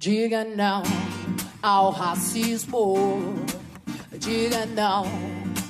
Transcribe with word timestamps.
Diga 0.00 0.44
não 0.44 0.82
ao 1.62 1.90
racismo. 1.90 2.94
Diga 4.18 4.64
não 4.64 5.04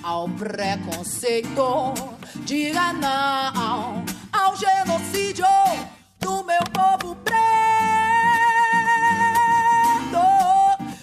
ao 0.04 0.28
preconceito. 0.28 1.94
Diga 2.46 2.92
não 2.92 4.04
ao 4.32 4.56
genocídio 4.56 5.44
do 6.20 6.44
meu 6.44 6.60
povo 6.72 7.16
preto. 7.24 7.40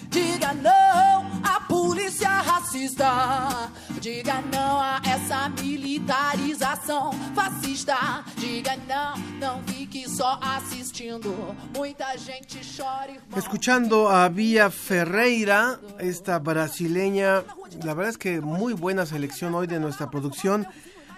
Diga 0.08 0.54
não 0.54 1.26
à 1.44 1.60
polícia 1.68 2.30
racista. 2.30 3.70
Diga 4.08 4.40
não 4.40 4.80
a 4.80 5.02
essa 5.04 5.50
militarização 5.50 7.12
fascista. 7.34 8.24
Diga 8.38 8.74
não, 8.88 9.18
não 9.38 9.62
fique 9.64 10.08
só 10.08 10.40
assistindo. 10.42 11.54
Muita 11.76 12.16
gente 12.16 12.58
chora. 12.74 13.18
Escuchando 13.36 14.08
a 14.08 14.26
Vía 14.30 14.70
Ferreira, 14.70 15.78
esta 15.98 16.38
brasileña, 16.38 17.44
la 17.84 17.92
verdad 17.92 18.08
es 18.08 18.16
que 18.16 18.40
muy 18.40 18.72
buena 18.72 19.04
selección 19.04 19.54
hoy 19.54 19.66
de 19.66 19.78
nuestra 19.78 20.08
producción. 20.08 20.66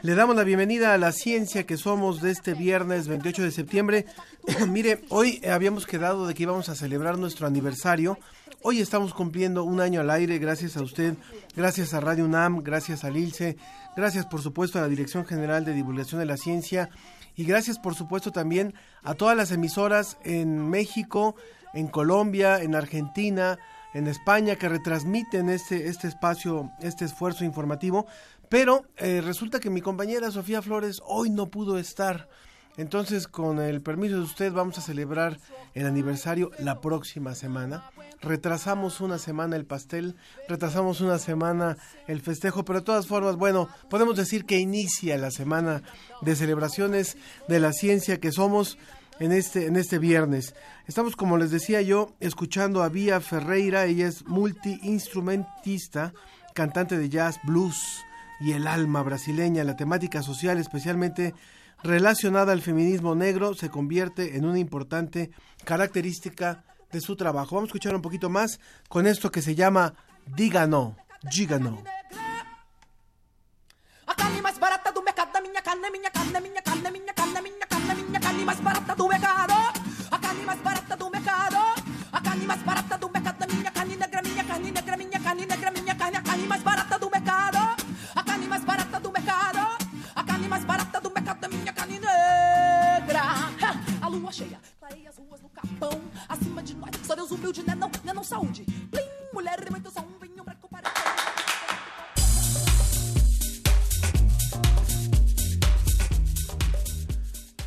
Le 0.02 0.16
damos 0.16 0.34
la 0.34 0.42
bienvenida 0.42 0.92
a 0.92 0.98
la 0.98 1.12
ciencia 1.12 1.66
que 1.66 1.76
somos 1.76 2.20
de 2.20 2.32
este 2.32 2.54
viernes 2.54 3.06
28 3.06 3.42
de 3.42 3.50
septiembre. 3.52 4.06
Mire, 4.68 5.04
hoy 5.10 5.40
habíamos 5.48 5.86
quedado 5.86 6.26
de 6.26 6.34
que 6.34 6.42
íbamos 6.42 6.68
a 6.68 6.74
celebrar 6.74 7.18
nuestro 7.18 7.46
aniversario. 7.46 8.18
Hoy 8.62 8.80
estamos 8.80 9.14
cumpliendo 9.14 9.64
un 9.64 9.80
año 9.80 10.02
al 10.02 10.10
aire, 10.10 10.38
gracias 10.38 10.76
a 10.76 10.82
usted, 10.82 11.14
gracias 11.56 11.94
a 11.94 12.00
Radio 12.00 12.26
UNAM, 12.26 12.62
gracias 12.62 13.04
a 13.04 13.10
Lilce, 13.10 13.56
gracias 13.96 14.26
por 14.26 14.42
supuesto 14.42 14.78
a 14.78 14.82
la 14.82 14.88
Dirección 14.88 15.24
General 15.24 15.64
de 15.64 15.72
Divulgación 15.72 16.20
de 16.20 16.26
la 16.26 16.36
Ciencia 16.36 16.90
y 17.36 17.44
gracias 17.44 17.78
por 17.78 17.94
supuesto 17.94 18.32
también 18.32 18.74
a 19.02 19.14
todas 19.14 19.34
las 19.34 19.50
emisoras 19.50 20.18
en 20.24 20.68
México, 20.68 21.36
en 21.72 21.88
Colombia, 21.88 22.60
en 22.60 22.74
Argentina, 22.74 23.58
en 23.94 24.06
España 24.06 24.56
que 24.56 24.68
retransmiten 24.68 25.48
este, 25.48 25.88
este 25.88 26.08
espacio, 26.08 26.70
este 26.80 27.06
esfuerzo 27.06 27.44
informativo. 27.44 28.04
Pero 28.50 28.84
eh, 28.98 29.22
resulta 29.24 29.58
que 29.58 29.70
mi 29.70 29.80
compañera 29.80 30.30
Sofía 30.30 30.60
Flores 30.60 31.00
hoy 31.06 31.30
no 31.30 31.50
pudo 31.50 31.78
estar. 31.78 32.28
Entonces, 32.76 33.28
con 33.28 33.60
el 33.60 33.82
permiso 33.82 34.16
de 34.16 34.22
usted, 34.22 34.52
vamos 34.52 34.78
a 34.78 34.82
celebrar 34.82 35.38
el 35.74 35.86
aniversario 35.86 36.50
la 36.58 36.80
próxima 36.80 37.34
semana. 37.34 37.90
Retrasamos 38.22 39.00
una 39.00 39.18
semana 39.18 39.56
el 39.56 39.66
pastel, 39.66 40.16
retrasamos 40.48 41.00
una 41.00 41.18
semana 41.18 41.76
el 42.06 42.20
festejo, 42.20 42.64
pero 42.64 42.80
de 42.80 42.84
todas 42.84 43.06
formas, 43.06 43.36
bueno, 43.36 43.68
podemos 43.88 44.16
decir 44.16 44.44
que 44.44 44.58
inicia 44.58 45.18
la 45.18 45.30
semana 45.30 45.82
de 46.22 46.36
celebraciones 46.36 47.16
de 47.48 47.60
la 47.60 47.72
ciencia 47.72 48.20
que 48.20 48.32
somos 48.32 48.78
en 49.20 49.32
este, 49.32 49.66
en 49.66 49.76
este 49.76 49.98
viernes. 49.98 50.54
Estamos, 50.86 51.16
como 51.16 51.38
les 51.38 51.50
decía 51.50 51.82
yo, 51.82 52.14
escuchando 52.20 52.82
a 52.82 52.88
Vía 52.88 53.20
Ferreira, 53.20 53.84
ella 53.84 54.06
es 54.06 54.26
multiinstrumentista, 54.26 56.12
cantante 56.54 56.98
de 56.98 57.08
jazz, 57.08 57.38
blues 57.44 58.02
y 58.40 58.52
el 58.52 58.66
alma 58.66 59.02
brasileña, 59.02 59.64
la 59.64 59.76
temática 59.76 60.22
social 60.22 60.58
especialmente 60.58 61.34
relacionada 61.82 62.52
al 62.52 62.62
feminismo 62.62 63.14
negro 63.14 63.54
se 63.54 63.70
convierte 63.70 64.36
en 64.36 64.44
una 64.44 64.58
importante 64.58 65.30
característica 65.64 66.64
de 66.92 67.00
su 67.00 67.16
trabajo. 67.16 67.54
Vamos 67.54 67.68
a 67.68 67.70
escuchar 67.70 67.94
un 67.94 68.02
poquito 68.02 68.28
más 68.28 68.60
con 68.88 69.06
esto 69.06 69.30
que 69.30 69.42
se 69.42 69.54
llama 69.54 69.94
Diga 70.26 70.66
No, 70.66 70.96
Diga 71.22 71.58
No. 71.58 71.82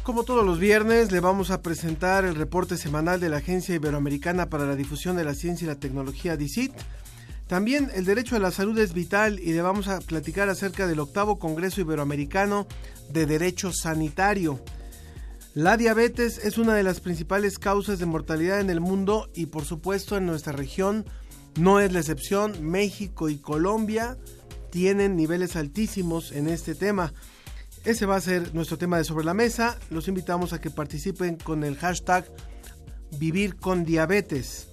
Como 0.03 0.25
todos 0.25 0.45
los 0.45 0.59
viernes, 0.59 1.13
le 1.13 1.21
vamos 1.21 1.49
a 1.49 1.61
presentar 1.61 2.25
el 2.25 2.35
reporte 2.35 2.75
semanal 2.75 3.21
de 3.21 3.29
la 3.29 3.37
Agencia 3.37 3.73
Iberoamericana 3.75 4.49
para 4.49 4.65
la 4.65 4.75
Difusión 4.75 5.15
de 5.15 5.23
la 5.23 5.33
Ciencia 5.33 5.63
y 5.63 5.67
la 5.69 5.79
Tecnología, 5.79 6.35
DICIT. 6.35 6.73
También 7.47 7.89
el 7.93 8.03
derecho 8.03 8.35
a 8.35 8.39
la 8.39 8.51
salud 8.51 8.77
es 8.79 8.93
vital 8.93 9.39
y 9.39 9.53
le 9.53 9.61
vamos 9.61 9.87
a 9.87 10.01
platicar 10.01 10.49
acerca 10.49 10.87
del 10.87 10.99
octavo 10.99 11.39
Congreso 11.39 11.79
Iberoamericano 11.79 12.67
de 13.11 13.25
Derecho 13.25 13.71
Sanitario. 13.71 14.59
La 15.55 15.77
diabetes 15.77 16.39
es 16.43 16.57
una 16.57 16.73
de 16.73 16.81
las 16.81 16.99
principales 16.99 17.59
causas 17.59 17.99
de 17.99 18.07
mortalidad 18.07 18.59
en 18.59 18.71
el 18.71 18.79
mundo 18.79 19.29
y 19.35 19.45
por 19.45 19.65
supuesto 19.65 20.17
en 20.17 20.25
nuestra 20.25 20.51
región 20.51 21.05
no 21.59 21.79
es 21.79 21.93
la 21.93 21.99
excepción. 21.99 22.71
México 22.71 23.29
y 23.29 23.37
Colombia 23.37 24.17
tienen 24.71 25.15
niveles 25.15 25.55
altísimos 25.55 26.31
en 26.31 26.47
este 26.47 26.73
tema. 26.73 27.13
Ese 27.85 28.07
va 28.07 28.15
a 28.15 28.21
ser 28.21 28.55
nuestro 28.55 28.79
tema 28.79 28.97
de 28.97 29.03
sobre 29.03 29.25
la 29.25 29.35
mesa. 29.35 29.77
Los 29.91 30.07
invitamos 30.07 30.53
a 30.53 30.59
que 30.59 30.71
participen 30.71 31.35
con 31.35 31.63
el 31.63 31.77
hashtag 31.77 32.25
Vivir 33.19 33.55
con 33.55 33.83
Diabetes. 33.83 34.69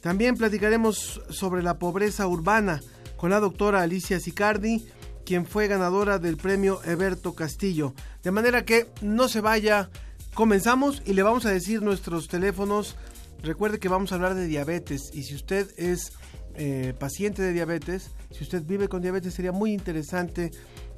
También 0.00 0.36
platicaremos 0.36 1.22
sobre 1.28 1.64
la 1.64 1.80
pobreza 1.80 2.28
urbana 2.28 2.80
con 3.16 3.30
la 3.30 3.40
doctora 3.40 3.82
Alicia 3.82 4.20
Sicardi, 4.20 4.86
quien 5.26 5.44
fue 5.44 5.66
ganadora 5.66 6.20
del 6.20 6.36
premio 6.36 6.80
Eberto 6.84 7.34
Castillo. 7.34 7.94
De 8.22 8.30
manera 8.30 8.64
que 8.64 8.86
no 9.02 9.26
se 9.26 9.40
vaya, 9.40 9.90
comenzamos 10.40 11.02
y 11.04 11.12
le 11.12 11.22
vamos 11.22 11.44
a 11.44 11.50
decir 11.50 11.82
nuestros 11.82 12.26
teléfonos. 12.26 12.96
Recuerde 13.42 13.78
que 13.78 13.90
vamos 13.90 14.10
a 14.10 14.14
hablar 14.14 14.34
de 14.34 14.46
diabetes 14.46 15.10
y 15.12 15.24
si 15.24 15.34
usted 15.34 15.68
es 15.76 16.14
eh, 16.54 16.94
paciente 16.98 17.42
de 17.42 17.52
diabetes, 17.52 18.12
si 18.30 18.44
usted 18.44 18.62
vive 18.62 18.88
con 18.88 19.02
diabetes, 19.02 19.34
sería 19.34 19.52
muy 19.52 19.74
interesante 19.74 20.50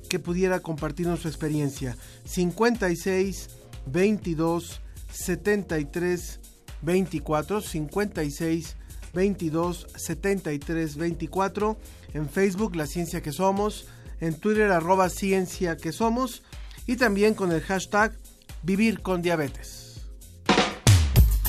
que 0.09 0.21
pudiera 0.21 0.61
compartirnos 0.61 1.23
su 1.23 1.27
experiencia. 1.27 1.97
56 2.25 3.51
22 3.87 4.81
73 5.11 6.41
24 6.83 7.61
56 7.63 8.77
22 9.13 9.87
73 9.97 10.97
24 10.97 11.79
en 12.15 12.29
Facebook 12.29 12.77
La 12.77 12.87
Ciencia 12.87 13.23
que 13.23 13.33
Somos, 13.33 13.89
en 14.21 14.39
Twitter 14.39 14.71
arroba 14.71 15.09
Ciencia 15.09 15.77
que 15.77 15.91
Somos 15.91 16.45
y 16.87 16.95
también 16.95 17.35
con 17.35 17.51
el 17.51 17.61
hashtag 17.61 18.22
Vivir 18.65 19.03
con 19.03 19.23
Diabetes. 19.23 20.07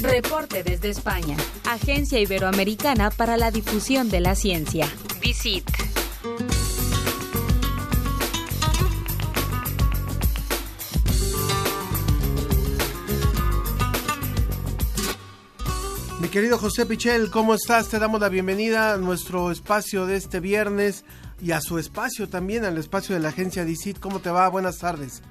Reporte 0.01 0.63
desde 0.63 0.89
España. 0.89 1.37
Agencia 1.69 2.19
Iberoamericana 2.19 3.11
para 3.11 3.37
la 3.37 3.51
Difusión 3.51 4.09
de 4.09 4.19
la 4.19 4.35
Ciencia. 4.35 4.87
Visit. 5.21 5.69
Mi 16.19 16.29
querido 16.29 16.57
José 16.57 16.87
Pichel, 16.87 17.29
¿cómo 17.29 17.53
estás? 17.53 17.89
Te 17.89 17.99
damos 17.99 18.19
la 18.19 18.29
bienvenida 18.29 18.93
a 18.93 18.97
nuestro 18.97 19.51
espacio 19.51 20.07
de 20.07 20.15
este 20.15 20.39
viernes 20.39 21.05
y 21.39 21.51
a 21.51 21.61
su 21.61 21.77
espacio 21.77 22.27
también, 22.27 22.65
al 22.65 22.77
espacio 22.79 23.13
de 23.13 23.21
la 23.21 23.29
agencia 23.29 23.65
DICIT. 23.65 23.99
¿Cómo 23.99 24.19
te 24.19 24.31
va? 24.31 24.49
Buenas 24.49 24.79
tardes. 24.79 25.21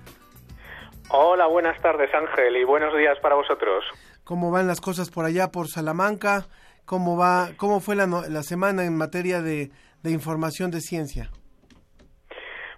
Hola, 1.14 1.46
buenas 1.46 1.78
tardes 1.82 2.08
Ángel 2.14 2.56
y 2.56 2.64
buenos 2.64 2.96
días 2.96 3.18
para 3.20 3.34
vosotros. 3.34 3.84
¿Cómo 4.24 4.50
van 4.50 4.66
las 4.66 4.80
cosas 4.80 5.10
por 5.10 5.26
allá, 5.26 5.48
por 5.52 5.68
Salamanca? 5.68 6.46
¿Cómo 6.86 7.18
va, 7.18 7.50
cómo 7.58 7.80
fue 7.80 7.96
la, 7.96 8.42
semana 8.42 8.84
en 8.84 8.96
materia 8.96 9.42
de 9.42 9.70
información 10.04 10.70
de 10.70 10.80
ciencia? 10.80 11.30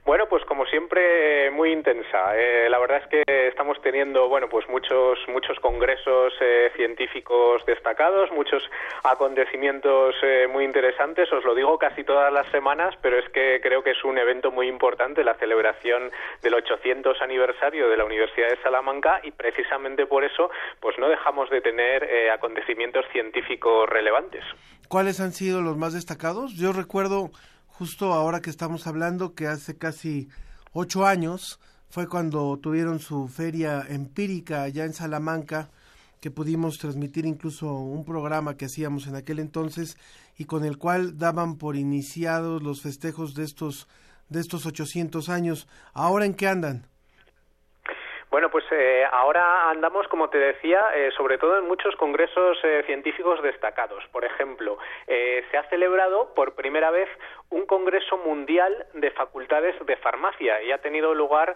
Bueno, 0.04 0.26
pues 0.28 0.44
como 0.44 0.66
siempre, 0.66 1.50
muy 1.50 1.72
intensa. 1.72 2.36
Eh, 2.36 2.68
la 2.68 2.78
verdad 2.78 3.00
es 3.02 3.08
que 3.08 3.48
estamos 3.48 3.80
teniendo, 3.80 4.28
bueno, 4.28 4.50
pues 4.50 4.68
muchos, 4.68 5.18
muchos 5.28 5.58
congresos 5.60 6.34
eh, 6.42 6.70
científicos 6.76 7.64
destacados, 7.64 8.30
muchos 8.30 8.62
acontecimientos 9.02 10.14
eh, 10.22 10.46
muy 10.46 10.64
interesantes. 10.64 11.32
Os 11.32 11.42
lo 11.42 11.54
digo 11.54 11.78
casi 11.78 12.04
todas 12.04 12.30
las 12.30 12.46
semanas, 12.48 12.94
pero 13.00 13.18
es 13.18 13.26
que 13.30 13.60
creo 13.62 13.82
que 13.82 13.92
es 13.92 14.04
un 14.04 14.18
evento 14.18 14.50
muy 14.50 14.68
importante, 14.68 15.24
la 15.24 15.36
celebración 15.36 16.12
del 16.42 16.52
800 16.52 17.22
aniversario 17.22 17.88
de 17.88 17.96
la 17.96 18.04
Universidad 18.04 18.50
de 18.50 18.60
Salamanca, 18.62 19.20
y 19.22 19.30
precisamente 19.30 20.04
por 20.04 20.22
eso, 20.22 20.50
pues 20.80 20.98
no 20.98 21.08
dejamos 21.08 21.48
de 21.48 21.62
tener 21.62 22.30
acontecimientos 22.30 23.06
científicos 23.10 23.88
relevantes. 23.88 24.44
¿Cuáles 24.88 25.18
han 25.20 25.32
sido 25.32 25.62
los 25.62 25.78
más 25.78 25.94
destacados? 25.94 26.52
Yo 26.58 26.74
recuerdo 26.74 27.30
justo 27.78 28.12
ahora 28.12 28.40
que 28.40 28.50
estamos 28.50 28.86
hablando 28.86 29.34
que 29.34 29.48
hace 29.48 29.76
casi 29.76 30.28
ocho 30.72 31.06
años 31.06 31.58
fue 31.88 32.08
cuando 32.08 32.56
tuvieron 32.58 33.00
su 33.00 33.26
feria 33.26 33.84
empírica 33.88 34.62
allá 34.62 34.84
en 34.84 34.94
Salamanca, 34.94 35.70
que 36.20 36.30
pudimos 36.30 36.78
transmitir 36.78 37.26
incluso 37.26 37.74
un 37.74 38.04
programa 38.04 38.56
que 38.56 38.66
hacíamos 38.66 39.08
en 39.08 39.16
aquel 39.16 39.40
entonces 39.40 39.96
y 40.38 40.44
con 40.44 40.64
el 40.64 40.78
cual 40.78 41.18
daban 41.18 41.56
por 41.56 41.76
iniciados 41.76 42.62
los 42.62 42.80
festejos 42.80 43.34
de 43.34 43.44
estos 43.44 43.88
de 44.28 44.40
estos 44.40 44.66
800 44.66 45.28
años. 45.28 45.68
¿Ahora 45.92 46.24
en 46.24 46.34
qué 46.34 46.48
andan? 46.48 46.86
Bueno, 48.34 48.50
pues 48.50 48.64
eh, 48.72 49.04
ahora 49.12 49.70
andamos, 49.70 50.08
como 50.08 50.28
te 50.28 50.38
decía, 50.38 50.80
eh, 50.92 51.12
sobre 51.16 51.38
todo 51.38 51.56
en 51.56 51.68
muchos 51.68 51.94
congresos 51.94 52.58
eh, 52.64 52.82
científicos 52.84 53.40
destacados. 53.44 54.02
Por 54.10 54.24
ejemplo, 54.24 54.76
se 55.06 55.56
ha 55.56 55.62
celebrado 55.68 56.34
por 56.34 56.56
primera 56.56 56.90
vez 56.90 57.08
un 57.50 57.64
congreso 57.64 58.18
mundial 58.18 58.86
de 58.94 59.12
facultades 59.12 59.76
de 59.86 59.96
farmacia 59.98 60.60
y 60.62 60.72
ha 60.72 60.78
tenido 60.78 61.14
lugar, 61.14 61.54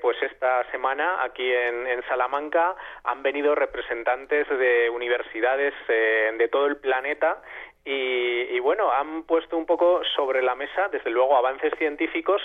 pues 0.00 0.20
esta 0.22 0.68
semana 0.72 1.22
aquí 1.22 1.48
en, 1.52 1.86
en, 1.86 2.02
Salamanca 2.08 2.74
han 3.04 3.22
venido 3.22 3.54
representantes 3.54 4.48
de 4.48 4.90
universidades 4.90 5.74
de 5.86 6.48
todo 6.50 6.66
el 6.66 6.78
planeta 6.78 7.40
y, 7.84 8.60
bueno, 8.60 8.92
han 8.92 9.24
puesto 9.24 9.56
un 9.56 9.66
poco 9.66 10.02
sobre 10.14 10.40
la 10.40 10.54
mesa, 10.54 10.88
desde 10.88 11.10
luego, 11.10 11.36
avances 11.36 11.72
científicos, 11.78 12.40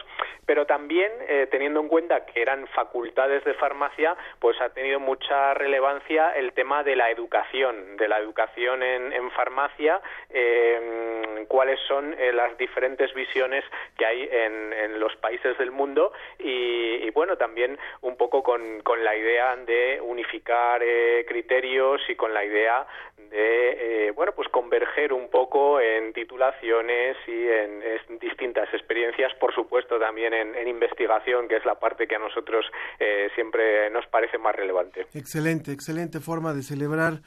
pero 0.48 0.66
también, 0.66 1.12
eh, 1.28 1.48
teniendo 1.52 1.80
en 1.80 1.88
cuenta 1.88 2.26
que 2.26 2.42
eran 2.42 2.66
facultades 2.70 3.44
de 3.44 3.54
farmacia, 3.54 4.16
pues 4.40 4.60
ha 4.62 4.70
tenido 4.70 5.00
mucha 5.00 5.54
relevancia 5.54 6.32
el 6.32 6.54
tema 6.54 6.84
de 6.84 6.96
la 6.96 7.12
educación, 7.12 7.98
de 7.98 8.08
la 8.08 8.18
educación 8.18 8.82
en, 8.82 9.30
farmacia, 9.32 10.02
eh, 10.32 11.46
cuáles 11.48 11.80
son 11.82 12.16
eh, 12.18 12.32
las 12.34 12.58
diferentes 12.58 13.14
visiones 13.14 13.64
que 13.98 14.06
hay 14.06 14.30
en, 14.32 14.68
los 15.00 15.16
países 15.18 15.56
del 15.60 15.70
mundo 15.70 16.12
y, 16.40 17.10
bueno, 17.12 17.38
también 17.38 17.78
un 18.02 18.16
poco 18.18 18.42
con, 18.42 18.82
con 18.82 19.04
la 19.04 19.16
idea 19.16 19.56
de 19.56 20.00
unificar 20.02 20.82
criterios 21.28 22.02
y 22.10 22.16
con 22.16 22.34
la 22.34 22.44
idea 22.44 22.88
de, 23.18 24.12
bueno, 24.16 24.32
pues 24.36 24.48
converger 24.50 25.14
un 25.14 25.30
poco 25.30 25.82
en 25.82 26.14
titulaciones 26.14 27.18
y 27.28 27.48
en, 27.48 28.20
distintas 28.20 28.72
experiencias, 28.74 29.34
por 29.40 29.54
supuesto 29.54 30.00
también 30.00 30.34
en, 30.34 30.68
investigación, 30.68 31.48
que 31.48 31.58
es 31.58 31.66
la 31.66 31.76
parte 31.76 32.08
que 32.08 32.16
a 32.16 32.20
nosotros 32.20 32.66
eh, 33.00 33.30
siempre 33.36 33.90
nos 33.90 34.06
parece 34.08 34.38
más 34.38 34.56
relevante. 34.56 35.08
Excelente, 35.14 35.72
excelente 35.72 36.20
forma 36.20 36.54
de 36.54 36.64
celebrar 36.64 37.22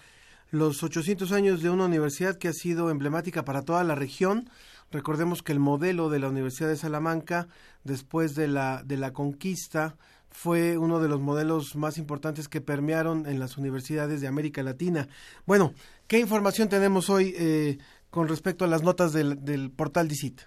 los 0.51 0.83
800 0.83 1.33
años 1.33 1.63
de 1.63 1.71
una 1.71 1.85
universidad 1.85 2.39
que 2.39 2.49
ha 2.49 2.53
sido 2.53 2.91
emblemática 2.91 3.45
para 3.45 3.63
toda 3.63 3.85
la 3.85 3.95
región. 3.95 4.51
Recordemos 4.91 5.43
que 5.43 5.53
el 5.53 5.61
modelo 5.61 6.09
de 6.09 6.19
la 6.19 6.29
Universidad 6.29 6.69
de 6.69 6.77
Salamanca, 6.77 7.47
después 7.85 8.35
de 8.35 8.49
la, 8.49 8.83
de 8.85 8.97
la 8.97 9.13
conquista, 9.13 9.95
fue 10.31 10.79
uno 10.79 11.01
de 11.01 11.09
los 11.09 11.21
modelos 11.21 11.77
más 11.77 11.99
importantes 11.99 12.49
que 12.49 12.61
permearon 12.61 13.27
en 13.27 13.39
las 13.39 13.59
universidades 13.59 14.21
de 14.21 14.29
América 14.29 14.63
Latina. 14.63 15.09
Bueno, 15.47 15.75
¿qué 16.07 16.19
información 16.19 16.69
tenemos 16.69 17.11
hoy 17.11 17.35
eh, 17.37 17.79
con 18.11 18.29
respecto 18.29 18.65
a 18.65 18.69
las 18.69 18.83
notas 18.83 19.13
del, 19.13 19.45
del 19.45 19.71
portal 19.71 20.09
DICIT? 20.09 20.41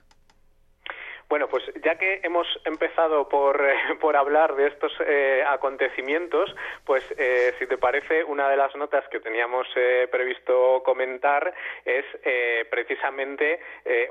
Bueno, 1.33 1.47
pues 1.47 1.63
ya 1.83 1.95
que 1.97 2.19
hemos 2.21 2.45
empezado 2.63 3.27
por, 3.27 3.59
eh, 3.59 3.74
por 4.00 4.15
hablar 4.15 4.56
de 4.56 4.68
estos 4.68 4.94
eh, 5.03 5.44
acontecimientos, 5.47 6.56
pues 6.85 7.03
eh, 7.18 7.56
si 7.57 7.65
te 7.65 7.80
parece, 7.80 8.24
una 8.24 8.47
de 8.50 8.56
las 8.56 8.75
notas 8.75 9.03
que 9.09 9.19
teníamos 9.19 9.68
previsto 10.12 10.83
comentar 10.85 11.51
es 11.85 12.06
precisamente 12.69 13.59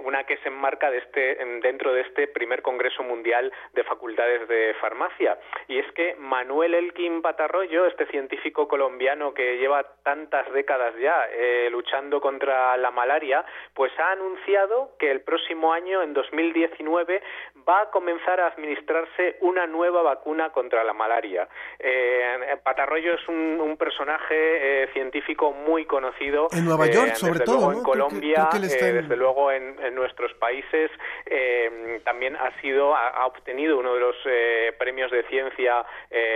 una 0.00 0.24
que 0.24 0.36
se 0.38 0.48
enmarca 0.48 0.90
de 0.90 0.98
este, 0.98 1.36
dentro 1.62 1.92
de 1.92 2.00
este 2.00 2.26
primer 2.26 2.62
Congreso 2.62 3.02
Mundial 3.02 3.52
de 3.74 3.84
Facultades 3.84 4.48
de 4.48 4.74
Farmacia. 4.80 5.38
Y 5.68 5.78
es 5.78 5.90
que 5.92 6.16
Manuel 6.16 6.74
Elkin 6.74 7.22
Patarroyo, 7.22 7.86
este 7.86 8.06
científico 8.06 8.66
colombiano 8.66 9.34
que 9.34 9.58
lleva 9.58 9.84
tantas 10.02 10.50
décadas 10.52 10.94
ya 10.98 11.28
luchando 11.70 12.20
contra 12.20 12.76
la 12.76 12.90
malaria, 12.90 13.44
pues 13.74 13.92
ha 13.98 14.12
anunciado 14.12 14.96
que 14.98 15.10
el 15.10 15.20
próximo 15.20 15.72
año, 15.72 16.02
en 16.02 16.14
2019, 16.14 17.11
va 17.68 17.82
a 17.82 17.90
comenzar 17.90 18.40
a 18.40 18.46
administrarse 18.48 19.36
una 19.40 19.66
nueva 19.66 20.02
vacuna 20.02 20.50
contra 20.50 20.84
la 20.84 20.92
malaria. 20.92 21.48
Eh, 21.78 22.56
Patarroyo 22.62 23.14
es 23.14 23.28
un, 23.28 23.76
personaje 23.78 24.34
eh, 24.84 24.88
científico 24.92 25.52
muy 25.52 25.86
conocido. 25.86 26.48
En 26.52 26.64
Nueva 26.64 26.86
York, 26.86 27.12
eh, 27.12 27.16
sobre 27.16 27.40
todo. 27.40 27.72
En 27.72 27.82
Colombia, 27.82 28.48
desde 28.52 29.16
luego 29.16 29.50
en, 29.50 29.76
nuestros 29.94 30.32
países. 30.34 30.90
también 32.04 32.36
ha 32.36 32.50
sido, 32.60 32.94
ha, 32.94 33.26
obtenido 33.26 33.78
uno 33.78 33.94
de 33.94 34.00
los 34.00 34.16
premios 34.78 35.10
de 35.10 35.24
ciencia 35.24 35.84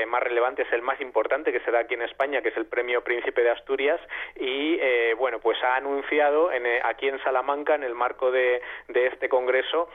más 0.08 0.22
relevantes, 0.22 0.66
el 0.72 0.82
más 0.82 1.00
importante 1.00 1.52
que 1.52 1.60
se 1.60 1.70
da 1.70 1.80
aquí 1.80 1.94
en 1.94 2.02
España, 2.02 2.42
que 2.42 2.48
es 2.48 2.56
el 2.56 2.66
Premio 2.66 3.02
Príncipe 3.02 3.42
de 3.42 3.50
Asturias. 3.50 4.00
Y 4.36 4.78
bueno, 5.14 5.38
pues 5.38 5.62
ha 5.62 5.76
anunciado 5.76 6.50
aquí 6.84 7.08
en 7.08 7.22
Salamanca, 7.22 7.74
en 7.74 7.84
el 7.84 7.94
marco 7.94 8.30
de, 8.30 8.62
de 8.88 9.06
este 9.06 9.28
congreso, 9.28 9.88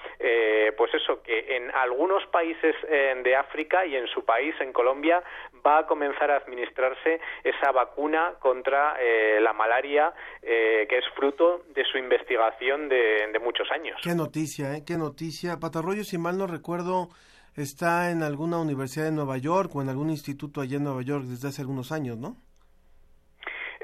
pues 0.77 0.93
eso, 0.93 1.21
que 1.21 1.55
en 1.55 1.71
algunos 1.71 2.25
países 2.27 2.75
eh, 2.87 3.13
de 3.23 3.35
África 3.35 3.85
y 3.85 3.95
en 3.95 4.07
su 4.07 4.23
país, 4.25 4.53
en 4.59 4.73
Colombia, 4.73 5.23
va 5.65 5.79
a 5.79 5.87
comenzar 5.87 6.31
a 6.31 6.37
administrarse 6.37 7.19
esa 7.43 7.71
vacuna 7.71 8.33
contra 8.39 8.95
eh, 8.99 9.39
la 9.41 9.53
malaria, 9.53 10.13
eh, 10.41 10.85
que 10.89 10.97
es 10.97 11.05
fruto 11.15 11.63
de 11.73 11.83
su 11.85 11.97
investigación 11.97 12.89
de, 12.89 13.29
de, 13.31 13.39
muchos 13.39 13.69
años. 13.71 13.99
Qué 14.03 14.15
noticia, 14.15 14.75
¿eh? 14.75 14.83
Qué 14.85 14.97
noticia. 14.97 15.59
Patarroyo, 15.59 16.03
si 16.03 16.17
mal 16.17 16.37
no 16.37 16.47
recuerdo, 16.47 17.09
está 17.55 18.11
en 18.11 18.23
alguna 18.23 18.59
universidad 18.59 19.05
de 19.05 19.11
Nueva 19.11 19.37
York 19.37 19.75
o 19.75 19.81
en 19.81 19.89
algún 19.89 20.09
instituto 20.09 20.61
allá 20.61 20.77
en 20.77 20.83
Nueva 20.83 21.01
York 21.01 21.25
desde 21.25 21.49
hace 21.49 21.61
algunos 21.61 21.91
años, 21.91 22.17
¿no? 22.17 22.37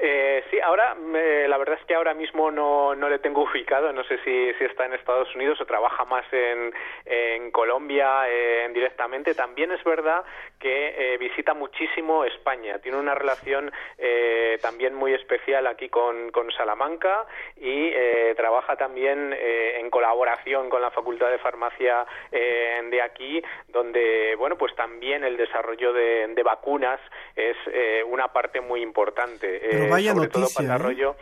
Eh, 0.00 0.44
sí, 0.58 0.60
ahora 0.60 0.94
la 0.94 1.58
verdad 1.58 1.78
es 1.80 1.86
que 1.86 1.94
ahora 1.94 2.14
mismo 2.14 2.50
no, 2.50 2.94
no 2.94 3.08
le 3.08 3.18
tengo 3.18 3.42
ubicado, 3.42 3.92
no 3.92 4.04
sé 4.04 4.18
si, 4.24 4.52
si 4.54 4.64
está 4.64 4.86
en 4.86 4.94
Estados 4.94 5.34
Unidos 5.34 5.60
o 5.60 5.66
trabaja 5.66 6.04
más 6.04 6.24
en, 6.32 6.72
en 7.06 7.50
Colombia 7.50 8.28
eh, 8.28 8.68
directamente. 8.72 9.34
También 9.34 9.72
es 9.72 9.82
verdad 9.84 10.24
que 10.58 11.14
eh, 11.14 11.18
visita 11.18 11.54
muchísimo 11.54 12.24
España, 12.24 12.78
tiene 12.78 12.98
una 12.98 13.14
relación 13.14 13.70
eh, 13.98 14.58
también 14.60 14.94
muy 14.94 15.14
especial 15.14 15.66
aquí 15.66 15.88
con, 15.88 16.30
con 16.30 16.50
Salamanca 16.52 17.26
y 17.56 17.90
eh, 17.94 18.34
trabaja 18.36 18.76
también 18.76 19.34
eh, 19.36 19.78
en 19.80 19.90
colaboración 19.90 20.68
con 20.68 20.82
la 20.82 20.90
Facultad 20.90 21.30
de 21.30 21.38
Farmacia 21.38 22.06
eh, 22.32 22.80
de 22.90 23.02
aquí, 23.02 23.42
donde, 23.68 24.34
bueno, 24.36 24.56
pues 24.56 24.74
también 24.74 25.24
el 25.24 25.36
desarrollo 25.36 25.92
de, 25.92 26.28
de 26.28 26.42
vacunas 26.42 27.00
es 27.36 27.56
eh, 27.72 28.02
una 28.04 28.28
parte 28.28 28.60
muy 28.60 28.82
importante. 28.82 29.60
Pero 29.70 29.84
eh, 29.84 29.88
vaya 29.90 30.12
sobre 30.12 30.26
noticia, 30.28 30.47
todo 30.48 30.62
desarrollo. 30.62 31.16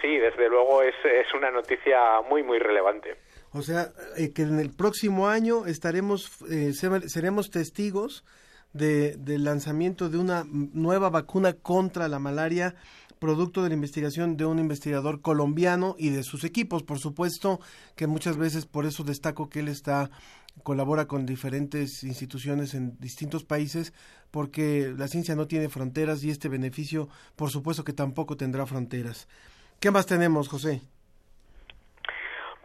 Sí, 0.00 0.16
desde 0.16 0.48
luego 0.48 0.82
es, 0.82 0.94
es 1.04 1.26
una 1.34 1.50
noticia 1.50 1.98
muy, 2.28 2.42
muy 2.42 2.58
relevante. 2.58 3.16
O 3.52 3.62
sea, 3.62 3.92
eh, 4.16 4.32
que 4.32 4.42
en 4.42 4.60
el 4.60 4.70
próximo 4.70 5.28
año 5.28 5.66
estaremos, 5.66 6.30
eh, 6.50 6.72
seremos 6.72 7.50
testigos 7.50 8.24
de, 8.72 9.16
del 9.16 9.44
lanzamiento 9.44 10.08
de 10.08 10.18
una 10.18 10.44
nueva 10.48 11.10
vacuna 11.10 11.54
contra 11.54 12.08
la 12.08 12.18
malaria, 12.18 12.74
producto 13.18 13.62
de 13.62 13.70
la 13.70 13.74
investigación 13.74 14.36
de 14.36 14.44
un 14.44 14.58
investigador 14.58 15.20
colombiano 15.20 15.96
y 15.98 16.10
de 16.10 16.22
sus 16.22 16.44
equipos, 16.44 16.82
por 16.82 16.98
supuesto, 16.98 17.58
que 17.96 18.06
muchas 18.06 18.36
veces 18.36 18.66
por 18.66 18.86
eso 18.86 19.02
destaco 19.02 19.48
que 19.48 19.60
él 19.60 19.68
está 19.68 20.10
colabora 20.62 21.06
con 21.06 21.26
diferentes 21.26 22.04
instituciones 22.04 22.74
en 22.74 22.98
distintos 22.98 23.44
países 23.44 23.92
porque 24.30 24.94
la 24.96 25.08
ciencia 25.08 25.34
no 25.34 25.46
tiene 25.46 25.68
fronteras 25.68 26.22
y 26.24 26.30
este 26.30 26.48
beneficio 26.48 27.08
por 27.36 27.50
supuesto 27.50 27.84
que 27.84 27.92
tampoco 27.92 28.36
tendrá 28.36 28.66
fronteras. 28.66 29.28
¿Qué 29.80 29.90
más 29.90 30.06
tenemos, 30.06 30.48
José? 30.48 30.82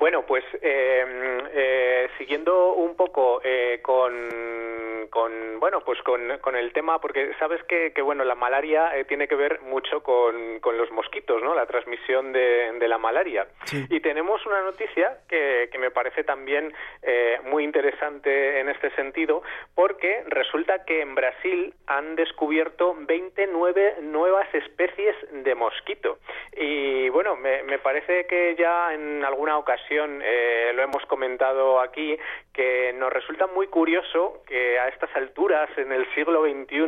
Bueno, 0.03 0.25
pues 0.25 0.43
eh, 0.61 1.05
eh, 1.53 2.09
siguiendo 2.17 2.73
un 2.73 2.93
poco 2.97 3.39
eh, 3.41 3.79
con, 3.81 5.07
con 5.09 5.61
bueno, 5.61 5.79
pues 5.79 6.01
con, 6.01 6.39
con, 6.39 6.57
el 6.57 6.73
tema, 6.73 6.99
porque 6.99 7.31
sabes 7.39 7.63
que, 7.63 7.93
que 7.93 8.01
bueno, 8.01 8.25
la 8.25 8.35
malaria 8.35 8.97
eh, 8.97 9.05
tiene 9.05 9.29
que 9.29 9.35
ver 9.35 9.61
mucho 9.61 10.03
con, 10.03 10.59
con, 10.59 10.77
los 10.77 10.91
mosquitos, 10.91 11.41
¿no? 11.41 11.55
La 11.55 11.65
transmisión 11.67 12.33
de, 12.33 12.73
de 12.73 12.87
la 12.89 12.97
malaria. 12.97 13.47
Sí. 13.63 13.85
Y 13.89 14.01
tenemos 14.01 14.45
una 14.45 14.61
noticia 14.61 15.19
que, 15.29 15.69
que 15.71 15.77
me 15.77 15.89
parece 15.89 16.25
también 16.25 16.73
eh, 17.01 17.39
muy 17.45 17.63
interesante 17.63 18.59
en 18.59 18.67
este 18.67 18.89
sentido, 18.95 19.41
porque 19.73 20.25
resulta 20.27 20.83
que 20.83 20.99
en 20.99 21.15
Brasil 21.15 21.73
han 21.87 22.17
descubierto 22.17 22.93
29 22.99 23.99
nuevas 24.01 24.53
especies 24.53 25.15
de 25.31 25.55
mosquito. 25.55 26.17
Y 26.57 27.07
bueno, 27.07 27.37
me, 27.37 27.63
me 27.63 27.79
parece 27.79 28.25
que 28.27 28.53
ya 28.59 28.93
en 28.93 29.23
alguna 29.23 29.57
ocasión 29.57 29.92
eh, 29.99 30.71
lo 30.73 30.83
hemos 30.83 31.05
comentado 31.05 31.79
aquí, 31.79 32.17
que 32.53 32.93
nos 32.93 33.11
resulta 33.11 33.47
muy 33.47 33.67
curioso 33.67 34.43
que 34.47 34.79
a 34.79 34.87
estas 34.87 35.15
alturas, 35.15 35.69
en 35.77 35.91
el 35.91 36.05
siglo 36.13 36.43
XXI, 36.43 36.87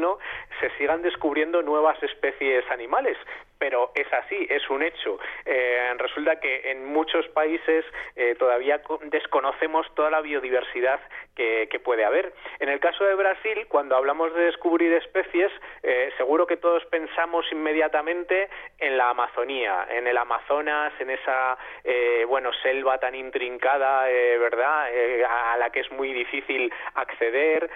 se 0.60 0.70
sigan 0.78 1.02
descubriendo 1.02 1.62
nuevas 1.62 2.02
especies 2.04 2.64
animales. 2.72 3.18
Pero 3.58 3.92
es 3.96 4.12
así, 4.14 4.48
es 4.50 4.70
un 4.70 4.84
hecho. 4.84 5.20
Eh, 5.46 5.94
resulta 5.98 6.40
que 6.40 6.72
en 6.72 6.86
muchos 6.86 7.28
países 7.30 7.86
eh, 8.16 8.36
todavía 8.38 8.82
desconocemos 9.10 9.88
toda 9.96 10.10
la 10.10 10.22
biodiversidad 10.22 11.00
que, 11.36 11.80
puede 11.84 12.06
haber. 12.06 12.34
En 12.60 12.70
el 12.70 12.80
caso 12.80 13.04
de 13.04 13.14
Brasil, 13.14 13.68
cuando 13.68 13.96
hablamos 13.96 14.34
de 14.34 14.46
descubrir 14.46 14.92
especies, 14.94 15.52
eh, 15.84 16.10
seguro 16.18 16.48
que 16.48 16.58
todos 16.58 16.84
pensamos 16.86 17.46
inmediatamente 17.52 18.50
en 18.80 18.98
la 18.98 19.10
Amazonía, 19.10 19.86
en 19.92 20.08
el 20.08 20.18
Amazonas, 20.18 20.94
en 21.00 21.12
esa 21.12 21.58
eh, 21.84 22.26
bueno 22.28 22.52
selva 22.64 22.98
tan 22.98 23.14
intrincada, 23.14 24.10
eh, 24.10 24.38
¿verdad? 24.38 24.88
a 25.30 25.58
la 25.58 25.70
que 25.70 25.82
es 25.82 25.92
muy 25.92 26.14
difícil 26.14 26.74
acceder. 26.96 27.70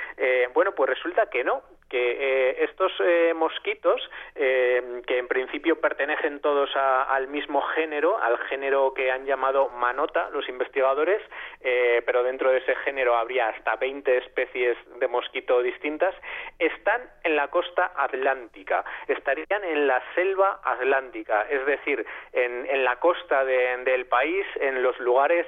bueno, 0.53 0.74
pues 0.74 0.89
resulta 0.89 1.29
que 1.29 1.43
no, 1.43 1.62
que 1.89 2.12
eh, 2.12 2.63
estos 2.63 2.91
eh, 3.00 3.34
mosquitos, 3.36 4.00
eh, 4.36 5.01
que 5.08 5.17
en 5.17 5.27
principio 5.27 5.81
pertenecen 5.81 6.39
todos 6.39 6.69
a, 6.75 7.03
al 7.03 7.27
mismo 7.27 7.62
género, 7.62 8.22
al 8.22 8.38
género 8.48 8.93
que 8.93 9.12
han 9.12 9.25
llamado 9.25 9.69
manota 9.69 10.29
los 10.29 10.48
investigadores, 10.48 11.22
pero 12.05 12.24
dentro 12.24 12.51
de 12.51 12.60
ese 12.60 12.75
género 12.77 13.15
habría 13.15 13.50
hasta 13.50 13.75
20 13.75 14.17
especies 14.17 14.77
de 15.00 15.08
mosquito 15.08 15.62
distintas, 15.62 16.15
están 16.58 17.01
en 17.24 17.36
la 17.36 17.50
costa 17.50 17.91
atlántica, 17.96 18.86
estarían 19.08 19.63
en 19.63 19.88
la 19.88 20.01
selva 20.15 20.62
atlántica, 20.63 21.48
es 21.50 21.65
decir, 21.65 22.05
en, 22.31 22.65
en 22.69 22.86
la 22.86 22.98
costa 22.98 23.43
de, 23.43 23.77
del 23.84 24.05
país, 24.05 24.46
en 24.62 24.81
los 24.81 24.98
lugares 25.00 25.46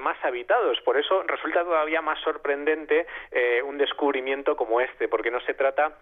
más 0.00 0.16
habitados. 0.24 0.80
Por 0.82 0.96
eso 0.96 1.22
resulta 1.24 1.64
todavía 1.64 2.00
más 2.00 2.20
sorprendente 2.20 3.06
un 3.64 3.78
descubrimiento 3.78 4.56
como 4.56 4.80
este, 4.80 5.08
porque 5.08 5.30
no 5.30 5.37
se 5.46 5.54
trata 5.54 5.92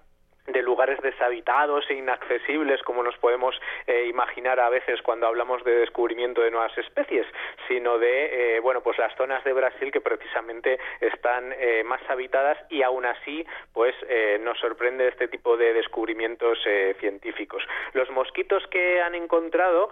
de 0.47 0.62
lugares 0.62 1.00
deshabitados 1.00 1.85
e 1.91 1.95
inaccesibles 1.95 2.83
como 2.83 3.03
nos 3.03 3.17
podemos 3.19 3.55
eh, 3.87 4.07
imaginar 4.09 4.61
a 4.61 4.69
veces 4.69 5.03
cuando 5.03 5.26
hablamos 5.26 5.62
de 5.65 5.76
descubrimiento 5.76 6.41
de 6.41 6.50
nuevas 6.50 6.76
especies, 6.79 7.26
sino 7.69 7.99
de 7.99 8.57
eh, 8.57 8.61
bueno 8.61 8.83
pues 8.83 8.99
las 8.99 9.15
zonas 9.17 9.43
de 9.45 9.53
Brasil 9.53 9.91
que 9.91 10.00
precisamente 10.00 10.79
están 11.00 11.53
eh, 11.59 11.83
más 11.85 12.00
habitadas 12.09 12.59
y 12.71 12.83
aún 12.83 13.07
así 13.07 13.45
pues 13.73 13.95
eh, 14.09 14.38
nos 14.43 14.59
sorprende 14.59 15.09
este 15.09 15.29
tipo 15.29 15.57
de 15.57 15.73
descubrimientos 15.73 16.59
científicos. 17.00 17.62
Los 17.93 18.11
mosquitos 18.11 18.67
que 18.69 19.00
han 19.00 19.15
encontrado 19.15 19.91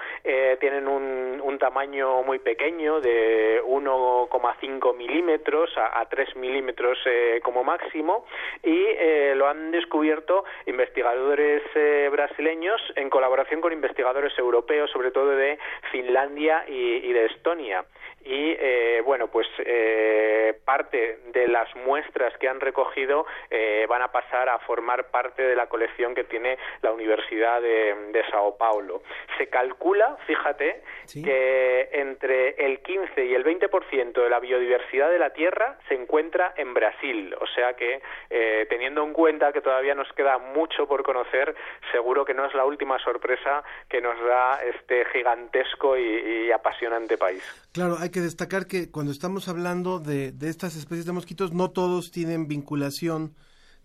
tienen 0.61 0.89
un, 0.89 1.41
un, 1.43 1.59
tamaño 1.59 2.23
muy 2.23 2.39
pequeño 2.39 3.01
de 3.01 3.63
1,5 3.65 4.97
milímetros 4.97 5.71
a, 5.77 6.01
a 6.01 6.09
3 6.09 6.37
milímetros 6.37 6.99
como 7.43 7.65
máximo 7.65 8.27
y 8.63 9.35
lo 9.35 9.49
han 9.49 9.71
descubierto 9.71 10.44
investigadores 10.67 11.63
eh, 11.75 12.09
brasileños 12.11 12.81
en 12.97 13.11
colaboración 13.11 13.61
con 13.61 13.73
investigadores 13.73 14.37
europeos, 14.39 14.91
sobre 14.91 15.11
todo 15.11 15.31
de 15.31 15.59
Finlandia 15.91 16.65
y, 16.69 17.07
y 17.09 17.13
de 17.13 17.27
Estonia. 17.27 17.85
Y 18.25 18.57
eh, 18.59 19.03
bueno, 19.05 19.29
pues 19.29 19.47
eh, 19.59 20.59
parte 20.65 21.19
de 21.33 21.47
las 21.47 21.75
muestras 21.77 22.33
que 22.39 22.49
han 22.49 22.61
recogido 22.61 23.27
eh, 23.51 23.87
van 23.89 24.03
a 24.03 24.11
pasar 24.11 24.49
a 24.49 24.59
formar 24.61 25.11
parte 25.11 25.43
de 25.43 25.55
la 25.55 25.67
colección 25.67 26.15
que 26.15 26.25
tiene 26.25 26.59
la 26.83 26.93
Universidad 26.93 27.61
de, 27.61 27.95
de 28.13 28.25
Sao 28.31 28.57
Paulo. 28.57 29.03
Se 29.37 29.49
calcula, 29.49 30.17
fíjate, 30.27 30.83
¿Sí? 31.05 31.23
que 31.23 31.91
entre 31.93 32.51
el 32.65 32.81
15 32.81 33.27
y 33.27 33.35
el 33.35 33.45
20% 33.45 34.13
de 34.13 34.31
la 34.31 34.41
biodiversidad 34.41 35.11
de 35.11 35.19
la 35.19 35.31
Tierra 35.31 35.79
se 35.89 35.95
encuentra 35.95 36.55
en 36.57 36.73
Brasil. 36.73 37.35
O 37.41 37.47
sea 37.47 37.75
que, 37.75 38.01
eh, 38.31 38.67
teniendo 38.69 39.05
en 39.05 39.13
cuenta 39.13 39.53
que 39.53 39.61
todavía 39.61 39.95
nos 39.95 40.11
queda 40.13 40.39
mucho 40.39 40.87
por 40.87 41.03
conocer, 41.03 41.55
seguro 41.93 42.25
que 42.25 42.35
no 42.35 42.47
es 42.47 42.55
la 42.55 42.65
última 42.65 42.99
sorpresa 43.01 43.63
que 43.89 44.01
nos 44.01 44.19
da 44.25 44.61
este 44.65 45.05
gigantesco 45.07 45.97
y, 45.97 46.47
y 46.47 46.53
apasionante 46.53 47.19
país. 47.19 47.43
Claro, 47.73 47.97
hay 48.01 48.11
que 48.15 48.21
destacar 48.21 48.69
que 48.69 48.93
cuando 48.93 49.11
estamos 49.11 49.49
hablando 49.49 49.99
de, 49.99 50.31
de, 50.31 50.49
estas 50.49 50.77
especies 50.77 51.05
de 51.05 51.11
mosquitos, 51.11 51.53
no 51.53 51.73
todos 51.73 52.13
tienen 52.13 52.47
vinculación 52.47 53.35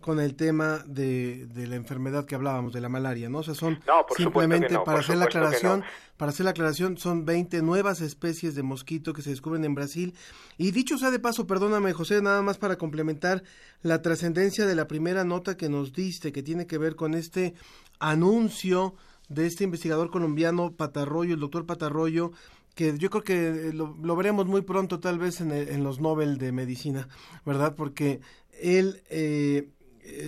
con 0.00 0.20
el 0.20 0.36
tema 0.36 0.84
de, 0.86 1.46
de, 1.48 1.66
la 1.66 1.74
enfermedad 1.74 2.26
que 2.26 2.36
hablábamos, 2.36 2.72
de 2.72 2.80
la 2.80 2.88
malaria, 2.88 3.28
¿no? 3.28 3.38
O 3.38 3.42
sea, 3.42 3.54
son 3.54 3.80
no, 3.88 4.06
simplemente 4.16 4.72
no, 4.72 4.84
para 4.84 5.00
hacer 5.00 5.16
la 5.16 5.24
aclaración, 5.24 5.80
no. 5.80 5.86
para 6.16 6.30
hacer 6.30 6.44
la 6.44 6.52
aclaración, 6.52 6.96
son 6.96 7.24
20 7.24 7.60
nuevas 7.62 8.00
especies 8.00 8.54
de 8.54 8.62
mosquito 8.62 9.12
que 9.12 9.22
se 9.22 9.30
descubren 9.30 9.64
en 9.64 9.74
Brasil. 9.74 10.14
Y 10.56 10.70
dicho 10.70 10.96
sea 10.96 11.10
de 11.10 11.18
paso, 11.18 11.48
perdóname, 11.48 11.92
José, 11.92 12.22
nada 12.22 12.40
más 12.40 12.56
para 12.56 12.78
complementar 12.78 13.42
la 13.82 14.00
trascendencia 14.00 14.64
de 14.64 14.76
la 14.76 14.86
primera 14.86 15.24
nota 15.24 15.56
que 15.56 15.68
nos 15.68 15.92
diste, 15.92 16.30
que 16.30 16.44
tiene 16.44 16.68
que 16.68 16.78
ver 16.78 16.94
con 16.94 17.14
este 17.14 17.54
anuncio 17.98 18.94
de 19.28 19.46
este 19.46 19.64
investigador 19.64 20.10
colombiano 20.10 20.72
Patarroyo, 20.76 21.34
el 21.34 21.40
doctor 21.40 21.66
Patarroyo, 21.66 22.30
que 22.74 22.96
yo 22.98 23.10
creo 23.10 23.22
que 23.22 23.72
lo, 23.72 23.96
lo, 24.00 24.16
veremos 24.16 24.46
muy 24.46 24.62
pronto 24.62 25.00
tal 25.00 25.18
vez 25.18 25.40
en, 25.40 25.50
el, 25.50 25.68
en, 25.68 25.84
los 25.84 26.00
Nobel 26.00 26.38
de 26.38 26.52
Medicina, 26.52 27.08
¿verdad? 27.44 27.74
Porque 27.74 28.20
él, 28.60 29.02
eh, 29.10 29.70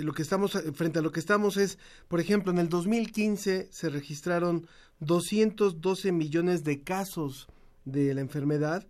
lo 0.02 0.12
que 0.12 0.22
estamos, 0.22 0.52
frente 0.74 0.98
a 0.98 1.02
lo 1.02 1.12
que 1.12 1.20
estamos 1.20 1.56
es, 1.56 1.78
por 2.08 2.20
ejemplo, 2.20 2.52
en 2.52 2.58
el 2.58 2.68
2015 2.68 3.68
se 3.70 3.88
registraron 3.88 4.66
212 5.00 6.12
millones 6.12 6.64
de 6.64 6.82
casos 6.82 7.48
de 7.84 8.14
la 8.14 8.20
enfermedad 8.20 8.86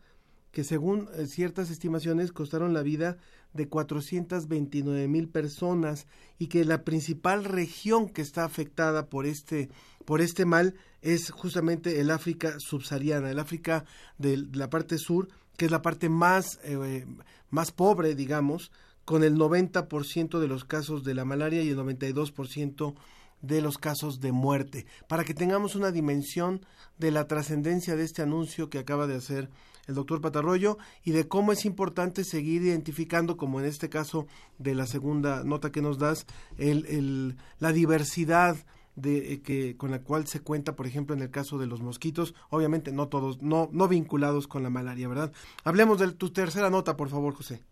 que 0.52 0.64
según 0.64 1.08
eh, 1.14 1.26
ciertas 1.26 1.70
estimaciones 1.70 2.30
costaron 2.30 2.74
la 2.74 2.82
vida 2.82 3.16
de 3.52 3.68
429 3.68 5.08
mil 5.08 5.28
personas 5.28 6.06
y 6.38 6.46
que 6.46 6.64
la 6.64 6.84
principal 6.84 7.44
región 7.44 8.08
que 8.08 8.22
está 8.22 8.44
afectada 8.44 9.06
por 9.06 9.26
este 9.26 9.68
por 10.04 10.20
este 10.20 10.44
mal 10.44 10.74
es 11.00 11.30
justamente 11.30 12.00
el 12.00 12.10
África 12.10 12.58
subsahariana, 12.58 13.30
el 13.30 13.38
África 13.38 13.84
de 14.18 14.36
la 14.52 14.68
parte 14.68 14.98
sur, 14.98 15.28
que 15.56 15.66
es 15.66 15.70
la 15.70 15.82
parte 15.82 16.08
más 16.08 16.58
eh, 16.64 17.06
más 17.50 17.70
pobre, 17.70 18.14
digamos, 18.14 18.72
con 19.04 19.24
el 19.24 19.36
90% 19.36 20.38
de 20.38 20.48
los 20.48 20.64
casos 20.64 21.04
de 21.04 21.14
la 21.14 21.24
malaria 21.24 21.62
y 21.62 21.70
el 21.70 21.78
92% 21.78 22.94
de 23.42 23.60
los 23.60 23.76
casos 23.76 24.20
de 24.20 24.32
muerte, 24.32 24.86
para 25.08 25.24
que 25.24 25.34
tengamos 25.34 25.74
una 25.74 25.90
dimensión 25.90 26.64
de 26.98 27.10
la 27.10 27.26
trascendencia 27.26 27.96
de 27.96 28.04
este 28.04 28.22
anuncio 28.22 28.70
que 28.70 28.78
acaba 28.78 29.06
de 29.06 29.16
hacer 29.16 29.50
el 29.88 29.96
doctor 29.96 30.20
Patarroyo 30.20 30.78
y 31.04 31.10
de 31.10 31.26
cómo 31.26 31.52
es 31.52 31.64
importante 31.64 32.24
seguir 32.24 32.62
identificando, 32.62 33.36
como 33.36 33.60
en 33.60 33.66
este 33.66 33.88
caso 33.88 34.26
de 34.58 34.74
la 34.74 34.86
segunda 34.86 35.42
nota 35.44 35.72
que 35.72 35.82
nos 35.82 35.98
das, 35.98 36.26
el, 36.56 36.86
el, 36.86 37.36
la 37.58 37.72
diversidad 37.72 38.56
de 38.94 39.32
eh, 39.32 39.42
que 39.42 39.76
con 39.76 39.90
la 39.90 40.02
cual 40.02 40.26
se 40.26 40.40
cuenta, 40.40 40.76
por 40.76 40.86
ejemplo, 40.86 41.14
en 41.14 41.22
el 41.22 41.30
caso 41.30 41.58
de 41.58 41.66
los 41.66 41.80
mosquitos, 41.80 42.34
obviamente 42.50 42.92
no 42.92 43.08
todos, 43.08 43.42
no, 43.42 43.68
no 43.72 43.88
vinculados 43.88 44.46
con 44.46 44.62
la 44.62 44.70
malaria, 44.70 45.08
¿verdad? 45.08 45.32
Hablemos 45.64 45.98
de 45.98 46.12
tu 46.12 46.30
tercera 46.30 46.70
nota, 46.70 46.96
por 46.96 47.08
favor, 47.08 47.34
José. 47.34 47.62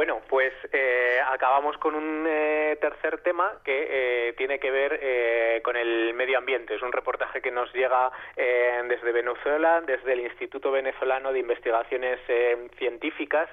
Bueno, 0.00 0.22
pues 0.30 0.54
eh, 0.72 1.18
acabamos 1.30 1.76
con 1.76 1.94
un 1.94 2.24
eh, 2.26 2.78
tercer 2.80 3.18
tema 3.18 3.52
que 3.62 4.28
eh, 4.28 4.32
tiene 4.32 4.58
que 4.58 4.70
ver 4.70 4.98
eh, 5.02 5.60
con 5.62 5.76
el 5.76 6.14
medio 6.14 6.38
ambiente. 6.38 6.74
Es 6.74 6.80
un 6.80 6.90
reportaje 6.90 7.42
que 7.42 7.50
nos 7.50 7.70
llega 7.74 8.10
eh, 8.34 8.80
desde 8.88 9.12
Venezuela, 9.12 9.82
desde 9.82 10.14
el 10.14 10.20
Instituto 10.20 10.70
Venezolano 10.70 11.34
de 11.34 11.40
Investigaciones 11.40 12.18
eh, 12.28 12.68
Científicas 12.78 13.50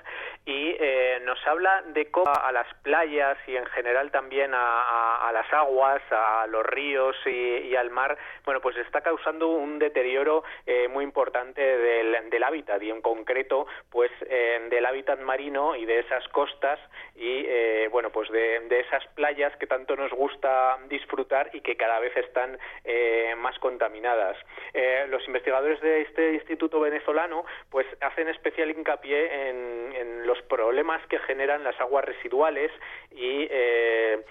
y 0.47 0.75
nos 1.23 1.45
habla 1.45 1.83
de 1.87 2.09
cómo 2.09 2.31
a 2.31 2.51
las 2.51 2.67
playas 2.81 3.37
y 3.47 3.55
en 3.55 3.65
general 3.67 4.11
también 4.11 4.51
a, 4.53 5.29
las 5.33 5.51
aguas, 5.53 6.01
a 6.09 6.47
los 6.47 6.65
ríos 6.65 7.15
y, 7.25 7.75
al 7.75 7.89
mar, 7.89 8.17
bueno, 8.45 8.61
pues 8.61 8.77
está 8.77 9.01
causando 9.01 9.49
un 9.49 9.77
deterioro 9.77 10.43
muy 10.89 11.03
importante 11.03 11.61
del, 11.61 12.43
hábitat 12.43 12.81
y 12.81 12.89
en 12.89 13.01
concreto, 13.01 13.67
pues 13.89 14.09
del 14.21 14.85
hábitat 14.85 15.19
marino 15.19 15.75
y 15.75 15.85
de 15.85 15.99
esas 15.99 16.25
costas 16.29 16.79
y 17.15 17.45
eh, 17.47 17.89
bueno 17.91 18.11
pues 18.11 18.29
de, 18.29 18.79
esas 18.79 19.05
playas 19.15 19.55
que 19.57 19.67
tanto 19.67 19.95
nos 19.95 20.11
gusta 20.11 20.77
disfrutar 20.87 21.49
y 21.53 21.61
que 21.61 21.75
cada 21.75 21.99
vez 21.99 22.15
están 22.15 22.57
eh, 22.83 23.33
más 23.37 23.57
contaminadas. 23.59 24.37
Eh, 24.73 25.05
los 25.09 25.25
investigadores 25.27 25.81
de 25.81 26.01
este 26.01 26.33
instituto 26.33 26.79
venezolano 26.79 27.45
pues 27.69 27.87
hacen 28.01 28.27
especial 28.29 28.69
hincapié 28.69 29.49
en 29.49 30.27
los 30.27 30.36
problemas 30.43 31.05
que 31.07 31.19
generan 31.19 31.63
las 31.63 31.79
aguas 31.79 32.05
residuales 32.05 32.71
y 33.11 33.47
eh, 33.49 34.23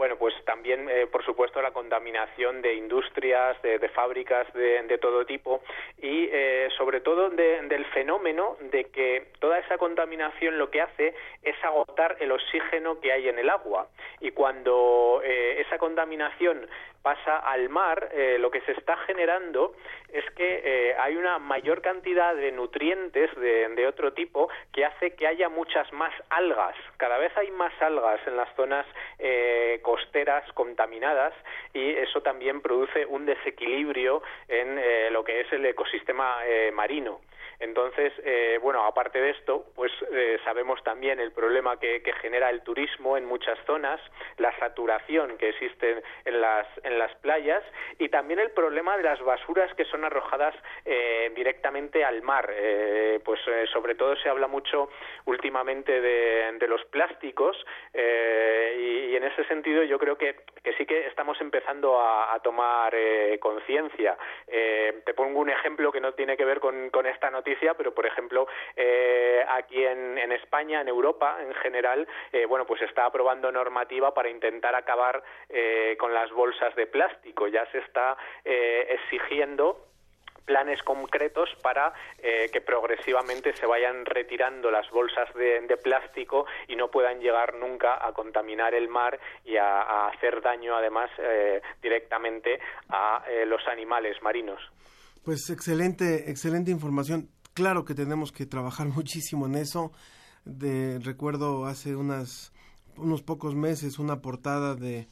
bueno, 0.00 0.16
pues 0.16 0.34
también, 0.46 0.88
eh, 0.88 1.06
por 1.06 1.22
supuesto, 1.24 1.60
la 1.60 1.72
contaminación 1.72 2.62
de 2.62 2.74
industrias, 2.74 3.60
de, 3.60 3.86
fábricas 3.90 4.50
de, 4.54 4.96
todo 4.98 5.26
tipo 5.26 5.62
y, 6.00 6.28
eh, 6.32 6.68
sobre 6.78 7.00
todo, 7.00 7.28
de, 7.28 7.60
del 7.68 7.84
fenómeno 7.86 8.56
de 8.60 8.84
que 8.84 9.26
toda 9.40 9.58
esa 9.58 9.78
contaminación 9.78 10.58
lo 10.58 10.70
que 10.70 10.80
hace 10.80 11.14
es 11.42 11.54
agotar 11.62 12.16
el 12.20 12.32
oxígeno 12.32 13.00
que 13.00 13.12
hay 13.12 13.28
en 13.28 13.38
el 13.38 13.50
agua. 13.50 13.88
Y 14.20 14.30
cuando 14.30 15.20
eh, 15.22 15.60
esa 15.66 15.76
contaminación 15.76 16.66
pasa 17.02 17.38
al 17.38 17.68
mar, 17.68 18.10
eh, 18.12 18.36
lo 18.38 18.50
que 18.50 18.60
se 18.62 18.72
está 18.72 18.96
generando 18.98 19.74
es 20.12 20.24
que 20.32 20.60
eh, 20.64 20.96
hay 20.98 21.16
una 21.16 21.38
mayor 21.38 21.80
cantidad 21.82 22.34
de 22.34 22.52
nutrientes 22.52 23.34
de, 23.36 23.68
de, 23.68 23.86
otro 23.86 24.12
tipo 24.12 24.48
que 24.72 24.84
hace 24.84 25.14
que 25.14 25.26
haya 25.26 25.48
muchas 25.48 25.90
más 25.92 26.12
algas. 26.30 26.74
Cada 26.96 27.18
vez 27.18 27.36
hay 27.36 27.50
más 27.52 27.72
algas 27.80 28.20
en 28.26 28.36
las 28.36 28.54
zonas 28.54 28.86
eh, 29.18 29.80
costeras 29.82 30.50
contaminadas 30.52 31.34
y 31.72 31.90
eso 31.90 32.22
también 32.22 32.60
produce 32.60 33.06
un 33.06 33.26
desequilibrio 33.26 34.22
en 34.48 34.78
eh, 34.78 35.10
lo 35.10 35.24
que 35.24 35.40
es 35.40 35.52
el 35.52 35.64
ecosistema 35.66 36.38
eh, 36.46 36.70
marino. 36.72 37.20
Entonces, 37.60 38.12
eh, 38.24 38.58
bueno, 38.62 38.84
aparte 38.84 39.20
de 39.20 39.30
esto, 39.30 39.66
pues 39.74 39.92
eh, 40.12 40.38
sabemos 40.44 40.82
también 40.82 41.20
el 41.20 41.30
problema 41.30 41.78
que, 41.78 42.00
genera 42.22 42.50
el 42.50 42.62
turismo 42.62 43.16
en 43.16 43.24
muchas 43.24 43.58
zonas, 43.66 44.00
la 44.38 44.56
saturación 44.58 45.36
que 45.38 45.50
existe 45.50 46.02
en 46.24 46.40
las, 46.40 46.66
en 46.82 46.98
las 46.98 47.14
playas 47.16 47.62
y 47.98 48.08
también 48.08 48.40
el 48.40 48.50
problema 48.50 48.96
de 48.96 49.04
las 49.04 49.20
basuras 49.22 49.72
que 49.74 49.84
son 49.84 50.04
arrojadas 50.04 50.54
eh, 50.84 51.30
directamente 51.36 52.04
al 52.04 52.22
mar. 52.22 52.50
Eh, 52.52 53.20
pues 53.24 53.40
eh, 53.46 53.66
sobre 53.72 53.94
todo 53.94 54.16
se 54.16 54.28
habla 54.28 54.46
mucho 54.46 54.88
últimamente 55.26 56.00
de, 56.00 56.68
los 56.68 56.84
plásticos 56.84 57.56
eh, 57.92 58.76
y, 58.78 59.12
y, 59.12 59.16
en 59.16 59.24
ese 59.24 59.42
sentido 59.44 59.82
yo 59.82 59.98
creo 59.98 60.16
que, 60.16 60.36
que 60.62 60.72
sí 60.74 60.86
que 60.86 61.08
estamos 61.08 61.40
empezando 61.40 62.00
a, 62.00 62.32
a 62.32 62.38
tomar 62.40 62.94
conciencia. 63.40 64.16
te 64.46 65.14
pongo 65.14 65.40
un 65.40 65.50
ejemplo 65.50 65.90
que 65.90 66.00
no 66.00 66.12
tiene 66.12 66.36
que 66.36 66.44
ver 66.44 66.60
con 66.60 67.06
esta 67.06 67.28
noticia 67.30 67.49
pero 67.76 67.94
por 67.94 68.06
ejemplo 68.06 68.46
eh, 68.76 69.44
aquí 69.48 69.84
en, 69.84 70.32
España, 70.32 70.80
en 70.80 70.88
Europa 70.88 71.38
en 71.40 71.54
general, 71.54 72.06
eh, 72.32 72.46
bueno, 72.46 72.66
pues 72.66 72.82
está 72.82 73.06
aprobando 73.06 73.50
normativa 73.50 74.14
para 74.14 74.28
intentar 74.28 74.74
acabar 74.74 75.22
eh, 75.48 75.96
con 75.98 76.14
las 76.14 76.30
bolsas 76.30 76.74
de 76.76 76.86
plástico. 76.86 77.48
Ya 77.48 77.66
se 77.72 77.78
está 77.78 78.16
exigiendo 78.44 79.90
planes 80.50 80.82
concretos 80.82 81.48
para 81.62 81.92
eh, 82.18 82.50
que 82.52 82.60
progresivamente 82.60 83.54
se 83.54 83.66
vayan 83.66 84.04
retirando 84.04 84.68
las 84.68 84.90
bolsas 84.90 85.32
de, 85.34 85.60
plástico 85.80 86.44
y 86.66 86.74
no 86.74 86.90
puedan 86.90 87.20
llegar 87.20 87.54
nunca 87.54 88.04
a 88.04 88.12
contaminar 88.12 88.74
el 88.74 88.88
mar 88.88 89.18
y 89.44 89.56
a, 89.56 89.80
a 89.80 90.08
hacer 90.08 90.42
daño 90.42 90.74
además 90.74 91.08
eh, 91.18 91.62
directamente 91.80 92.58
a 92.88 93.22
eh, 93.30 93.46
los 93.46 93.66
animales 93.68 94.20
marinos. 94.22 94.60
Pues 95.24 95.48
excelente, 95.50 96.28
excelente 96.28 96.72
información. 96.72 97.28
Claro 97.54 97.84
que 97.84 97.94
tenemos 97.94 98.32
que 98.32 98.46
trabajar 98.46 98.88
muchísimo 98.94 99.46
en 99.46 99.56
eso. 99.56 99.92
De, 100.44 100.98
recuerdo 101.00 101.66
hace 101.66 101.96
unas, 101.96 102.52
unos 102.96 103.22
pocos 103.22 103.54
meses 103.54 103.98
una 103.98 104.22
portada 104.22 104.74
de, 104.74 105.06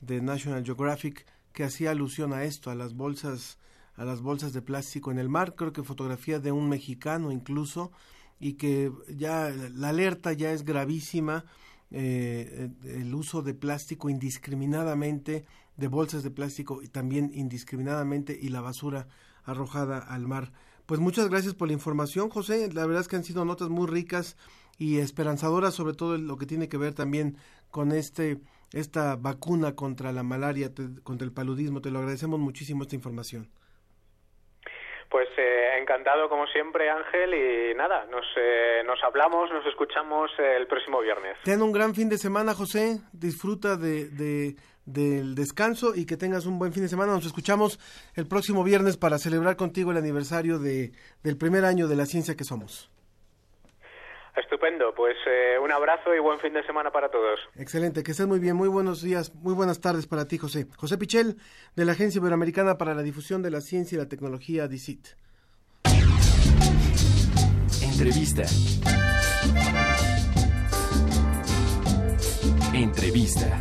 de 0.00 0.22
National 0.22 0.64
Geographic 0.64 1.26
que 1.52 1.64
hacía 1.64 1.90
alusión 1.90 2.32
a 2.32 2.44
esto, 2.44 2.70
a 2.70 2.74
las 2.74 2.94
bolsas, 2.94 3.58
a 3.96 4.04
las 4.04 4.22
bolsas 4.22 4.52
de 4.52 4.62
plástico 4.62 5.10
en 5.10 5.18
el 5.18 5.28
mar. 5.28 5.54
Creo 5.54 5.72
que 5.72 5.82
fotografía 5.82 6.38
de 6.38 6.52
un 6.52 6.68
mexicano 6.68 7.32
incluso 7.32 7.92
y 8.38 8.54
que 8.54 8.90
ya 9.08 9.50
la 9.50 9.90
alerta 9.90 10.32
ya 10.32 10.52
es 10.52 10.64
gravísima. 10.64 11.44
Eh, 11.92 12.70
el 12.84 13.12
uso 13.14 13.42
de 13.42 13.52
plástico 13.52 14.08
indiscriminadamente, 14.08 15.44
de 15.76 15.88
bolsas 15.88 16.22
de 16.22 16.30
plástico 16.30 16.82
y 16.82 16.88
también 16.88 17.32
indiscriminadamente 17.34 18.38
y 18.40 18.48
la 18.48 18.60
basura 18.60 19.08
arrojada 19.44 19.98
al 19.98 20.26
mar. 20.26 20.52
Pues 20.90 20.98
muchas 20.98 21.30
gracias 21.30 21.54
por 21.54 21.68
la 21.68 21.74
información, 21.74 22.30
José. 22.30 22.68
La 22.74 22.84
verdad 22.84 23.02
es 23.02 23.06
que 23.06 23.14
han 23.14 23.22
sido 23.22 23.44
notas 23.44 23.68
muy 23.68 23.86
ricas 23.86 24.36
y 24.76 24.98
esperanzadoras, 24.98 25.72
sobre 25.72 25.94
todo 25.94 26.18
lo 26.18 26.36
que 26.36 26.46
tiene 26.46 26.68
que 26.68 26.78
ver 26.78 26.94
también 26.94 27.36
con 27.70 27.92
este 27.92 28.38
esta 28.72 29.14
vacuna 29.14 29.76
contra 29.76 30.10
la 30.10 30.24
malaria, 30.24 30.74
te, 30.74 30.82
contra 31.04 31.24
el 31.24 31.32
paludismo. 31.32 31.80
Te 31.80 31.92
lo 31.92 32.00
agradecemos 32.00 32.40
muchísimo 32.40 32.82
esta 32.82 32.96
información. 32.96 33.46
Pues 35.08 35.28
eh, 35.38 35.78
encantado 35.80 36.28
como 36.28 36.48
siempre 36.48 36.90
Ángel 36.90 37.34
y 37.34 37.74
nada, 37.76 38.06
nos, 38.06 38.26
eh, 38.36 38.82
nos 38.84 38.98
hablamos, 39.04 39.48
nos 39.52 39.64
escuchamos 39.66 40.32
eh, 40.40 40.56
el 40.56 40.66
próximo 40.66 41.00
viernes. 41.00 41.36
Ten 41.44 41.62
un 41.62 41.70
gran 41.70 41.94
fin 41.94 42.08
de 42.08 42.18
semana 42.18 42.52
José, 42.52 42.98
disfruta 43.12 43.76
de, 43.76 44.08
de, 44.08 44.56
del 44.86 45.34
descanso 45.34 45.94
y 45.94 46.06
que 46.06 46.16
tengas 46.16 46.46
un 46.46 46.58
buen 46.58 46.72
fin 46.72 46.82
de 46.82 46.88
semana. 46.88 47.12
Nos 47.12 47.26
escuchamos 47.26 47.78
el 48.14 48.26
próximo 48.26 48.64
viernes 48.64 48.96
para 48.96 49.18
celebrar 49.18 49.56
contigo 49.56 49.90
el 49.90 49.96
aniversario 49.96 50.58
de, 50.58 50.92
del 51.22 51.36
primer 51.36 51.64
año 51.64 51.88
de 51.88 51.96
la 51.96 52.06
ciencia 52.06 52.36
que 52.36 52.44
somos. 52.44 52.90
Estupendo, 54.36 54.94
pues 54.94 55.16
eh, 55.26 55.58
un 55.62 55.72
abrazo 55.72 56.14
y 56.14 56.20
buen 56.20 56.38
fin 56.38 56.52
de 56.52 56.64
semana 56.64 56.90
para 56.90 57.10
todos. 57.10 57.40
Excelente, 57.56 58.02
que 58.02 58.12
estés 58.12 58.26
muy 58.26 58.38
bien, 58.38 58.56
muy 58.56 58.68
buenos 58.68 59.02
días, 59.02 59.34
muy 59.34 59.54
buenas 59.54 59.80
tardes 59.80 60.06
para 60.06 60.26
ti, 60.26 60.38
José. 60.38 60.66
José 60.76 60.96
Pichel, 60.98 61.36
de 61.74 61.84
la 61.84 61.92
Agencia 61.92 62.20
Iberoamericana 62.20 62.78
para 62.78 62.94
la 62.94 63.02
Difusión 63.02 63.42
de 63.42 63.50
la 63.50 63.60
Ciencia 63.60 63.96
y 63.96 63.98
la 63.98 64.08
Tecnología, 64.08 64.68
DICIT. 64.68 65.08
Entrevista. 67.82 68.44
Entrevista. 72.72 73.60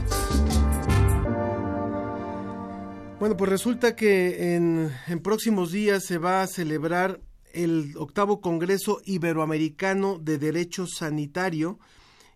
Bueno, 3.20 3.36
pues 3.36 3.50
resulta 3.50 3.98
que 3.98 4.56
en, 4.56 4.90
en 5.10 5.22
próximos 5.22 5.74
días 5.74 6.06
se 6.06 6.18
va 6.18 6.42
a 6.42 6.48
celebrar 6.48 7.20
el 7.54 7.92
octavo 7.98 8.40
Congreso 8.40 9.02
Iberoamericano 9.04 10.18
de 10.20 10.38
Derecho 10.38 10.88
Sanitario 10.88 11.80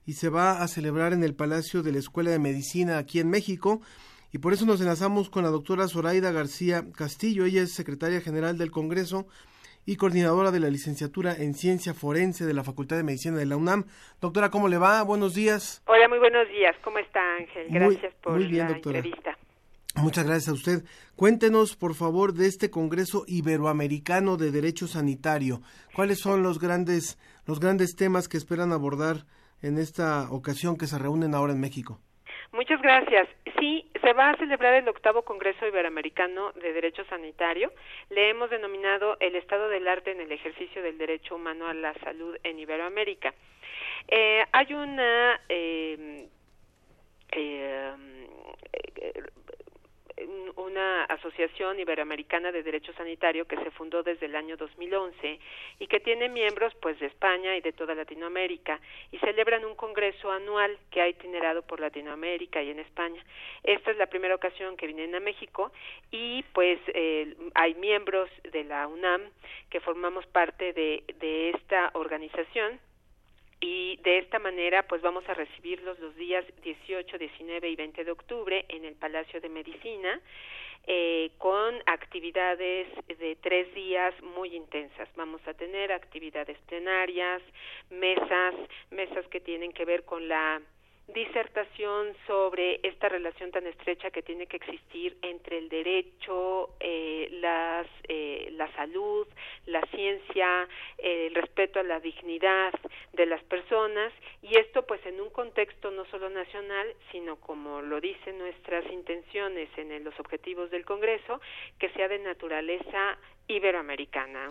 y 0.05 0.13
se 0.13 0.27
va 0.27 0.61
a 0.61 0.67
celebrar 0.67 1.13
en 1.13 1.23
el 1.23 1.35
Palacio 1.35 1.83
de 1.83 1.93
la 1.93 1.99
Escuela 1.99 2.31
de 2.31 2.39
Medicina 2.39 2.97
aquí 2.97 3.21
en 3.21 3.29
México. 3.29 3.79
Y 4.33 4.39
por 4.39 4.51
eso 4.51 4.65
nos 4.65 4.81
enlazamos 4.81 5.29
con 5.29 5.43
la 5.43 5.51
doctora 5.51 5.87
Zoraida 5.87 6.33
García 6.33 6.83
Castillo. 6.93 7.45
Ella 7.45 7.61
es 7.61 7.73
secretaria 7.73 8.19
general 8.19 8.57
del 8.57 8.71
Congreso 8.71 9.25
y 9.85 9.95
coordinadora 9.95 10.51
de 10.51 10.59
la 10.59 10.69
licenciatura 10.69 11.33
en 11.33 11.53
Ciencia 11.53 11.93
Forense 11.93 12.45
de 12.45 12.53
la 12.53 12.65
Facultad 12.65 12.97
de 12.97 13.03
Medicina 13.03 13.37
de 13.37 13.45
la 13.45 13.55
UNAM. 13.55 13.85
Doctora, 14.19 14.49
¿cómo 14.49 14.67
le 14.67 14.77
va? 14.77 15.01
Buenos 15.03 15.33
días. 15.33 15.81
Hola, 15.87 16.09
muy 16.09 16.19
buenos 16.19 16.45
días. 16.49 16.75
¿Cómo 16.83 16.97
está 16.99 17.21
Ángel? 17.37 17.67
Gracias 17.69 18.13
muy, 18.13 18.21
por 18.21 18.33
muy 18.33 18.47
bien, 18.47 18.67
la 18.67 18.73
doctora. 18.73 18.97
entrevista. 18.97 19.37
Muchas 19.95 20.25
gracias 20.25 20.49
a 20.49 20.53
usted. 20.53 20.83
Cuéntenos, 21.15 21.75
por 21.75 21.93
favor, 21.93 22.33
de 22.33 22.47
este 22.47 22.71
Congreso 22.71 23.25
Iberoamericano 23.27 24.37
de 24.37 24.51
Derecho 24.51 24.87
Sanitario. 24.87 25.61
¿Cuáles 25.93 26.19
son 26.19 26.41
los 26.41 26.59
grandes, 26.59 27.19
los 27.45 27.59
grandes 27.59 27.95
temas 27.95 28.27
que 28.27 28.37
esperan 28.37 28.71
abordar 28.71 29.25
en 29.61 29.77
esta 29.77 30.31
ocasión 30.31 30.77
que 30.77 30.87
se 30.87 30.97
reúnen 30.97 31.35
ahora 31.35 31.53
en 31.53 31.61
México? 31.61 31.99
Muchas 32.51 32.81
gracias. 32.81 33.27
Sí, 33.59 33.89
se 34.01 34.13
va 34.13 34.31
a 34.31 34.37
celebrar 34.37 34.73
el 34.73 34.87
octavo 34.87 35.23
Congreso 35.23 35.65
Iberoamericano 35.65 36.51
de 36.53 36.73
Derecho 36.73 37.03
Sanitario. 37.05 37.71
Le 38.09 38.29
hemos 38.29 38.49
denominado 38.49 39.17
el 39.19 39.35
estado 39.35 39.69
del 39.69 39.87
arte 39.87 40.11
en 40.11 40.21
el 40.21 40.31
ejercicio 40.31 40.81
del 40.83 40.97
derecho 40.97 41.35
humano 41.35 41.67
a 41.67 41.73
la 41.73 41.93
salud 41.95 42.35
en 42.43 42.59
Iberoamérica. 42.59 43.33
Eh, 44.07 44.43
hay 44.51 44.73
una 44.73 45.39
eh, 45.49 46.27
eh, 47.31 47.93
una 50.55 51.03
asociación 51.05 51.79
iberoamericana 51.79 52.51
de 52.51 52.63
derecho 52.63 52.93
sanitario 52.93 53.45
que 53.45 53.57
se 53.57 53.71
fundó 53.71 54.03
desde 54.03 54.27
el 54.27 54.35
año 54.35 54.57
2011 54.57 55.39
y 55.79 55.87
que 55.87 55.99
tiene 55.99 56.29
miembros 56.29 56.73
pues 56.81 56.99
de 56.99 57.07
España 57.07 57.55
y 57.57 57.61
de 57.61 57.73
toda 57.73 57.95
Latinoamérica 57.95 58.79
y 59.11 59.17
celebran 59.19 59.65
un 59.65 59.75
congreso 59.75 60.31
anual 60.31 60.77
que 60.91 61.01
ha 61.01 61.07
itinerado 61.07 61.61
por 61.63 61.79
Latinoamérica 61.79 62.61
y 62.61 62.69
en 62.69 62.79
España. 62.79 63.23
Esta 63.63 63.91
es 63.91 63.97
la 63.97 64.07
primera 64.07 64.35
ocasión 64.35 64.77
que 64.77 64.87
vienen 64.87 65.15
a 65.15 65.19
México 65.19 65.71
y 66.11 66.43
pues 66.53 66.79
eh, 66.87 67.35
hay 67.55 67.75
miembros 67.75 68.29
de 68.51 68.63
la 68.63 68.87
UNAM 68.87 69.21
que 69.69 69.79
formamos 69.79 70.25
parte 70.27 70.73
de, 70.73 71.03
de 71.19 71.49
esta 71.51 71.91
organización 71.93 72.79
y 73.63 73.95
de 74.03 74.17
esta 74.17 74.39
manera 74.39 74.83
pues 74.83 75.01
vamos 75.01 75.23
a 75.29 75.33
recibirlos 75.33 75.97
los 75.99 76.13
días 76.17 76.43
18, 76.63 77.17
19 77.17 77.69
y 77.69 77.75
20 77.77 78.03
de 78.03 78.11
octubre 78.11 78.65
en 78.67 78.83
el 78.83 78.95
Palacio 78.95 79.39
de 79.39 79.47
Medicina 79.47 80.19
eh, 80.85 81.31
con 81.37 81.75
actividades 81.85 82.87
de 83.07 83.37
tres 83.41 83.73
días 83.73 84.13
muy 84.35 84.53
intensas. 84.53 85.07
Vamos 85.15 85.39
a 85.47 85.53
tener 85.53 85.93
actividades 85.93 86.57
plenarias, 86.67 87.41
mesas, 87.89 88.53
mesas 88.91 89.25
que 89.27 89.39
tienen 89.39 89.71
que 89.71 89.85
ver 89.85 90.03
con 90.03 90.27
la 90.27 90.61
disertación 91.07 92.15
sobre 92.25 92.79
esta 92.83 93.09
relación 93.09 93.51
tan 93.51 93.67
estrecha 93.67 94.09
que 94.09 94.21
tiene 94.21 94.47
que 94.47 94.57
existir 94.57 95.17
entre 95.21 95.57
el 95.57 95.67
derecho, 95.67 96.69
eh, 96.79 97.27
las, 97.31 97.87
eh, 98.07 98.49
la 98.53 98.73
salud, 98.75 99.27
la 99.65 99.81
ciencia, 99.87 100.67
eh, 100.97 101.27
el 101.27 101.35
respeto 101.35 101.79
a 101.79 101.83
la 101.83 101.99
dignidad 101.99 102.73
de 103.11 103.25
las 103.25 103.43
personas 103.43 104.13
y 104.41 104.57
esto 104.57 104.85
pues 104.85 105.05
en 105.05 105.19
un 105.19 105.29
contexto 105.29 105.91
no 105.91 106.05
solo 106.05 106.29
nacional 106.29 106.87
sino 107.11 107.35
como 107.35 107.81
lo 107.81 107.99
dicen 107.99 108.37
nuestras 108.37 108.85
intenciones 108.91 109.69
en 109.77 110.03
los 110.03 110.17
objetivos 110.19 110.71
del 110.71 110.85
Congreso 110.85 111.41
que 111.79 111.89
sea 111.89 112.07
de 112.07 112.19
naturaleza 112.19 113.17
iberoamericana, 113.47 114.47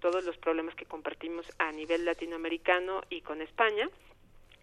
todos 0.00 0.24
los 0.24 0.36
problemas 0.38 0.74
que 0.76 0.86
compartimos 0.86 1.44
a 1.58 1.72
nivel 1.72 2.04
latinoamericano 2.04 3.02
y 3.10 3.20
con 3.22 3.42
España 3.42 3.90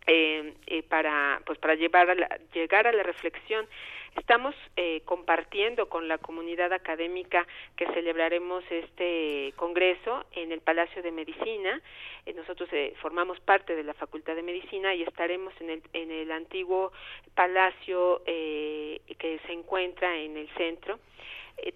eh, 0.07 0.53
eh, 0.67 0.83
para 0.83 1.41
pues 1.45 1.57
para 1.59 1.75
llevar 1.75 2.09
a 2.09 2.15
la, 2.15 2.39
llegar 2.53 2.87
a 2.87 2.91
la 2.91 3.03
reflexión 3.03 3.67
estamos 4.15 4.55
eh, 4.75 5.01
compartiendo 5.05 5.89
con 5.89 6.07
la 6.07 6.17
comunidad 6.17 6.73
académica 6.73 7.45
que 7.75 7.85
celebraremos 7.87 8.63
este 8.69 9.53
congreso 9.55 10.25
en 10.31 10.51
el 10.51 10.61
Palacio 10.61 11.03
de 11.03 11.11
Medicina. 11.11 11.81
Eh, 12.25 12.33
nosotros 12.33 12.69
eh, 12.71 12.93
formamos 13.01 13.39
parte 13.41 13.75
de 13.75 13.83
la 13.83 13.93
Facultad 13.93 14.35
de 14.35 14.43
Medicina 14.43 14.95
y 14.95 15.03
estaremos 15.03 15.53
en 15.59 15.69
el 15.69 15.83
en 15.93 16.11
el 16.11 16.31
antiguo 16.31 16.91
palacio 17.35 18.21
eh, 18.25 19.01
que 19.19 19.39
se 19.45 19.53
encuentra 19.53 20.17
en 20.17 20.37
el 20.37 20.49
centro. 20.55 20.99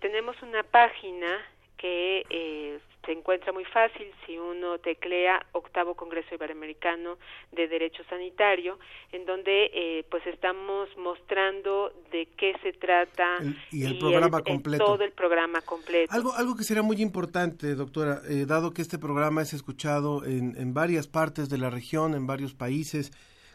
Tenemos 0.01 0.35
una 0.41 0.63
página 0.63 1.45
que 1.79 2.25
eh, 2.29 2.79
se 3.05 3.13
encuentra 3.13 3.53
muy 3.53 3.65
fácil 3.65 4.05
si 4.25 4.37
uno 4.37 4.77
teclea 4.79 5.43
octavo 5.53 5.95
Congreso 5.95 6.35
Iberoamericano 6.35 7.17
de 7.51 7.67
Derecho 7.67 8.03
Sanitario, 8.09 8.77
en 9.11 9.25
donde 9.25 9.71
eh, 9.73 10.05
pues 10.11 10.25
estamos 10.27 10.89
mostrando 10.97 11.93
de 12.11 12.27
qué 12.37 12.53
se 12.61 12.73
trata 12.73 13.37
el, 13.37 13.55
y 13.71 13.85
el 13.85 13.97
programa 13.97 14.41
completo. 14.41 14.85
todo 14.85 15.03
el 15.03 15.13
programa 15.13 15.61
completo. 15.61 16.13
Algo, 16.13 16.33
algo 16.35 16.55
que 16.55 16.63
sería 16.63 16.83
muy 16.83 17.01
importante, 17.01 17.73
doctora, 17.75 18.21
eh, 18.29 18.45
dado 18.45 18.73
que 18.73 18.81
este 18.81 18.99
programa 18.99 19.41
es 19.41 19.53
escuchado 19.53 20.25
en, 20.25 20.55
en 20.57 20.73
varias 20.73 21.07
partes 21.07 21.49
de 21.49 21.57
la 21.57 21.69
región, 21.69 22.13
en 22.13 22.27
varios 22.27 22.53
países, 22.53 23.11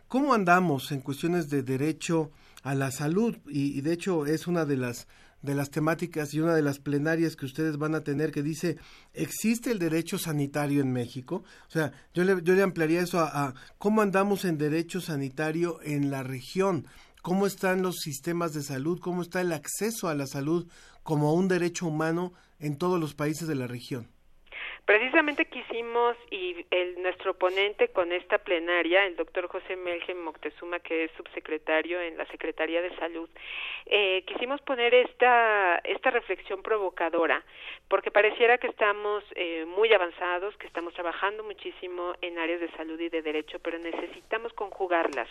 ¿cómo 0.08 0.32
andamos 0.32 0.90
en 0.90 1.00
cuestiones 1.00 1.50
de 1.50 1.62
derecho 1.62 2.30
a 2.62 2.74
la 2.74 2.90
salud? 2.90 3.36
Y, 3.46 3.78
y 3.78 3.82
de 3.82 3.92
hecho 3.92 4.24
es 4.24 4.46
una 4.46 4.64
de 4.64 4.78
las 4.78 5.06
de 5.44 5.54
las 5.54 5.70
temáticas 5.70 6.32
y 6.32 6.40
una 6.40 6.54
de 6.54 6.62
las 6.62 6.78
plenarias 6.78 7.36
que 7.36 7.44
ustedes 7.44 7.76
van 7.76 7.94
a 7.94 8.02
tener 8.02 8.32
que 8.32 8.42
dice, 8.42 8.78
¿existe 9.12 9.70
el 9.70 9.78
derecho 9.78 10.16
sanitario 10.16 10.80
en 10.80 10.90
México? 10.90 11.44
O 11.68 11.70
sea, 11.70 11.92
yo 12.14 12.24
le, 12.24 12.42
yo 12.42 12.54
le 12.54 12.62
ampliaría 12.62 13.02
eso 13.02 13.20
a, 13.20 13.48
a 13.48 13.54
cómo 13.76 14.00
andamos 14.00 14.46
en 14.46 14.56
derecho 14.56 15.02
sanitario 15.02 15.80
en 15.82 16.10
la 16.10 16.22
región, 16.22 16.86
cómo 17.20 17.46
están 17.46 17.82
los 17.82 17.96
sistemas 17.96 18.54
de 18.54 18.62
salud, 18.62 18.98
cómo 19.00 19.20
está 19.20 19.42
el 19.42 19.52
acceso 19.52 20.08
a 20.08 20.14
la 20.14 20.26
salud 20.26 20.66
como 21.02 21.34
un 21.34 21.46
derecho 21.46 21.86
humano 21.86 22.32
en 22.58 22.76
todos 22.76 22.98
los 22.98 23.14
países 23.14 23.46
de 23.46 23.54
la 23.54 23.66
región. 23.66 24.13
Precisamente 24.84 25.46
quisimos, 25.46 26.14
y 26.30 26.66
el, 26.70 27.00
nuestro 27.00 27.32
ponente 27.32 27.88
con 27.88 28.12
esta 28.12 28.36
plenaria, 28.36 29.06
el 29.06 29.16
doctor 29.16 29.48
José 29.48 29.76
Melgen 29.76 30.22
Moctezuma, 30.22 30.78
que 30.80 31.04
es 31.04 31.10
subsecretario 31.12 32.02
en 32.02 32.18
la 32.18 32.26
Secretaría 32.26 32.82
de 32.82 32.94
Salud, 32.96 33.30
eh, 33.86 34.22
quisimos 34.26 34.60
poner 34.60 34.92
esta, 34.92 35.80
esta 35.84 36.10
reflexión 36.10 36.62
provocadora, 36.62 37.42
porque 37.88 38.10
pareciera 38.10 38.58
que 38.58 38.66
estamos 38.66 39.24
eh, 39.36 39.64
muy 39.64 39.90
avanzados, 39.94 40.54
que 40.58 40.66
estamos 40.66 40.92
trabajando 40.92 41.42
muchísimo 41.44 42.12
en 42.20 42.38
áreas 42.38 42.60
de 42.60 42.70
salud 42.72 43.00
y 43.00 43.08
de 43.08 43.22
derecho, 43.22 43.58
pero 43.60 43.78
necesitamos 43.78 44.52
conjugarlas. 44.52 45.30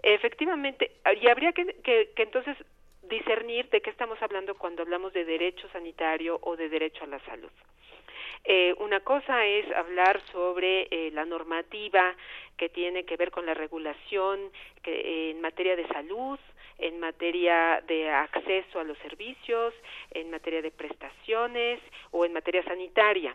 Efectivamente, 0.00 0.92
y 1.20 1.26
habría 1.26 1.52
que, 1.52 1.74
que, 1.82 2.10
que 2.14 2.22
entonces 2.22 2.56
discernir 3.02 3.68
de 3.70 3.80
qué 3.80 3.90
estamos 3.90 4.22
hablando 4.22 4.54
cuando 4.54 4.82
hablamos 4.82 5.12
de 5.12 5.24
derecho 5.24 5.68
sanitario 5.70 6.38
o 6.42 6.56
de 6.56 6.68
derecho 6.68 7.02
a 7.02 7.08
la 7.08 7.18
salud. 7.20 7.50
Eh, 8.48 8.76
una 8.78 9.00
cosa 9.00 9.44
es 9.44 9.68
hablar 9.72 10.20
sobre 10.30 10.86
eh, 10.92 11.10
la 11.10 11.24
normativa 11.24 12.14
que 12.56 12.68
tiene 12.68 13.04
que 13.04 13.16
ver 13.16 13.32
con 13.32 13.44
la 13.44 13.54
regulación 13.54 14.52
que, 14.84 14.92
eh, 14.92 15.30
en 15.30 15.40
materia 15.40 15.74
de 15.74 15.84
salud, 15.88 16.38
en 16.78 17.00
materia 17.00 17.82
de 17.88 18.08
acceso 18.08 18.78
a 18.78 18.84
los 18.84 18.96
servicios, 18.98 19.74
en 20.12 20.30
materia 20.30 20.62
de 20.62 20.70
prestaciones 20.70 21.80
o 22.12 22.24
en 22.24 22.34
materia 22.34 22.62
sanitaria. 22.62 23.34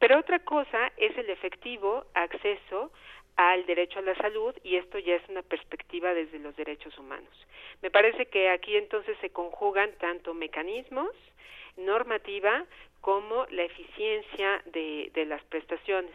Pero 0.00 0.18
otra 0.18 0.40
cosa 0.40 0.90
es 0.96 1.16
el 1.16 1.30
efectivo 1.30 2.06
acceso 2.14 2.90
al 3.36 3.64
derecho 3.64 4.00
a 4.00 4.02
la 4.02 4.16
salud 4.16 4.56
y 4.64 4.74
esto 4.74 4.98
ya 4.98 5.14
es 5.14 5.28
una 5.28 5.42
perspectiva 5.42 6.14
desde 6.14 6.40
los 6.40 6.56
derechos 6.56 6.98
humanos. 6.98 7.32
Me 7.80 7.92
parece 7.92 8.26
que 8.26 8.48
aquí 8.50 8.76
entonces 8.76 9.16
se 9.20 9.30
conjugan 9.30 9.92
tanto 10.00 10.34
mecanismos, 10.34 11.12
normativa, 11.76 12.64
como 13.00 13.46
la 13.50 13.62
eficiencia 13.62 14.62
de, 14.66 15.10
de 15.14 15.24
las 15.24 15.42
prestaciones. 15.44 16.12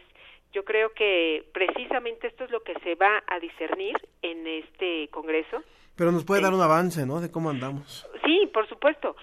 Yo 0.52 0.64
creo 0.64 0.92
que 0.92 1.44
precisamente 1.52 2.28
esto 2.28 2.44
es 2.44 2.50
lo 2.50 2.62
que 2.62 2.74
se 2.80 2.94
va 2.94 3.22
a 3.26 3.40
discernir 3.40 3.96
en 4.22 4.46
este 4.46 5.08
Congreso. 5.08 5.62
Pero 5.96 6.12
nos 6.12 6.24
puede 6.24 6.42
dar 6.42 6.54
un 6.54 6.60
avance, 6.60 7.06
¿no? 7.06 7.20
De 7.20 7.30
cómo 7.30 7.50
andamos. 7.50 8.08
Sí, 8.24 8.48
por 8.52 8.68
supuesto. 8.68 9.16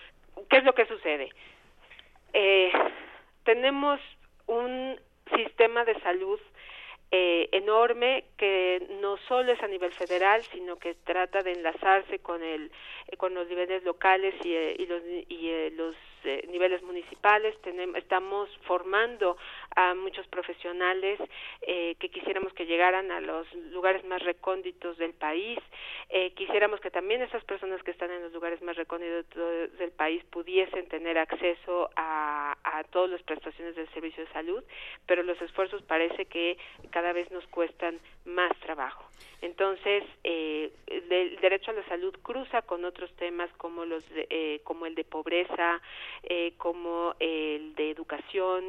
¿Qué 0.50 0.58
es 0.58 0.64
lo 0.64 0.74
que 0.74 0.86
sucede? 0.86 1.30
Eh, 2.34 2.72
tenemos 3.44 4.00
un 4.48 5.00
sistema 5.36 5.86
de 5.86 6.00
salud 6.02 6.40
eh, 7.12 7.50
enorme 7.52 8.24
que 8.38 8.88
no 9.02 9.18
solo 9.28 9.52
es 9.52 9.62
a 9.62 9.68
nivel 9.68 9.92
federal 9.92 10.42
sino 10.54 10.78
que 10.78 10.96
trata 10.96 11.42
de 11.42 11.52
enlazarse 11.52 12.20
con 12.20 12.42
el 12.42 12.72
eh, 13.08 13.18
con 13.18 13.34
los 13.34 13.48
niveles 13.50 13.84
locales 13.84 14.34
y, 14.46 14.54
eh, 14.54 14.76
y 14.80 14.86
los 14.86 15.02
y 15.28 15.50
eh, 15.50 15.74
los 15.76 15.96
eh, 16.24 16.48
niveles 16.50 16.82
municipales 16.84 17.60
tenemos 17.62 17.96
estamos 17.98 18.50
formando 18.66 19.38
a 19.76 19.94
muchos 19.96 20.28
profesionales 20.28 21.20
eh, 21.62 21.96
que 22.00 22.10
quisiéramos 22.10 22.54
que 22.54 22.66
llegaran 22.66 23.12
a 23.12 23.22
los 23.22 23.52
lugares 23.72 24.04
más 24.06 24.22
recónditos 24.24 24.98
del 24.98 25.14
país 25.14 25.60
eh, 26.10 26.32
quisiéramos 26.32 26.80
que 26.80 26.92
también 26.92 27.22
esas 27.22 27.44
personas 27.46 27.82
que 27.84 27.92
están 27.92 28.12
en 28.12 28.24
los 28.24 28.34
lugares 28.34 28.62
más 28.62 28.76
recónditos 28.76 29.78
del 29.78 29.92
país 29.92 30.24
pudiesen 30.26 30.88
tener 30.88 31.18
acceso 31.18 31.90
a, 31.96 32.58
a 32.64 32.84
todas 32.86 33.10
las 33.10 33.24
prestaciones 33.24 33.76
del 33.76 33.90
servicio 33.90 34.26
de 34.26 34.32
salud 34.32 34.64
pero 35.06 35.24
los 35.24 35.42
esfuerzos 35.42 35.82
parece 35.84 36.26
que 36.26 36.58
cada 36.92 37.14
vez 37.14 37.30
nos 37.32 37.46
cuestan 37.48 38.00
más 38.26 38.52
trabajo 38.60 39.11
entonces 39.42 40.04
eh, 40.24 40.72
el 40.88 41.36
derecho 41.42 41.72
a 41.72 41.74
la 41.74 41.88
salud 41.88 42.16
cruza 42.22 42.62
con 42.62 42.86
otros 42.86 43.12
temas 43.16 43.52
como 43.58 43.86
los 43.86 44.08
de, 44.10 44.28
eh, 44.30 44.62
como 44.64 44.86
el 44.86 44.96
de 44.96 45.04
pobreza 45.04 45.82
eh, 46.24 46.54
como 46.58 47.16
el 47.20 47.74
de 47.76 47.90
educación 47.90 48.64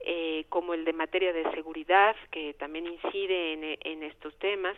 eh, 0.00 0.44
como 0.48 0.74
el 0.74 0.84
de 0.84 0.92
materia 0.92 1.32
de 1.32 1.50
seguridad 1.52 2.16
que 2.30 2.54
también 2.54 2.86
incide 2.86 3.52
en, 3.52 3.78
en 3.80 4.02
estos 4.02 4.34
temas. 4.38 4.76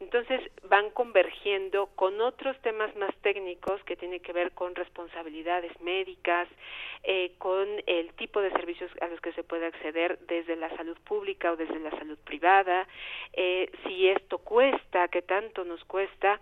Entonces 0.00 0.40
van 0.68 0.90
convergiendo 0.90 1.86
con 1.94 2.20
otros 2.20 2.60
temas 2.62 2.94
más 2.96 3.14
técnicos 3.22 3.80
que 3.84 3.94
tienen 3.94 4.18
que 4.20 4.32
ver 4.32 4.50
con 4.50 4.74
responsabilidades 4.74 5.70
médicas, 5.80 6.48
eh, 7.04 7.32
con 7.38 7.68
el 7.86 8.12
tipo 8.14 8.40
de 8.40 8.50
servicios 8.50 8.90
a 9.00 9.06
los 9.06 9.20
que 9.20 9.32
se 9.34 9.44
puede 9.44 9.66
acceder 9.66 10.18
desde 10.26 10.56
la 10.56 10.68
salud 10.76 10.98
pública 11.04 11.52
o 11.52 11.56
desde 11.56 11.78
la 11.78 11.90
salud 11.90 12.18
privada, 12.24 12.88
si 13.86 14.08
esto 14.08 14.38
cuesta, 14.38 14.63
qué 15.10 15.22
tanto 15.22 15.64
nos 15.64 15.84
cuesta 15.84 16.40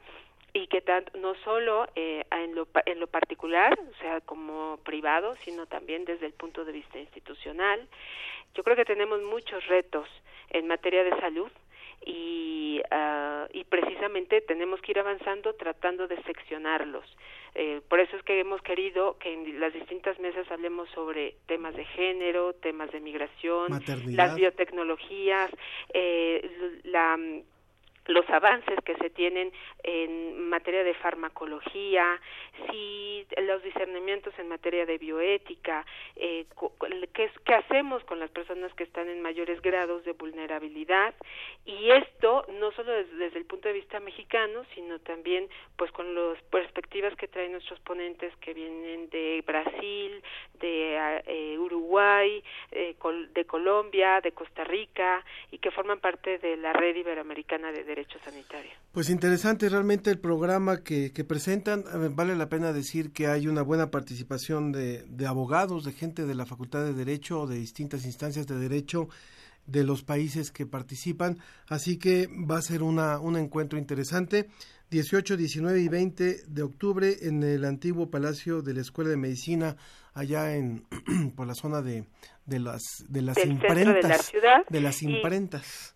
y 0.53 0.67
que 0.67 0.81
tanto 0.81 1.17
no 1.19 1.35
solo 1.45 1.87
eh, 1.95 2.25
en, 2.31 2.55
lo, 2.55 2.69
en 2.85 3.01
lo 3.01 3.07
particular, 3.07 3.79
o 3.79 3.99
sea, 4.01 4.21
como 4.21 4.79
privado, 4.85 5.35
sino 5.37 5.67
también 5.67 6.05
desde 6.05 6.27
el 6.27 6.33
punto 6.33 6.65
de 6.65 6.73
vista 6.73 6.99
institucional. 6.99 7.89
Yo 8.55 8.63
creo 8.63 8.77
que 8.77 8.85
tenemos 8.85 9.23
muchos 9.23 9.67
retos 9.67 10.09
en 10.51 10.67
materia 10.67 11.05
de 11.05 11.19
salud 11.21 11.51
y, 12.05 12.83
uh, 12.91 13.47
y 13.53 13.65
precisamente 13.65 14.41
tenemos 14.43 14.81
que 14.83 14.93
ir 14.93 14.99
avanzando 14.99 15.55
tratando 15.55 16.07
de 16.07 16.21
seccionarlos. 16.23 17.05
Eh, 17.55 17.81
por 17.89 18.01
eso 18.01 18.17
es 18.17 18.23
que 18.23 18.41
hemos 18.41 18.63
querido 18.63 19.19
que 19.19 19.33
en 19.33 19.61
las 19.61 19.75
distintas 19.75 20.19
mesas 20.19 20.51
hablemos 20.51 20.89
sobre 20.91 21.35
temas 21.47 21.75
de 21.77 21.85
género, 21.85 22.55
temas 22.55 22.91
de 22.93 23.01
migración, 23.01 23.71
Maternidad. 23.71 24.27
las 24.27 24.37
biotecnologías, 24.37 25.51
eh, 25.93 26.81
la 26.85 27.19
los 28.07 28.29
avances 28.31 28.79
que 28.85 28.97
se 28.97 29.11
tienen 29.11 29.53
en 29.83 30.49
materia 30.49 30.83
de 30.83 30.95
farmacología, 30.95 32.21
si 32.71 33.27
los 33.47 33.62
discernimientos 33.62 34.35
en 34.38 34.49
materia 34.49 34.87
de 34.87 34.99
bioética, 34.99 35.87
eh, 36.17 36.47
qué, 37.15 37.55
hacemos 37.55 38.03
con 38.05 38.19
las 38.19 38.31
personas 38.31 38.73
que 38.75 38.85
están 38.85 39.09
en 39.09 39.23
mayores 39.23 39.61
grados 39.62 40.05
de 40.05 40.12
vulnerabilidad. 40.12 41.15
Y 41.65 41.91
esto 41.91 42.45
no 42.49 42.73
solo 42.73 42.93
desde, 42.93 43.38
el 43.38 43.47
punto 43.47 43.69
de 43.69 43.75
vista 43.75 44.01
mexicano, 44.01 44.65
sino 44.75 44.99
también 45.01 45.49
pues 45.77 45.91
con 45.93 46.15
las 46.15 46.43
perspectivas 46.45 47.15
que 47.17 47.29
traen 47.29 47.53
nuestros 47.53 47.81
ponentes 47.81 48.35
que 48.37 48.55
vienen 48.55 49.09
de 49.11 49.43
Brasil, 49.47 50.23
de 50.55 51.23
eh, 51.27 51.59
Uruguay, 51.59 52.43
eh, 52.73 52.97
de 53.33 53.45
Colombia, 53.45 54.21
de 54.21 54.33
Costa 54.33 54.65
Rica 54.65 55.25
y 55.51 55.59
que 55.59 55.71
forman 55.71 56.01
parte 56.01 56.38
de 56.38 56.57
la 56.57 56.73
red 56.73 56.97
iberoamericana 56.97 57.73
de 57.73 57.85
derecho 57.95 58.19
sanitario. 58.25 58.71
Pues 58.93 59.11
interesante 59.11 59.69
realmente 59.69 60.11
el 60.11 60.19
programa 60.19 60.83
que, 60.83 61.13
que 61.13 61.25
presentan. 61.25 61.85
Vale 62.15 62.37
la 62.37 62.49
pena 62.49 62.73
decir 62.73 63.13
que 63.13 63.27
hay 63.27 63.49
una 63.49 63.63
buena 63.63 63.91
participación 63.91 64.73
de, 64.73 65.05
de 65.09 65.27
abogados, 65.27 65.85
de 65.85 65.93
gente 65.93 66.27
de 66.27 66.35
la 66.35 66.47
Facultad 66.47 66.85
de 66.85 66.95
Derecho 66.95 67.41
o 67.41 67.47
de 67.47 67.57
distintas 67.57 68.05
instancias 68.05 68.47
de 68.47 68.59
derecho 68.59 69.09
de 69.67 69.85
los 69.85 70.03
países 70.03 70.51
que 70.51 70.67
participan, 70.67 71.39
así 71.69 71.97
que 71.99 72.29
va 72.29 72.59
a 72.59 72.63
ser 72.63 72.83
una, 72.83 73.21
un 73.21 73.37
encuentro 73.37 73.79
interesante. 73.79 74.49
18, 74.91 75.39
19 75.39 75.81
y 75.81 75.89
20 75.89 76.37
de 76.49 76.63
octubre 76.63 77.17
en 77.23 77.43
el 77.43 77.65
antiguo 77.65 78.11
Palacio 78.11 78.61
de 78.61 78.75
la 78.75 78.83
Escuela 78.83 79.09
de 79.09 79.17
Medicina, 79.17 79.77
allá 80.13 80.55
en 80.55 80.85
por 81.35 81.47
la 81.47 81.55
zona 81.55 81.81
de, 81.81 82.05
de 82.45 82.59
las 82.59 82.83
de 83.09 83.23
las 83.23 83.39
imprentas 83.39 84.03
de 84.03 84.09
la 84.09 84.19
ciudad 84.19 84.67
de 84.69 84.81
las 84.81 85.03
imprentas 85.03 85.95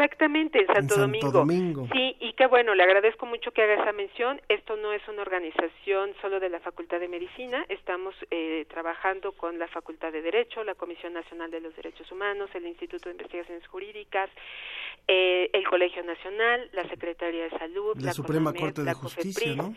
exactamente 0.00 0.60
en 0.60 0.66
Santo, 0.66 0.94
en 0.94 1.00
Domingo. 1.00 1.30
Domingo. 1.30 1.88
sí 1.92 2.16
y 2.20 2.32
qué 2.32 2.46
bueno 2.46 2.74
le 2.74 2.82
agradezco 2.82 3.26
mucho 3.26 3.50
que 3.52 3.62
haga 3.62 3.74
esa 3.82 3.92
mención 3.92 4.40
esto 4.48 4.76
no 4.76 4.92
es 4.92 5.06
una 5.08 5.22
organización 5.22 6.14
solo 6.20 6.40
de 6.40 6.48
la 6.48 6.60
Facultad 6.60 7.00
de 7.00 7.08
Medicina 7.08 7.64
estamos 7.68 8.14
eh, 8.30 8.64
trabajando 8.70 9.32
con 9.32 9.58
la 9.58 9.68
Facultad 9.68 10.12
de 10.12 10.22
Derecho 10.22 10.64
la 10.64 10.74
Comisión 10.74 11.12
Nacional 11.12 11.50
de 11.50 11.60
los 11.60 11.76
Derechos 11.76 12.10
Humanos 12.10 12.48
el 12.54 12.66
Instituto 12.66 13.08
de 13.08 13.12
Investigaciones 13.12 13.66
Jurídicas 13.66 14.30
eh, 15.06 15.50
el 15.52 15.68
Colegio 15.68 16.02
Nacional 16.02 16.70
la 16.72 16.88
Secretaría 16.88 17.44
de 17.44 17.58
Salud 17.58 17.96
la, 17.98 18.12
Suprema 18.12 18.52
Corte 18.54 18.82
de 18.82 18.94
Justicia 18.94 19.54
¿no? 19.54 19.74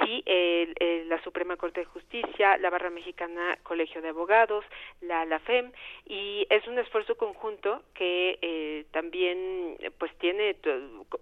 sí 0.00 0.22
el, 0.24 1.08
la 1.08 1.22
Suprema 1.22 1.56
Corte 1.56 1.80
de 1.80 1.86
Justicia 1.86 2.56
la 2.58 2.70
Barra 2.70 2.90
Mexicana 2.90 3.58
Colegio 3.62 4.00
de 4.00 4.08
Abogados 4.08 4.64
la, 5.02 5.24
la 5.26 5.38
FEM 5.40 5.72
y 6.06 6.46
es 6.50 6.66
un 6.66 6.78
esfuerzo 6.78 7.16
conjunto 7.16 7.82
que 7.94 8.38
eh, 8.40 8.84
también 8.92 9.65
pues 9.98 10.16
tiene 10.18 10.56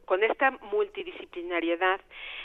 con 0.05 0.23
esta 0.23 0.51
multidisciplinariedad 0.73 2.01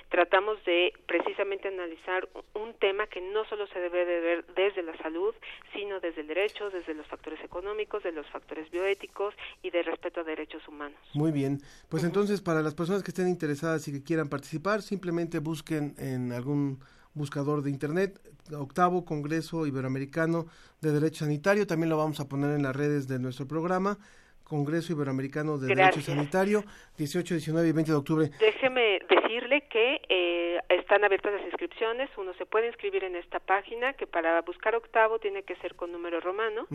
tratamos 0.09 0.63
de 0.65 0.93
precisamente 1.05 1.67
analizar 1.67 2.27
un 2.53 2.73
tema 2.75 3.07
que 3.07 3.21
no 3.21 3.45
solo 3.45 3.67
se 3.67 3.79
debe 3.79 4.05
de 4.05 4.19
ver 4.19 4.45
desde 4.55 4.83
la 4.83 4.97
salud 4.97 5.33
sino 5.73 5.99
desde 5.99 6.21
el 6.21 6.27
derecho 6.27 6.69
desde 6.69 6.93
los 6.93 7.07
factores 7.07 7.43
económicos 7.43 8.03
de 8.03 8.11
los 8.11 8.27
factores 8.27 8.69
bioéticos 8.71 9.33
y 9.61 9.69
de 9.69 9.83
respeto 9.83 10.21
a 10.21 10.23
derechos 10.23 10.67
humanos. 10.67 10.99
Muy 11.13 11.31
bien. 11.31 11.59
Pues 11.89 12.03
entonces 12.03 12.41
para 12.41 12.61
las 12.61 12.75
personas 12.75 13.03
que 13.03 13.11
estén 13.11 13.27
interesadas 13.27 13.87
y 13.87 13.91
que 13.91 14.03
quieran 14.03 14.29
participar 14.29 14.81
simplemente 14.81 15.39
busquen 15.39 15.95
en 15.97 16.31
algún 16.31 16.79
buscador 17.13 17.61
de 17.61 17.69
internet, 17.69 18.19
octavo 18.53 19.05
Congreso 19.05 19.65
Iberoamericano 19.65 20.47
de 20.81 20.91
Derecho 20.91 21.25
Sanitario, 21.25 21.67
también 21.67 21.89
lo 21.89 21.97
vamos 21.97 22.19
a 22.19 22.27
poner 22.27 22.55
en 22.55 22.63
las 22.63 22.75
redes 22.75 23.07
de 23.07 23.19
nuestro 23.19 23.47
programa. 23.47 23.97
Congreso 24.49 24.91
Iberoamericano 24.91 25.57
de 25.57 25.73
Derecho 25.73 26.01
Sanitario, 26.01 26.63
18, 26.97 27.35
19 27.35 27.69
y 27.69 27.71
20 27.71 27.91
de 27.91 27.97
octubre. 27.97 28.29
Déjeme 28.39 28.99
decirle 29.07 29.61
que 29.69 30.01
eh, 30.09 30.59
están 30.69 31.03
abiertas 31.03 31.31
las 31.33 31.43
inscripciones, 31.43 32.09
uno 32.17 32.33
se 32.33 32.45
puede 32.45 32.67
inscribir 32.67 33.03
en 33.03 33.15
esta 33.15 33.39
página, 33.39 33.93
que 33.93 34.07
para 34.07 34.41
buscar 34.41 34.75
octavo 34.75 35.19
tiene 35.19 35.43
que 35.43 35.55
ser 35.57 35.75
con 35.75 35.91
número 35.91 36.19
romano, 36.19 36.67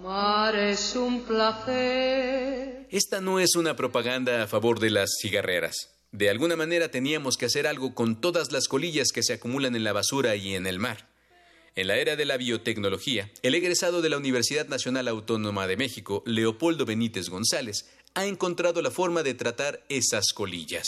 Fumar 0.00 0.54
es 0.54 0.94
un 0.94 1.22
placer. 1.22 2.86
Esta 2.88 3.20
no 3.20 3.40
es 3.40 3.56
una 3.56 3.74
propaganda 3.74 4.44
a 4.44 4.46
favor 4.46 4.78
de 4.78 4.90
las 4.90 5.10
cigarreras. 5.20 5.90
De 6.12 6.30
alguna 6.30 6.54
manera 6.54 6.88
teníamos 6.88 7.36
que 7.36 7.46
hacer 7.46 7.66
algo 7.66 7.96
con 7.96 8.20
todas 8.20 8.52
las 8.52 8.68
colillas 8.68 9.08
que 9.12 9.24
se 9.24 9.32
acumulan 9.32 9.74
en 9.74 9.82
la 9.82 9.92
basura 9.92 10.36
y 10.36 10.54
en 10.54 10.68
el 10.68 10.78
mar. 10.78 11.08
En 11.74 11.88
la 11.88 11.96
era 11.96 12.14
de 12.14 12.26
la 12.26 12.36
biotecnología, 12.36 13.32
el 13.42 13.56
egresado 13.56 14.00
de 14.00 14.08
la 14.08 14.18
Universidad 14.18 14.68
Nacional 14.68 15.08
Autónoma 15.08 15.66
de 15.66 15.76
México, 15.76 16.22
Leopoldo 16.26 16.86
Benítez 16.86 17.28
González, 17.28 17.90
ha 18.14 18.24
encontrado 18.24 18.82
la 18.82 18.92
forma 18.92 19.24
de 19.24 19.34
tratar 19.34 19.84
esas 19.88 20.32
colillas. 20.32 20.86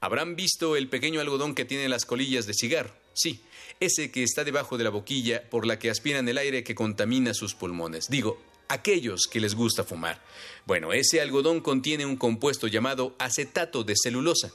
Habrán 0.00 0.36
visto 0.36 0.76
el 0.76 0.90
pequeño 0.90 1.22
algodón 1.22 1.54
que 1.54 1.64
tiene 1.64 1.88
las 1.88 2.04
colillas 2.04 2.46
de 2.46 2.52
cigarro. 2.52 2.92
Sí, 3.18 3.40
ese 3.80 4.12
que 4.12 4.22
está 4.22 4.44
debajo 4.44 4.78
de 4.78 4.84
la 4.84 4.90
boquilla 4.90 5.42
por 5.50 5.66
la 5.66 5.78
que 5.78 5.90
aspiran 5.90 6.28
el 6.28 6.38
aire 6.38 6.62
que 6.62 6.76
contamina 6.76 7.34
sus 7.34 7.54
pulmones. 7.54 8.08
Digo, 8.08 8.40
aquellos 8.68 9.26
que 9.26 9.40
les 9.40 9.56
gusta 9.56 9.82
fumar. 9.82 10.22
Bueno, 10.66 10.92
ese 10.92 11.20
algodón 11.20 11.60
contiene 11.60 12.06
un 12.06 12.16
compuesto 12.16 12.68
llamado 12.68 13.16
acetato 13.18 13.82
de 13.82 13.94
celulosa. 14.00 14.52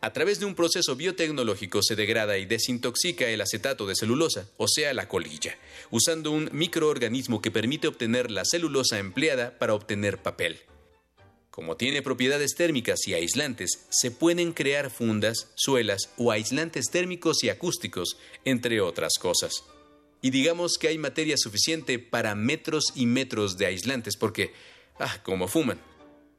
A 0.00 0.12
través 0.12 0.38
de 0.38 0.46
un 0.46 0.54
proceso 0.54 0.94
biotecnológico 0.94 1.82
se 1.82 1.96
degrada 1.96 2.38
y 2.38 2.46
desintoxica 2.46 3.26
el 3.26 3.40
acetato 3.40 3.84
de 3.86 3.96
celulosa, 3.96 4.48
o 4.58 4.68
sea, 4.68 4.94
la 4.94 5.08
colilla, 5.08 5.58
usando 5.90 6.30
un 6.30 6.48
microorganismo 6.52 7.42
que 7.42 7.50
permite 7.50 7.88
obtener 7.88 8.30
la 8.30 8.44
celulosa 8.44 9.00
empleada 9.00 9.58
para 9.58 9.74
obtener 9.74 10.22
papel. 10.22 10.60
Como 11.56 11.78
tiene 11.78 12.02
propiedades 12.02 12.54
térmicas 12.54 13.08
y 13.08 13.14
aislantes, 13.14 13.86
se 13.88 14.10
pueden 14.10 14.52
crear 14.52 14.90
fundas, 14.90 15.52
suelas 15.54 16.10
o 16.18 16.30
aislantes 16.30 16.90
térmicos 16.90 17.42
y 17.42 17.48
acústicos, 17.48 18.18
entre 18.44 18.82
otras 18.82 19.14
cosas. 19.18 19.64
Y 20.20 20.28
digamos 20.28 20.76
que 20.78 20.88
hay 20.88 20.98
materia 20.98 21.34
suficiente 21.38 21.98
para 21.98 22.34
metros 22.34 22.92
y 22.94 23.06
metros 23.06 23.56
de 23.56 23.64
aislantes, 23.64 24.18
porque, 24.18 24.52
ah, 24.98 25.22
como 25.22 25.48
fuman. 25.48 25.80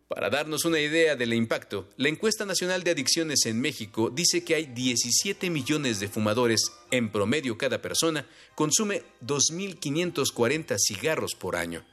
Para 0.08 0.30
darnos 0.30 0.65
una 0.65 0.80
idea 0.80 1.15
del 1.15 1.34
impacto, 1.34 1.89
la 1.97 2.10
encuesta 2.10 2.45
nacional 2.45 2.84
de 2.84 2.91
adicciones 2.91 3.47
en 3.47 3.60
México 3.60 4.12
dice 4.12 4.43
que 4.43 4.53
hay 4.53 4.67
17 4.67 5.49
millones 5.49 5.99
de 5.99 6.10
fumadores, 6.10 6.62
en 6.91 7.12
promedio 7.12 7.58
cada 7.58 7.82
persona 7.82 8.27
consume 8.53 9.01
2.540 9.25 10.75
cigarros 10.77 11.34
por 11.34 11.56
año. 11.56 11.84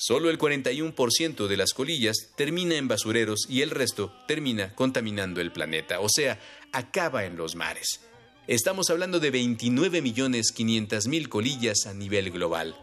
Solo 0.00 0.30
el 0.30 0.38
41% 0.38 1.48
de 1.48 1.56
las 1.56 1.72
colillas 1.72 2.30
termina 2.36 2.76
en 2.76 2.86
basureros 2.86 3.46
y 3.48 3.62
el 3.62 3.70
resto 3.70 4.12
termina 4.28 4.72
contaminando 4.76 5.40
el 5.40 5.50
planeta, 5.50 5.98
o 5.98 6.08
sea, 6.08 6.38
acaba 6.70 7.24
en 7.24 7.36
los 7.36 7.56
mares. 7.56 8.00
Estamos 8.46 8.90
hablando 8.90 9.18
de 9.18 9.32
29.500.000 9.32 11.28
colillas 11.28 11.86
a 11.86 11.94
nivel 11.94 12.30
global. 12.30 12.76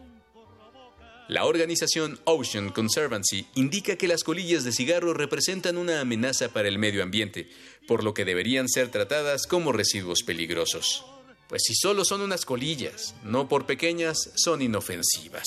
La 1.30 1.46
organización 1.46 2.20
Ocean 2.26 2.70
Conservancy 2.70 3.48
indica 3.56 3.96
que 3.96 4.10
las 4.10 4.26
colillas 4.26 4.66
de 4.66 4.74
cigarro 4.74 5.14
representan 5.14 5.78
una 5.78 6.02
amenaza 6.02 6.50
para 6.50 6.68
el 6.68 6.78
medio 6.78 7.02
ambiente, 7.02 7.48
por 7.88 8.04
lo 8.04 8.14
que 8.14 8.26
deberían 8.26 8.68
ser 8.68 8.90
tratadas 8.92 9.48
como 9.48 9.72
residuos 9.72 10.22
peligrosos. 10.24 11.06
Pues 11.48 11.64
si 11.66 11.76
solo 11.76 12.04
son 12.04 12.22
unas 12.22 12.46
colillas, 12.46 13.16
no 13.24 13.48
por 13.48 13.66
pequeñas, 13.66 14.32
son 14.36 14.62
inofensivas. 14.62 15.46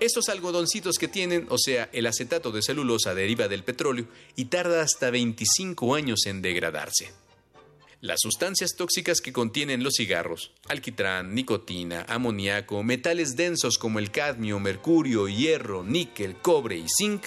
Estos 0.00 0.28
algodoncitos 0.28 0.96
que 0.96 1.08
tienen, 1.08 1.46
o 1.50 1.58
sea, 1.58 1.88
el 1.92 2.06
acetato 2.06 2.50
de 2.52 2.62
celulosa 2.62 3.14
deriva 3.14 3.48
del 3.48 3.64
petróleo 3.64 4.06
y 4.36 4.46
tarda 4.46 4.82
hasta 4.82 5.10
25 5.10 5.94
años 5.94 6.26
en 6.26 6.42
degradarse. 6.42 7.12
Las 8.00 8.20
sustancias 8.20 8.76
tóxicas 8.76 9.20
que 9.20 9.32
contienen 9.32 9.82
los 9.82 9.94
cigarros, 9.96 10.52
alquitrán, 10.68 11.34
nicotina, 11.34 12.04
amoníaco, 12.08 12.84
metales 12.84 13.34
densos 13.34 13.76
como 13.76 13.98
el 13.98 14.12
cadmio, 14.12 14.60
mercurio, 14.60 15.26
hierro, 15.26 15.82
níquel, 15.82 16.36
cobre 16.36 16.78
y 16.78 16.86
zinc, 16.96 17.24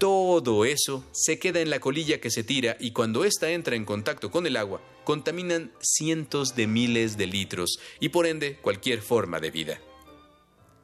Todo 0.00 0.64
eso 0.64 1.04
se 1.12 1.38
queda 1.38 1.60
en 1.60 1.68
la 1.68 1.78
colilla 1.78 2.22
que 2.22 2.30
se 2.30 2.42
tira 2.42 2.74
y 2.80 2.92
cuando 2.92 3.22
ésta 3.26 3.50
entra 3.50 3.76
en 3.76 3.84
contacto 3.84 4.30
con 4.30 4.46
el 4.46 4.56
agua, 4.56 4.80
contaminan 5.04 5.72
cientos 5.82 6.56
de 6.56 6.66
miles 6.66 7.18
de 7.18 7.26
litros 7.26 7.78
y 8.00 8.08
por 8.08 8.26
ende 8.26 8.56
cualquier 8.56 9.02
forma 9.02 9.40
de 9.40 9.50
vida. 9.50 9.78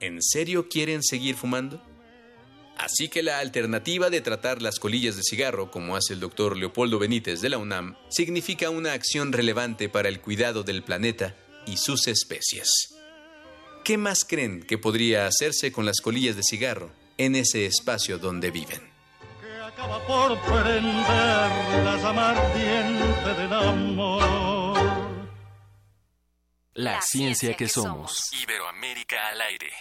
¿En 0.00 0.22
serio 0.22 0.68
quieren 0.68 1.02
seguir 1.02 1.34
fumando? 1.34 1.82
Así 2.76 3.08
que 3.08 3.22
la 3.22 3.38
alternativa 3.38 4.10
de 4.10 4.20
tratar 4.20 4.60
las 4.60 4.78
colillas 4.78 5.16
de 5.16 5.22
cigarro, 5.22 5.70
como 5.70 5.96
hace 5.96 6.12
el 6.12 6.20
doctor 6.20 6.54
Leopoldo 6.54 6.98
Benítez 6.98 7.40
de 7.40 7.48
la 7.48 7.56
UNAM, 7.56 7.96
significa 8.10 8.68
una 8.68 8.92
acción 8.92 9.32
relevante 9.32 9.88
para 9.88 10.10
el 10.10 10.20
cuidado 10.20 10.62
del 10.62 10.82
planeta 10.82 11.34
y 11.66 11.78
sus 11.78 12.06
especies. 12.06 12.68
¿Qué 13.82 13.96
más 13.96 14.26
creen 14.26 14.62
que 14.62 14.76
podría 14.76 15.26
hacerse 15.26 15.72
con 15.72 15.86
las 15.86 16.02
colillas 16.02 16.36
de 16.36 16.42
cigarro 16.42 16.92
en 17.16 17.34
ese 17.34 17.64
espacio 17.64 18.18
donde 18.18 18.50
viven? 18.50 18.85
Acaba 19.76 19.98
por 20.06 20.38
prender 20.40 21.84
la 21.84 21.96
llama 21.98 22.30
ardiente 22.30 23.34
del 23.42 23.52
amor. 23.52 24.78
La, 26.72 27.00
ciencia, 27.02 27.54
que, 27.54 27.68
somos. 27.68 28.30
Iberoamérica 28.42 29.16
al 29.32 29.40
aire. 29.42 29.72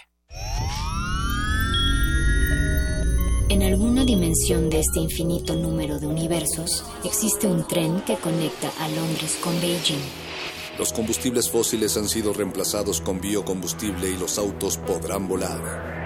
En 3.48 3.62
alguna 3.62 4.04
dimensión 4.04 4.68
de 4.70 4.80
este 4.80 5.00
infinito 5.00 5.54
número 5.54 5.98
de 5.98 6.06
universos, 6.06 6.84
existe 7.04 7.46
un 7.46 7.66
tren 7.66 8.00
que 8.02 8.16
conecta 8.16 8.70
a 8.80 8.88
Londres 8.88 9.38
con 9.42 9.58
Beijing. 9.60 10.02
Los 10.78 10.92
combustibles 10.92 11.50
fósiles 11.50 11.96
han 11.96 12.08
sido 12.08 12.34
reemplazados 12.34 13.00
con 13.00 13.20
biocombustible 13.20 14.10
y 14.10 14.16
los 14.16 14.36
autos 14.38 14.76
podrán 14.78 15.26
volar 15.28 16.05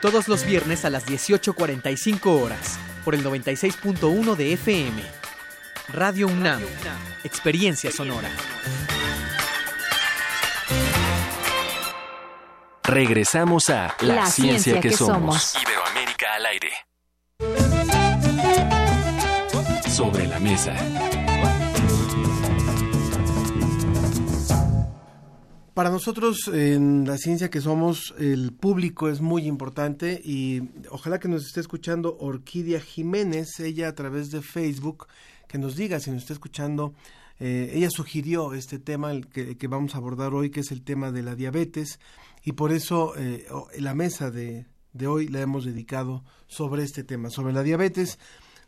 Todos 0.00 0.28
los 0.28 0.46
viernes 0.46 0.86
a 0.86 0.90
las 0.90 1.06
18.45 1.06 2.40
horas, 2.40 2.78
por 3.04 3.14
el 3.14 3.22
96.1 3.22 4.34
de 4.34 4.54
FM. 4.54 5.02
Radio 5.88 6.26
UNAM, 6.26 6.62
Experiencia 7.22 7.90
Sonora. 7.92 8.30
Regresamos 12.82 13.68
a 13.68 13.94
La, 14.00 14.24
ciencia, 14.26 14.80
que, 14.80 14.90
somos. 14.90 15.54
Iberoamérica 15.62 16.34
al 16.34 16.46
aire. 16.46 16.72
Sobre 19.86 20.26
la 20.26 20.40
mesa. 20.40 20.74
Para 25.74 25.90
nosotros 25.90 26.50
en 26.52 27.06
la 27.06 27.16
ciencia 27.16 27.48
que 27.48 27.60
somos, 27.60 28.12
el 28.18 28.52
público 28.52 29.08
es 29.08 29.20
muy 29.20 29.46
importante 29.46 30.20
y 30.24 30.62
ojalá 30.90 31.20
que 31.20 31.28
nos 31.28 31.46
esté 31.46 31.60
escuchando 31.60 32.16
Orquídea 32.18 32.80
Jiménez, 32.80 33.60
ella 33.60 33.88
a 33.88 33.94
través 33.94 34.30
de 34.30 34.42
Facebook, 34.42 35.06
que 35.46 35.58
nos 35.58 35.76
diga 35.76 36.00
si 36.00 36.10
nos 36.10 36.22
está 36.22 36.32
escuchando. 36.32 36.92
Eh, 37.38 37.70
ella 37.74 37.88
sugirió 37.88 38.52
este 38.54 38.80
tema 38.80 39.12
que, 39.20 39.68
vamos 39.68 39.94
a 39.94 39.98
abordar 39.98 40.34
hoy, 40.34 40.50
que 40.50 40.60
es 40.60 40.72
el 40.72 40.82
tema 40.82 41.12
de 41.12 41.22
la 41.22 41.36
diabetes, 41.36 42.00
y 42.44 42.52
por 42.52 42.72
eso 42.72 43.14
eh, 43.16 43.46
la 43.78 43.94
mesa 43.94 44.32
de, 44.32 44.66
de 44.92 45.06
hoy 45.06 45.28
la 45.28 45.40
hemos 45.40 45.64
dedicado 45.64 46.24
sobre 46.48 46.82
este 46.82 47.04
tema, 47.04 47.30
sobre 47.30 47.52
la 47.52 47.62
diabetes, 47.62 48.18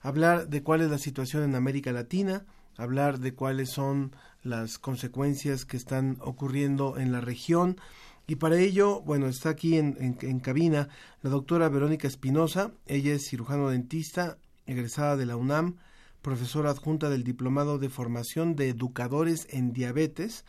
hablar 0.00 0.48
de 0.48 0.62
cuál 0.62 0.82
es 0.82 0.90
la 0.90 0.98
situación 0.98 1.42
en 1.42 1.56
América 1.56 1.90
Latina, 1.90 2.46
hablar 2.76 3.18
de 3.18 3.34
cuáles 3.34 3.70
son 3.70 4.14
las 4.42 4.78
consecuencias 4.78 5.64
que 5.64 5.76
están 5.76 6.16
ocurriendo 6.20 6.98
en 6.98 7.12
la 7.12 7.20
región. 7.20 7.80
Y 8.26 8.36
para 8.36 8.58
ello, 8.58 9.00
bueno, 9.02 9.26
está 9.26 9.50
aquí 9.50 9.76
en, 9.78 10.16
en, 10.20 10.40
cabina 10.40 10.88
la 11.22 11.30
doctora 11.30 11.68
Verónica 11.68 12.08
Espinosa. 12.08 12.72
Ella 12.86 13.14
es 13.14 13.28
cirujano 13.28 13.70
dentista, 13.70 14.38
egresada 14.66 15.16
de 15.16 15.26
la 15.26 15.36
UNAM, 15.36 15.76
profesora 16.22 16.70
adjunta 16.70 17.10
del 17.10 17.24
Diplomado 17.24 17.78
de 17.78 17.88
Formación 17.88 18.54
de 18.54 18.68
Educadores 18.68 19.46
en 19.50 19.72
Diabetes 19.72 20.44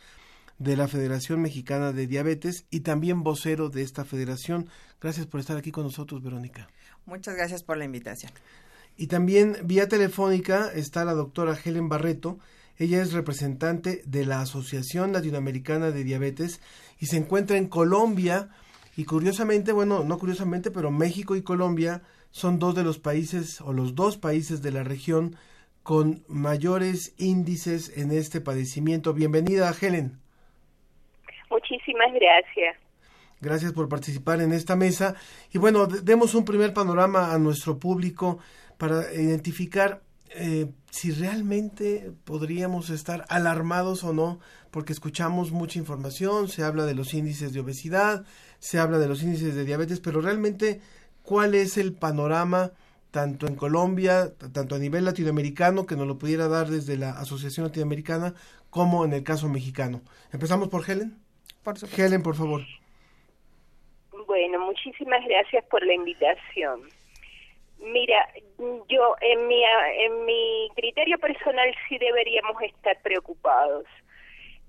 de 0.58 0.76
la 0.76 0.88
Federación 0.88 1.42
Mexicana 1.42 1.92
de 1.92 2.06
Diabetes 2.06 2.66
y 2.70 2.80
también 2.80 3.22
vocero 3.24 3.68
de 3.70 3.82
esta 3.82 4.04
federación. 4.04 4.68
Gracias 5.00 5.26
por 5.26 5.40
estar 5.40 5.56
aquí 5.56 5.72
con 5.72 5.84
nosotros, 5.84 6.22
Verónica. 6.22 6.68
Muchas 7.06 7.34
gracias 7.36 7.62
por 7.62 7.76
la 7.76 7.84
invitación. 7.84 8.32
Y 8.96 9.08
también 9.08 9.56
vía 9.64 9.88
telefónica 9.88 10.70
está 10.72 11.04
la 11.04 11.14
doctora 11.14 11.58
Helen 11.62 11.88
Barreto. 11.88 12.38
Ella 12.78 13.02
es 13.02 13.12
representante 13.12 14.02
de 14.04 14.26
la 14.26 14.40
Asociación 14.40 15.12
Latinoamericana 15.12 15.90
de 15.90 16.02
Diabetes 16.02 16.60
y 16.98 17.06
se 17.06 17.16
encuentra 17.16 17.56
en 17.56 17.68
Colombia. 17.68 18.48
Y 18.96 19.04
curiosamente, 19.04 19.72
bueno, 19.72 20.04
no 20.04 20.18
curiosamente, 20.18 20.70
pero 20.70 20.90
México 20.90 21.36
y 21.36 21.42
Colombia 21.42 22.02
son 22.30 22.58
dos 22.58 22.74
de 22.74 22.82
los 22.82 22.98
países 22.98 23.60
o 23.60 23.72
los 23.72 23.94
dos 23.94 24.16
países 24.16 24.60
de 24.60 24.72
la 24.72 24.82
región 24.82 25.36
con 25.84 26.24
mayores 26.26 27.14
índices 27.18 27.96
en 27.96 28.10
este 28.10 28.40
padecimiento. 28.40 29.12
Bienvenida, 29.12 29.72
Helen. 29.80 30.18
Muchísimas 31.50 32.12
gracias. 32.12 32.76
Gracias 33.40 33.72
por 33.72 33.88
participar 33.88 34.40
en 34.40 34.52
esta 34.52 34.74
mesa. 34.74 35.14
Y 35.52 35.58
bueno, 35.58 35.86
demos 35.86 36.34
un 36.34 36.44
primer 36.44 36.72
panorama 36.72 37.32
a 37.32 37.38
nuestro 37.38 37.78
público 37.78 38.38
para 38.78 39.12
identificar 39.12 40.02
eh, 40.36 40.66
si 40.90 41.12
realmente 41.12 42.12
podríamos 42.24 42.90
estar 42.90 43.24
alarmados 43.28 44.04
o 44.04 44.12
no, 44.12 44.40
porque 44.70 44.92
escuchamos 44.92 45.52
mucha 45.52 45.78
información, 45.78 46.48
se 46.48 46.64
habla 46.64 46.84
de 46.84 46.94
los 46.94 47.14
índices 47.14 47.52
de 47.52 47.60
obesidad, 47.60 48.24
se 48.58 48.78
habla 48.78 48.98
de 48.98 49.08
los 49.08 49.22
índices 49.22 49.54
de 49.54 49.64
diabetes, 49.64 50.00
pero 50.00 50.20
realmente, 50.20 50.80
¿cuál 51.22 51.54
es 51.54 51.78
el 51.78 51.92
panorama 51.94 52.72
tanto 53.10 53.46
en 53.46 53.54
Colombia, 53.54 54.32
tanto 54.52 54.74
a 54.74 54.78
nivel 54.78 55.04
latinoamericano, 55.04 55.86
que 55.86 55.94
nos 55.94 56.08
lo 56.08 56.18
pudiera 56.18 56.48
dar 56.48 56.68
desde 56.68 56.96
la 56.96 57.10
Asociación 57.10 57.66
Latinoamericana, 57.66 58.34
como 58.70 59.04
en 59.04 59.12
el 59.12 59.22
caso 59.22 59.48
mexicano? 59.48 60.02
Empezamos 60.32 60.68
por 60.68 60.88
Helen. 60.88 61.16
Por 61.62 61.76
Helen, 61.96 62.22
por 62.22 62.34
favor. 62.34 62.62
Bueno, 64.26 64.58
muchísimas 64.66 65.24
gracias 65.26 65.64
por 65.66 65.84
la 65.86 65.94
invitación. 65.94 66.80
Mira, 67.84 68.26
yo 68.88 69.14
en 69.20 69.46
mi, 69.46 69.62
en 69.62 70.24
mi 70.24 70.70
criterio 70.74 71.18
personal 71.18 71.74
sí 71.86 71.98
deberíamos 71.98 72.60
estar 72.62 73.00
preocupados. 73.02 73.84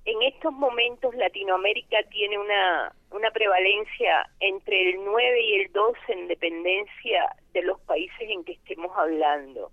En 0.04 0.22
estos 0.22 0.52
momentos 0.52 1.16
Latinoamérica 1.16 1.98
tiene 2.10 2.38
una, 2.38 2.94
una 3.12 3.32
prevalencia 3.32 4.30
entre 4.42 4.90
el 4.90 5.04
9 5.06 5.42
y 5.42 5.54
el 5.62 5.72
12 5.72 5.98
en 6.10 6.28
dependencia 6.28 7.36
de 7.54 7.62
los 7.64 7.80
países 7.82 8.30
en 8.30 8.44
que 8.44 8.52
estemos 8.52 8.92
hablando. 8.98 9.72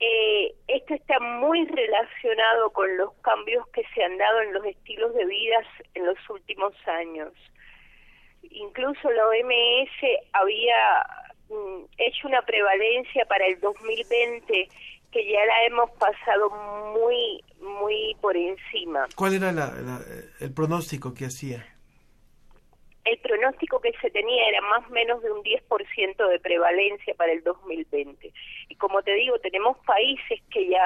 Eh, 0.00 0.52
esto 0.66 0.94
está 0.94 1.20
muy 1.20 1.64
relacionado 1.66 2.70
con 2.72 2.96
los 2.96 3.12
cambios 3.22 3.66
que 3.68 3.84
se 3.94 4.02
han 4.02 4.18
dado 4.18 4.40
en 4.42 4.52
los 4.52 4.66
estilos 4.66 5.14
de 5.14 5.24
vida 5.26 5.58
en 5.94 6.06
los 6.06 6.18
últimos 6.28 6.74
años. 6.88 7.32
Incluso 8.42 9.10
la 9.10 9.26
OMS 9.28 10.20
había 10.32 11.23
hecho 11.98 12.28
una 12.28 12.42
prevalencia 12.42 13.24
para 13.26 13.46
el 13.46 13.60
2020 13.60 14.68
que 15.14 15.30
ya 15.30 15.46
la 15.46 15.64
hemos 15.66 15.90
pasado 15.92 16.50
muy, 16.92 17.40
muy 17.60 18.16
por 18.20 18.36
encima. 18.36 19.06
¿Cuál 19.14 19.34
era 19.34 19.50
el 20.40 20.52
pronóstico 20.52 21.14
que 21.14 21.26
hacía? 21.26 21.64
El 23.04 23.18
pronóstico 23.18 23.80
que 23.80 23.92
se 24.00 24.10
tenía 24.10 24.48
era 24.48 24.60
más 24.62 24.84
o 24.88 24.90
menos 24.90 25.22
de 25.22 25.30
un 25.30 25.42
10% 25.44 26.28
de 26.28 26.40
prevalencia 26.40 27.14
para 27.14 27.30
el 27.30 27.44
2020. 27.44 28.32
Y 28.68 28.74
como 28.76 29.02
te 29.02 29.12
digo, 29.14 29.38
tenemos 29.38 29.78
países 29.86 30.40
que 30.50 30.68
ya 30.68 30.84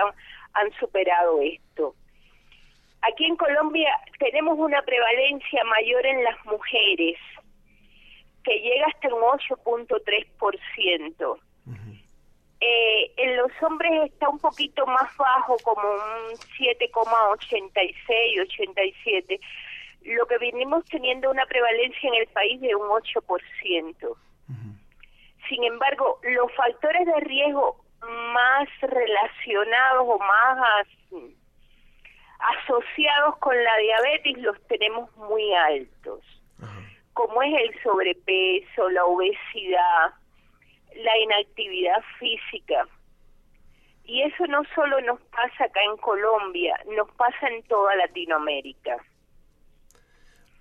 han 0.53 0.73
superado 0.79 1.41
esto. 1.41 1.95
Aquí 3.03 3.25
en 3.25 3.37
Colombia 3.37 3.91
tenemos 4.19 4.59
una 4.59 4.83
prevalencia 4.83 5.63
mayor 5.65 6.05
en 6.05 6.25
las 6.25 6.45
mujeres, 6.45 7.17
que 8.49 8.61
llega 8.61 8.87
hasta 8.87 9.15
un 9.15 9.23
8.3%. 9.23 11.39
Eh, 12.61 13.13
en 13.17 13.37
los 13.37 13.53
hombres 13.63 14.11
está 14.11 14.29
un 14.29 14.41
poquito 14.41 14.85
más 14.87 15.17
bajo, 15.17 15.57
como 15.63 15.83
un 15.83 16.37
7,86, 16.59 18.41
87. 18.41 19.39
Lo 20.03 20.27
que 20.27 20.39
venimos 20.39 20.85
teniendo 20.87 21.31
una 21.31 21.47
prevalencia 21.47 22.09
en 22.09 22.17
el 22.17 22.27
país 22.29 22.61
de 22.61 22.75
un 22.75 22.89
8%. 22.89 24.17
Sin 25.49 25.63
embargo, 25.65 26.19
los 26.23 26.53
factores 26.55 27.07
de 27.07 27.21
riesgo 27.21 27.85
más 28.33 28.69
relacionados 28.81 30.05
o 30.07 30.19
más 30.19 30.87
asociados 32.39 33.37
con 33.39 33.55
la 33.63 33.77
diabetes 33.77 34.39
los 34.39 34.61
tenemos 34.67 35.15
muy 35.17 35.55
altos 35.55 36.25
como 37.19 37.43
es 37.43 37.53
el 37.53 37.83
sobrepeso, 37.83 38.89
la 38.91 39.05
obesidad, 39.05 40.15
la 40.95 41.19
inactividad 41.19 42.01
física. 42.21 42.87
Y 44.05 44.23
eso 44.23 44.47
no 44.47 44.63
solo 44.73 45.01
nos 45.01 45.21
pasa 45.23 45.65
acá 45.65 45.81
en 45.83 45.97
Colombia, 45.97 46.79
nos 46.97 47.11
pasa 47.17 47.49
en 47.49 47.65
toda 47.65 47.97
Latinoamérica. 47.97 48.99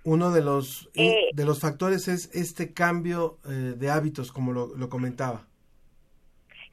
Uno 0.02 0.32
de 0.32 0.42
los, 0.42 0.90
eh, 0.96 1.30
de 1.32 1.44
los 1.44 1.60
factores 1.60 2.08
es 2.08 2.34
este 2.34 2.74
cambio 2.74 3.38
eh, 3.44 3.74
de 3.76 3.90
hábitos, 3.92 4.32
como 4.32 4.52
lo, 4.52 4.74
lo 4.76 4.88
comentaba. 4.88 5.46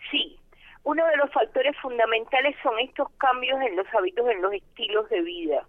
Sí, 0.09 0.39
uno 0.83 1.05
de 1.05 1.17
los 1.17 1.31
factores 1.31 1.77
fundamentales 1.79 2.55
son 2.63 2.79
estos 2.79 3.07
cambios 3.19 3.61
en 3.61 3.75
los 3.75 3.86
hábitos, 3.93 4.27
en 4.27 4.41
los 4.41 4.51
estilos 4.51 5.07
de 5.11 5.21
vida. 5.21 5.67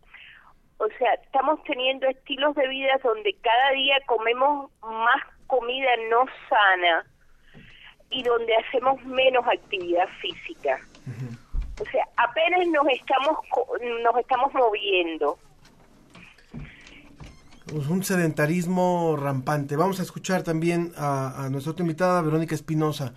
O 0.78 0.88
sea, 0.98 1.14
estamos 1.14 1.62
teniendo 1.64 2.06
estilos 2.06 2.54
de 2.54 2.68
vida 2.68 2.92
donde 3.02 3.34
cada 3.42 3.70
día 3.72 3.96
comemos 4.06 4.70
más 4.82 5.22
comida 5.46 5.88
no 6.10 6.26
sana 6.48 7.06
y 8.10 8.22
donde 8.22 8.54
hacemos 8.56 9.02
menos 9.04 9.44
actividad 9.46 10.06
física. 10.20 10.78
O 11.80 11.84
sea, 11.90 12.04
apenas 12.16 12.66
nos 12.68 12.86
estamos 12.88 13.38
nos 14.02 14.16
estamos 14.18 14.52
moviendo. 14.54 15.38
Pues 17.70 17.88
un 17.88 18.04
sedentarismo 18.04 19.16
rampante. 19.16 19.76
Vamos 19.76 19.98
a 19.98 20.02
escuchar 20.02 20.42
también 20.42 20.92
a, 20.96 21.44
a 21.44 21.50
nuestra 21.50 21.72
otra 21.72 21.82
invitada, 21.82 22.22
Verónica 22.22 22.54
Espinosa 22.54 23.14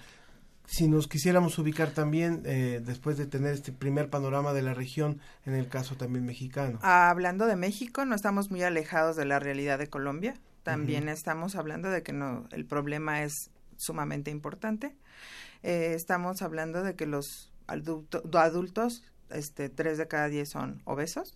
si 0.70 0.88
nos 0.88 1.08
quisiéramos 1.08 1.58
ubicar 1.58 1.90
también, 1.92 2.44
eh, 2.46 2.80
después 2.86 3.18
de 3.18 3.26
tener 3.26 3.54
este 3.54 3.72
primer 3.72 4.12
panorama 4.12 4.54
de 4.54 4.62
la 4.62 4.76
región, 4.76 5.20
en 5.48 5.56
el 5.56 5.68
caso 5.68 5.96
también 5.96 6.26
mexicano. 6.26 6.78
Hablando 6.84 7.48
de 7.48 7.56
México, 7.56 8.06
no 8.06 8.14
estamos 8.14 8.52
muy 8.52 8.62
alejados 8.62 9.16
de 9.16 9.26
la 9.26 9.40
realidad 9.40 9.80
de 9.80 9.88
Colombia. 9.88 10.36
También 10.62 11.10
estamos 11.10 11.56
hablando 11.56 11.90
de 11.90 12.04
que 12.04 12.14
no, 12.14 12.48
el 12.52 12.66
problema 12.66 13.24
es 13.24 13.50
sumamente 13.78 14.30
importante. 14.30 14.96
Eh, 15.64 15.94
estamos 15.96 16.44
hablando 16.44 16.84
de 16.84 16.96
que 16.96 17.08
los 17.08 17.52
adultos, 17.66 19.04
este, 19.32 19.70
tres 19.70 19.98
de 19.98 20.08
cada 20.08 20.28
diez 20.28 20.50
son 20.50 20.84
obesos. 20.86 21.34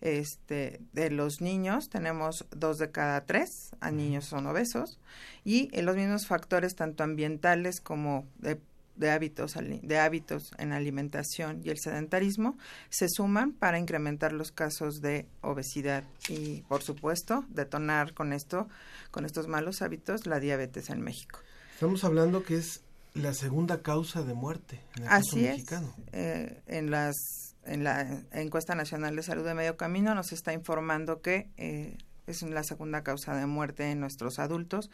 Este, 0.00 0.80
de 0.92 1.10
los 1.10 1.40
niños 1.40 1.88
tenemos 1.88 2.44
dos 2.50 2.78
de 2.78 2.90
cada 2.90 3.24
tres 3.24 3.70
a 3.80 3.90
niños 3.90 4.26
son 4.26 4.46
obesos 4.46 4.98
y 5.44 5.68
los 5.80 5.96
mismos 5.96 6.26
factores 6.26 6.74
tanto 6.74 7.02
ambientales 7.02 7.80
como 7.80 8.26
de, 8.38 8.60
de 8.96 9.10
hábitos 9.10 9.54
de 9.54 9.98
hábitos 9.98 10.50
en 10.58 10.72
alimentación 10.72 11.62
y 11.64 11.70
el 11.70 11.78
sedentarismo 11.78 12.58
se 12.90 13.08
suman 13.08 13.52
para 13.52 13.78
incrementar 13.78 14.32
los 14.32 14.52
casos 14.52 15.00
de 15.00 15.26
obesidad 15.40 16.04
y 16.28 16.62
por 16.62 16.82
supuesto 16.82 17.44
detonar 17.48 18.12
con 18.12 18.34
esto 18.34 18.68
con 19.10 19.24
estos 19.24 19.48
malos 19.48 19.80
hábitos 19.80 20.26
la 20.26 20.40
diabetes 20.40 20.90
en 20.90 21.00
México. 21.00 21.38
Estamos 21.72 22.04
hablando 22.04 22.42
que 22.42 22.56
es 22.56 22.82
la 23.16 23.32
segunda 23.32 23.82
causa 23.82 24.22
de 24.22 24.34
muerte 24.34 24.80
en 24.96 25.04
el 25.04 25.08
Así 25.08 25.42
mexicano. 25.42 25.94
Eh, 26.12 26.60
en 26.66 26.90
las 26.90 27.55
en 27.66 27.84
la 27.84 28.22
encuesta 28.32 28.74
nacional 28.74 29.16
de 29.16 29.22
salud 29.22 29.44
de 29.44 29.54
medio 29.54 29.76
camino 29.76 30.14
nos 30.14 30.32
está 30.32 30.52
informando 30.52 31.20
que 31.20 31.48
eh, 31.56 31.96
es 32.26 32.42
la 32.42 32.62
segunda 32.62 33.02
causa 33.02 33.34
de 33.36 33.46
muerte 33.46 33.90
en 33.90 34.00
nuestros 34.00 34.38
adultos, 34.38 34.90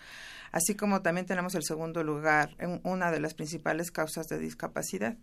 así 0.50 0.74
como 0.74 1.02
también 1.02 1.26
tenemos 1.26 1.54
el 1.54 1.62
segundo 1.62 2.04
lugar, 2.04 2.54
en 2.58 2.80
una 2.84 3.10
de 3.10 3.20
las 3.20 3.34
principales 3.34 3.90
causas 3.90 4.28
de 4.28 4.38
discapacidad 4.38 5.16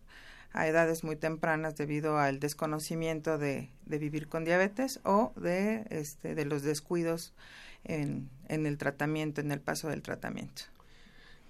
a 0.52 0.68
edades 0.68 1.04
muy 1.04 1.16
tempranas 1.16 1.76
debido 1.76 2.18
al 2.18 2.40
desconocimiento 2.40 3.38
de, 3.38 3.70
de 3.86 3.98
vivir 4.00 4.28
con 4.28 4.46
diabetes 4.46 5.00
o 5.04 5.32
de, 5.36 5.86
este, 5.92 6.34
de 6.34 6.46
los 6.46 6.64
descuidos 6.64 7.34
en, 7.84 8.30
en 8.48 8.66
el 8.66 8.78
tratamiento, 8.78 9.42
en 9.42 9.52
el 9.52 9.62
paso 9.62 9.90
del 9.90 10.02
tratamiento. 10.02 10.64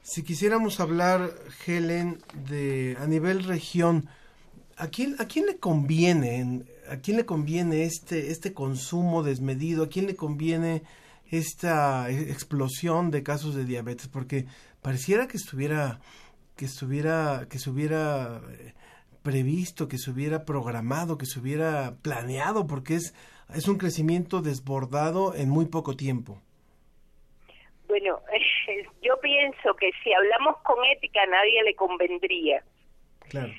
Si 0.02 0.24
quisiéramos 0.24 0.80
hablar, 0.80 1.32
Helen, 1.66 2.22
de 2.50 2.98
a 3.00 3.08
nivel 3.08 3.44
región, 3.44 4.10
¿a 4.80 4.88
quién, 4.88 5.16
a 5.20 5.28
quién 5.28 5.46
le 5.46 5.60
conviene, 5.60 6.64
a 6.90 6.98
quién 6.98 7.18
le 7.18 7.26
conviene 7.26 7.84
este, 7.84 8.32
este 8.32 8.54
consumo 8.54 9.24
desmedido? 9.24 9.84
¿A 9.84 9.90
quién 9.90 10.08
le 10.08 10.16
conviene 10.16 10.84
esta 11.30 12.10
explosión 12.10 13.12
de 13.12 13.22
casos 13.22 13.56
de 13.56 13.66
diabetes? 13.66 14.08
Porque 14.08 14.46
pareciera 14.82 15.28
que 15.28 15.38
estuviera, 15.38 16.00
que 16.56 16.66
estuviera, 16.66 17.46
que 17.50 17.60
se 17.60 17.70
hubiera 17.70 18.42
eh, 18.52 18.74
previsto, 19.22 19.90
que 19.90 19.98
se 19.98 20.12
hubiera 20.12 20.46
programado, 20.46 21.18
que 21.18 21.26
se 21.26 21.40
hubiera 21.40 21.96
planeado, 22.02 22.66
porque 22.66 22.96
es, 22.96 23.14
es 23.54 23.68
un 23.68 23.78
crecimiento 23.78 24.42
desbordado 24.42 25.36
en 25.36 25.50
muy 25.50 25.66
poco 25.66 25.98
tiempo. 25.98 26.42
Bueno, 27.90 28.22
yo 29.02 29.20
pienso 29.20 29.76
que 29.76 29.92
si 30.04 30.14
hablamos 30.14 30.58
con 30.64 30.78
ética 30.86 31.20
nadie 31.26 31.64
le 31.64 31.76
convendría. 31.76 32.64
Claro. 33.28 33.52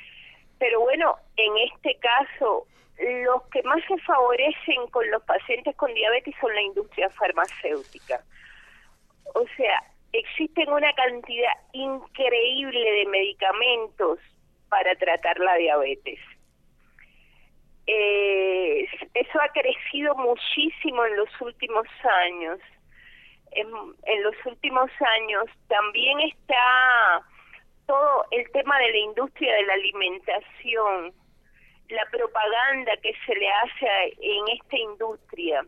Pero 0.61 0.79
bueno, 0.81 1.17
en 1.39 1.57
este 1.73 1.99
caso, 1.99 2.67
los 2.99 3.43
que 3.49 3.63
más 3.63 3.83
se 3.89 3.97
favorecen 4.03 4.87
con 4.91 5.11
los 5.11 5.23
pacientes 5.25 5.75
con 5.75 5.93
diabetes 5.95 6.35
son 6.39 6.55
la 6.55 6.61
industria 6.61 7.09
farmacéutica. 7.11 8.23
O 9.35 9.45
sea, 9.57 9.83
existen 10.13 10.71
una 10.71 10.93
cantidad 10.93 11.53
increíble 11.73 12.93
de 12.93 13.07
medicamentos 13.07 14.19
para 14.69 14.95
tratar 14.97 15.41
la 15.41 15.55
diabetes. 15.55 16.21
Eh, 17.87 18.87
eso 19.15 19.41
ha 19.41 19.49
crecido 19.49 20.15
muchísimo 20.17 21.07
en 21.07 21.17
los 21.17 21.41
últimos 21.41 21.87
años. 22.27 22.61
En, 23.53 23.67
en 24.05 24.23
los 24.23 24.37
últimos 24.45 24.91
años 25.01 25.47
también 25.69 26.21
está 26.21 27.25
todo 27.91 28.25
el 28.31 28.49
tema 28.53 28.79
de 28.79 28.93
la 28.93 28.99
industria 28.99 29.53
de 29.53 29.63
la 29.65 29.75
alimentación, 29.75 31.13
la 31.89 32.07
propaganda 32.13 32.93
que 33.03 33.13
se 33.27 33.35
le 33.35 33.49
hace 33.49 34.17
en 34.21 34.45
esta 34.57 34.77
industria. 34.79 35.67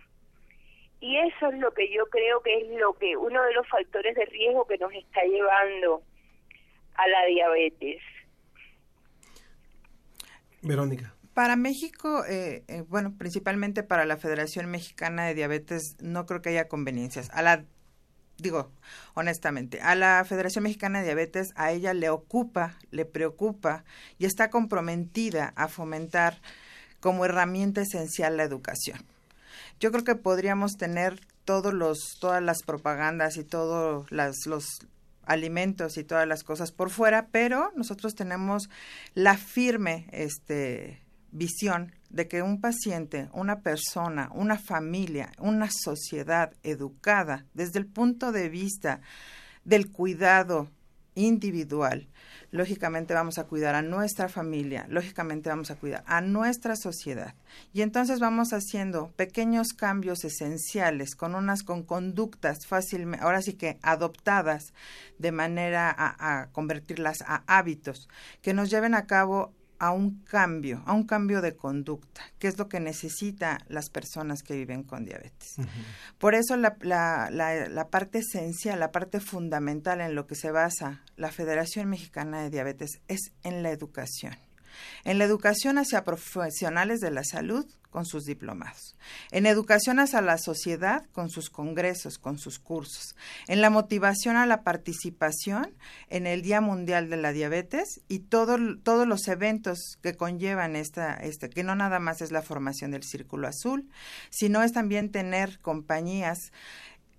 Y 1.01 1.17
eso 1.17 1.49
es 1.49 1.59
lo 1.59 1.75
que 1.75 1.93
yo 1.93 2.07
creo 2.11 2.41
que 2.43 2.59
es 2.59 2.81
lo 2.81 2.93
que 2.95 3.17
uno 3.17 3.43
de 3.43 3.55
los 3.55 3.67
factores 3.67 4.15
de 4.15 4.25
riesgo 4.27 4.69
que 4.69 4.79
nos 4.79 4.93
está 4.93 5.25
llevando 5.25 6.03
a 6.95 7.09
la 7.09 7.27
diabetes. 7.27 8.01
Verónica. 10.63 11.13
Para 11.35 11.57
México, 11.57 12.25
eh, 12.27 12.63
eh, 12.69 12.85
bueno, 12.87 13.17
principalmente 13.19 13.83
para 13.83 14.05
la 14.05 14.17
Federación 14.17 14.71
Mexicana 14.71 15.27
de 15.27 15.35
Diabetes, 15.35 15.97
no 16.01 16.25
creo 16.27 16.41
que 16.41 16.51
haya 16.51 16.69
conveniencias. 16.69 17.31
A 17.31 17.43
la, 17.43 17.65
digo, 18.43 18.71
honestamente, 19.15 19.81
a 19.81 19.95
la 19.95 20.25
Federación 20.25 20.65
Mexicana 20.65 20.99
de 20.99 21.07
Diabetes, 21.07 21.53
a 21.57 21.73
ella 21.73 21.95
le 21.95 22.11
ocupa, 22.11 22.77
le 22.91 23.05
preocupa 23.05 23.85
y 24.19 24.27
está 24.27 24.51
comprometida 24.51 25.53
a 25.57 25.69
fomentar 25.69 26.41
como 27.01 27.25
herramienta 27.25 27.81
esencial 27.81 28.37
la 28.37 28.43
educación. 28.43 28.99
Yo 29.81 29.91
creo 29.91 30.05
que 30.05 30.15
podríamos 30.15 30.77
tener 30.77 31.21
todos 31.45 31.73
los, 31.73 31.99
todas 32.21 32.43
las 32.43 32.63
propagandas 32.63 33.37
y 33.37 33.45
todos 33.45 34.11
las, 34.13 34.47
los 34.47 34.67
alimentos 35.25 35.97
y 35.97 36.05
todas 36.05 36.27
las 36.27 36.45
cosas 36.45 36.73
por 36.73 36.91
fuera, 36.91 37.29
pero 37.31 37.73
nosotros 37.77 38.15
tenemos 38.15 38.69
la 39.15 39.37
firme 39.37 40.07
este, 40.13 41.03
visión 41.33 41.93
de 42.11 42.29
que 42.29 42.43
un 42.43 42.61
paciente, 42.61 43.29
una 43.33 43.61
persona, 43.61 44.31
una 44.35 44.59
familia, 44.59 45.33
una 45.39 45.69
sociedad 45.71 46.53
educada 46.63 47.47
desde 47.55 47.79
el 47.79 47.87
punto 47.87 48.33
de 48.33 48.49
vista 48.49 49.01
del 49.65 49.91
cuidado 49.91 50.69
individual, 51.15 52.09
lógicamente 52.51 53.15
vamos 53.15 53.39
a 53.39 53.45
cuidar 53.45 53.75
a 53.75 53.83
nuestra 53.83 54.29
familia, 54.29 54.87
lógicamente 54.89 55.51
vamos 55.51 55.71
a 55.71 55.77
cuidar 55.77 56.05
a 56.07 56.21
nuestra 56.21 56.77
sociedad. 56.77 57.35
Y 57.73 57.83
entonces 57.83 58.21
vamos 58.21 58.53
haciendo 58.53 59.11
pequeños 59.13 59.69
cambios 59.75 60.25
esenciales 60.25 61.15
con 61.15 61.35
unas 61.35 61.63
con 61.63 61.83
conductas 61.83 62.67
fácilmente, 62.67 63.25
ahora 63.25 63.43
sí 63.43 63.55
que 63.55 63.79
adoptadas 63.83 64.73
de 65.19 65.33
manera 65.33 65.91
a, 65.91 66.41
a 66.41 66.51
convertirlas 66.53 67.23
a 67.23 67.43
hábitos 67.47 68.09
que 68.41 68.55
nos 68.55 68.71
lleven 68.71 68.95
a 68.95 69.07
cabo 69.07 69.53
a 69.83 69.91
un 69.91 70.23
cambio, 70.23 70.81
a 70.87 70.93
un 70.93 71.03
cambio 71.03 71.41
de 71.43 71.57
conducta, 71.57 72.23
que 72.39 72.47
es 72.47 72.57
lo 72.57 72.69
que 72.69 72.79
necesitan 72.79 73.59
las 73.67 73.91
personas 73.91 74.45
que 74.45 74.55
viven 74.55 74.85
con 74.85 75.05
diabetes. 75.05 75.57
Por 76.19 76.37
eso 76.37 76.57
la, 76.57 76.77
la, 76.83 77.31
la, 77.33 77.69
la, 77.69 77.89
parte 77.89 78.19
esencial, 78.19 78.79
la 78.79 78.93
parte 78.93 79.19
fundamental 79.19 80.01
en 80.01 80.15
lo 80.15 80.29
que 80.29 80.37
se 80.37 80.53
basa 80.53 81.03
la 81.17 81.33
Federación 81.33 81.89
Mexicana 81.89 82.43
de 82.43 82.51
Diabetes 82.51 83.01
es 83.09 83.33
en 83.43 83.65
la 83.65 83.73
educación. 83.73 84.37
En 85.03 85.19
la 85.19 85.25
educación 85.25 85.79
hacia 85.79 86.05
profesionales 86.05 87.01
de 87.01 87.11
la 87.11 87.25
salud, 87.25 87.67
con 87.93 88.07
sus 88.07 88.25
diplomados, 88.25 88.97
en 89.31 89.45
educación 89.45 90.01
hacia 90.01 90.23
la 90.23 90.39
sociedad 90.39 91.05
con 91.13 91.29
sus 91.29 91.51
congresos, 91.51 92.19
con 92.19 92.39
sus 92.39 92.59
cursos, 92.59 93.15
en 93.47 93.61
la 93.61 93.69
motivación 93.69 94.37
a 94.37 94.47
la 94.47 94.63
participación 94.63 95.75
en 96.09 96.27
el 96.27 96.41
Día 96.41 96.63
Mundial 96.63 97.11
de 97.11 97.19
la 97.19 97.33
Diabetes 97.33 98.01
y 98.09 98.21
todo, 98.21 98.57
todos 98.83 99.07
los 99.07 99.29
eventos 99.29 99.99
que 100.03 100.17
conllevan 100.17 100.75
esta, 100.75 101.15
esta, 101.15 101.49
que 101.49 101.63
no 101.63 101.77
nada 101.77 102.01
más 102.01 102.23
es 102.23 102.33
la 102.33 102.41
formación 102.41 102.93
del 102.93 103.05
Círculo 103.05 103.47
Azul, 103.47 103.87
sino 104.31 104.63
es 104.63 104.73
también 104.73 105.11
tener 105.11 105.61
compañías 105.61 106.51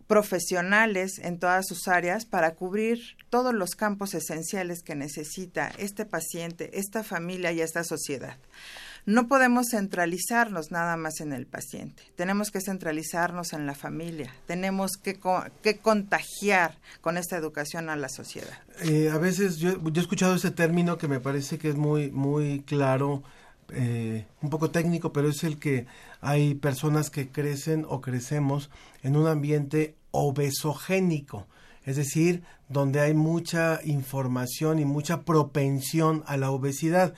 profesionales 0.08 1.20
en 1.20 1.40
todas 1.40 1.68
sus 1.68 1.88
áreas 1.88 2.26
para 2.26 2.56
cubrir 2.56 3.00
todos 3.30 3.54
los 3.54 3.76
campos 3.76 4.14
esenciales 4.14 4.82
que 4.82 4.96
necesita 4.96 5.72
este 5.78 6.06
paciente, 6.06 6.78
esta 6.80 7.04
familia 7.04 7.52
y 7.52 7.62
esta 7.62 7.84
sociedad. 7.84 8.38
No 9.06 9.28
podemos 9.28 9.68
centralizarnos 9.72 10.72
nada 10.72 10.96
más 10.96 11.20
en 11.20 11.34
el 11.34 11.46
paciente, 11.46 12.04
tenemos 12.16 12.52
que 12.52 12.62
centralizarnos 12.62 13.52
en 13.52 13.66
la 13.66 13.76
familia, 13.76 14.34
tenemos 14.48 14.92
que, 14.96 15.20
que 15.62 15.78
contagiar 15.80 16.78
con 17.02 17.18
esta 17.18 17.36
educación 17.36 17.90
a 17.90 17.98
la 17.98 18.08
sociedad. 18.08 18.58
Eh, 18.84 19.10
a 19.12 19.18
veces 19.18 19.58
yo, 19.58 19.82
yo, 19.84 20.00
he 20.00 20.00
escuchado 20.00 20.36
ese 20.36 20.52
término 20.52 20.98
que 20.98 21.10
me 21.10 21.20
parece 21.20 21.58
que 21.58 21.70
es 21.70 21.76
muy, 21.76 22.12
muy 22.12 22.62
claro, 22.62 23.24
eh, 23.70 24.26
un 24.42 24.50
poco 24.50 24.72
técnico, 24.72 25.12
pero 25.12 25.30
es 25.30 25.44
el 25.44 25.58
que 25.58 25.86
hay 26.22 26.56
personas 26.56 27.10
que 27.10 27.30
crecen 27.30 27.86
o 27.90 28.02
crecemos 28.02 28.70
en 29.02 29.18
un 29.18 29.28
ambiente 29.28 29.96
obesogénico, 30.12 31.48
es 31.84 31.96
decir, 31.96 32.44
donde 32.70 33.02
hay 33.02 33.14
mucha 33.14 33.80
información 33.84 34.80
y 34.80 34.86
mucha 34.86 35.24
propensión 35.24 36.24
a 36.28 36.38
la 36.38 36.52
obesidad. 36.52 37.14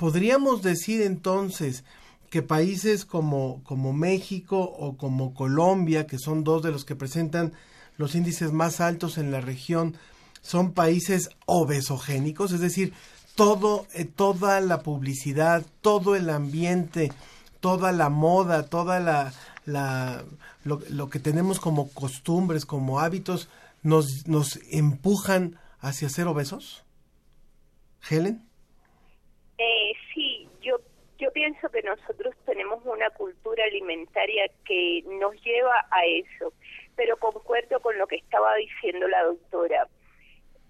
¿Podríamos 0.00 0.62
decir 0.62 1.02
entonces 1.02 1.84
que 2.30 2.40
países 2.40 3.04
como, 3.04 3.62
como 3.64 3.92
México 3.92 4.58
o 4.58 4.96
como 4.96 5.34
Colombia, 5.34 6.06
que 6.06 6.18
son 6.18 6.42
dos 6.42 6.62
de 6.62 6.70
los 6.70 6.86
que 6.86 6.96
presentan 6.96 7.52
los 7.98 8.14
índices 8.14 8.50
más 8.50 8.80
altos 8.80 9.18
en 9.18 9.30
la 9.30 9.42
región, 9.42 9.98
son 10.40 10.72
países 10.72 11.28
obesogénicos? 11.44 12.52
Es 12.52 12.60
decir, 12.60 12.94
todo, 13.34 13.86
eh, 13.92 14.06
toda 14.06 14.62
la 14.62 14.80
publicidad, 14.80 15.66
todo 15.82 16.16
el 16.16 16.30
ambiente, 16.30 17.12
toda 17.60 17.92
la 17.92 18.08
moda, 18.08 18.62
toda 18.70 19.00
la, 19.00 19.34
lo, 20.64 20.80
lo, 20.88 21.10
que 21.10 21.18
tenemos 21.18 21.60
como 21.60 21.90
costumbres, 21.90 22.64
como 22.64 23.00
hábitos, 23.00 23.50
nos, 23.82 24.26
nos 24.26 24.60
empujan 24.70 25.58
hacia 25.78 26.08
ser 26.08 26.26
obesos? 26.26 26.84
Helen? 28.08 28.49
Eh, 29.62 29.92
sí, 30.14 30.48
yo, 30.62 30.78
yo 31.18 31.30
pienso 31.32 31.68
que 31.68 31.82
nosotros 31.82 32.34
tenemos 32.46 32.82
una 32.86 33.10
cultura 33.10 33.62
alimentaria 33.64 34.46
que 34.64 35.02
nos 35.04 35.34
lleva 35.42 35.86
a 35.90 36.06
eso, 36.06 36.54
pero 36.96 37.18
concuerdo 37.18 37.78
con 37.80 37.98
lo 37.98 38.06
que 38.06 38.16
estaba 38.16 38.54
diciendo 38.54 39.06
la 39.06 39.22
doctora. 39.24 39.86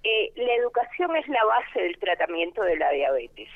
Eh, 0.03 0.33
la 0.35 0.55
educación 0.55 1.15
es 1.15 1.29
la 1.29 1.45
base 1.45 1.83
del 1.83 1.99
tratamiento 2.01 2.65
de 2.65 2.79
la 2.79 2.91
diabetes, 2.91 3.49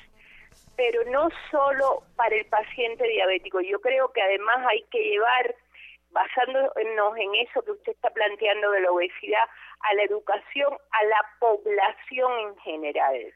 pero 0.76 1.02
no 1.10 1.28
solo 1.50 2.04
para 2.14 2.36
el 2.36 2.46
paciente 2.46 3.02
diabético. 3.08 3.60
Yo 3.60 3.80
creo 3.80 4.12
que 4.12 4.22
además 4.22 4.64
hay 4.70 4.84
que 4.92 5.02
llevar 5.02 5.52
basándonos 6.12 7.16
en 7.16 7.34
eso 7.34 7.60
que 7.62 7.72
usted 7.72 7.90
está 7.90 8.10
planteando 8.10 8.70
de 8.70 8.82
la 8.82 8.92
obesidad, 8.92 9.48
a 9.80 9.94
la 9.94 10.04
educación, 10.04 10.78
a 10.92 11.04
la 11.06 11.26
población 11.40 12.32
en 12.38 12.56
general. 12.58 13.34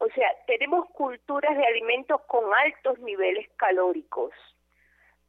O 0.00 0.08
sea, 0.14 0.28
tenemos 0.46 0.88
culturas 0.90 1.54
de 1.54 1.64
alimentos 1.66 2.22
con 2.22 2.42
altos 2.54 2.98
niveles 3.00 3.46
calóricos, 3.56 4.32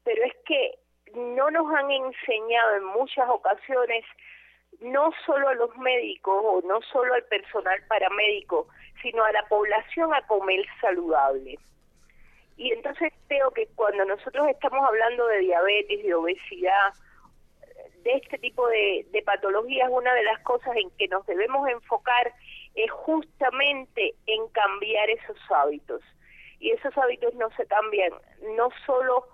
pero 0.05 0.23
es 0.23 0.33
que 0.45 0.79
no 1.13 1.51
nos 1.51 1.67
han 1.75 1.91
enseñado 1.91 2.75
en 2.77 2.85
muchas 2.85 3.27
ocasiones, 3.27 4.05
no 4.79 5.11
solo 5.25 5.49
a 5.49 5.55
los 5.55 5.75
médicos 5.75 6.41
o 6.41 6.61
no 6.61 6.81
solo 6.83 7.13
al 7.13 7.23
personal 7.25 7.83
paramédico, 7.89 8.69
sino 9.01 9.25
a 9.25 9.33
la 9.33 9.45
población 9.49 10.13
a 10.13 10.25
comer 10.25 10.65
saludable. 10.79 11.59
Y 12.55 12.71
entonces 12.71 13.11
creo 13.27 13.51
que 13.51 13.67
cuando 13.75 14.05
nosotros 14.05 14.47
estamos 14.47 14.87
hablando 14.87 15.27
de 15.27 15.39
diabetes, 15.39 16.01
de 16.01 16.13
obesidad, 16.13 16.93
de 18.03 18.13
este 18.13 18.37
tipo 18.37 18.65
de, 18.69 19.05
de 19.11 19.21
patologías, 19.21 19.89
una 19.91 20.13
de 20.13 20.23
las 20.23 20.39
cosas 20.43 20.77
en 20.77 20.89
que 20.91 21.09
nos 21.09 21.25
debemos 21.25 21.67
enfocar 21.67 22.31
es 22.75 22.91
justamente 22.91 24.15
en 24.27 24.47
cambiar 24.49 25.09
esos 25.09 25.37
hábitos. 25.49 26.01
Y 26.59 26.71
esos 26.71 26.95
hábitos 26.97 27.33
no 27.35 27.49
se 27.57 27.65
cambian 27.65 28.11
no 28.55 28.69
solo 28.85 29.27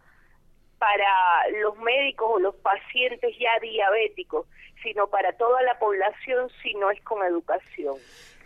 para 0.79 1.49
los 1.61 1.77
médicos 1.77 2.27
o 2.29 2.39
los 2.39 2.55
pacientes 2.55 3.35
ya 3.39 3.59
diabéticos, 3.61 4.47
sino 4.83 5.07
para 5.07 5.33
toda 5.33 5.61
la 5.63 5.77
población 5.79 6.49
si 6.61 6.73
no 6.75 6.91
es 6.91 7.01
con 7.01 7.25
educación. 7.25 7.95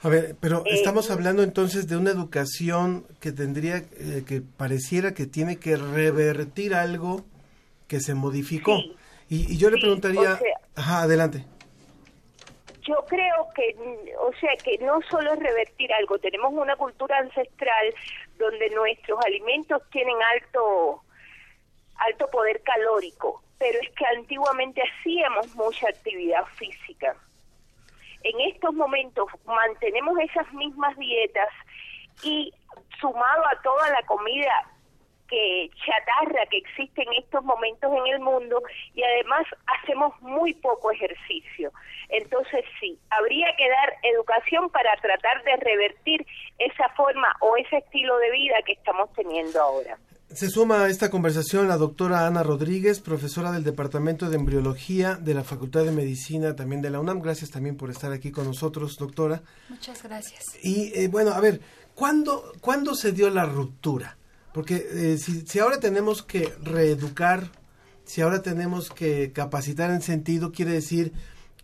A 0.02 0.10
ver, 0.10 0.36
pero 0.40 0.60
eh, 0.66 0.70
estamos 0.72 1.12
hablando 1.12 1.44
entonces 1.44 1.88
de 1.88 1.96
una 1.96 2.10
educación 2.10 3.06
que 3.20 3.32
tendría, 3.32 3.78
eh, 3.78 4.24
que 4.28 4.42
pareciera 4.42 5.14
que 5.14 5.28
tiene 5.28 5.58
que 5.58 5.76
revertir 5.76 6.74
algo 6.74 7.24
que 7.88 8.00
se 8.00 8.16
modificó. 8.16 8.78
Sí, 8.78 8.96
y, 9.30 9.54
y, 9.54 9.58
yo 9.58 9.70
le 9.70 9.80
preguntaría, 9.80 10.34
o 10.34 10.38
sea, 10.38 10.60
ajá, 10.76 11.02
adelante. 11.04 11.46
Yo 12.92 13.06
creo 13.06 13.48
que, 13.56 13.74
o 14.20 14.34
sea, 14.34 14.54
que 14.58 14.78
no 14.80 15.02
solo 15.10 15.32
es 15.32 15.40
revertir 15.40 15.94
algo, 15.94 16.20
tenemos 16.20 16.52
una 16.52 16.76
cultura 16.76 17.20
ancestral 17.20 17.96
donde 18.38 18.70
nuestros 18.72 19.18
alimentos 19.26 19.82
tienen 19.92 20.18
alto, 20.36 21.02
alto 21.96 22.30
poder 22.30 22.62
calórico, 22.64 23.42
pero 23.58 23.80
es 23.80 23.90
que 23.92 24.06
antiguamente 24.18 24.82
hacíamos 24.82 25.56
mucha 25.56 25.88
actividad 25.88 26.44
física. 26.58 27.16
En 28.24 28.42
estos 28.42 28.74
momentos 28.74 29.28
mantenemos 29.46 30.20
esas 30.20 30.52
mismas 30.52 30.98
dietas 30.98 31.48
y 32.24 32.54
sumado 33.00 33.46
a 33.46 33.62
toda 33.62 33.90
la 33.90 34.04
comida 34.04 34.68
que 35.32 35.72
chatarra 35.86 36.46
que 36.52 36.58
existe 36.58 37.04
en 37.04 37.14
estos 37.14 37.44
momentos 37.44 37.90
en 37.92 38.14
el 38.14 38.20
mundo 38.20 38.62
y 38.94 39.02
además 39.02 39.46
hacemos 39.66 40.14
muy 40.22 40.54
poco 40.56 40.92
ejercicio. 40.92 41.72
Entonces 42.10 42.66
sí, 42.80 43.00
habría 43.10 43.48
que 43.58 43.70
dar 43.70 43.94
educación 44.04 44.70
para 44.70 44.94
tratar 44.98 45.44
de 45.44 45.56
revertir 45.56 46.26
esa 46.60 46.90
forma 46.90 47.34
o 47.40 47.56
ese 47.56 47.78
estilo 47.78 48.18
de 48.18 48.32
vida 48.32 48.56
que 48.66 48.74
estamos 48.74 49.12
teniendo 49.14 49.62
ahora. 49.62 49.98
Se 50.34 50.50
suma 50.50 50.84
a 50.84 50.90
esta 50.90 51.10
conversación 51.10 51.68
la 51.68 51.76
doctora 51.76 52.26
Ana 52.26 52.42
Rodríguez, 52.42 53.02
profesora 53.02 53.52
del 53.52 53.66
Departamento 53.66 54.30
de 54.30 54.38
Embriología 54.38 55.16
de 55.16 55.34
la 55.34 55.44
Facultad 55.44 55.84
de 55.84 55.92
Medicina 55.92 56.56
también 56.56 56.82
de 56.82 56.90
la 56.90 57.02
UNAM. 57.02 57.20
Gracias 57.22 57.50
también 57.52 57.76
por 57.76 57.90
estar 57.90 58.14
aquí 58.14 58.32
con 58.32 58.46
nosotros, 58.46 58.96
doctora. 58.98 59.42
Muchas 59.68 60.04
gracias. 60.04 60.58
Y 60.64 60.94
eh, 60.98 61.10
bueno, 61.10 61.32
a 61.32 61.42
ver, 61.42 61.60
¿cuándo, 61.96 62.54
¿cuándo 62.62 62.96
se 62.96 63.12
dio 63.12 63.30
la 63.30 63.46
ruptura? 63.46 64.18
Porque 64.54 64.88
eh, 64.92 65.18
si, 65.18 65.42
si 65.42 65.60
ahora 65.60 65.80
tenemos 65.80 66.24
que 66.24 66.54
reeducar, 66.64 67.52
si 68.04 68.22
ahora 68.22 68.42
tenemos 68.42 68.90
que 68.90 69.32
capacitar 69.32 69.92
en 69.92 70.02
sentido, 70.02 70.52
quiere 70.52 70.72
decir 70.72 71.14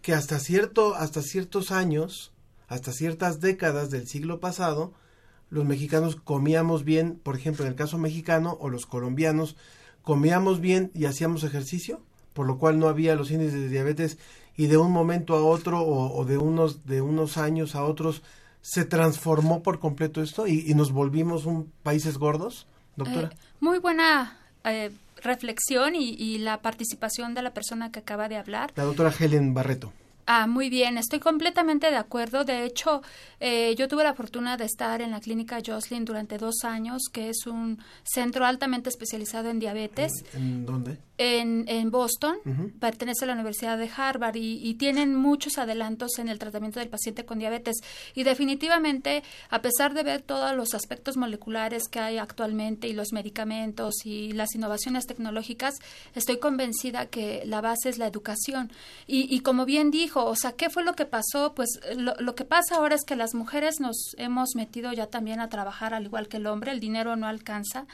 que 0.02 0.14
hasta 0.14 0.40
cierto, 0.40 0.96
hasta 0.96 1.22
ciertos 1.22 1.72
años, 1.72 2.32
hasta 2.68 2.92
ciertas 2.92 3.42
décadas 3.42 3.90
del 3.90 4.08
siglo 4.08 4.40
pasado, 4.40 4.94
los 5.50 5.66
mexicanos 5.66 6.16
comíamos 6.16 6.84
bien, 6.84 7.20
por 7.22 7.36
ejemplo, 7.36 7.66
en 7.66 7.72
el 7.72 7.78
caso 7.78 7.98
mexicano, 7.98 8.58
o 8.60 8.70
los 8.70 8.86
colombianos, 8.86 9.56
comíamos 10.02 10.62
bien 10.62 10.92
y 10.94 11.06
hacíamos 11.06 11.44
ejercicio, 11.44 12.02
por 12.34 12.48
lo 12.48 12.58
cual 12.58 12.80
no 12.80 12.88
había 12.88 13.16
los 13.16 13.32
índices 13.32 13.60
de 13.60 13.70
diabetes 13.70 14.18
y 14.56 14.68
de 14.68 14.78
un 14.78 14.92
momento 14.92 15.36
a 15.36 15.44
otro 15.44 15.82
o, 15.82 16.18
o 16.18 16.26
de 16.26 16.38
unos 16.38 16.86
de 16.86 17.02
unos 17.02 17.38
años 17.38 17.76
a 17.76 17.84
otros 17.84 18.24
se 18.62 18.86
transformó 18.86 19.64
por 19.64 19.80
completo 19.80 20.22
esto 20.22 20.48
y, 20.48 20.64
y 20.68 20.74
nos 20.74 20.92
volvimos 20.92 21.46
un 21.46 21.72
países 21.84 22.18
gordos. 22.18 22.68
Doctora. 22.98 23.30
Eh, 23.32 23.38
muy 23.62 23.80
buena 23.80 24.38
eh, 24.66 24.92
reflexión 25.24 25.96
y, 25.96 26.10
y, 26.10 26.40
la 26.40 26.62
participación 26.62 27.34
de 27.34 27.42
la 27.44 27.54
persona 27.54 27.92
que 27.92 28.00
acaba 28.00 28.28
de 28.28 28.38
hablar. 28.38 28.74
La 28.76 28.84
doctora 28.84 29.14
Helen 29.18 29.54
Barreto. 29.54 29.94
Ah, 30.30 30.46
muy 30.46 30.70
bien, 30.70 30.98
estoy 30.98 31.22
completamente 31.22 31.90
de 31.90 31.96
acuerdo. 31.96 32.44
De 32.44 32.66
hecho, 32.66 33.02
eh, 33.40 33.74
yo 33.78 33.88
tuve 33.88 34.04
la 34.04 34.14
fortuna 34.14 34.58
de 34.58 34.66
estar 34.66 35.02
en 35.02 35.12
la 35.12 35.22
clínica 35.22 35.60
Jocelyn 35.66 36.04
durante 36.04 36.38
dos 36.38 36.66
años, 36.66 37.04
que 37.14 37.30
es 37.30 37.48
un 37.48 37.80
centro 38.04 38.46
altamente 38.46 38.90
especializado 38.90 39.50
en 39.50 39.60
diabetes. 39.60 40.12
¿En 40.34 40.66
dónde? 40.66 40.98
En, 41.18 41.64
en 41.70 41.90
Boston, 41.92 42.36
uh 42.46 42.50
-huh. 42.50 42.80
pertenece 42.80 43.24
a 43.24 43.28
la 43.28 43.34
Universidad 43.34 43.78
de 43.78 43.90
Harvard 43.96 44.36
y, 44.36 44.60
y, 44.62 44.74
tienen 44.76 45.16
muchos 45.16 45.58
adelantos 45.58 46.20
en 46.20 46.28
el 46.28 46.38
tratamiento 46.38 46.80
del 46.80 46.90
paciente 46.90 47.26
con 47.26 47.40
diabetes. 47.40 47.78
Y 48.14 48.24
definitivamente, 48.24 49.24
a 49.50 49.62
pesar 49.62 49.94
de 49.94 50.04
ver 50.04 50.22
todos 50.22 50.56
los 50.56 50.76
aspectos 50.76 51.16
moleculares 51.16 51.88
que 51.90 52.00
hay 52.00 52.18
actualmente 52.18 52.88
y 52.88 52.94
los 52.94 53.14
medicamentos 53.14 53.94
y 54.06 54.34
las 54.34 54.54
innovaciones 54.54 55.08
tecnológicas, 55.08 55.76
estoy 56.14 56.38
convencida 56.38 57.08
que 57.08 57.44
la 57.46 57.62
base 57.62 57.90
es 57.90 57.98
la 57.98 58.08
educación. 58.08 58.72
Y, 59.08 59.34
y 59.34 59.40
como 59.40 59.66
bien 59.66 59.90
dijo, 59.90 60.17
o 60.26 60.36
sea, 60.36 60.54
¿qué 60.54 60.70
fue 60.70 60.84
lo 60.84 60.94
que 60.94 61.06
pasó? 61.06 61.54
Pues 61.56 61.80
lo, 61.96 62.16
lo, 62.16 62.36
que 62.36 62.46
pasa 62.46 62.76
ahora 62.76 62.96
es 62.96 63.04
que 63.04 63.16
las 63.16 63.34
mujeres 63.34 63.80
nos 63.80 64.16
hemos 64.18 64.56
metido 64.56 64.94
ya 64.94 65.08
también 65.08 65.40
a 65.40 65.50
trabajar 65.50 65.94
al 65.94 66.06
igual 66.06 66.28
que 66.28 66.38
el 66.38 66.48
hombre, 66.48 66.72
el 66.72 66.80
dinero 66.80 67.16
no 67.16 67.28
alcanza. 67.28 67.86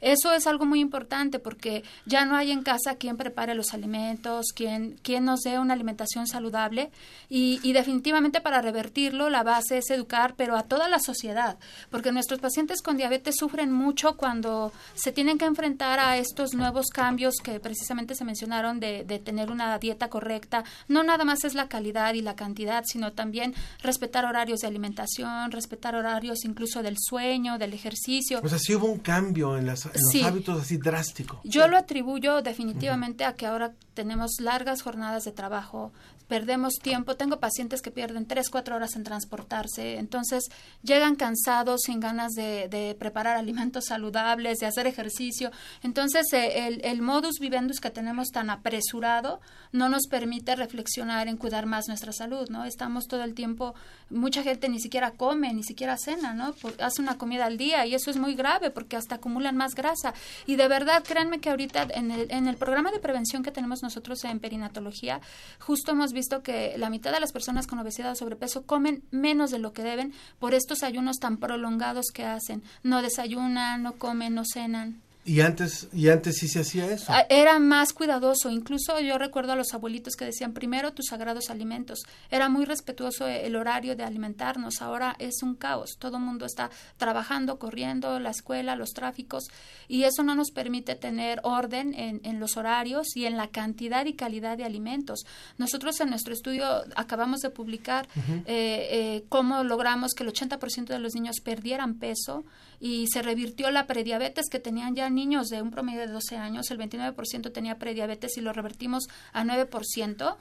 Eso 0.00 0.32
es 0.32 0.46
algo 0.46 0.64
muy 0.64 0.80
importante 0.80 1.38
porque 1.38 1.84
ya 2.06 2.24
no 2.24 2.36
hay 2.36 2.50
en 2.50 2.62
casa 2.62 2.96
quien 2.96 3.16
prepare 3.16 3.54
los 3.54 3.74
alimentos, 3.74 4.46
quien, 4.54 4.98
quien 5.02 5.24
nos 5.24 5.40
dé 5.40 5.58
una 5.58 5.74
alimentación 5.74 6.26
saludable 6.26 6.90
y, 7.28 7.72
definitivamente 7.72 8.40
para 8.40 8.60
revertirlo 8.60 9.30
la 9.30 9.42
base 9.42 9.78
es 9.78 9.90
educar, 9.90 10.34
pero 10.36 10.56
a 10.56 10.64
toda 10.64 10.88
la 10.88 10.98
sociedad, 10.98 11.58
porque 11.90 12.12
nuestros 12.12 12.40
pacientes 12.40 12.82
con 12.82 12.96
diabetes 12.96 13.36
sufren 13.38 13.72
mucho 13.72 14.16
cuando 14.16 14.72
se 14.94 15.12
tienen 15.12 15.38
que 15.38 15.44
enfrentar 15.44 16.00
a 16.00 16.16
estos 16.16 16.54
nuevos 16.54 16.86
cambios 16.88 17.36
que 17.42 17.60
precisamente 17.60 18.14
se 18.14 18.24
mencionaron 18.24 18.80
de, 18.80 19.04
de 19.04 19.18
tener 19.18 19.50
una 19.50 19.78
dieta 19.78 20.08
correcta. 20.08 20.64
No 20.88 21.02
nada 21.04 21.24
más 21.24 21.44
es 21.44 21.54
la 21.54 21.68
calidad 21.68 22.14
y 22.14 22.22
la 22.22 22.34
cantidad, 22.34 22.84
sino 22.86 23.12
también 23.12 23.54
respetar 23.82 24.24
horarios 24.24 24.60
de 24.60 24.66
alimentación, 24.66 25.50
respetar 25.50 25.94
horarios 25.94 26.44
incluso 26.44 26.82
del 26.82 26.96
sueño, 26.98 27.58
del 27.58 27.72
ejercicio. 27.72 28.40
Pues 28.40 28.52
así 28.52 28.74
hubo 28.74 28.86
un 28.86 28.98
cambio 28.98 29.56
en 29.56 29.66
las 29.66 29.89
en 29.94 30.02
los 30.02 30.10
sí. 30.10 30.22
hábitos 30.22 30.60
así 30.60 30.76
drástico. 30.76 31.40
Yo 31.44 31.68
lo 31.68 31.76
atribuyo 31.76 32.42
definitivamente 32.42 33.24
uh 33.24 33.28
-huh. 33.28 33.30
a 33.30 33.36
que 33.36 33.46
ahora 33.46 33.72
tenemos 33.94 34.40
largas 34.40 34.82
jornadas 34.82 35.24
de 35.24 35.32
trabajo, 35.32 35.92
perdemos 36.30 36.74
tiempo. 36.74 37.16
Tengo 37.16 37.40
pacientes 37.40 37.82
que 37.82 37.90
pierden 37.90 38.24
tres, 38.24 38.50
cuatro 38.50 38.76
horas 38.76 38.94
en 38.94 39.02
transportarse, 39.02 39.98
entonces 39.98 40.44
llegan 40.80 41.16
cansados, 41.16 41.80
sin 41.84 41.98
ganas 41.98 42.34
de, 42.34 42.96
preparar 43.00 43.36
alimentos 43.36 43.84
saludables, 43.88 44.58
de 44.58 44.66
hacer 44.66 44.86
ejercicio. 44.86 45.50
Entonces, 45.82 46.32
eh, 46.32 46.80
el, 46.84 47.02
modus 47.02 47.40
vivendus 47.40 47.80
que 47.80 47.90
tenemos 47.90 48.28
tan 48.28 48.48
apresurado 48.48 49.40
no 49.72 49.88
nos 49.88 50.06
permite 50.06 50.54
reflexionar 50.54 51.26
en 51.26 51.36
cuidar 51.36 51.66
más 51.66 51.88
nuestra 51.88 52.12
salud, 52.12 52.48
¿no? 52.48 52.64
Estamos 52.64 53.08
todo 53.08 53.24
el 53.24 53.34
tiempo, 53.34 53.74
mucha 54.08 54.44
gente 54.44 54.68
ni 54.68 54.78
siquiera 54.78 55.10
come, 55.10 55.52
ni 55.52 55.64
siquiera 55.64 55.96
cena, 55.96 56.32
¿no? 56.32 56.54
hace 56.78 57.02
una 57.02 57.18
comida 57.18 57.46
al 57.46 57.56
día 57.56 57.86
y 57.86 57.94
eso 57.94 58.10
es 58.10 58.18
muy 58.18 58.34
grave 58.34 58.70
porque 58.70 58.96
hasta 58.96 59.16
acumulan 59.16 59.56
más 59.56 59.74
grasa. 59.74 60.14
Y 60.46 60.54
de 60.54 60.68
verdad, 60.68 61.02
créanme 61.02 61.40
que 61.40 61.50
ahorita 61.50 61.88
en 61.92 62.12
el, 62.12 62.30
en 62.30 62.46
el 62.46 62.56
programa 62.56 62.92
de 62.92 63.00
prevención 63.00 63.42
que 63.42 63.50
tenemos 63.50 63.82
nosotros 63.82 64.22
en 64.24 64.38
perinatología, 64.38 65.20
justo 65.58 65.90
hemos 65.90 66.12
visto 66.12 66.19
que 66.42 66.74
la 66.76 66.90
mitad 66.90 67.12
de 67.12 67.20
las 67.20 67.32
personas 67.32 67.66
con 67.66 67.78
obesidad 67.78 68.12
o 68.12 68.16
sobrepeso 68.16 68.62
comen 68.62 69.02
menos 69.10 69.50
de 69.50 69.58
lo 69.58 69.72
que 69.72 69.82
deben 69.82 70.12
por 70.38 70.54
estos 70.54 70.82
ayunos 70.82 71.18
tan 71.18 71.38
prolongados 71.38 72.06
que 72.12 72.24
hacen. 72.24 72.62
No 72.82 73.02
desayunan, 73.02 73.82
no 73.82 73.94
comen, 73.94 74.34
no 74.34 74.42
cenan. 74.44 75.00
¿Y 75.30 75.42
antes, 75.42 75.86
¿Y 75.92 76.08
antes 76.08 76.38
sí 76.38 76.48
se 76.48 76.58
hacía 76.58 76.90
eso? 76.90 77.12
Era 77.28 77.60
más 77.60 77.92
cuidadoso. 77.92 78.50
Incluso 78.50 78.98
yo 78.98 79.16
recuerdo 79.16 79.52
a 79.52 79.54
los 79.54 79.72
abuelitos 79.72 80.16
que 80.16 80.24
decían 80.24 80.52
primero 80.52 80.92
tus 80.92 81.06
sagrados 81.06 81.50
alimentos. 81.50 82.00
Era 82.32 82.48
muy 82.48 82.64
respetuoso 82.64 83.28
el 83.28 83.54
horario 83.54 83.94
de 83.94 84.02
alimentarnos. 84.02 84.82
Ahora 84.82 85.14
es 85.20 85.44
un 85.44 85.54
caos. 85.54 85.90
Todo 86.00 86.16
el 86.16 86.24
mundo 86.24 86.46
está 86.46 86.70
trabajando, 86.96 87.60
corriendo, 87.60 88.18
la 88.18 88.30
escuela, 88.30 88.74
los 88.74 88.90
tráficos. 88.90 89.44
Y 89.86 90.02
eso 90.02 90.24
no 90.24 90.34
nos 90.34 90.50
permite 90.50 90.96
tener 90.96 91.38
orden 91.44 91.94
en, 91.94 92.20
en 92.24 92.40
los 92.40 92.56
horarios 92.56 93.14
y 93.14 93.26
en 93.26 93.36
la 93.36 93.46
cantidad 93.46 94.06
y 94.06 94.14
calidad 94.14 94.58
de 94.58 94.64
alimentos. 94.64 95.20
Nosotros 95.58 96.00
en 96.00 96.10
nuestro 96.10 96.34
estudio 96.34 96.66
acabamos 96.96 97.38
de 97.38 97.50
publicar 97.50 98.08
uh 98.16 98.18
-huh. 98.18 98.42
eh, 98.46 98.88
eh, 98.90 99.24
cómo 99.28 99.62
logramos 99.62 100.12
que 100.12 100.24
el 100.24 100.30
80% 100.30 100.86
de 100.86 100.98
los 100.98 101.14
niños 101.14 101.36
perdieran 101.40 102.00
peso 102.00 102.44
y 102.80 103.06
se 103.12 103.20
revirtió 103.20 103.70
la 103.70 103.86
prediabetes 103.86 104.46
que 104.50 104.58
tenían 104.58 104.94
ya 104.94 105.10
niños 105.10 105.48
de 105.48 105.60
un 105.60 105.70
promedio 105.70 106.00
de 106.00 106.06
12 106.08 106.36
años, 106.36 106.70
el 106.70 106.78
29% 106.78 107.52
tenía 107.52 107.78
prediabetes 107.78 108.38
y 108.38 108.40
lo 108.40 108.52
revertimos 108.52 109.04
a 109.32 109.44
9%. 109.44 110.36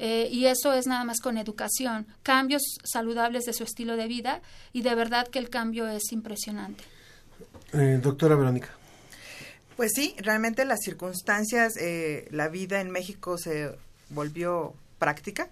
Eh, 0.00 0.28
y 0.30 0.46
eso 0.46 0.72
es 0.74 0.86
nada 0.86 1.02
más 1.02 1.18
con 1.20 1.38
educación, 1.38 2.06
cambios 2.22 2.62
saludables 2.84 3.44
de 3.46 3.52
su 3.52 3.64
estilo 3.64 3.96
de 3.96 4.06
vida 4.06 4.42
y 4.72 4.82
de 4.82 4.94
verdad 4.94 5.26
que 5.26 5.40
el 5.40 5.50
cambio 5.50 5.88
es 5.88 6.12
impresionante. 6.12 6.84
Eh, 7.72 7.98
doctora 8.00 8.36
Verónica. 8.36 8.68
Pues 9.76 9.92
sí, 9.94 10.14
realmente 10.18 10.64
las 10.64 10.80
circunstancias, 10.84 11.76
eh, 11.76 12.28
la 12.30 12.48
vida 12.48 12.80
en 12.80 12.90
México 12.90 13.38
se 13.38 13.76
volvió 14.10 14.74
práctica, 14.98 15.50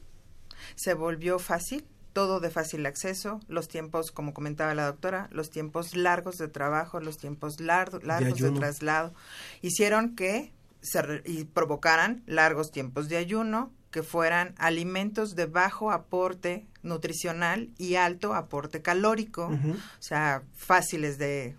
se 0.77 0.95
volvió 0.95 1.39
fácil, 1.39 1.85
todo 2.17 2.41
de 2.41 2.49
fácil 2.49 2.87
acceso, 2.87 3.41
los 3.47 3.69
tiempos, 3.69 4.11
como 4.11 4.33
comentaba 4.33 4.75
la 4.75 4.87
doctora, 4.87 5.29
los 5.33 5.51
tiempos 5.51 5.95
largos 5.95 6.39
de 6.39 6.49
trabajo, 6.49 6.99
los 6.99 7.19
tiempos 7.19 7.61
lar 7.61 8.03
largos 8.05 8.39
de, 8.39 8.51
de, 8.53 8.59
traslado, 8.59 9.13
hicieron 9.61 10.17
que 10.17 10.51
se 10.81 11.21
y 11.27 11.45
provocaran 11.45 12.23
largos 12.25 12.71
tiempos 12.71 13.11
de 13.11 13.19
ayuno, 13.19 13.71
que 13.91 14.03
fueran 14.03 14.55
alimentos 14.57 15.35
de 15.35 15.45
bajo 15.45 15.93
aporte 15.93 16.65
nutricional 16.83 17.69
y 17.77 17.97
alto 17.97 18.33
aporte 18.33 18.81
calórico, 18.81 19.49
uh 19.49 19.51
-huh. 19.51 19.77
o 19.77 20.03
sea, 20.03 20.43
fáciles 20.57 21.19
de, 21.19 21.55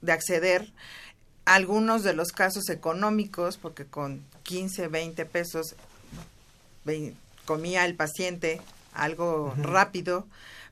de 0.00 0.10
acceder. 0.10 0.72
Algunos 1.44 2.02
de 2.02 2.12
los 2.12 2.32
casos 2.32 2.70
económicos, 2.70 3.56
porque 3.56 3.84
con 3.86 4.24
15, 4.42 4.88
20 4.88 5.26
pesos 5.26 5.76
comía 7.44 7.84
el 7.84 7.94
paciente 7.94 8.60
algo 8.96 9.46
uh 9.46 9.52
-huh. 9.52 9.62
rápido, 9.62 10.26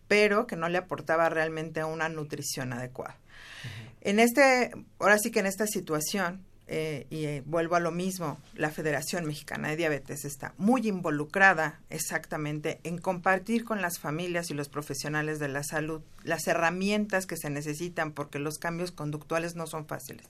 pero 0.08 0.46
que 0.46 0.56
no 0.56 0.68
le 0.68 0.78
aportaba 0.78 1.28
realmente 1.28 1.84
una 1.84 2.08
nutrición 2.08 2.72
adecuada. 2.72 3.16
Uh 3.16 3.66
-huh. 3.66 3.94
En 4.02 4.20
este, 4.20 4.72
ahora 4.98 5.18
sí 5.18 5.30
que 5.30 5.40
en 5.40 5.46
esta 5.46 5.66
situación, 5.66 6.44
eh, 6.66 7.06
y 7.10 7.24
eh, 7.26 7.42
vuelvo 7.44 7.76
a 7.76 7.80
lo 7.80 7.90
mismo, 7.90 8.38
la 8.54 8.70
Federación 8.70 9.26
Mexicana 9.26 9.68
de 9.68 9.76
Diabetes 9.76 10.24
está 10.24 10.54
muy 10.56 10.88
involucrada 10.88 11.78
exactamente 11.90 12.80
en 12.84 12.96
compartir 12.98 13.64
con 13.64 13.82
las 13.82 13.98
familias 13.98 14.50
y 14.50 14.54
los 14.54 14.70
profesionales 14.70 15.38
de 15.38 15.48
la 15.48 15.62
salud 15.62 16.00
las 16.22 16.46
herramientas 16.46 17.26
que 17.26 17.36
se 17.36 17.50
necesitan 17.50 18.12
porque 18.12 18.38
los 18.38 18.58
cambios 18.58 18.92
conductuales 18.92 19.56
no 19.56 19.66
son 19.66 19.86
fáciles. 19.86 20.26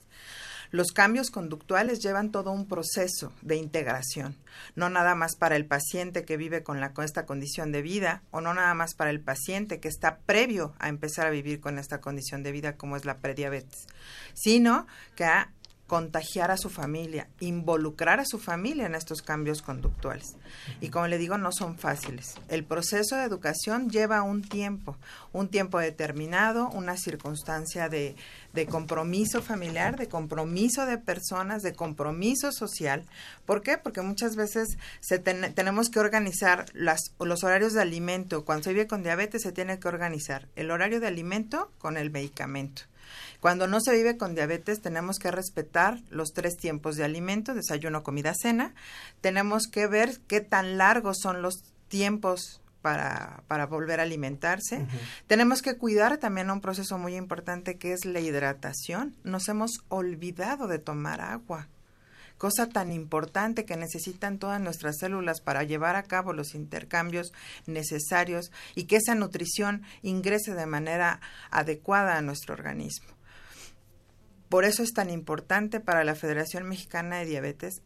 Los 0.71 0.91
cambios 0.91 1.31
conductuales 1.31 1.99
llevan 1.99 2.31
todo 2.31 2.51
un 2.51 2.67
proceso 2.67 3.33
de 3.41 3.55
integración, 3.55 4.35
no 4.75 4.89
nada 4.89 5.15
más 5.15 5.35
para 5.35 5.55
el 5.55 5.65
paciente 5.65 6.25
que 6.25 6.37
vive 6.37 6.63
con, 6.63 6.79
la, 6.79 6.93
con 6.93 7.05
esta 7.05 7.25
condición 7.25 7.71
de 7.71 7.81
vida 7.81 8.23
o 8.31 8.41
no 8.41 8.53
nada 8.53 8.73
más 8.73 8.95
para 8.95 9.09
el 9.09 9.21
paciente 9.21 9.79
que 9.79 9.87
está 9.87 10.19
previo 10.19 10.73
a 10.79 10.89
empezar 10.89 11.27
a 11.27 11.31
vivir 11.31 11.59
con 11.59 11.77
esta 11.77 12.01
condición 12.01 12.43
de 12.43 12.51
vida 12.51 12.77
como 12.77 12.95
es 12.95 13.05
la 13.05 13.17
prediabetes, 13.17 13.87
sino 14.33 14.87
que 15.15 15.25
contagiar 15.87 16.49
a 16.49 16.57
su 16.57 16.69
familia, 16.69 17.27
involucrar 17.39 18.19
a 18.19 18.25
su 18.25 18.39
familia 18.39 18.87
en 18.87 18.95
estos 18.95 19.21
cambios 19.21 19.61
conductuales. 19.61 20.35
Y 20.81 20.89
como 20.89 21.07
le 21.07 21.19
digo, 21.19 21.37
no 21.37 21.51
son 21.51 21.77
fáciles. 21.77 22.35
El 22.47 22.63
proceso 22.63 23.15
de 23.15 23.23
educación 23.23 23.89
lleva 23.89 24.23
un 24.23 24.41
tiempo, 24.41 24.97
un 25.31 25.49
tiempo 25.49 25.79
determinado, 25.79 26.69
una 26.69 26.97
circunstancia 26.97 27.87
de, 27.87 28.15
de 28.53 28.65
compromiso 28.65 29.43
familiar, 29.43 29.95
de 29.97 30.07
compromiso 30.07 30.87
de 30.87 30.97
personas, 30.97 31.61
de 31.61 31.73
compromiso 31.73 32.51
social. 32.51 33.03
¿Por 33.45 33.61
qué? 33.61 33.77
Porque 33.77 34.01
muchas 34.01 34.35
veces 34.35 34.77
se 35.01 35.19
tenemos 35.19 35.89
que 35.89 35.99
organizar 35.99 36.65
las, 36.73 37.13
los 37.19 37.43
horarios 37.43 37.73
de 37.73 37.81
alimento. 37.81 38.43
Cuando 38.43 38.63
se 38.63 38.73
vive 38.73 38.87
con 38.87 39.03
diabetes 39.03 39.43
se 39.43 39.51
tiene 39.51 39.79
que 39.79 39.87
organizar 39.87 40.47
el 40.55 40.71
horario 40.71 40.99
de 40.99 41.07
alimento 41.07 41.71
con 41.77 41.97
el 41.97 42.09
medicamento 42.09 42.83
cuando 43.45 43.67
no 43.67 43.79
se 43.79 43.93
vive 43.93 44.17
con 44.17 44.33
diabetes 44.33 44.81
tenemos 44.81 45.19
que 45.19 45.29
respetar 45.29 45.99
los 46.09 46.33
tres 46.33 46.57
tiempos 46.57 46.95
de 46.95 47.03
alimento, 47.03 47.53
desayuno, 47.53 48.01
comida, 48.01 48.33
cena. 48.33 48.73
Tenemos 49.21 49.67
que 49.67 49.85
ver 49.85 50.19
qué 50.27 50.41
tan 50.41 50.79
largos 50.79 51.19
son 51.21 51.43
los 51.43 51.61
tiempos 51.87 52.59
para, 52.81 53.43
para, 53.47 53.67
volver 53.67 53.99
a 53.99 54.03
alimentarse. 54.03 54.87
Tenemos 55.27 55.61
que 55.61 55.77
cuidar 55.77 56.17
también 56.17 56.49
un 56.49 56.59
proceso 56.59 56.97
muy 56.97 57.15
importante 57.15 57.77
que 57.77 57.93
es 57.93 58.05
la 58.05 58.19
hidratación. 58.19 59.15
Nos 59.23 59.47
hemos 59.47 59.73
olvidado 59.89 60.65
de 60.67 60.79
tomar 60.79 61.21
agua, 61.21 61.67
cosa 62.39 62.67
tan 62.67 62.91
importante 62.91 63.63
que 63.63 63.77
necesitan 63.77 64.39
todas 64.39 64.59
nuestras 64.59 64.97
células 64.97 65.39
para 65.39 65.61
llevar 65.61 65.95
a 65.97 66.01
cabo 66.01 66.33
los 66.33 66.55
intercambios 66.55 67.31
necesarios 67.67 68.51
y 68.73 68.85
que 68.85 68.95
esa 68.95 69.13
nutrición 69.13 69.83
ingrese 70.01 70.55
de 70.55 70.65
manera 70.65 71.19
adecuada 71.51 72.17
a 72.17 72.23
nuestro 72.23 72.55
organismo. 72.55 73.14
Por 74.55 74.63
eso 74.63 74.83
es 74.83 74.93
tan 74.93 75.09
importante 75.09 75.81
para 75.81 76.05
la 76.05 76.15
Federación 76.15 76.65
Mexicana 76.65 77.17
de 77.17 77.25
Diabetes 77.25 77.81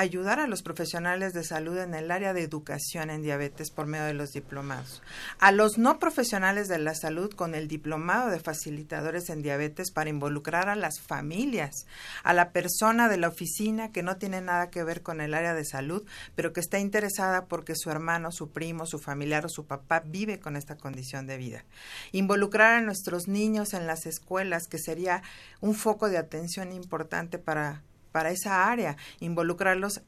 ayudar 0.00 0.40
a 0.40 0.46
los 0.46 0.62
profesionales 0.62 1.32
de 1.32 1.42
salud 1.42 1.78
en 1.78 1.94
el 1.94 2.10
área 2.10 2.34
de 2.34 2.42
educación 2.42 3.08
en 3.08 3.22
diabetes 3.22 3.70
por 3.70 3.86
medio 3.86 4.04
de 4.04 4.12
los 4.12 4.32
diplomados. 4.32 5.02
A 5.38 5.52
los 5.52 5.78
no 5.78 5.98
profesionales 5.98 6.68
de 6.68 6.78
la 6.78 6.94
salud 6.94 7.32
con 7.32 7.54
el 7.54 7.66
diplomado 7.66 8.28
de 8.28 8.38
facilitadores 8.38 9.30
en 9.30 9.40
diabetes 9.40 9.90
para 9.90 10.10
involucrar 10.10 10.68
a 10.68 10.76
las 10.76 11.00
familias, 11.00 11.86
a 12.24 12.34
la 12.34 12.50
persona 12.50 13.08
de 13.08 13.16
la 13.16 13.28
oficina 13.28 13.90
que 13.90 14.02
no 14.02 14.18
tiene 14.18 14.42
nada 14.42 14.68
que 14.68 14.84
ver 14.84 15.02
con 15.02 15.22
el 15.22 15.32
área 15.32 15.54
de 15.54 15.64
salud, 15.64 16.04
pero 16.34 16.52
que 16.52 16.60
está 16.60 16.78
interesada 16.78 17.46
porque 17.46 17.74
su 17.74 17.90
hermano, 17.90 18.32
su 18.32 18.50
primo, 18.50 18.84
su 18.84 18.98
familiar 18.98 19.46
o 19.46 19.48
su 19.48 19.64
papá 19.64 20.02
vive 20.04 20.40
con 20.40 20.56
esta 20.56 20.76
condición 20.76 21.26
de 21.26 21.38
vida. 21.38 21.64
Involucrar 22.12 22.74
a 22.74 22.82
nuestros 22.82 23.28
niños 23.28 23.72
en 23.72 23.86
las 23.86 24.04
escuelas, 24.04 24.66
que 24.68 24.78
sería 24.78 25.22
un 25.60 25.74
foco 25.74 26.10
de 26.10 26.18
atención 26.18 26.72
importante 26.72 27.38
para 27.38 27.82
para 28.16 28.30
esa 28.30 28.70
área, 28.70 28.96
involucrarlos 29.20 30.00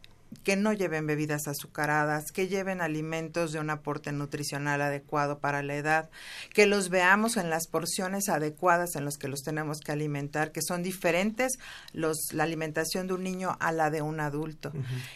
que 0.43 0.57
no 0.57 0.73
lleven 0.73 1.07
bebidas 1.07 1.47
azucaradas, 1.47 2.33
que 2.33 2.49
lleven 2.49 2.81
alimentos 2.81 3.53
de 3.53 3.61
un 3.61 3.69
aporte 3.69 4.13
nutricional 4.13 4.81
adecuado 4.81 5.41
para 5.41 5.63
la 5.63 5.75
edad, 5.75 6.09
que 6.55 6.65
los 6.65 6.89
veamos 6.89 7.37
en 7.37 7.51
las 7.51 7.67
porciones 7.67 8.31
adecuadas 8.31 8.97
en 8.97 9.05
las 9.05 9.19
que 9.19 9.29
los 9.29 9.43
tenemos 9.43 9.81
que 9.81 9.93
alimentar, 9.93 10.51
que 10.51 10.63
son 10.63 10.83
diferentes 10.83 11.59
los, 11.93 12.33
la 12.33 12.45
alimentación 12.45 13.09
de 13.09 13.13
un 13.13 13.25
niño 13.25 13.59
a 13.61 13.73
la 13.73 13.91
de 13.91 14.01
un 14.01 14.21
adulto. 14.21 14.73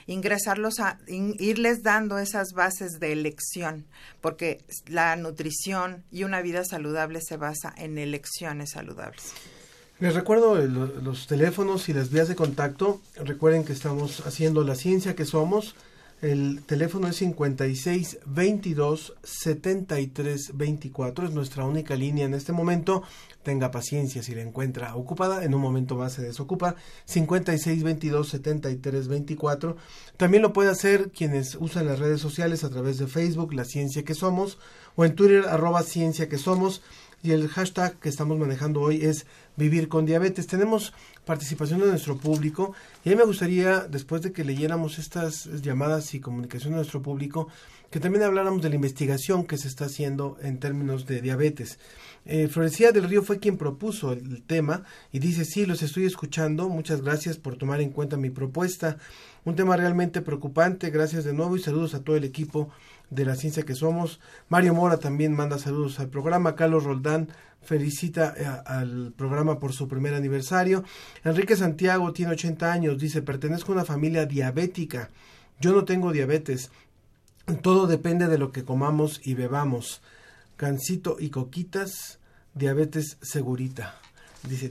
Ingresarlos 0.07 0.79
a, 0.79 0.99
irles 1.07 1.83
dando 1.83 2.19
esas 2.19 2.53
bases 2.53 3.01
de 3.01 3.13
elección, 3.13 3.87
porque 4.21 4.67
la 4.87 5.17
nutrición 5.17 6.05
y 6.11 6.25
una 6.25 6.43
vida 6.43 6.63
saludable 6.67 7.23
se 7.23 7.39
basa 7.39 7.73
en 7.75 7.97
elecciones 7.97 8.73
saludables. 8.73 9.33
Les 10.03 10.17
recuerdo 10.17 10.57
los 10.57 11.29
teléfonos 11.29 11.89
y 11.89 11.93
las 11.93 12.11
vías 12.11 12.27
de 12.27 12.35
contacto. 12.35 13.01
Recuerden 13.15 13.63
que 13.63 13.73
estamos 13.73 14.27
haciendo 14.27 14.65
la 14.65 14.75
ciencia 14.75 15.15
que 15.15 15.25
somos. 15.25 15.77
El 16.21 16.65
teléfono 16.65 17.07
es 17.07 17.15
56 17.19 18.19
22 18.27 19.15
73 19.23 20.57
24. 20.57 21.27
Es 21.27 21.33
nuestra 21.33 21.65
única 21.65 21.95
línea 21.95 22.25
en 22.25 22.35
este 22.35 22.51
momento. 22.51 23.05
Tenga 23.45 23.71
paciencia 23.71 24.25
si 24.25 24.35
la 24.35 24.43
encuentra 24.43 24.97
ocupada. 24.97 25.45
En 25.45 25.55
un 25.55 25.61
momento 25.61 25.95
más 25.95 26.15
se 26.15 26.23
desocupa. 26.23 26.75
56 27.05 27.85
22 27.85 28.29
73 28.29 29.07
24. 29.07 29.77
También 30.17 30.43
lo 30.43 30.53
puede 30.53 30.71
hacer 30.71 31.13
quienes 31.13 31.55
usan 31.55 31.87
las 31.87 32.01
redes 32.01 32.21
sociales 32.21 32.65
a 32.65 32.71
través 32.71 32.99
de 32.99 33.07
Facebook, 33.07 33.55
La 33.55 33.65
Ciencia 33.65 34.03
que 34.03 34.15
Somos, 34.15 34.59
o 34.97 35.05
en 35.05 35.15
Twitter, 35.15 35.45
arroba 35.49 35.85
Ciencia 35.85 36.29
que 36.29 36.39
Somos. 36.39 36.83
Y 37.23 37.31
el 37.31 37.49
hashtag 37.49 37.99
que 38.01 38.09
estamos 38.09 38.37
manejando 38.37 38.81
hoy 38.81 39.05
es 39.05 39.27
vivir 39.57 39.89
con 39.89 40.07
diabetes. 40.07 40.49
Tenemos 40.49 40.93
participación 41.25 41.79
de 41.79 41.87
nuestro 41.87 42.17
público 42.17 42.75
y 43.05 43.11
a 43.11 43.13
mí 43.13 43.17
me 43.17 43.25
gustaría, 43.25 43.81
después 43.81 44.23
de 44.23 44.33
que 44.33 44.45
leyéramos 44.45 44.99
estas 44.99 45.45
llamadas 45.63 46.15
y 46.15 46.21
comunicación 46.21 46.73
de 46.73 46.79
nuestro 46.79 47.01
público, 47.01 47.49
que 47.93 48.01
también 48.01 48.25
habláramos 48.25 48.63
de 48.63 48.71
la 48.71 48.75
investigación 48.75 49.45
que 49.45 49.59
se 49.59 49.69
está 49.69 49.85
haciendo 49.85 50.39
en 50.43 50.59
términos 50.59 51.07
de 51.07 51.21
diabetes. 51.21 51.79
Eh, 52.25 52.49
Florecía 52.49 52.91
del 52.91 53.09
Río 53.09 53.23
fue 53.23 53.39
quien 53.39 53.59
propuso 53.59 54.13
el, 54.13 54.43
tema 54.43 54.85
y 55.13 55.19
dice, 55.19 55.45
sí, 55.45 55.67
los 55.67 55.83
estoy 55.83 56.07
escuchando, 56.07 56.71
muchas 56.71 57.03
gracias 57.03 57.37
por 57.37 57.57
tomar 57.57 57.83
en 57.83 57.91
cuenta 57.91 58.17
mi 58.17 58.31
propuesta. 58.31 58.97
Un 59.45 59.57
tema 59.57 59.77
realmente 59.77 60.23
preocupante, 60.23 60.91
gracias 60.91 61.25
de 61.25 61.35
nuevo 61.35 61.55
y 61.55 61.61
saludos 61.61 61.95
a 61.95 62.03
todo 62.03 62.17
el 62.17 62.25
equipo 62.25 62.71
de 63.15 63.25
la 63.25 63.37
ciencia 63.37 63.65
que 63.65 63.75
somos. 63.75 64.21
Mario 64.49 64.75
Mora 64.75 64.97
también 64.97 65.33
manda 65.35 65.59
saludos 65.59 66.01
al 66.01 66.09
programa. 66.09 66.57
Carlos 66.57 66.85
Roldán 66.85 67.29
felicita 67.63 68.35
eh, 68.37 68.47
al 68.67 69.13
programa 69.17 69.59
por 69.59 69.73
su 69.73 69.87
primer 69.87 70.15
aniversario. 70.15 70.85
Enrique 71.25 71.57
Santiago 71.57 72.13
tiene 72.13 72.33
80 72.33 72.73
años, 72.73 72.99
dice, 72.99 73.23
pertenezco 73.23 73.73
a 73.73 73.77
una 73.77 73.85
familia 73.85 74.27
diabética. 74.27 75.11
Yo 75.61 75.73
no 75.73 75.85
tengo 75.85 76.13
diabetes. 76.13 76.71
Todo 77.61 77.87
depende 77.87 78.29
de 78.29 78.39
lo 78.39 78.51
que 78.51 78.65
comamos 78.65 79.21
y 79.23 79.35
bebamos. 79.35 80.01
Gansito 80.59 81.17
y 81.19 81.31
coquitas, 81.31 82.19
diabetes 82.55 83.19
segurita. 83.21 83.97
Dice, 84.49 84.71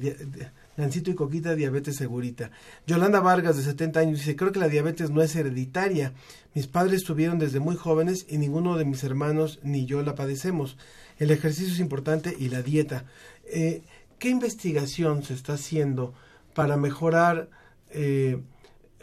Gansito 0.82 1.10
y 1.10 1.16
Coquita, 1.16 1.56
diabetes 1.56 1.96
segurita. 1.96 2.52
Yolanda 2.86 3.22
Vargas, 3.22 3.56
de 3.56 3.64
70 3.64 4.00
años, 4.00 4.20
dice, 4.20 4.36
creo 4.36 4.52
que 4.52 4.60
la 4.60 4.68
diabetes 4.68 5.10
no 5.10 5.22
es 5.22 5.36
hereditaria. 5.36 6.14
Mis 6.54 6.68
padres 6.68 7.04
tuvieron 7.04 7.40
desde 7.40 7.60
muy 7.60 7.76
jóvenes 7.76 8.26
y 8.28 8.38
ninguno 8.38 8.78
de 8.78 8.86
mis 8.86 9.04
hermanos 9.04 9.60
ni 9.64 9.86
yo 9.86 10.02
la 10.02 10.16
padecemos. 10.16 10.78
El 11.18 11.32
ejercicio 11.32 11.74
es 11.74 11.80
importante 11.80 12.36
y 12.38 12.50
la 12.50 12.62
dieta. 12.62 13.06
Eh, 13.46 13.84
¿Qué 14.20 14.30
investigación 14.30 15.24
se 15.24 15.34
está 15.34 15.54
haciendo 15.54 16.14
para 16.54 16.78
mejorar 16.78 17.50
eh, 17.92 18.42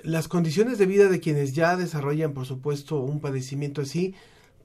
las 0.03 0.29
condiciones 0.29 0.79
de 0.79 0.87
vida 0.87 1.09
de 1.09 1.21
quienes 1.21 1.55
ya 1.55 1.77
desarrollan, 1.77 2.35
por 2.35 2.47
supuesto, 2.47 3.01
un 3.01 3.21
padecimiento 3.21 3.83
así, 3.83 4.15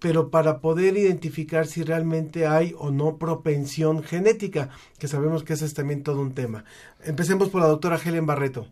pero 0.03 0.29
para 0.29 0.59
poder 0.59 0.97
identificar 0.97 1.65
si 1.65 1.81
realmente 1.81 2.45
hay 2.45 2.75
o 2.77 2.91
no 2.91 3.17
propensión 3.17 4.03
genética, 4.03 4.69
que 4.99 5.07
sabemos 5.07 5.45
que 5.45 5.53
ese 5.53 5.63
es 5.63 5.73
también 5.73 6.03
todo 6.03 6.19
un 6.19 6.35
tema. 6.35 6.65
Empecemos 7.05 7.49
por 7.49 7.61
la 7.61 7.69
doctora 7.69 7.95
Helen 7.95 8.25
Barreto. 8.25 8.67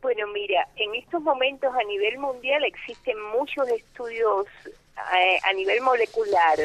Bueno, 0.00 0.26
mira, 0.28 0.66
en 0.76 0.94
estos 0.94 1.20
momentos 1.20 1.70
a 1.74 1.84
nivel 1.84 2.16
mundial 2.16 2.64
existen 2.64 3.20
muchos 3.36 3.68
estudios 3.68 4.46
eh, 4.66 5.38
a 5.44 5.52
nivel 5.52 5.82
molecular 5.82 6.56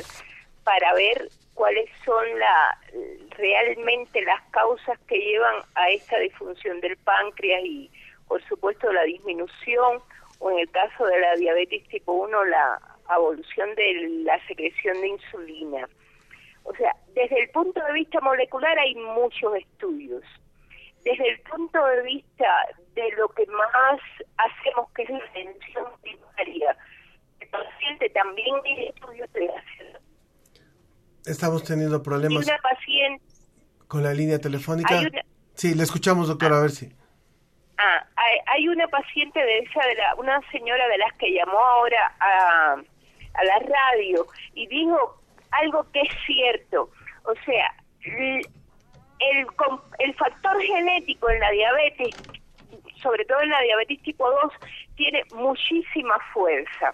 para 0.63 0.93
ver 0.93 1.27
cuáles 1.53 1.89
son 2.05 2.23
la, 2.39 2.79
realmente 3.31 4.21
las 4.21 4.41
causas 4.51 4.97
que 5.05 5.17
llevan 5.17 5.55
a 5.75 5.89
esta 5.89 6.17
disfunción 6.19 6.79
del 6.79 6.95
páncreas 6.95 7.61
y, 7.65 7.91
por 8.25 8.41
supuesto, 8.47 8.89
la 8.93 9.03
disminución 9.03 10.01
o 10.39 10.49
en 10.51 10.59
el 10.59 10.71
caso 10.71 11.05
de 11.05 11.19
la 11.19 11.35
diabetes 11.35 11.85
tipo 11.89 12.13
1, 12.13 12.45
la 12.45 12.79
evolución 13.15 13.73
de 13.75 14.23
la 14.23 14.45
secreción 14.47 14.99
de 15.01 15.07
insulina. 15.07 15.87
O 16.63 16.75
sea, 16.75 16.91
desde 17.13 17.43
el 17.43 17.49
punto 17.49 17.81
de 17.83 17.93
vista 17.93 18.19
molecular 18.21 18.77
hay 18.77 18.95
muchos 18.95 19.55
estudios. 19.55 20.23
Desde 21.03 21.29
el 21.29 21.39
punto 21.41 21.85
de 21.85 22.03
vista 22.03 22.45
de 22.93 23.09
lo 23.17 23.29
que 23.29 23.45
más 23.45 23.99
hacemos, 24.37 24.91
que 24.93 25.03
es 25.03 25.09
la 25.09 25.17
atención 25.19 25.85
primaria, 26.01 26.77
el 27.39 27.47
paciente 27.47 28.09
también 28.09 28.55
hay 28.65 28.87
estudios 28.87 29.31
de 29.31 29.45
la 29.45 29.63
Estamos 31.25 31.63
teniendo 31.63 32.01
problemas. 32.01 32.45
una 32.45 32.57
paciente. 32.57 33.23
Con 33.87 34.03
la 34.03 34.13
línea 34.13 34.39
telefónica. 34.39 34.99
Sí, 35.55 35.73
le 35.73 35.83
escuchamos, 35.83 36.27
doctora, 36.27 36.57
a 36.57 36.61
ver 36.61 36.71
si. 36.71 36.93
Ah, 37.77 38.05
hay, 38.47 38.67
una 38.67 38.87
paciente 38.87 39.39
de 39.39 39.59
esa, 39.59 39.85
de 39.85 39.95
la, 39.95 40.15
una 40.15 40.41
señora 40.51 40.87
de 40.87 40.97
las 40.97 41.13
que 41.17 41.31
llamó 41.31 41.59
ahora 41.59 42.15
a, 42.19 42.75
a 43.37 43.43
la 43.45 43.59
radio 43.59 44.25
y 44.53 44.67
dijo 44.67 45.21
algo 45.51 45.85
que 45.91 46.01
es 46.01 46.13
cierto. 46.25 46.89
O 47.25 47.33
sea, 47.45 47.73
el, 48.01 48.41
el 49.99 50.13
factor 50.15 50.61
genético 50.61 51.29
en 51.29 51.39
la 51.39 51.51
diabetes, 51.51 52.15
sobre 53.01 53.25
todo 53.25 53.41
en 53.41 53.49
la 53.49 53.61
diabetes 53.61 54.01
tipo 54.03 54.29
2, 54.29 54.53
tiene 54.95 55.23
muchísima 55.33 56.15
fuerza. 56.33 56.93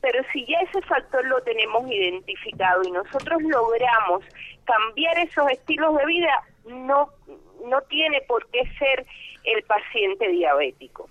Pero 0.00 0.22
si 0.32 0.44
ya 0.46 0.58
ese 0.60 0.82
factor 0.82 1.24
lo 1.26 1.42
tenemos 1.42 1.90
identificado 1.90 2.82
y 2.84 2.90
nosotros 2.90 3.42
logramos 3.42 4.24
cambiar 4.64 5.18
esos 5.18 5.50
estilos 5.50 5.96
de 5.96 6.06
vida, 6.06 6.44
no, 6.66 7.10
no 7.64 7.80
tiene 7.82 8.20
por 8.22 8.46
qué 8.50 8.62
ser 8.78 9.06
el 9.44 9.62
paciente 9.64 10.28
diabético. 10.28 11.08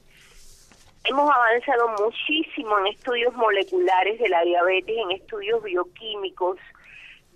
Hemos 1.06 1.30
avanzado 1.30 1.89
muchísimo 1.99 2.80
en 2.80 2.88
estudios 2.88 3.34
moleculares 3.34 4.20
de 4.20 4.30
la 4.30 4.41
diabetes, 4.43 4.95
en 4.97 5.12
estudios 5.12 5.62
bioquímicos. 5.62 6.58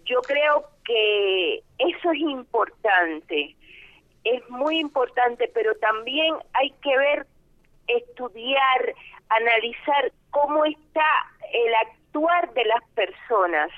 Yo 0.05 0.21
creo 0.21 0.69
que 0.85 1.63
eso 1.77 2.11
es 2.11 2.19
importante, 2.19 3.55
es 4.23 4.49
muy 4.49 4.79
importante, 4.79 5.51
pero 5.53 5.75
también 5.75 6.35
hay 6.53 6.71
que 6.81 6.97
ver, 6.97 7.27
estudiar, 7.87 8.93
analizar 9.29 10.11
cómo 10.31 10.63
está 10.63 11.05
el 11.51 11.75
actuar 11.75 12.53
de 12.53 12.65
las 12.65 12.83
personas 12.95 13.69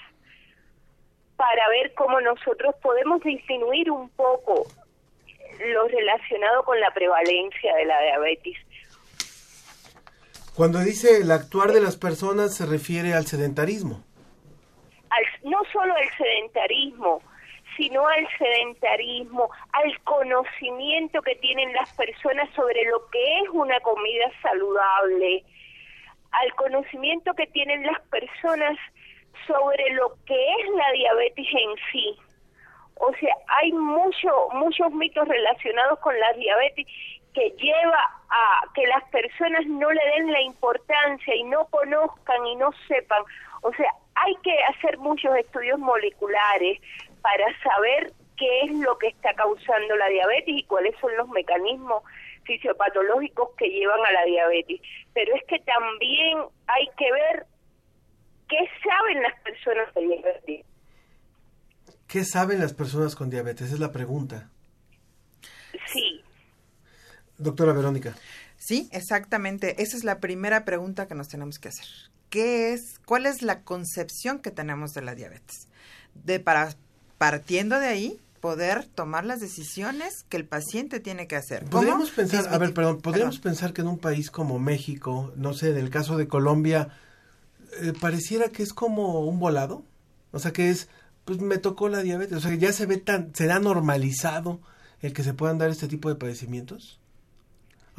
para 1.36 1.68
ver 1.70 1.94
cómo 1.96 2.22
nosotros 2.22 2.76
podemos 2.82 3.22
disminuir 3.24 3.90
un 3.90 4.10
poco 4.10 4.68
lo 5.66 5.88
relacionado 5.88 6.64
con 6.64 6.80
la 6.80 6.92
prevalencia 6.92 7.76
de 7.76 7.86
la 7.86 8.02
diabetes. 8.02 8.58
Cuando 10.60 10.80
dice 10.80 11.22
el 11.22 11.32
actuar 11.32 11.72
de 11.72 11.80
las 11.80 11.96
personas 11.96 12.54
se 12.54 12.66
refiere 12.66 13.14
al 13.14 13.26
sedentarismo. 13.26 14.04
no 15.46 15.62
solo 15.72 15.96
al 15.96 16.10
sedentarismo, 16.18 17.22
sino 17.78 18.06
al 18.06 18.28
sedentarismo, 18.38 19.50
al 19.72 20.04
conocimiento 20.04 21.22
que 21.22 21.36
tienen 21.36 21.72
las 21.72 21.94
personas 21.94 22.50
sobre 22.58 22.84
lo 22.92 23.10
que 23.10 23.40
es 23.40 23.50
una 23.54 23.80
comida 23.80 24.26
saludable, 24.42 25.46
al 26.32 26.54
conocimiento 26.56 27.34
que 27.36 27.48
tienen 27.48 27.84
las 27.84 28.02
personas 28.10 28.78
sobre 29.48 29.94
lo 29.94 30.14
que 30.26 30.36
es 30.36 30.70
la 30.76 30.92
diabetes 30.92 31.48
en 31.54 31.76
sí. 31.90 32.18
O 32.96 33.14
sea, 33.14 33.34
hay 33.62 33.72
mucho, 33.72 34.50
muchos 34.56 34.92
mitos 34.92 35.26
relacionados 35.26 36.00
con 36.00 36.20
la 36.20 36.34
diabetes 36.34 36.86
que 37.34 37.52
lleva 37.52 38.22
a 38.30 38.74
que 38.74 38.86
las 38.88 39.04
personas 39.10 39.66
no 39.68 39.92
le 39.92 40.02
den 40.16 40.32
la 40.32 40.42
importancia 40.42 41.36
y 41.36 41.44
no 41.44 41.66
conozcan 41.66 42.46
y 42.48 42.56
no 42.56 42.72
sepan. 42.88 43.24
O 43.62 43.74
sea, 43.74 43.92
hay 44.16 44.36
que 44.44 44.56
hacer 44.76 44.98
muchos 44.98 45.36
estudios 45.36 45.80
moleculares 45.80 46.80
para 47.22 47.46
saber 47.62 48.14
qué 48.38 48.62
es 48.62 48.72
lo 48.80 48.98
que 48.98 49.08
está 49.08 49.34
causando 49.34 49.96
la 49.96 50.08
diabetes 50.08 50.56
y 50.56 50.64
cuáles 50.64 50.96
son 51.00 51.16
los 51.18 51.28
mecanismos 51.30 52.04
fisiopatológicos 52.44 53.50
que 53.58 53.70
llevan 53.70 54.00
a 54.06 54.12
la 54.12 54.26
diabetes. 54.26 54.82
Pero 55.14 55.36
es 55.36 55.44
que 55.48 55.60
también 55.60 56.40
hay 56.68 56.88
que 56.98 57.12
ver 57.12 57.46
qué 58.48 58.70
saben 58.84 59.22
las 59.22 59.40
personas 59.42 59.94
de 59.94 60.02
diabetes. 60.02 60.66
¿Qué 62.08 62.24
saben 62.24 62.60
las 62.60 62.74
personas 62.74 63.16
con 63.16 63.30
diabetes? 63.30 63.72
Es 63.72 63.80
la 63.80 63.92
pregunta. 63.92 64.50
Sí. 65.94 66.24
Doctora 67.40 67.74
Verónica. 67.74 68.16
Sí, 68.58 68.90
exactamente. 68.92 69.82
Esa 69.82 69.98
es 69.98 70.04
la 70.04 70.20
primera 70.20 70.66
pregunta 70.66 71.08
que 71.08 71.16
nos 71.16 71.28
tenemos 71.28 71.58
que 71.58 71.70
hacer. 71.70 71.88
¿Qué 72.30 72.74
es, 72.74 73.00
cuál 73.06 73.26
es 73.26 73.42
la 73.42 73.62
concepción 73.64 74.40
que 74.40 74.52
tenemos 74.52 74.92
de 74.92 75.02
la 75.02 75.16
diabetes? 75.16 75.68
De 76.14 76.40
para 76.40 76.76
partiendo 77.18 77.80
de 77.80 77.88
ahí 77.88 78.20
poder 78.40 78.86
tomar 78.86 79.26
las 79.26 79.40
decisiones 79.40 80.24
que 80.30 80.38
el 80.38 80.46
paciente 80.46 81.00
tiene 81.00 81.28
que 81.28 81.36
hacer. 81.36 81.66
Podríamos 81.66 82.12
pensar, 82.12 82.48
a 82.54 82.58
ver, 82.58 82.74
perdón, 82.74 83.02
podríamos 83.02 83.40
pensar 83.40 83.74
que 83.74 83.82
en 83.82 83.88
un 83.88 83.98
país 83.98 84.32
como 84.32 84.60
México, 84.60 85.34
no 85.36 85.54
sé, 85.54 85.72
en 85.72 85.78
el 85.78 85.90
caso 85.90 86.18
de 86.18 86.28
Colombia, 86.28 86.90
eh, 87.82 87.94
pareciera 88.00 88.50
que 88.50 88.64
es 88.64 88.74
como 88.74 89.22
un 89.26 89.40
volado, 89.40 89.84
o 90.32 90.40
sea, 90.40 90.54
que 90.54 90.70
es 90.70 90.88
pues 91.26 91.42
me 91.42 91.60
tocó 91.60 91.90
la 91.90 92.02
diabetes, 92.02 92.38
o 92.38 92.42
sea, 92.42 92.56
ya 92.56 92.74
se 92.74 92.88
ve 92.88 92.98
tan, 92.98 93.36
será 93.36 93.60
normalizado 93.60 94.60
el 95.02 95.14
que 95.14 95.24
se 95.24 95.36
puedan 95.36 95.60
dar 95.60 95.70
este 95.70 95.88
tipo 95.88 96.10
de 96.10 96.16
padecimientos. 96.16 96.99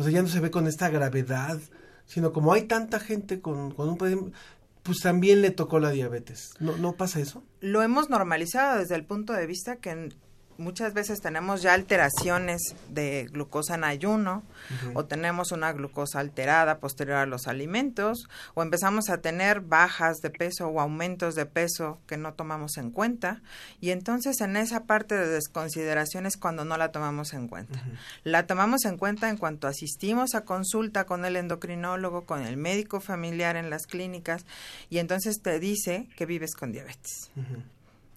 O 0.01 0.03
sea, 0.03 0.12
ya 0.12 0.22
no 0.22 0.28
se 0.28 0.40
ve 0.40 0.51
con 0.51 0.66
esta 0.66 0.88
gravedad, 0.88 1.61
sino 2.07 2.32
como 2.32 2.55
hay 2.55 2.62
tanta 2.62 2.98
gente 2.98 3.42
con, 3.42 3.70
con 3.72 3.90
un 3.90 4.32
pues 4.82 5.01
también 5.01 5.42
le 5.42 5.51
tocó 5.51 5.78
la 5.78 5.90
diabetes. 5.90 6.55
¿No, 6.59 6.74
¿No 6.78 6.94
pasa 6.94 7.20
eso? 7.20 7.44
Lo 7.61 7.82
hemos 7.82 8.09
normalizado 8.09 8.78
desde 8.78 8.94
el 8.94 9.05
punto 9.05 9.34
de 9.34 9.46
vista 9.46 9.76
que 9.76 10.09
muchas 10.61 10.94
veces 10.94 11.20
tenemos 11.20 11.62
ya 11.62 11.74
alteraciones 11.74 12.76
de 12.88 13.28
glucosa 13.32 13.74
en 13.74 13.84
ayuno 13.84 14.44
o 14.94 15.04
tenemos 15.04 15.52
una 15.52 15.72
glucosa 15.72 16.20
alterada 16.20 16.78
posterior 16.78 17.16
a 17.16 17.26
los 17.26 17.48
alimentos 17.48 18.28
o 18.54 18.62
empezamos 18.62 19.08
a 19.08 19.18
tener 19.18 19.61
bajas 19.61 20.18
de 20.18 20.30
peso 20.30 20.68
o 20.68 20.80
aumentos 20.80 21.34
de 21.34 21.46
peso 21.46 21.98
que 22.06 22.16
no 22.16 22.34
tomamos 22.34 22.76
en 22.76 22.90
cuenta 22.90 23.42
y 23.80 23.90
entonces 23.90 24.40
en 24.40 24.56
esa 24.56 24.84
parte 24.84 25.16
de 25.16 25.28
desconsideración 25.28 26.26
es 26.26 26.36
cuando 26.36 26.64
no 26.64 26.76
la 26.76 26.92
tomamos 26.92 27.32
en 27.32 27.48
cuenta. 27.48 27.82
La 28.22 28.46
tomamos 28.46 28.84
en 28.84 28.98
cuenta 28.98 29.30
en 29.30 29.38
cuanto 29.38 29.66
asistimos 29.66 30.34
a 30.34 30.44
consulta 30.44 31.04
con 31.04 31.24
el 31.24 31.36
endocrinólogo, 31.36 32.26
con 32.26 32.42
el 32.42 32.56
médico 32.56 33.00
familiar 33.00 33.56
en 33.56 33.70
las 33.70 33.86
clínicas 33.86 34.44
y 34.90 34.98
entonces 34.98 35.40
te 35.42 35.58
dice 35.58 36.08
que 36.16 36.26
vives 36.26 36.54
con 36.54 36.72
diabetes. 36.72 37.30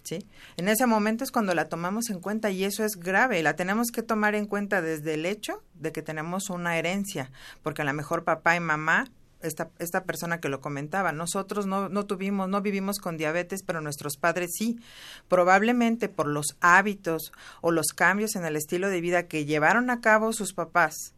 ¿Sí? 0.03 0.25
En 0.57 0.67
ese 0.67 0.85
momento 0.85 1.23
es 1.23 1.31
cuando 1.31 1.53
la 1.53 1.69
tomamos 1.69 2.09
en 2.09 2.19
cuenta 2.19 2.51
y 2.51 2.63
eso 2.63 2.83
es 2.83 2.97
grave. 2.97 3.43
La 3.43 3.55
tenemos 3.55 3.91
que 3.91 4.03
tomar 4.03 4.35
en 4.35 4.45
cuenta 4.45 4.81
desde 4.81 5.15
el 5.15 5.25
hecho 5.25 5.63
de 5.73 5.91
que 5.91 6.01
tenemos 6.01 6.49
una 6.49 6.77
herencia, 6.77 7.31
porque 7.61 7.81
a 7.81 7.85
lo 7.85 7.93
mejor 7.93 8.23
papá 8.23 8.55
y 8.55 8.59
mamá 8.59 9.05
esta, 9.41 9.69
esta 9.79 10.05
persona 10.05 10.39
que 10.39 10.49
lo 10.49 10.61
comentaba, 10.61 11.11
nosotros 11.11 11.65
no, 11.65 11.89
no 11.89 12.05
tuvimos, 12.05 12.47
no 12.47 12.61
vivimos 12.61 12.99
con 12.99 13.17
diabetes, 13.17 13.61
pero 13.63 13.81
nuestros 13.81 14.17
padres 14.17 14.51
sí. 14.57 14.79
Probablemente 15.27 16.09
por 16.09 16.27
los 16.27 16.55
hábitos 16.61 17.33
o 17.61 17.71
los 17.71 17.87
cambios 17.87 18.35
en 18.35 18.45
el 18.45 18.55
estilo 18.55 18.89
de 18.89 19.01
vida 19.01 19.27
que 19.27 19.45
llevaron 19.45 19.89
a 19.89 20.01
cabo 20.01 20.33
sus 20.33 20.53
papás 20.53 21.13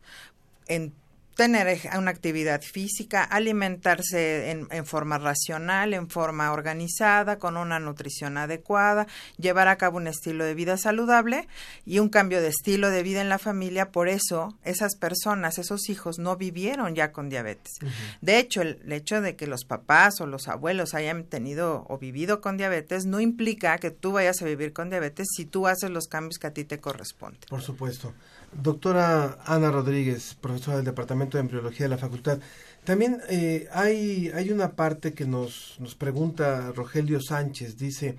en 0.68 0.94
tener 1.36 1.80
una 1.98 2.12
actividad 2.12 2.62
física, 2.62 3.24
alimentarse 3.24 4.52
en, 4.52 4.68
en, 4.72 4.86
forma 4.86 5.18
racional, 5.18 5.94
en 5.94 6.10
forma 6.10 6.52
organizada, 6.52 7.38
con 7.38 7.58
una 7.58 7.80
nutrición 7.80 8.38
adecuada, 8.38 9.08
llevar 9.38 9.68
a 9.68 9.78
cabo 9.78 9.98
un 9.98 10.08
estilo 10.08 10.46
de 10.46 10.56
vida 10.56 10.78
saludable 10.78 11.48
y 11.86 12.00
un 12.00 12.10
cambio 12.10 12.42
de 12.42 12.48
estilo 12.48 12.90
de 12.90 13.04
vida 13.04 13.22
en 13.22 13.30
la 13.30 13.38
familia. 13.38 13.92
Por 13.92 14.08
eso 14.08 14.58
esas 14.64 14.96
personas, 14.96 15.58
esos 15.58 15.90
hijos, 15.90 16.20
no 16.20 16.38
vivieron 16.38 16.96
ya 16.96 17.12
con 17.12 17.30
diabetes. 17.30 17.74
De 18.22 18.40
hecho, 18.40 18.62
el, 18.62 18.80
el 18.86 18.94
hecho 18.94 19.22
de 19.22 19.36
que 19.36 19.48
los 19.48 19.66
papás 19.66 20.22
o 20.22 20.28
los 20.28 20.48
abuelos 20.48 20.94
hayan 20.94 21.26
tenido 21.26 21.86
o 21.90 21.98
vivido 21.98 22.40
con 22.40 22.58
diabetes 22.58 23.06
no 23.06 23.20
implica 23.20 23.78
que 23.78 23.92
tú 23.92 24.14
vayas 24.14 24.42
a 24.42 24.46
vivir 24.46 24.74
con 24.74 24.90
diabetes 24.90 25.28
si 25.36 25.46
tú 25.46 25.68
haces 25.68 25.90
los 25.90 26.08
cambios 26.08 26.40
que 26.40 26.48
a 26.48 26.54
ti 26.54 26.64
te 26.64 26.80
corresponden. 26.80 27.42
Por 27.50 27.62
supuesto. 27.62 28.14
Doctora 28.54 29.40
Ana 29.46 29.72
Rodríguez, 29.72 30.36
profesora 30.40 30.78
del 30.78 30.86
Departamento 30.86 31.38
de 31.38 31.42
Embriología 31.42 31.86
de 31.86 31.90
la 31.90 31.98
Facultad. 31.98 32.40
También 32.84 33.22
eh, 33.30 33.68
hay, 33.72 34.32
hay 34.34 34.52
una 34.52 34.76
parte 34.76 35.14
que 35.14 35.26
nos, 35.26 35.76
nos 35.80 35.96
pregunta 35.96 36.72
Rogelio 36.76 37.20
Sánchez. 37.22 37.78
Dice, 37.78 38.18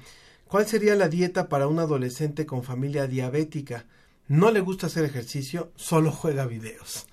¿cuál 0.49 0.67
sería 0.67 0.95
la 0.97 1.09
dieta 1.09 1.49
para 1.49 1.69
un 1.69 1.79
adolescente 1.79 2.47
con 2.47 2.63
familia 2.63 3.07
diabética? 3.07 3.87
No 4.29 4.51
le 4.51 4.61
gusta 4.61 4.89
hacer 4.89 5.05
ejercicio, 5.05 5.73
solo 5.77 6.11
juega 6.11 6.47
videos. 6.47 7.07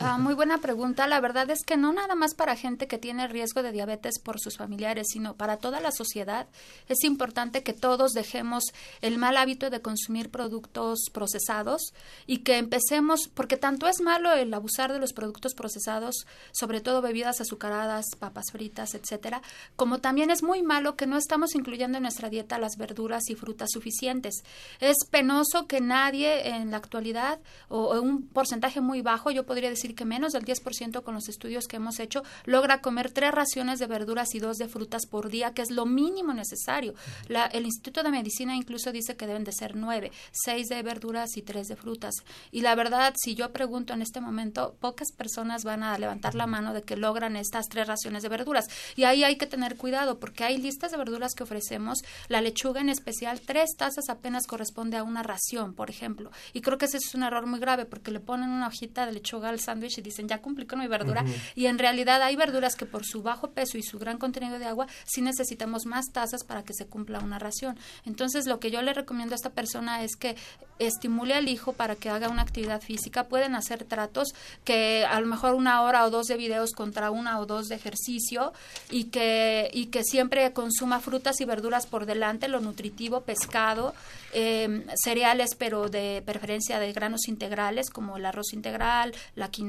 Ah, 0.00 0.16
muy 0.16 0.34
buena 0.34 0.58
pregunta. 0.58 1.08
La 1.08 1.20
verdad 1.20 1.50
es 1.50 1.64
que 1.64 1.76
no 1.76 1.92
nada 1.92 2.14
más 2.14 2.34
para 2.34 2.54
gente 2.54 2.86
que 2.86 2.98
tiene 2.98 3.26
riesgo 3.26 3.64
de 3.64 3.72
diabetes 3.72 4.20
por 4.20 4.38
sus 4.38 4.56
familiares, 4.56 5.08
sino 5.10 5.34
para 5.34 5.56
toda 5.56 5.80
la 5.80 5.90
sociedad. 5.90 6.46
Es 6.88 7.02
importante 7.02 7.64
que 7.64 7.72
todos 7.72 8.12
dejemos 8.12 8.62
el 9.00 9.18
mal 9.18 9.36
hábito 9.36 9.70
de 9.70 9.82
consumir 9.82 10.30
productos 10.30 11.06
procesados 11.12 11.94
y 12.28 12.38
que 12.38 12.58
empecemos, 12.58 13.28
porque 13.34 13.56
tanto 13.56 13.88
es 13.88 14.00
malo 14.00 14.32
el 14.32 14.54
abusar 14.54 14.92
de 14.92 15.00
los 15.00 15.12
productos 15.12 15.54
procesados, 15.54 16.26
sobre 16.52 16.80
todo 16.80 17.02
bebidas 17.02 17.40
azucaradas, 17.40 18.04
papas 18.20 18.52
fritas, 18.52 18.94
etcétera, 18.94 19.42
como 19.74 19.98
también 19.98 20.30
es 20.30 20.44
muy 20.44 20.62
malo 20.62 20.94
que 20.94 21.08
no 21.08 21.16
estamos 21.16 21.56
incluyendo 21.56 21.98
en 21.98 22.02
nuestra 22.02 22.30
dieta 22.30 22.58
las 22.58 22.76
verduras 22.76 23.28
y 23.30 23.34
frutas 23.34 23.70
suficientes. 23.72 24.44
Es 24.78 24.98
penoso 25.10 25.66
que 25.66 25.80
nadie 25.80 26.50
en 26.50 26.70
la 26.70 26.76
actualidad 26.76 27.40
o, 27.68 27.86
o 27.86 28.00
un 28.00 28.28
porcentaje 28.28 28.80
muy 28.80 29.02
bajo, 29.02 29.32
yo 29.32 29.44
podría 29.44 29.70
decir 29.70 29.87
decir 29.88 29.96
que 29.96 30.04
menos 30.04 30.32
del 30.32 30.44
10% 30.44 31.02
con 31.02 31.14
los 31.14 31.28
estudios 31.28 31.66
que 31.66 31.76
hemos 31.76 31.98
hecho 31.98 32.22
logra 32.44 32.80
comer 32.80 33.10
tres 33.10 33.32
raciones 33.32 33.78
de 33.78 33.86
verduras 33.86 34.34
y 34.34 34.38
dos 34.38 34.58
de 34.58 34.68
frutas 34.68 35.06
por 35.06 35.30
día, 35.30 35.54
que 35.54 35.62
es 35.62 35.70
lo 35.70 35.86
mínimo 35.86 36.34
necesario. 36.34 36.94
La, 37.28 37.46
el 37.46 37.64
Instituto 37.64 38.02
de 38.02 38.10
Medicina 38.10 38.54
incluso 38.54 38.92
dice 38.92 39.16
que 39.16 39.26
deben 39.26 39.44
de 39.44 39.52
ser 39.52 39.76
nueve, 39.76 40.12
seis 40.32 40.68
de 40.68 40.82
verduras 40.82 41.36
y 41.36 41.42
tres 41.42 41.68
de 41.68 41.76
frutas. 41.76 42.14
Y 42.50 42.60
la 42.60 42.74
verdad, 42.74 43.14
si 43.16 43.34
yo 43.34 43.52
pregunto 43.52 43.94
en 43.94 44.02
este 44.02 44.20
momento, 44.20 44.76
pocas 44.80 45.12
personas 45.12 45.64
van 45.64 45.82
a 45.82 45.96
levantar 45.96 46.34
la 46.34 46.46
mano 46.46 46.74
de 46.74 46.82
que 46.82 46.96
logran 46.96 47.36
estas 47.36 47.68
tres 47.68 47.86
raciones 47.86 48.22
de 48.22 48.28
verduras. 48.28 48.66
Y 48.96 49.04
ahí 49.04 49.24
hay 49.24 49.36
que 49.36 49.46
tener 49.46 49.76
cuidado 49.76 50.18
porque 50.18 50.44
hay 50.44 50.58
listas 50.58 50.90
de 50.90 50.98
verduras 50.98 51.34
que 51.34 51.44
ofrecemos. 51.44 52.00
La 52.28 52.40
lechuga 52.40 52.80
en 52.80 52.88
especial, 52.90 53.40
tres 53.40 53.70
tazas 53.76 54.08
apenas 54.10 54.46
corresponde 54.46 54.96
a 54.96 55.02
una 55.02 55.22
ración, 55.22 55.74
por 55.74 55.88
ejemplo. 55.88 56.30
Y 56.52 56.60
creo 56.60 56.78
que 56.78 56.86
ese 56.86 56.98
es 56.98 57.14
un 57.14 57.22
error 57.22 57.46
muy 57.46 57.60
grave 57.60 57.86
porque 57.86 58.10
le 58.10 58.20
ponen 58.20 58.50
una 58.50 58.66
hojita 58.66 59.06
de 59.06 59.12
lechuga 59.12 59.38
al 59.48 59.60
sándwich 59.60 59.77
y 59.86 60.02
dicen, 60.02 60.28
ya 60.28 60.38
cumplí 60.38 60.66
con 60.66 60.80
mi 60.80 60.86
verdura. 60.86 61.24
Y 61.54 61.66
en 61.66 61.78
realidad 61.78 62.22
hay 62.22 62.36
verduras 62.36 62.74
que 62.74 62.86
por 62.86 63.04
su 63.04 63.22
bajo 63.22 63.50
peso 63.50 63.78
y 63.78 63.82
su 63.82 63.98
gran 63.98 64.18
contenido 64.18 64.58
de 64.58 64.66
agua, 64.66 64.86
sí 65.04 65.22
necesitamos 65.22 65.86
más 65.86 66.06
tazas 66.12 66.44
para 66.44 66.64
que 66.64 66.74
se 66.74 66.86
cumpla 66.86 67.20
una 67.20 67.38
ración. 67.38 67.78
Entonces, 68.04 68.46
lo 68.46 68.60
que 68.60 68.70
yo 68.70 68.82
le 68.82 68.92
recomiendo 68.92 69.34
a 69.34 69.36
esta 69.36 69.50
persona 69.50 70.02
es 70.02 70.16
que 70.16 70.36
estimule 70.78 71.34
al 71.34 71.48
hijo 71.48 71.72
para 71.72 71.96
que 71.96 72.08
haga 72.08 72.28
una 72.28 72.42
actividad 72.42 72.80
física. 72.80 73.24
Pueden 73.24 73.54
hacer 73.54 73.84
tratos 73.84 74.28
que 74.64 75.04
a 75.04 75.20
lo 75.20 75.26
mejor 75.26 75.54
una 75.54 75.82
hora 75.82 76.04
o 76.04 76.10
dos 76.10 76.26
de 76.26 76.36
videos 76.36 76.72
contra 76.72 77.10
una 77.10 77.38
o 77.40 77.46
dos 77.46 77.68
de 77.68 77.74
ejercicio 77.74 78.52
y 78.90 79.04
que, 79.04 79.70
y 79.72 79.86
que 79.86 80.04
siempre 80.04 80.52
consuma 80.52 81.00
frutas 81.00 81.40
y 81.40 81.44
verduras 81.44 81.86
por 81.86 82.06
delante, 82.06 82.48
lo 82.48 82.60
nutritivo, 82.60 83.22
pescado, 83.22 83.94
eh, 84.32 84.84
cereales, 85.02 85.50
pero 85.56 85.88
de 85.88 86.22
preferencia 86.24 86.78
de 86.78 86.92
granos 86.92 87.28
integrales 87.28 87.90
como 87.90 88.16
el 88.16 88.26
arroz 88.26 88.52
integral, 88.52 89.14
la 89.34 89.50
quinoa, 89.50 89.67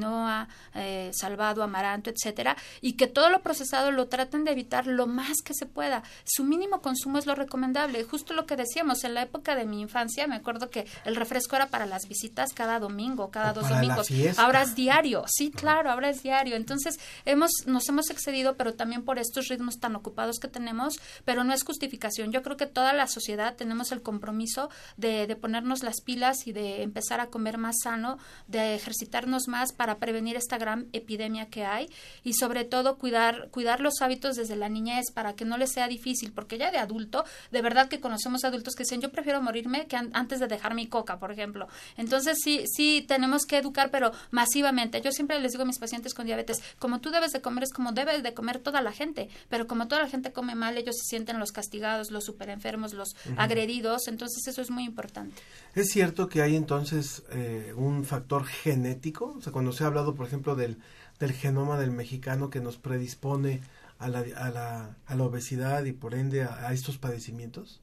eh, 0.75 1.11
salvado, 1.13 1.63
amaranto, 1.63 2.09
etcétera, 2.09 2.55
y 2.81 2.93
que 2.93 3.07
todo 3.07 3.29
lo 3.29 3.41
procesado 3.41 3.91
lo 3.91 4.07
traten 4.07 4.43
de 4.43 4.51
evitar 4.51 4.87
lo 4.87 5.07
más 5.07 5.41
que 5.43 5.53
se 5.53 5.65
pueda. 5.65 6.03
Su 6.23 6.43
mínimo 6.43 6.81
consumo 6.81 7.17
es 7.17 7.25
lo 7.25 7.35
recomendable. 7.35 8.03
Justo 8.03 8.33
lo 8.33 8.45
que 8.45 8.55
decíamos 8.55 9.03
en 9.03 9.13
la 9.13 9.23
época 9.23 9.55
de 9.55 9.65
mi 9.65 9.81
infancia, 9.81 10.27
me 10.27 10.35
acuerdo 10.35 10.69
que 10.69 10.85
el 11.05 11.15
refresco 11.15 11.55
era 11.55 11.67
para 11.67 11.85
las 11.85 12.07
visitas 12.07 12.53
cada 12.53 12.79
domingo, 12.79 13.31
cada 13.31 13.53
dos 13.53 13.67
domingos. 13.69 14.07
Ahora 14.37 14.61
es 14.61 14.75
diario, 14.75 15.25
sí, 15.27 15.51
claro, 15.51 15.91
ahora 15.91 16.09
es 16.09 16.23
diario. 16.23 16.55
Entonces 16.55 16.99
hemos 17.25 17.51
nos 17.65 17.87
hemos 17.89 18.09
excedido, 18.09 18.55
pero 18.55 18.73
también 18.73 19.03
por 19.03 19.19
estos 19.19 19.47
ritmos 19.47 19.79
tan 19.79 19.95
ocupados 19.95 20.39
que 20.39 20.47
tenemos, 20.47 20.99
pero 21.25 21.43
no 21.43 21.53
es 21.53 21.63
justificación. 21.63 22.31
Yo 22.31 22.41
creo 22.43 22.57
que 22.57 22.65
toda 22.65 22.93
la 22.93 23.07
sociedad 23.07 23.55
tenemos 23.55 23.91
el 23.91 24.01
compromiso 24.01 24.69
de, 24.97 25.27
de 25.27 25.35
ponernos 25.35 25.83
las 25.83 26.01
pilas 26.01 26.47
y 26.47 26.51
de 26.51 26.83
empezar 26.83 27.19
a 27.19 27.27
comer 27.27 27.57
más 27.57 27.75
sano, 27.83 28.17
de 28.47 28.75
ejercitarnos 28.75 29.47
más 29.47 29.73
para 29.73 29.88
prevenir 29.97 30.35
esta 30.35 30.57
gran 30.57 30.87
epidemia 30.93 31.47
que 31.47 31.65
hay 31.65 31.89
y 32.23 32.33
sobre 32.33 32.63
todo 32.63 32.97
cuidar 32.97 33.49
cuidar 33.49 33.79
los 33.79 34.01
hábitos 34.01 34.35
desde 34.35 34.55
la 34.55 34.69
niñez 34.69 35.11
para 35.13 35.33
que 35.33 35.45
no 35.45 35.57
les 35.57 35.71
sea 35.71 35.87
difícil, 35.87 36.31
porque 36.31 36.57
ya 36.57 36.71
de 36.71 36.77
adulto, 36.77 37.25
de 37.51 37.61
verdad 37.61 37.89
que 37.89 37.99
conocemos 37.99 38.43
adultos 38.43 38.75
que 38.75 38.83
dicen, 38.83 39.01
yo 39.01 39.11
prefiero 39.11 39.41
morirme 39.41 39.87
que 39.87 39.95
antes 39.95 40.39
de 40.39 40.47
dejar 40.47 40.75
mi 40.75 40.87
coca, 40.87 41.19
por 41.19 41.31
ejemplo. 41.31 41.67
Entonces 41.97 42.37
sí, 42.43 42.63
sí 42.67 43.05
tenemos 43.07 43.45
que 43.45 43.57
educar, 43.57 43.89
pero 43.91 44.11
masivamente. 44.31 45.01
Yo 45.01 45.11
siempre 45.11 45.39
les 45.39 45.51
digo 45.51 45.63
a 45.63 45.67
mis 45.67 45.79
pacientes 45.79 46.13
con 46.13 46.25
diabetes, 46.25 46.61
como 46.77 46.99
tú 46.99 47.09
debes 47.09 47.31
de 47.31 47.41
comer 47.41 47.63
es 47.63 47.73
como 47.73 47.91
debe 47.91 48.21
de 48.21 48.33
comer 48.33 48.59
toda 48.59 48.81
la 48.81 48.91
gente, 48.91 49.29
pero 49.49 49.67
como 49.67 49.87
toda 49.87 50.03
la 50.03 50.09
gente 50.09 50.31
come 50.31 50.55
mal, 50.55 50.77
ellos 50.77 50.95
se 50.97 51.05
sienten 51.05 51.39
los 51.39 51.51
castigados, 51.51 52.11
los 52.11 52.25
super 52.25 52.49
enfermos, 52.49 52.93
los 52.93 53.15
agredidos, 53.37 54.07
entonces 54.07 54.47
eso 54.47 54.61
es 54.61 54.69
muy 54.69 54.83
importante. 54.83 55.41
¿Es 55.75 55.89
cierto 55.89 56.29
que 56.29 56.41
hay 56.41 56.55
entonces 56.55 57.23
eh, 57.31 57.73
un 57.75 58.03
factor 58.03 58.45
genético? 58.45 59.35
O 59.37 59.41
sea, 59.41 59.53
cuando 59.53 59.71
se 59.79 59.85
ha 59.85 59.87
hablado, 59.87 60.13
por 60.13 60.27
ejemplo, 60.27 60.57
del, 60.57 60.77
del 61.19 61.31
genoma 61.31 61.79
del 61.79 61.91
mexicano 61.91 62.49
que 62.49 62.59
nos 62.59 62.77
predispone 62.77 63.61
a 63.97 64.09
la, 64.09 64.19
a 64.19 64.49
la, 64.49 64.97
a 65.05 65.15
la 65.15 65.23
obesidad 65.23 65.85
y 65.85 65.93
por 65.93 66.15
ende 66.15 66.43
a, 66.43 66.73
estos 66.73 66.97
padecimientos? 66.97 67.81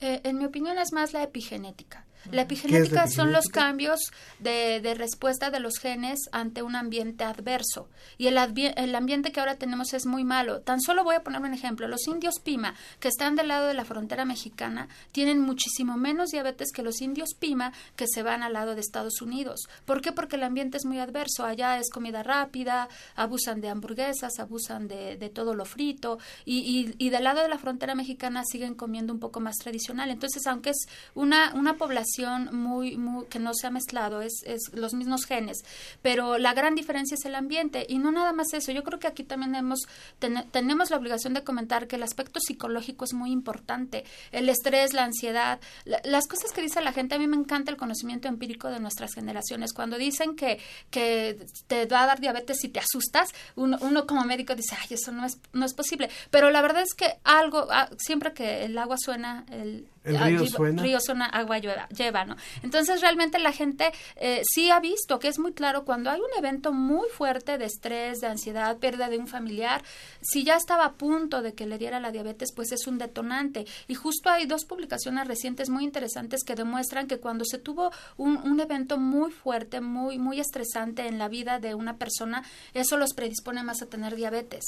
Eh, 0.00 0.22
en 0.24 0.38
mi 0.38 0.46
opinión 0.46 0.78
es 0.78 0.94
más 0.94 1.12
la 1.12 1.22
epigenética. 1.22 2.06
La 2.30 2.42
epigenética 2.42 3.06
son 3.06 3.32
los 3.32 3.46
cambios 3.46 4.00
de, 4.38 4.80
de, 4.80 4.94
respuesta 4.94 5.50
de 5.50 5.60
los 5.60 5.78
genes 5.78 6.20
ante 6.32 6.62
un 6.62 6.76
ambiente 6.76 7.24
adverso. 7.24 7.88
Y 8.18 8.28
el, 8.28 8.38
el, 8.38 8.94
ambiente 8.94 9.32
que 9.32 9.40
ahora 9.40 9.56
tenemos 9.56 9.92
es 9.92 10.06
muy 10.06 10.24
malo. 10.24 10.60
Tan 10.60 10.80
solo 10.80 11.04
voy 11.04 11.16
a 11.16 11.22
poner 11.22 11.42
un 11.42 11.52
ejemplo. 11.52 11.86
Los 11.88 12.06
indios 12.06 12.34
Pima, 12.42 12.74
que 13.00 13.08
están 13.08 13.36
del 13.36 13.48
lado 13.48 13.66
de 13.66 13.74
la 13.74 13.84
frontera 13.84 14.24
mexicana, 14.24 14.88
tienen 15.12 15.40
muchísimo 15.40 15.96
menos 15.96 16.30
diabetes 16.30 16.72
que 16.72 16.82
los 16.82 17.00
indios 17.02 17.34
Pima 17.38 17.72
que 17.96 18.06
se 18.06 18.22
van 18.22 18.42
al 18.42 18.54
lado 18.54 18.74
de 18.74 18.80
Estados 18.80 19.20
Unidos. 19.20 19.68
¿Por 19.84 20.00
qué? 20.00 20.12
Porque 20.12 20.36
el 20.36 20.44
ambiente 20.44 20.78
es 20.78 20.84
muy 20.84 20.98
adverso. 20.98 21.44
Allá 21.44 21.78
es 21.78 21.90
comida 21.90 22.22
rápida, 22.22 22.88
abusan 23.16 23.60
de 23.60 23.68
hamburguesas, 23.68 24.38
abusan 24.38 24.88
de, 24.88 25.16
de 25.16 25.28
todo 25.28 25.54
lo 25.54 25.64
frito. 25.64 26.18
Y, 26.44 26.58
y, 26.58 26.94
y, 26.98 27.10
del 27.10 27.24
lado 27.24 27.42
de 27.42 27.48
la 27.48 27.58
frontera 27.58 27.94
mexicana 27.94 28.42
siguen 28.44 28.74
comiendo 28.74 29.12
un 29.12 29.20
poco 29.20 29.40
más 29.40 29.56
tradicional. 29.56 30.10
Entonces, 30.10 30.46
aunque 30.46 30.70
es 30.70 30.86
una, 31.14 31.52
una 31.54 31.76
población 31.76 32.13
muy, 32.52 32.96
muy, 32.96 33.26
que 33.26 33.38
no 33.38 33.52
se 33.54 33.66
ha 33.66 33.70
mezclado, 33.70 34.22
es, 34.22 34.42
es 34.44 34.70
los 34.72 34.94
mismos 34.94 35.24
genes, 35.24 35.64
pero 36.02 36.38
la 36.38 36.54
gran 36.54 36.74
diferencia 36.74 37.14
es 37.14 37.24
el 37.24 37.34
ambiente 37.34 37.86
y 37.88 37.98
no 37.98 38.12
nada 38.12 38.32
más 38.32 38.52
eso. 38.52 38.72
Yo 38.72 38.82
creo 38.82 38.98
que 38.98 39.06
aquí 39.06 39.24
también 39.24 39.54
hemos, 39.54 39.80
ten, 40.18 40.44
tenemos 40.50 40.90
la 40.90 40.96
obligación 40.96 41.34
de 41.34 41.44
comentar 41.44 41.86
que 41.86 41.96
el 41.96 42.02
aspecto 42.02 42.40
psicológico 42.40 43.04
es 43.04 43.14
muy 43.14 43.30
importante, 43.30 44.04
el 44.32 44.48
estrés, 44.48 44.92
la 44.92 45.04
ansiedad, 45.04 45.60
la, 45.84 46.00
las 46.04 46.26
cosas 46.26 46.52
que 46.52 46.62
dice 46.62 46.80
la 46.80 46.92
gente, 46.92 47.14
a 47.14 47.18
mí 47.18 47.26
me 47.26 47.36
encanta 47.36 47.70
el 47.70 47.76
conocimiento 47.76 48.28
empírico 48.28 48.68
de 48.68 48.80
nuestras 48.80 49.14
generaciones. 49.14 49.72
Cuando 49.72 49.98
dicen 49.98 50.36
que, 50.36 50.60
que 50.90 51.46
te 51.66 51.86
va 51.86 52.02
a 52.02 52.06
dar 52.06 52.20
diabetes 52.20 52.58
si 52.60 52.68
te 52.68 52.80
asustas, 52.80 53.30
uno, 53.56 53.78
uno 53.80 54.06
como 54.06 54.24
médico 54.24 54.54
dice, 54.54 54.76
ay, 54.80 54.88
eso 54.90 55.12
no 55.12 55.24
es, 55.24 55.38
no 55.52 55.64
es 55.64 55.74
posible, 55.74 56.10
pero 56.30 56.50
la 56.50 56.62
verdad 56.62 56.82
es 56.82 56.94
que 56.94 57.14
algo, 57.24 57.68
siempre 57.98 58.32
que 58.32 58.64
el 58.64 58.76
agua 58.78 58.96
suena, 58.98 59.44
el, 59.50 59.88
el 60.04 60.18
río 60.18 60.46
suena. 60.46 60.82
río 60.82 61.00
suena, 61.00 61.26
agua 61.26 61.58
lleva, 61.58 61.88
lleva, 61.88 62.24
¿no? 62.24 62.36
Entonces 62.62 63.00
realmente 63.00 63.38
la 63.38 63.52
gente 63.52 63.92
eh, 64.16 64.42
sí 64.44 64.70
ha 64.70 64.80
visto 64.80 65.18
que 65.18 65.28
es 65.28 65.38
muy 65.38 65.52
claro 65.52 65.84
cuando 65.84 66.10
hay 66.10 66.20
un 66.20 66.38
evento 66.38 66.72
muy 66.72 67.08
fuerte 67.08 67.58
de 67.58 67.64
estrés, 67.64 68.20
de 68.20 68.26
ansiedad, 68.26 68.76
pérdida 68.78 69.08
de 69.08 69.18
un 69.18 69.26
familiar, 69.26 69.82
si 70.20 70.44
ya 70.44 70.56
estaba 70.56 70.84
a 70.84 70.92
punto 70.92 71.42
de 71.42 71.54
que 71.54 71.66
le 71.66 71.78
diera 71.78 72.00
la 72.00 72.10
diabetes, 72.10 72.52
pues 72.54 72.72
es 72.72 72.86
un 72.86 72.98
detonante. 72.98 73.66
Y 73.88 73.94
justo 73.94 74.30
hay 74.30 74.46
dos 74.46 74.64
publicaciones 74.64 75.26
recientes 75.26 75.70
muy 75.70 75.84
interesantes 75.84 76.44
que 76.44 76.54
demuestran 76.54 77.06
que 77.06 77.18
cuando 77.18 77.44
se 77.44 77.58
tuvo 77.58 77.90
un, 78.16 78.36
un 78.36 78.60
evento 78.60 78.98
muy 78.98 79.30
fuerte, 79.32 79.80
muy, 79.80 80.18
muy 80.18 80.40
estresante 80.40 81.06
en 81.06 81.18
la 81.18 81.28
vida 81.28 81.58
de 81.58 81.74
una 81.74 81.96
persona, 81.96 82.44
eso 82.74 82.96
los 82.96 83.14
predispone 83.14 83.62
más 83.62 83.82
a 83.82 83.86
tener 83.86 84.14
diabetes. 84.14 84.64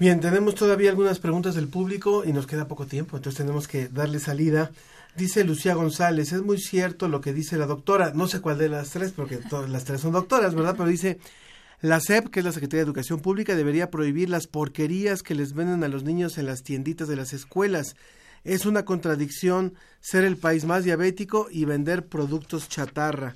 Bien, 0.00 0.18
tenemos 0.18 0.54
todavía 0.54 0.88
algunas 0.88 1.18
preguntas 1.18 1.54
del 1.54 1.68
público 1.68 2.24
y 2.24 2.32
nos 2.32 2.46
queda 2.46 2.66
poco 2.66 2.86
tiempo, 2.86 3.18
entonces 3.18 3.36
tenemos 3.36 3.68
que 3.68 3.88
darle 3.88 4.18
salida. 4.18 4.70
Dice 5.14 5.44
Lucía 5.44 5.74
González, 5.74 6.32
es 6.32 6.40
muy 6.40 6.56
cierto 6.58 7.06
lo 7.06 7.20
que 7.20 7.34
dice 7.34 7.58
la 7.58 7.66
doctora, 7.66 8.12
no 8.14 8.26
sé 8.26 8.40
cuál 8.40 8.56
de 8.56 8.70
las 8.70 8.88
tres, 8.88 9.12
porque 9.12 9.36
todas 9.36 9.68
las 9.68 9.84
tres 9.84 10.00
son 10.00 10.12
doctoras, 10.12 10.54
¿verdad? 10.54 10.74
Pero 10.74 10.88
dice, 10.88 11.18
la 11.82 12.00
SEP, 12.00 12.28
que 12.28 12.40
es 12.40 12.46
la 12.46 12.52
Secretaría 12.52 12.82
de 12.82 12.86
Educación 12.86 13.20
Pública, 13.20 13.54
debería 13.54 13.90
prohibir 13.90 14.30
las 14.30 14.46
porquerías 14.46 15.22
que 15.22 15.34
les 15.34 15.52
venden 15.52 15.84
a 15.84 15.88
los 15.88 16.02
niños 16.02 16.38
en 16.38 16.46
las 16.46 16.62
tienditas 16.62 17.06
de 17.06 17.16
las 17.16 17.34
escuelas. 17.34 17.94
Es 18.42 18.64
una 18.64 18.86
contradicción 18.86 19.74
ser 20.00 20.24
el 20.24 20.38
país 20.38 20.64
más 20.64 20.84
diabético 20.84 21.48
y 21.50 21.66
vender 21.66 22.06
productos 22.06 22.70
chatarra. 22.70 23.34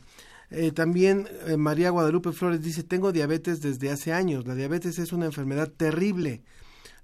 Eh, 0.51 0.73
también 0.73 1.29
eh, 1.47 1.57
María 1.57 1.91
Guadalupe 1.91 2.33
Flores 2.33 2.63
dice, 2.63 2.85
tengo 2.85 3.13
diabetes 3.13 3.61
desde 3.61 3.91
hace 3.91 4.15
años. 4.15 4.47
La 4.47 4.55
diabetes 4.55 4.99
es 4.99 5.13
una 5.13 5.27
enfermedad 5.27 5.69
terrible. 5.69 6.43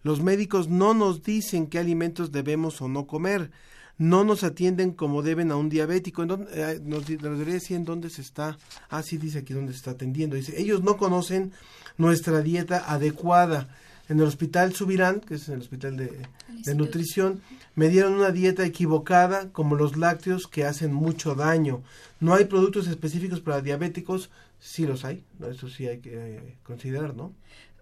Los 0.03 0.23
médicos 0.23 0.69
no 0.69 0.95
nos 0.95 1.23
dicen 1.23 1.67
qué 1.67 1.79
alimentos 1.79 2.33
debemos 2.33 2.81
o 2.81 2.89
no 2.89 3.07
comer. 3.07 3.51
No 3.99 4.25
nos 4.25 4.45
atienden 4.45 4.93
como 4.93 5.23
deben 5.23 5.51
a 5.51 5.57
un 5.57 5.69
diabético. 5.69 6.23
¿En 6.23 6.29
dónde, 6.29 6.51
eh, 6.55 6.81
nos, 6.83 7.09
nos, 7.09 7.23
debería 7.23 7.55
decir 7.55 7.77
en 7.77 7.85
dónde 7.85 8.09
se 8.09 8.23
está. 8.23 8.57
Ah, 8.89 9.03
sí, 9.03 9.19
dice 9.19 9.41
aquí 9.41 9.53
dónde 9.53 9.73
se 9.73 9.79
está 9.79 9.91
atendiendo. 9.91 10.37
Dice, 10.37 10.59
ellos 10.59 10.83
no 10.83 10.97
conocen 10.97 11.53
nuestra 11.99 12.41
dieta 12.41 12.91
adecuada. 12.91 13.69
En 14.09 14.19
el 14.19 14.27
hospital 14.27 14.75
Subirán, 14.75 15.21
que 15.21 15.35
es 15.35 15.49
el 15.49 15.61
hospital 15.61 15.97
de, 15.97 16.27
de 16.49 16.75
nutrición, 16.75 17.43
me 17.77 17.89
dieron 17.89 18.15
una 18.15 18.33
dieta 18.33 18.67
equivocada, 18.67 19.53
como 19.53 19.77
los 19.77 19.97
lácteos, 19.97 20.49
que 20.49 20.65
hacen 20.65 20.93
mucho 20.93 21.37
daño. 21.37 21.83
No 22.19 22.35
hay 22.35 22.47
productos 22.47 22.89
específicos 22.89 23.41
para 23.41 23.61
diabéticos, 23.61 24.31
sí 24.59 24.85
los 24.85 25.05
hay, 25.05 25.23
eso 25.49 25.69
sí 25.69 25.87
hay 25.87 26.01
que 26.01 26.11
eh, 26.13 26.57
considerar, 26.65 27.15
¿no? 27.15 27.33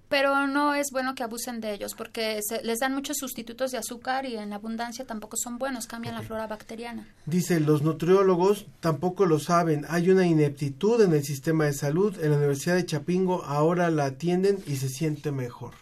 Pero 0.08 0.46
no 0.46 0.74
es 0.74 0.88
bueno 0.90 1.14
que 1.14 1.22
abusen 1.22 1.60
de 1.60 1.74
ellos 1.74 1.94
porque 1.94 2.40
se, 2.42 2.62
les 2.62 2.78
dan 2.78 2.94
muchos 2.94 3.18
sustitutos 3.18 3.70
de 3.70 3.78
azúcar 3.78 4.26
y 4.26 4.36
en 4.36 4.52
abundancia 4.52 5.04
tampoco 5.04 5.36
son 5.36 5.58
buenos, 5.58 5.86
cambian 5.86 6.14
okay. 6.14 6.22
la 6.22 6.26
flora 6.26 6.46
bacteriana. 6.46 7.06
Dice, 7.26 7.60
los 7.60 7.82
nutriólogos 7.82 8.66
tampoco 8.80 9.26
lo 9.26 9.38
saben, 9.38 9.84
hay 9.88 10.10
una 10.10 10.26
ineptitud 10.26 11.00
en 11.02 11.12
el 11.12 11.24
sistema 11.24 11.66
de 11.66 11.72
salud, 11.72 12.18
en 12.22 12.30
la 12.30 12.36
Universidad 12.38 12.76
de 12.76 12.86
Chapingo 12.86 13.44
ahora 13.44 13.90
la 13.90 14.06
atienden 14.06 14.58
y 14.66 14.76
se 14.76 14.88
siente 14.88 15.32
mejor. 15.32 15.74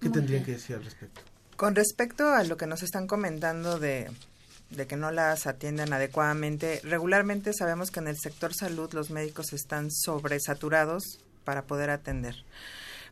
¿Qué 0.00 0.08
Muy 0.08 0.18
tendrían 0.18 0.44
bien. 0.44 0.44
que 0.44 0.60
decir 0.60 0.76
al 0.76 0.84
respecto? 0.84 1.20
Con 1.56 1.74
respecto 1.74 2.28
a 2.28 2.42
lo 2.44 2.56
que 2.56 2.66
nos 2.66 2.82
están 2.82 3.06
comentando 3.06 3.78
de 3.78 4.10
de 4.70 4.86
que 4.86 4.96
no 4.96 5.10
las 5.10 5.46
atienden 5.46 5.92
adecuadamente. 5.92 6.80
Regularmente 6.84 7.52
sabemos 7.52 7.90
que 7.90 8.00
en 8.00 8.08
el 8.08 8.18
sector 8.18 8.54
salud 8.54 8.92
los 8.92 9.10
médicos 9.10 9.52
están 9.52 9.90
sobresaturados 9.90 11.20
para 11.44 11.62
poder 11.62 11.90
atender. 11.90 12.34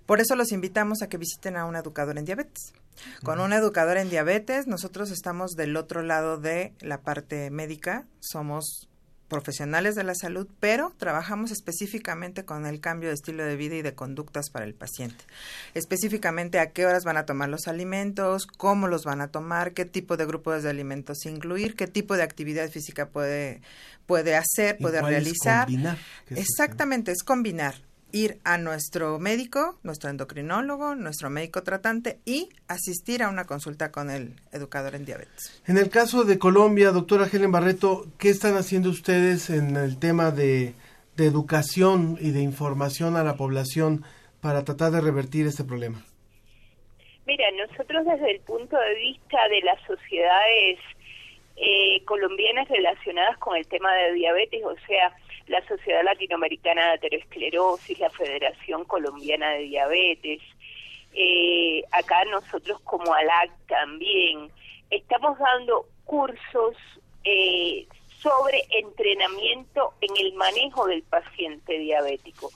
Por 0.07 0.20
eso 0.20 0.36
los 0.36 0.53
invitamos 0.53 1.03
a 1.03 1.09
que 1.09 1.18
visiten 1.18 1.57
a 1.57 1.64
un 1.64 1.76
educador 1.76 2.18
en 2.18 2.24
diabetes. 2.24 2.72
Con 3.24 3.40
un 3.40 3.53
educador 3.53 3.96
en 3.96 4.11
diabetes, 4.11 4.66
nosotros 4.66 5.11
estamos 5.11 5.53
del 5.53 5.76
otro 5.76 6.03
lado 6.03 6.38
de 6.38 6.72
la 6.80 7.00
parte 7.00 7.50
médica, 7.50 8.07
somos 8.20 8.88
profesionales 9.32 9.94
de 9.94 10.05
la 10.05 10.14
salud, 10.14 10.46
pero 10.61 10.92
trabajamos 10.98 11.53
específicamente 11.53 12.44
con 12.44 12.66
el 12.66 12.80
cambio 12.80 13.09
de 13.09 13.14
estilo 13.14 13.42
de 13.42 13.57
vida 13.57 13.76
y 13.76 13.82
de 13.82 13.94
conductas 13.94 14.50
para 14.50 14.66
el 14.66 14.74
paciente. 14.74 15.24
Específicamente 15.72 16.59
a 16.59 16.72
qué 16.72 16.84
horas 16.84 17.05
van 17.05 17.16
a 17.16 17.24
tomar 17.24 17.48
los 17.48 17.66
alimentos, 17.66 18.46
cómo 18.46 18.88
los 18.88 19.05
van 19.05 19.22
a 19.22 19.28
tomar, 19.28 19.72
qué 19.72 19.86
tipo 19.86 20.18
de 20.18 20.26
grupos 20.26 20.62
de 20.62 20.68
alimentos 20.68 21.24
incluir, 21.24 21.76
qué 21.76 21.86
tipo 21.86 22.14
de 22.14 22.24
actividad 22.24 22.68
física 22.68 23.09
puede, 23.09 23.62
puede 24.05 24.36
hacer, 24.36 24.76
puede 24.76 25.00
realizar. 25.00 25.66
Exactamente, 26.28 27.11
es 27.11 27.22
combinar 27.22 27.76
ir 28.12 28.38
a 28.44 28.58
nuestro 28.58 29.18
médico, 29.18 29.78
nuestro 29.82 30.10
endocrinólogo, 30.10 30.94
nuestro 30.94 31.30
médico 31.30 31.62
tratante 31.62 32.18
y 32.24 32.48
asistir 32.68 33.22
a 33.22 33.28
una 33.28 33.44
consulta 33.44 33.90
con 33.90 34.10
el 34.10 34.34
educador 34.52 34.94
en 34.94 35.04
diabetes. 35.04 35.62
En 35.66 35.78
el 35.78 35.90
caso 35.90 36.24
de 36.24 36.38
Colombia, 36.38 36.90
doctora 36.90 37.26
Helen 37.30 37.52
Barreto, 37.52 38.06
¿qué 38.18 38.28
están 38.28 38.56
haciendo 38.56 38.90
ustedes 38.90 39.50
en 39.50 39.76
el 39.76 39.98
tema 39.98 40.30
de, 40.30 40.74
de 41.16 41.26
educación 41.26 42.16
y 42.20 42.30
de 42.30 42.40
información 42.40 43.16
a 43.16 43.24
la 43.24 43.36
población 43.36 44.04
para 44.40 44.64
tratar 44.64 44.92
de 44.92 45.00
revertir 45.00 45.46
este 45.46 45.64
problema? 45.64 46.04
Mira, 47.26 47.44
nosotros 47.52 48.04
desde 48.04 48.32
el 48.32 48.40
punto 48.40 48.76
de 48.76 48.94
vista 48.96 49.38
de 49.48 49.60
las 49.62 49.80
sociedades 49.86 50.78
eh, 51.64 52.02
colombianas 52.06 52.68
relacionadas 52.68 53.38
con 53.38 53.56
el 53.56 53.64
tema 53.68 53.94
de 53.94 54.14
diabetes, 54.14 54.64
o 54.64 54.74
sea, 54.84 55.14
la 55.46 55.64
Sociedad 55.68 56.02
Latinoamericana 56.02 56.86
de 56.86 56.94
Aterosclerosis, 56.94 58.00
la 58.00 58.10
Federación 58.10 58.84
Colombiana 58.84 59.50
de 59.50 59.60
Diabetes, 59.60 60.40
eh, 61.14 61.84
acá 61.92 62.24
nosotros 62.24 62.80
como 62.80 63.14
ALAC 63.14 63.52
también, 63.68 64.50
estamos 64.90 65.38
dando 65.38 65.86
cursos 66.04 66.74
eh, 67.22 67.86
sobre 68.18 68.64
entrenamiento 68.70 69.94
en 70.00 70.16
el 70.16 70.32
manejo 70.32 70.88
del 70.88 71.04
paciente 71.04 71.78
diabético. 71.78 72.50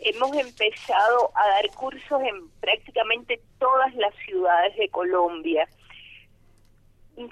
Hemos 0.00 0.36
empezado 0.36 1.30
a 1.34 1.48
dar 1.48 1.70
cursos 1.70 2.20
en 2.22 2.50
prácticamente 2.60 3.40
todas 3.58 3.94
las 3.94 4.14
ciudades 4.26 4.76
de 4.76 4.90
Colombia 4.90 5.66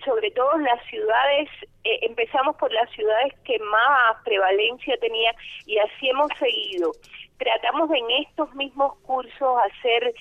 sobre 0.04 0.30
todo 0.32 0.54
en 0.56 0.64
las 0.64 0.84
ciudades, 0.86 1.48
eh, 1.84 1.98
empezamos 2.02 2.56
por 2.56 2.72
las 2.72 2.90
ciudades 2.90 3.34
que 3.44 3.58
más 3.58 4.16
prevalencia 4.24 4.96
tenía 4.98 5.34
y 5.66 5.78
así 5.78 6.08
hemos 6.08 6.30
seguido. 6.38 6.92
Tratamos 7.38 7.90
en 7.90 8.10
estos 8.26 8.54
mismos 8.54 8.96
cursos 9.04 9.58
hacer 9.70 10.14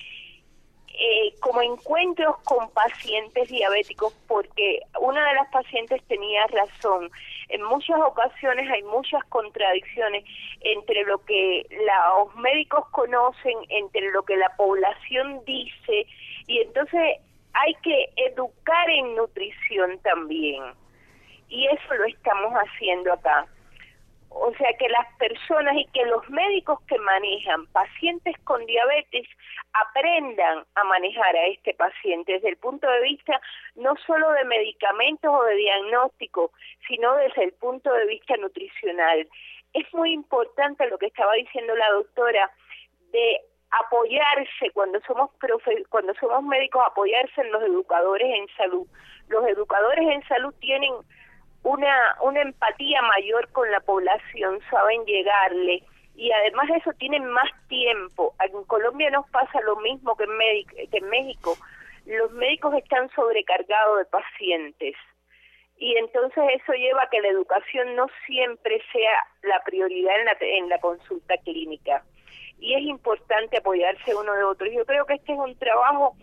eh, 1.00 1.32
como 1.38 1.62
encuentros 1.62 2.38
con 2.38 2.70
pacientes 2.70 3.48
diabéticos 3.48 4.12
porque 4.26 4.80
una 5.00 5.28
de 5.28 5.34
las 5.34 5.48
pacientes 5.50 6.02
tenía 6.08 6.44
razón. 6.48 7.10
En 7.50 7.62
muchas 7.62 8.00
ocasiones 8.00 8.68
hay 8.68 8.82
muchas 8.82 9.22
contradicciones 9.26 10.24
entre 10.60 11.04
lo 11.04 11.18
que 11.24 11.66
los 11.70 12.34
médicos 12.36 12.84
conocen, 12.90 13.56
entre 13.68 14.10
lo 14.10 14.24
que 14.24 14.36
la 14.36 14.54
población 14.56 15.40
dice 15.44 16.06
y 16.48 16.62
entonces 16.62 17.18
hay 17.60 17.74
que 17.82 18.10
educar 18.16 18.90
en 18.90 19.16
nutrición 19.16 19.98
también. 20.02 20.62
Y 21.48 21.66
eso 21.66 21.94
lo 21.94 22.04
estamos 22.04 22.52
haciendo 22.54 23.12
acá. 23.12 23.46
O 24.30 24.52
sea, 24.54 24.68
que 24.78 24.88
las 24.88 25.06
personas 25.16 25.74
y 25.76 25.86
que 25.86 26.04
los 26.04 26.28
médicos 26.28 26.80
que 26.86 26.98
manejan 26.98 27.66
pacientes 27.68 28.36
con 28.44 28.64
diabetes 28.66 29.26
aprendan 29.72 30.64
a 30.74 30.84
manejar 30.84 31.34
a 31.34 31.46
este 31.46 31.72
paciente 31.74 32.32
desde 32.34 32.50
el 32.50 32.58
punto 32.58 32.88
de 32.90 33.00
vista 33.00 33.40
no 33.74 33.94
solo 34.06 34.30
de 34.32 34.44
medicamentos 34.44 35.32
o 35.32 35.44
de 35.44 35.54
diagnóstico, 35.54 36.52
sino 36.86 37.16
desde 37.16 37.44
el 37.44 37.52
punto 37.54 37.92
de 37.92 38.06
vista 38.06 38.36
nutricional. 38.36 39.26
Es 39.72 39.92
muy 39.94 40.12
importante 40.12 40.86
lo 40.88 40.98
que 40.98 41.06
estaba 41.06 41.32
diciendo 41.34 41.74
la 41.74 41.90
doctora 41.92 42.50
de 43.10 43.40
apoyarse 43.70 44.70
cuando 44.72 45.00
somos 45.06 45.30
cuando 45.88 46.14
somos 46.14 46.42
médicos 46.44 46.82
apoyarse 46.86 47.40
en 47.40 47.52
los 47.52 47.62
educadores 47.62 48.28
en 48.34 48.48
salud. 48.56 48.86
Los 49.28 49.46
educadores 49.46 50.08
en 50.08 50.22
salud 50.26 50.54
tienen 50.60 50.92
una 51.62 52.16
una 52.22 52.40
empatía 52.40 53.02
mayor 53.02 53.50
con 53.52 53.70
la 53.70 53.80
población 53.80 54.60
saben 54.70 55.04
llegarle. 55.04 55.82
Y 56.16 56.32
además 56.32 56.68
de 56.68 56.78
eso 56.78 56.92
tienen 56.98 57.26
más 57.26 57.48
tiempo. 57.68 58.34
En 58.40 58.64
Colombia 58.64 59.08
nos 59.10 59.28
pasa 59.30 59.60
lo 59.60 59.76
mismo 59.76 60.16
que 60.16 60.24
en, 60.24 60.88
que 60.90 60.98
en 60.98 61.08
México. 61.08 61.56
Los 62.06 62.32
médicos 62.32 62.74
están 62.74 63.08
sobrecargados 63.10 63.98
de 63.98 64.04
pacientes. 64.06 64.96
Y 65.76 65.96
entonces 65.96 66.42
eso 66.54 66.72
lleva 66.72 67.02
a 67.02 67.08
que 67.08 67.20
la 67.20 67.28
educación 67.28 67.94
no 67.94 68.06
siempre 68.26 68.82
sea 68.90 69.26
la 69.42 69.62
prioridad 69.62 70.18
en 70.18 70.24
la, 70.24 70.36
en 70.40 70.68
la 70.68 70.80
consulta 70.80 71.36
clínica 71.44 72.02
y 72.60 72.74
es 72.74 72.82
importante 72.82 73.58
apoyarse 73.58 74.14
uno 74.14 74.34
de 74.34 74.44
otro. 74.44 74.66
Yo 74.70 74.84
creo 74.84 75.06
que 75.06 75.14
este 75.14 75.32
es 75.32 75.38
un 75.38 75.56
trabajo 75.58 76.16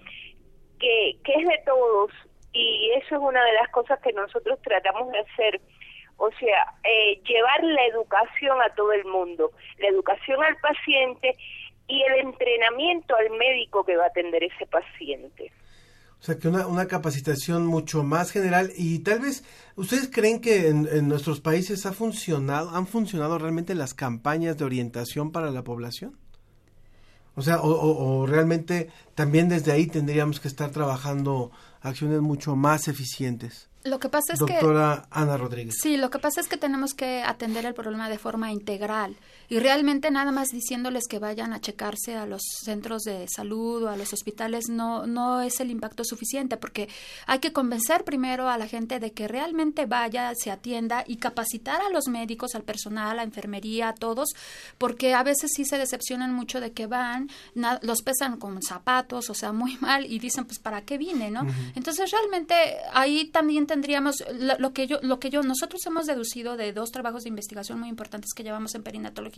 que, 0.79 1.17
que 1.23 1.33
es 1.33 1.47
de 1.47 1.59
todos 1.65 2.11
y 2.53 2.91
eso 2.95 3.15
es 3.15 3.21
una 3.21 3.43
de 3.43 3.53
las 3.53 3.69
cosas 3.69 3.99
que 3.99 4.13
nosotros 4.13 4.59
tratamos 4.61 5.11
de 5.11 5.19
hacer. 5.19 5.61
O 6.17 6.29
sea, 6.39 6.73
eh, 6.83 7.21
llevar 7.27 7.63
la 7.63 7.85
educación 7.87 8.61
a 8.61 8.73
todo 8.75 8.93
el 8.93 9.05
mundo, 9.05 9.51
la 9.79 9.89
educación 9.89 10.41
al 10.43 10.55
paciente 10.57 11.35
y 11.87 12.01
el 12.03 12.27
entrenamiento 12.27 13.15
al 13.15 13.37
médico 13.37 13.85
que 13.85 13.97
va 13.97 14.05
a 14.05 14.07
atender 14.07 14.43
ese 14.43 14.65
paciente. 14.65 15.51
O 16.19 16.23
sea, 16.23 16.39
que 16.39 16.47
una, 16.47 16.65
una 16.65 16.87
capacitación 16.87 17.67
mucho 17.67 18.03
más 18.03 18.31
general 18.31 18.71
y 18.75 18.99
tal 18.99 19.19
vez, 19.19 19.43
¿ustedes 19.75 20.09
creen 20.09 20.41
que 20.41 20.69
en, 20.69 20.87
en, 20.89 21.07
nuestros 21.09 21.41
países 21.41 21.85
ha 21.85 21.91
funcionado, 21.91 22.69
han 22.69 22.87
funcionado 22.87 23.37
realmente 23.37 23.75
las 23.75 23.93
campañas 23.93 24.57
de 24.57 24.65
orientación 24.65 25.31
para 25.31 25.51
la 25.51 25.63
población? 25.63 26.17
O 27.35 27.41
sea, 27.41 27.59
o, 27.61 28.25
realmente 28.25 28.89
también 29.13 29.49
desde 29.49 29.71
ahí 29.71 29.87
tendríamos 29.87 30.39
que 30.39 30.47
estar 30.47 30.71
trabajando 30.71 31.51
acciones 31.81 32.21
mucho 32.21 32.55
más 32.55 32.87
eficientes. 32.87 33.69
Lo 33.83 33.99
que 33.99 34.09
pasa 34.09 34.33
es 34.33 34.39
que... 34.39 34.53
Doctora 34.53 35.05
Ana 35.11 35.37
Rodríguez. 35.37 35.75
Sí, 35.79 35.97
lo 35.97 36.09
que 36.09 36.17
pasa 36.17 36.41
es 36.41 36.47
que 36.47 36.57
tenemos 36.57 36.93
que 36.93 37.21
atender 37.21 37.65
el 37.65 37.73
problema 37.73 38.09
de 38.09 38.17
forma 38.17 38.51
integral 38.51 39.15
y 39.49 39.59
realmente 39.59 40.11
nada 40.11 40.31
más 40.31 40.49
diciéndoles 40.49 41.07
que 41.07 41.19
vayan 41.19 41.53
a 41.53 41.61
checarse 41.61 42.15
a 42.15 42.25
los 42.25 42.41
centros 42.63 43.03
de 43.03 43.27
salud 43.27 43.83
o 43.83 43.89
a 43.89 43.97
los 43.97 44.13
hospitales 44.13 44.65
no, 44.69 45.05
no 45.07 45.41
es 45.41 45.59
el 45.59 45.71
impacto 45.71 46.03
suficiente 46.03 46.57
porque 46.57 46.89
hay 47.27 47.39
que 47.39 47.53
convencer 47.53 48.03
primero 48.03 48.49
a 48.49 48.57
la 48.57 48.67
gente 48.67 48.99
de 48.99 49.11
que 49.11 49.27
realmente 49.27 49.85
vaya, 49.85 50.31
se 50.35 50.51
atienda 50.51 51.03
y 51.07 51.17
capacitar 51.17 51.81
a 51.81 51.89
los 51.89 52.07
médicos, 52.07 52.55
al 52.55 52.63
personal, 52.63 53.11
a 53.11 53.13
la 53.15 53.23
enfermería, 53.23 53.89
a 53.89 53.93
todos, 53.93 54.29
porque 54.77 55.13
a 55.13 55.23
veces 55.23 55.51
sí 55.55 55.65
se 55.65 55.77
decepcionan 55.77 56.33
mucho 56.33 56.59
de 56.59 56.71
que 56.71 56.87
van, 56.87 57.29
los 57.81 58.01
pesan 58.01 58.37
con 58.37 58.61
zapatos, 58.61 59.29
o 59.29 59.33
sea, 59.33 59.51
muy 59.51 59.77
mal 59.81 60.05
y 60.05 60.19
dicen, 60.19 60.45
pues, 60.45 60.59
¿para 60.59 60.81
qué 60.81 60.97
vine, 60.97 61.31
no? 61.31 61.45
Entonces, 61.75 62.11
realmente 62.11 62.55
ahí 62.93 63.25
también 63.25 63.67
tendríamos 63.67 64.23
lo, 64.59 64.73
que 64.73 64.87
yo, 64.87 64.99
lo 65.01 65.19
que 65.19 65.29
yo, 65.29 65.43
nosotros 65.43 65.85
hemos 65.85 66.05
deducido 66.05 66.57
de 66.57 66.73
dos 66.73 66.91
trabajos 66.91 67.23
de 67.23 67.29
investigación 67.29 67.79
muy 67.79 67.89
importantes 67.89 68.33
que 68.33 68.43
llevamos 68.43 68.75
en 68.75 68.83
perinatología, 68.83 69.34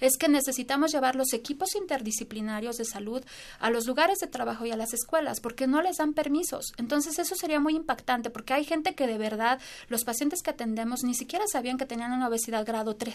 es 0.00 0.16
que 0.18 0.28
necesitamos 0.28 0.92
llevar 0.92 1.16
los 1.16 1.32
equipos 1.32 1.74
interdisciplinarios 1.74 2.76
de 2.76 2.84
salud 2.84 3.24
a 3.58 3.70
los 3.70 3.86
lugares 3.86 4.18
de 4.18 4.26
trabajo 4.26 4.66
y 4.66 4.70
a 4.70 4.76
las 4.76 4.92
escuelas, 4.92 5.40
porque 5.40 5.66
no 5.66 5.82
les 5.82 5.98
dan 5.98 6.12
permisos. 6.12 6.72
Entonces, 6.76 7.18
eso 7.18 7.34
sería 7.36 7.60
muy 7.60 7.76
impactante, 7.76 8.30
porque 8.30 8.54
hay 8.54 8.64
gente 8.64 8.94
que 8.94 9.06
de 9.06 9.18
verdad, 9.18 9.60
los 9.88 10.04
pacientes 10.04 10.42
que 10.42 10.50
atendemos 10.50 11.04
ni 11.04 11.14
siquiera 11.14 11.44
sabían 11.50 11.78
que 11.78 11.86
tenían 11.86 12.12
una 12.12 12.28
obesidad 12.28 12.66
grado 12.66 12.96
3. 12.96 13.14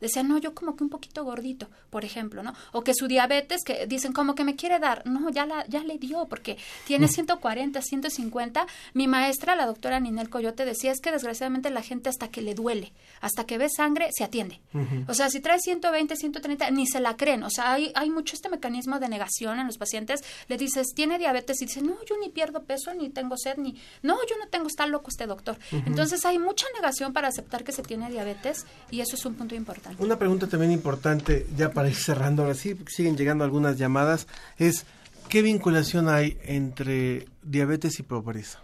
Decían, 0.00 0.28
no, 0.28 0.38
yo 0.38 0.54
como 0.54 0.76
que 0.76 0.84
un 0.84 0.90
poquito 0.90 1.24
gordito, 1.24 1.68
por 1.90 2.04
ejemplo, 2.04 2.42
¿no? 2.42 2.54
O 2.72 2.82
que 2.82 2.94
su 2.94 3.08
diabetes, 3.08 3.62
que 3.64 3.86
dicen 3.86 4.12
como 4.12 4.34
que 4.34 4.44
me 4.44 4.56
quiere 4.56 4.78
dar, 4.78 5.06
no, 5.06 5.30
ya, 5.30 5.46
la, 5.46 5.66
ya 5.66 5.82
le 5.82 5.98
dio, 5.98 6.26
porque 6.26 6.56
tiene 6.86 7.08
140, 7.08 7.80
150. 7.82 8.66
Mi 8.94 9.08
maestra, 9.08 9.56
la 9.56 9.66
doctora 9.66 10.00
el 10.20 10.30
Coyote 10.30 10.64
decía 10.64 10.92
es 10.92 11.00
que 11.00 11.10
desgraciadamente 11.10 11.70
la 11.70 11.82
gente 11.82 12.08
hasta 12.08 12.28
que 12.28 12.42
le 12.42 12.54
duele, 12.54 12.92
hasta 13.20 13.44
que 13.44 13.58
ve 13.58 13.68
sangre, 13.68 14.08
se 14.12 14.24
atiende. 14.24 14.60
O 15.08 15.14
sea, 15.14 15.30
si 15.30 15.40
trae 15.40 15.58
120, 15.72 16.16
130, 16.16 16.70
ni 16.70 16.86
se 16.86 17.00
la 17.00 17.16
creen. 17.16 17.42
O 17.44 17.50
sea, 17.50 17.72
hay, 17.72 17.92
hay 17.94 18.10
mucho 18.10 18.34
este 18.34 18.48
mecanismo 18.48 18.98
de 18.98 19.08
negación 19.08 19.58
en 19.58 19.66
los 19.66 19.78
pacientes. 19.78 20.20
Le 20.48 20.56
dices, 20.56 20.88
tiene 20.94 21.18
diabetes 21.18 21.62
y 21.62 21.66
dice, 21.66 21.80
no, 21.82 21.96
yo 22.04 22.16
ni 22.20 22.28
pierdo 22.28 22.62
peso, 22.64 22.92
ni 22.94 23.08
tengo 23.08 23.36
sed, 23.36 23.56
ni, 23.56 23.76
no, 24.02 24.16
yo 24.28 24.36
no 24.38 24.48
tengo, 24.48 24.66
está 24.66 24.86
loco 24.86 25.08
este 25.08 25.26
doctor. 25.26 25.56
Entonces 25.70 26.24
hay 26.26 26.38
mucha 26.38 26.66
negación 26.74 27.12
para 27.12 27.28
aceptar 27.28 27.64
que 27.64 27.72
se 27.72 27.82
tiene 27.82 28.10
diabetes 28.10 28.66
y 28.90 29.00
eso 29.00 29.16
es 29.16 29.24
un 29.24 29.34
punto 29.34 29.54
importante. 29.54 30.02
Una 30.02 30.18
pregunta 30.18 30.46
también 30.46 30.72
importante, 30.72 31.46
ya 31.56 31.70
para 31.70 31.88
ir 31.88 31.96
cerrando 31.96 32.42
ahora 32.42 32.54
sí, 32.54 32.76
siguen 32.86 33.16
llegando 33.16 33.44
algunas 33.44 33.78
llamadas, 33.78 34.26
es, 34.58 34.84
¿qué 35.28 35.42
vinculación 35.42 36.08
hay 36.08 36.38
entre 36.44 37.26
diabetes 37.42 37.98
y 37.98 38.02
pobreza? 38.02 38.60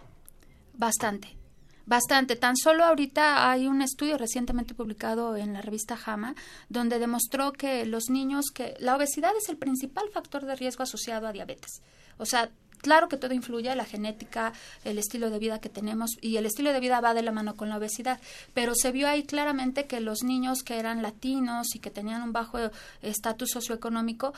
Bastante 0.73 1.38
Bastante. 1.89 2.35
Tan 2.35 2.55
solo 2.55 2.85
ahorita 2.85 3.49
hay 3.49 3.65
un 3.65 3.81
estudio 3.81 4.19
recientemente 4.19 4.75
publicado 4.75 5.35
en 5.35 5.53
la 5.53 5.63
revista 5.63 5.97
JAMA 5.97 6.35
donde 6.69 6.99
demostró 6.99 7.51
que 7.51 7.83
los 7.87 8.11
niños 8.11 8.51
que 8.53 8.75
la 8.79 8.95
obesidad 8.95 9.31
es 9.35 9.49
el 9.49 9.57
principal 9.57 10.07
factor 10.13 10.45
de 10.45 10.55
riesgo 10.55 10.83
asociado 10.83 11.25
a 11.25 11.31
diabetes. 11.31 11.81
O 12.19 12.27
sea, 12.27 12.51
claro 12.83 13.09
que 13.09 13.17
todo 13.17 13.33
influye, 13.33 13.75
la 13.75 13.85
genética, 13.85 14.53
el 14.83 14.99
estilo 14.99 15.31
de 15.31 15.39
vida 15.39 15.61
que 15.61 15.69
tenemos 15.69 16.11
y 16.21 16.37
el 16.37 16.45
estilo 16.45 16.73
de 16.73 16.79
vida 16.79 17.01
va 17.01 17.15
de 17.15 17.23
la 17.23 17.31
mano 17.31 17.55
con 17.55 17.69
la 17.69 17.77
obesidad, 17.77 18.19
pero 18.53 18.75
se 18.75 18.91
vio 18.91 19.07
ahí 19.07 19.23
claramente 19.23 19.87
que 19.87 19.99
los 19.99 20.21
niños 20.21 20.61
que 20.61 20.77
eran 20.77 21.01
latinos 21.01 21.73
y 21.73 21.79
que 21.79 21.89
tenían 21.89 22.21
un 22.21 22.33
bajo 22.33 22.59
estatus 23.01 23.49
socioeconómico 23.49 24.35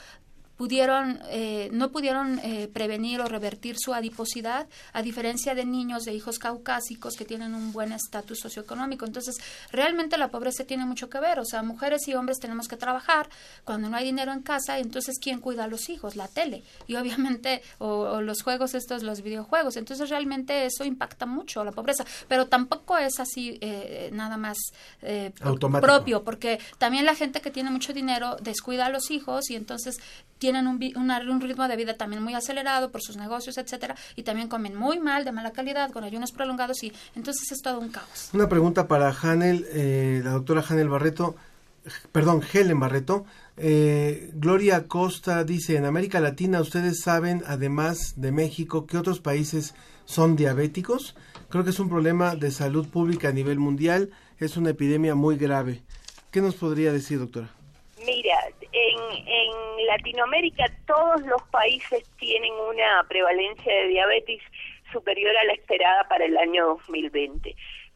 pudieron, 0.61 1.19
eh, 1.31 1.69
no 1.73 1.89
pudieron 1.89 2.38
eh, 2.43 2.69
prevenir 2.71 3.19
o 3.19 3.25
revertir 3.25 3.77
su 3.79 3.95
adiposidad, 3.95 4.67
a 4.93 5.01
diferencia 5.01 5.55
de 5.55 5.65
niños 5.65 6.03
de 6.03 6.13
hijos 6.13 6.38
caucásicos 6.38 7.15
que 7.15 7.25
tienen 7.25 7.55
un 7.55 7.73
buen 7.73 7.91
estatus 7.91 8.41
socioeconómico. 8.41 9.07
Entonces, 9.07 9.38
realmente 9.71 10.19
la 10.19 10.27
pobreza 10.27 10.63
tiene 10.63 10.85
mucho 10.85 11.09
que 11.09 11.19
ver. 11.19 11.39
O 11.39 11.45
sea, 11.45 11.63
mujeres 11.63 12.07
y 12.07 12.13
hombres 12.13 12.38
tenemos 12.38 12.67
que 12.67 12.77
trabajar 12.77 13.27
cuando 13.65 13.89
no 13.89 13.97
hay 13.97 14.05
dinero 14.05 14.33
en 14.33 14.43
casa, 14.43 14.77
y 14.77 14.83
entonces, 14.83 15.17
¿quién 15.19 15.39
cuida 15.39 15.63
a 15.63 15.67
los 15.67 15.89
hijos? 15.89 16.15
La 16.15 16.27
tele. 16.27 16.61
Y 16.85 16.95
obviamente, 16.95 17.63
o, 17.79 18.21
los 18.21 18.43
juegos 18.43 18.75
estos, 18.75 19.01
los 19.01 19.23
videojuegos. 19.23 19.77
Entonces, 19.77 20.11
realmente 20.11 20.67
eso 20.67 20.83
impacta 20.83 21.25
mucho 21.25 21.63
la 21.63 21.71
pobreza. 21.71 22.05
Pero 22.27 22.45
tampoco 22.45 22.99
es 22.99 23.19
así 23.19 23.57
eh, 23.61 24.11
nada 24.13 24.38
más 24.38 24.59
propio, 25.81 26.23
porque 26.23 26.59
también 26.77 27.07
la 27.07 27.15
gente 27.15 27.41
que 27.41 27.49
tiene 27.49 27.71
mucho 27.71 27.93
dinero 27.93 28.38
descuida 28.39 28.85
a 28.85 28.89
los 28.89 29.09
hijos 29.09 29.49
y 29.49 29.55
entonces 29.55 29.97
tienen 30.51 30.67
un, 30.67 31.29
un, 31.29 31.41
ritmo 31.41 31.65
de 31.65 31.77
vida 31.77 31.93
también 31.95 32.21
muy 32.21 32.33
acelerado 32.33 32.91
por 32.91 33.01
sus 33.01 33.15
negocios, 33.15 33.57
etcétera, 33.57 33.95
y 34.17 34.23
también 34.23 34.49
comen 34.49 34.75
muy 34.75 34.99
mal, 34.99 35.23
de 35.23 35.31
mala 35.31 35.51
calidad, 35.51 35.91
con 35.91 36.03
ayunos 36.03 36.33
prolongados, 36.33 36.83
y 36.83 36.91
entonces 37.15 37.49
es 37.53 37.61
todo 37.61 37.79
un 37.79 37.89
caos. 37.89 38.31
Una 38.33 38.49
pregunta 38.49 38.85
para 38.85 39.09
Hanel, 39.09 39.65
eh, 39.71 40.19
la 40.23 40.31
doctora 40.31 40.61
Hanel 40.67 40.89
Barreto, 40.89 41.35
perdón, 42.11 42.41
Helen 42.51 42.81
Barreto. 42.81 43.25
Eh, 43.55 44.31
Gloria 44.33 44.87
Costa 44.87 45.45
dice, 45.45 45.77
en 45.77 45.85
América 45.85 46.19
Latina 46.19 46.59
ustedes 46.59 46.99
saben, 46.99 47.43
además 47.47 48.15
de 48.17 48.33
México, 48.33 48.85
que 48.85 48.97
otros 48.97 49.21
países 49.21 49.73
son 50.03 50.35
diabéticos. 50.35 51.15
Creo 51.49 51.63
que 51.63 51.69
es 51.69 51.79
un 51.79 51.87
problema 51.87 52.35
de 52.35 52.51
salud 52.51 52.89
pública 52.89 53.29
a 53.29 53.31
nivel 53.31 53.57
mundial, 53.57 54.09
es 54.37 54.57
una 54.57 54.71
epidemia 54.71 55.15
muy 55.15 55.37
grave. 55.37 55.81
¿Qué 56.29 56.41
nos 56.41 56.55
podría 56.55 56.91
decir, 56.91 57.19
doctora? 57.19 57.51
Mira, 58.05 58.35
en, 58.89 59.85
Latinoamérica 59.87 60.65
todos 60.85 61.21
los 61.23 61.41
países 61.49 62.09
tienen 62.17 62.53
una 62.53 63.03
prevalencia 63.09 63.73
de 63.73 63.87
diabetes 63.87 64.41
superior 64.91 65.35
a 65.35 65.45
la 65.45 65.53
esperada 65.53 66.07
para 66.07 66.25
el 66.25 66.37
año 66.37 66.67
2020. 66.67 67.55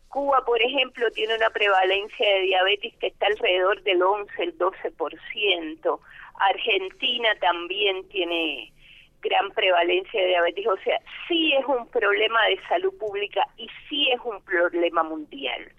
Cuba, 0.09 0.43
por 0.45 0.61
ejemplo, 0.61 1.09
tiene 1.11 1.35
una 1.35 1.49
prevalencia 1.51 2.27
de 2.27 2.41
diabetes 2.41 2.93
que 2.97 3.07
está 3.07 3.27
alrededor 3.27 3.81
del 3.83 4.01
11, 4.01 4.43
el 4.43 4.57
12%. 4.57 5.99
Argentina 6.39 7.29
también 7.39 8.07
tiene 8.09 8.73
gran 9.21 9.51
prevalencia 9.51 10.21
de 10.21 10.27
diabetes. 10.27 10.67
O 10.67 10.77
sea, 10.77 10.99
sí 11.27 11.53
es 11.53 11.65
un 11.65 11.87
problema 11.89 12.45
de 12.47 12.59
salud 12.67 12.97
pública 12.97 13.47
y 13.57 13.69
sí 13.87 14.09
es 14.11 14.19
un 14.25 14.41
problema 14.41 15.03
mundial 15.03 15.71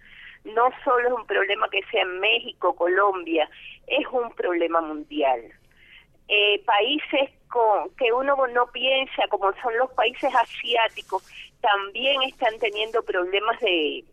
no 0.55 0.71
solo 0.85 1.09
es 1.09 1.15
un 1.15 1.27
problema 1.27 1.69
que 1.69 1.83
sea 1.91 2.03
en 2.03 2.21
México, 2.21 2.75
Colombia, 2.77 3.49
es 3.87 4.07
un 4.09 4.31
problema 4.33 4.81
mundial. 4.81 5.43
Eh, 6.29 6.63
países 6.65 7.31
con, 7.49 7.95
que 7.97 8.13
uno 8.13 8.37
no 8.49 8.67
piensa, 8.73 9.29
como 9.29 9.53
son 9.63 9.77
los 9.79 9.91
países 9.93 10.35
asiáticos, 10.35 11.23
también 11.61 12.23
están 12.23 12.59
teniendo 12.59 13.03
problemas 13.03 13.61
de, 13.61 14.05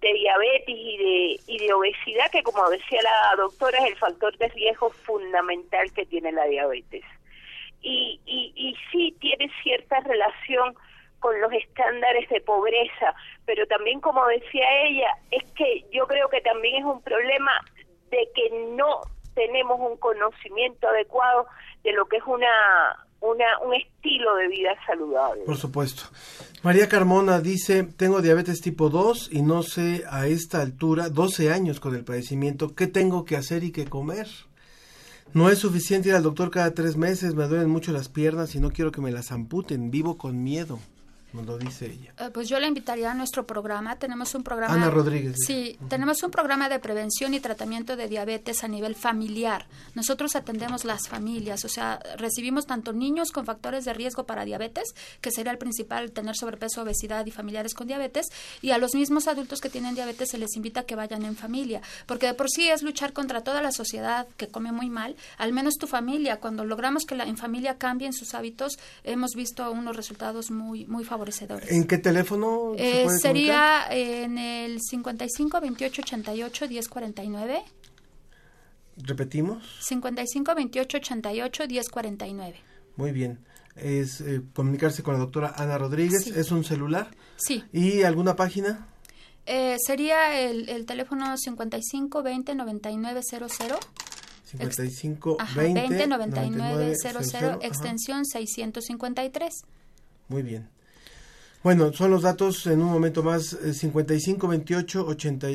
de 0.00 0.12
diabetes 0.12 0.74
y 0.76 0.96
de, 0.98 1.40
y 1.52 1.58
de 1.58 1.72
obesidad, 1.72 2.30
que 2.30 2.42
como 2.42 2.68
decía 2.68 3.00
la 3.02 3.36
doctora, 3.36 3.78
es 3.78 3.92
el 3.92 3.96
factor 3.96 4.36
de 4.38 4.48
riesgo 4.48 4.90
fundamental 4.90 5.90
que 5.92 6.06
tiene 6.06 6.32
la 6.32 6.44
diabetes. 6.44 7.04
Y, 7.80 8.20
y, 8.26 8.52
y 8.54 8.76
sí 8.90 9.16
tiene 9.20 9.50
cierta 9.62 10.00
relación 10.00 10.74
con 11.20 11.40
los 11.40 11.52
estándares 11.52 12.28
de 12.28 12.40
pobreza, 12.40 13.14
pero 13.44 13.66
también 13.66 14.00
como 14.00 14.24
decía 14.26 14.66
ella, 14.84 15.16
es 15.30 15.42
que 15.52 15.84
yo 15.90 16.06
creo 16.06 16.28
que 16.28 16.40
también 16.40 16.76
es 16.76 16.84
un 16.84 17.02
problema 17.02 17.52
de 18.10 18.28
que 18.34 18.50
no 18.76 19.00
tenemos 19.34 19.78
un 19.80 19.96
conocimiento 19.98 20.88
adecuado 20.88 21.46
de 21.84 21.92
lo 21.92 22.06
que 22.06 22.16
es 22.16 22.22
una, 22.26 23.06
una 23.20 23.44
un 23.64 23.74
estilo 23.74 24.34
de 24.36 24.48
vida 24.48 24.70
saludable. 24.86 25.44
Por 25.44 25.56
supuesto. 25.56 26.04
María 26.62 26.88
Carmona 26.88 27.40
dice, 27.40 27.84
tengo 27.84 28.20
diabetes 28.20 28.60
tipo 28.60 28.90
2 28.90 29.30
y 29.32 29.42
no 29.42 29.62
sé 29.62 30.04
a 30.10 30.26
esta 30.26 30.60
altura, 30.60 31.08
12 31.08 31.52
años 31.52 31.78
con 31.78 31.94
el 31.94 32.04
padecimiento, 32.04 32.74
qué 32.74 32.86
tengo 32.88 33.24
que 33.24 33.36
hacer 33.36 33.62
y 33.62 33.72
qué 33.72 33.84
comer. 33.84 34.26
No 35.34 35.50
es 35.50 35.58
suficiente 35.58 36.08
ir 36.08 36.14
al 36.14 36.22
doctor 36.22 36.50
cada 36.50 36.72
tres 36.72 36.96
meses, 36.96 37.34
me 37.34 37.46
duelen 37.46 37.68
mucho 37.68 37.92
las 37.92 38.08
piernas 38.08 38.54
y 38.54 38.60
no 38.60 38.70
quiero 38.70 38.90
que 38.90 39.02
me 39.02 39.12
las 39.12 39.30
amputen, 39.30 39.90
vivo 39.90 40.16
con 40.16 40.42
miedo 40.42 40.78
lo 41.34 41.58
dice 41.58 41.86
ella. 41.86 42.14
Eh, 42.18 42.30
pues 42.32 42.48
yo 42.48 42.58
la 42.58 42.66
invitaría 42.66 43.10
a 43.10 43.14
nuestro 43.14 43.46
programa. 43.46 43.96
Tenemos 43.96 44.34
un 44.34 44.42
programa. 44.42 44.74
Ana 44.74 44.90
Rodríguez. 44.90 45.36
Sí, 45.46 45.78
tenemos 45.88 46.22
un 46.22 46.30
programa 46.30 46.68
de 46.68 46.78
prevención 46.78 47.34
y 47.34 47.40
tratamiento 47.40 47.96
de 47.96 48.08
diabetes 48.08 48.64
a 48.64 48.68
nivel 48.68 48.94
familiar. 48.94 49.66
Nosotros 49.94 50.36
atendemos 50.36 50.84
las 50.84 51.08
familias, 51.08 51.64
o 51.64 51.68
sea, 51.68 52.00
recibimos 52.16 52.66
tanto 52.66 52.92
niños 52.92 53.30
con 53.30 53.44
factores 53.44 53.84
de 53.84 53.92
riesgo 53.92 54.24
para 54.24 54.44
diabetes, 54.44 54.94
que 55.20 55.30
sería 55.30 55.52
el 55.52 55.58
principal 55.58 56.12
tener 56.12 56.34
sobrepeso, 56.34 56.82
obesidad 56.82 57.26
y 57.26 57.30
familiares 57.30 57.74
con 57.74 57.86
diabetes, 57.86 58.26
y 58.62 58.70
a 58.70 58.78
los 58.78 58.94
mismos 58.94 59.28
adultos 59.28 59.60
que 59.60 59.68
tienen 59.68 59.94
diabetes 59.94 60.30
se 60.30 60.38
les 60.38 60.56
invita 60.56 60.80
a 60.80 60.84
que 60.84 60.96
vayan 60.96 61.24
en 61.24 61.36
familia, 61.36 61.82
porque 62.06 62.26
de 62.26 62.34
por 62.34 62.48
sí 62.48 62.68
es 62.68 62.82
luchar 62.82 63.12
contra 63.12 63.42
toda 63.42 63.60
la 63.60 63.72
sociedad 63.72 64.26
que 64.36 64.48
come 64.48 64.72
muy 64.72 64.88
mal, 64.88 65.16
al 65.36 65.52
menos 65.52 65.74
tu 65.74 65.86
familia. 65.86 66.40
Cuando 66.40 66.64
logramos 66.64 67.04
que 67.04 67.14
la 67.14 67.24
en 67.24 67.36
familia 67.36 67.76
cambien 67.76 68.12
sus 68.12 68.34
hábitos, 68.34 68.78
hemos 69.04 69.32
visto 69.34 69.70
unos 69.70 69.96
resultados 69.96 70.50
muy 70.50 70.86
muy 70.86 71.04
favorables 71.04 71.27
¿En 71.68 71.86
qué 71.86 71.98
teléfono? 71.98 72.72
Eh, 72.76 73.06
sería 73.20 73.86
en 73.90 74.38
el 74.38 74.80
55 74.80 75.60
28 75.60 76.02
88 76.02 76.68
10 76.68 76.88
49. 76.88 77.62
¿Repetimos? 78.96 79.64
55 79.80 80.54
28 80.54 80.96
88 80.98 81.66
10 81.66 81.88
49. 81.88 82.56
Muy 82.96 83.12
bien. 83.12 83.38
Es 83.76 84.20
eh, 84.20 84.42
comunicarse 84.54 85.02
con 85.02 85.14
la 85.14 85.20
doctora 85.20 85.54
Ana 85.56 85.78
Rodríguez. 85.78 86.26
¿Es 86.26 86.50
un 86.50 86.64
celular? 86.64 87.10
Sí. 87.36 87.62
¿Y 87.72 88.02
alguna 88.02 88.34
página? 88.34 88.88
Eh, 89.46 89.76
sería 89.78 90.40
el, 90.40 90.68
el, 90.68 90.84
teléfono 90.84 91.36
55 91.36 92.22
20 92.22 92.54
99 92.54 93.20
00. 93.22 93.78
55 94.44 95.36
20, 95.56 95.80
20 95.80 96.06
99 96.06 96.94
00, 96.96 97.58
extensión 97.62 98.24
653. 98.24 99.52
Muy 100.28 100.42
bien. 100.42 100.68
Bueno, 101.62 101.92
son 101.92 102.12
los 102.12 102.22
datos 102.22 102.66
en 102.68 102.80
un 102.80 102.90
momento 102.90 103.22
más 103.22 103.56
55 103.72 104.46
28 104.46 105.06
80 105.06 105.48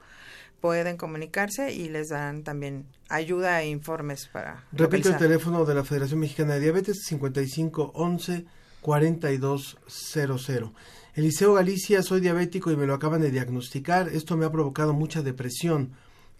pueden 0.66 0.96
comunicarse 0.96 1.72
y 1.72 1.88
les 1.88 2.08
dan 2.08 2.42
también 2.42 2.86
ayuda 3.08 3.62
e 3.62 3.68
informes 3.68 4.26
para. 4.26 4.64
Repito 4.72 5.10
el 5.10 5.16
teléfono 5.16 5.64
de 5.64 5.76
la 5.76 5.84
Federación 5.84 6.18
Mexicana 6.18 6.54
de 6.54 6.60
Diabetes: 6.60 7.04
55 7.04 7.92
11 7.94 8.46
4200. 8.80 10.72
Eliseo 11.14 11.54
Galicia, 11.54 12.02
soy 12.02 12.20
diabético 12.20 12.72
y 12.72 12.76
me 12.76 12.84
lo 12.84 12.94
acaban 12.94 13.20
de 13.20 13.30
diagnosticar. 13.30 14.08
Esto 14.08 14.36
me 14.36 14.44
ha 14.44 14.50
provocado 14.50 14.92
mucha 14.92 15.22
depresión. 15.22 15.92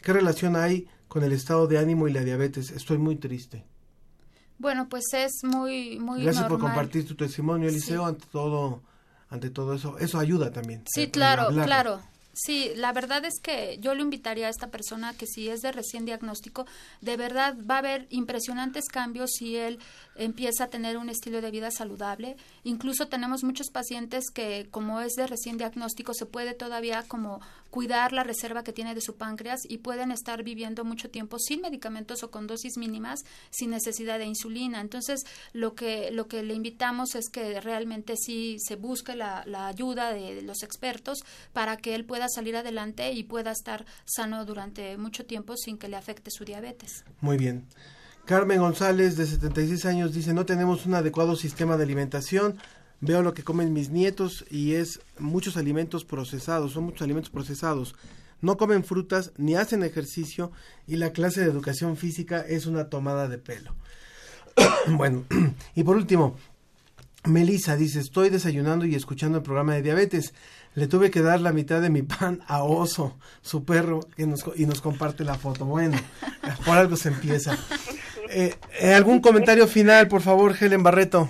¿Qué 0.03 0.13
relación 0.13 0.57
hay 0.57 0.89
con 1.07 1.23
el 1.23 1.31
estado 1.33 1.69
de 1.69 1.79
ánimo 1.79 2.09
y 2.09 2.13
la 2.13 2.23
diabetes? 2.23 2.73
Estoy 2.73 2.99
muy 2.99 3.15
triste. 3.15 3.65
Bueno, 4.59 4.89
pues 4.89 5.05
es 5.13 5.45
muy, 5.45 6.01
muy 6.01 6.25
Gracias 6.25 6.49
por 6.49 6.59
compartir 6.59 7.07
tu 7.07 7.15
testimonio, 7.15 7.69
Eliseo, 7.69 8.05
ante 8.05 8.27
todo, 8.33 8.83
ante 9.29 9.51
todo 9.51 9.75
eso. 9.75 9.99
Eso 9.99 10.19
ayuda 10.19 10.51
también. 10.51 10.83
Sí, 10.93 11.11
claro, 11.13 11.43
hablarlo. 11.43 11.65
claro. 11.65 12.16
Sí, 12.39 12.71
la 12.77 12.93
verdad 12.93 13.25
es 13.25 13.41
que 13.41 13.79
yo 13.81 13.95
le 13.95 14.03
invitaría 14.03 14.49
a 14.49 14.51
esta 14.51 14.69
persona 14.69 15.15
que 15.15 15.27
si 15.27 15.49
es 15.49 15.63
de 15.63 15.73
recién 15.73 16.05
diagnóstico, 16.05 16.67
de 17.01 17.17
verdad 17.17 17.57
va 17.69 17.77
a 17.77 17.79
haber 17.79 18.07
impresionantes 18.11 18.89
cambios 18.89 19.31
si 19.39 19.57
él 19.57 19.79
empieza 20.19 20.65
a 20.65 20.69
tener 20.69 20.97
un 20.97 21.09
estilo 21.09 21.41
de 21.41 21.51
vida 21.51 21.71
saludable. 21.71 22.37
Incluso 22.65 23.09
tenemos 23.09 23.45
muchos 23.45 23.71
pacientes 23.71 24.31
que 24.33 24.69
como 24.71 25.01
es 25.01 25.15
de 25.15 25.27
recién 25.27 25.59
diagnóstico 25.59 26.15
se 26.15 26.27
puede 26.27 26.55
todavía 26.55 27.05
como 27.07 27.41
cuidar 27.71 28.13
la 28.13 28.25
reserva 28.25 28.65
que 28.65 28.73
tiene 28.73 28.95
de 28.95 29.01
su 29.01 29.17
páncreas 29.17 29.61
y 29.69 29.79
pueden 29.79 30.11
estar 30.11 30.43
viviendo 30.43 30.85
mucho 30.85 31.11
tiempo 31.11 31.39
sin 31.39 31.61
medicamentos 31.61 32.23
o 32.23 32.31
con 32.31 32.47
dosis 32.47 32.77
mínimas 32.79 33.21
sin 33.51 33.71
necesidad 33.71 34.19
de 34.19 34.25
insulina. 34.25 34.81
Entonces, 34.81 35.25
lo 35.53 35.75
que 35.75 36.11
lo 36.11 36.27
que 36.29 36.43
le 36.43 36.55
invitamos 36.55 37.15
es 37.15 37.29
que 37.29 37.61
realmente 37.61 38.17
sí 38.17 38.57
se 38.59 38.77
busque 38.77 39.15
la, 39.15 39.45
la 39.47 39.67
ayuda 39.67 40.13
de 40.13 40.43
los 40.43 40.63
expertos 40.63 41.19
para 41.53 41.77
que 41.77 41.95
él 41.95 42.05
pueda 42.05 42.29
salir 42.29 42.57
adelante 42.57 43.13
y 43.13 43.25
pueda 43.25 43.51
estar 43.51 43.85
sano 44.05 44.45
durante 44.45 44.97
mucho 44.97 45.27
tiempo 45.27 45.57
sin 45.57 45.79
que 45.79 45.89
le 45.89 45.97
afecte 45.97 46.31
su 46.31 46.45
diabetes. 46.45 47.05
Muy 47.21 47.37
bien. 47.37 47.67
Carmen 48.27 48.59
González, 48.59 49.17
de 49.17 49.25
76 49.25 49.87
años, 49.87 50.13
dice, 50.13 50.35
no 50.35 50.45
tenemos 50.45 50.85
un 50.85 50.95
adecuado 50.95 51.37
sistema 51.37 51.77
de 51.77 51.85
alimentación. 51.85 52.59
Veo 53.01 53.23
lo 53.23 53.35
que 53.35 53.45
comen 53.45 53.73
mis 53.73 53.91
nietos 53.91 54.45
y 54.51 54.75
es 54.75 54.99
muchos 55.21 55.57
alimentos 55.57 56.05
procesados, 56.05 56.73
son 56.73 56.85
muchos 56.85 57.03
alimentos 57.03 57.31
procesados. 57.31 57.95
No 58.41 58.57
comen 58.57 58.83
frutas 58.83 59.31
ni 59.37 59.55
hacen 59.55 59.85
ejercicio 59.85 60.51
y 60.89 60.97
la 60.97 61.13
clase 61.13 61.41
de 61.41 61.51
educación 61.51 61.97
física 61.97 62.41
es 62.41 62.67
una 62.67 62.89
tomada 62.91 63.29
de 63.29 63.39
pelo. 63.39 63.77
bueno, 64.89 65.25
y 65.77 65.85
por 65.85 65.97
último, 65.97 66.37
Melissa 67.27 67.77
dice, 67.77 68.01
estoy 68.01 68.31
desayunando 68.31 68.87
y 68.87 68.97
escuchando 68.97 69.39
el 69.39 69.45
programa 69.45 69.75
de 69.75 69.83
diabetes. 69.83 70.35
Le 70.75 70.89
tuve 70.89 71.11
que 71.11 71.23
dar 71.23 71.41
la 71.41 71.53
mitad 71.53 71.81
de 71.81 71.91
mi 71.91 72.03
pan 72.03 72.41
a 72.49 72.65
Oso, 72.65 73.17
su 73.41 73.65
perro, 73.65 74.01
que 74.17 74.27
nos, 74.27 74.45
y 74.57 74.67
nos 74.67 74.81
comparte 74.81 75.25
la 75.25 75.37
foto. 75.37 75.65
Bueno, 75.65 75.97
por 76.67 76.77
algo 76.77 76.97
se 76.97 77.09
empieza. 77.09 77.57
Eh, 78.39 78.53
eh, 78.83 78.93
¿Algún 78.93 79.23
comentario 79.23 79.67
final, 79.67 80.09
por 80.09 80.21
favor, 80.21 80.53
Helen 80.61 80.83
Barreto? 80.83 81.27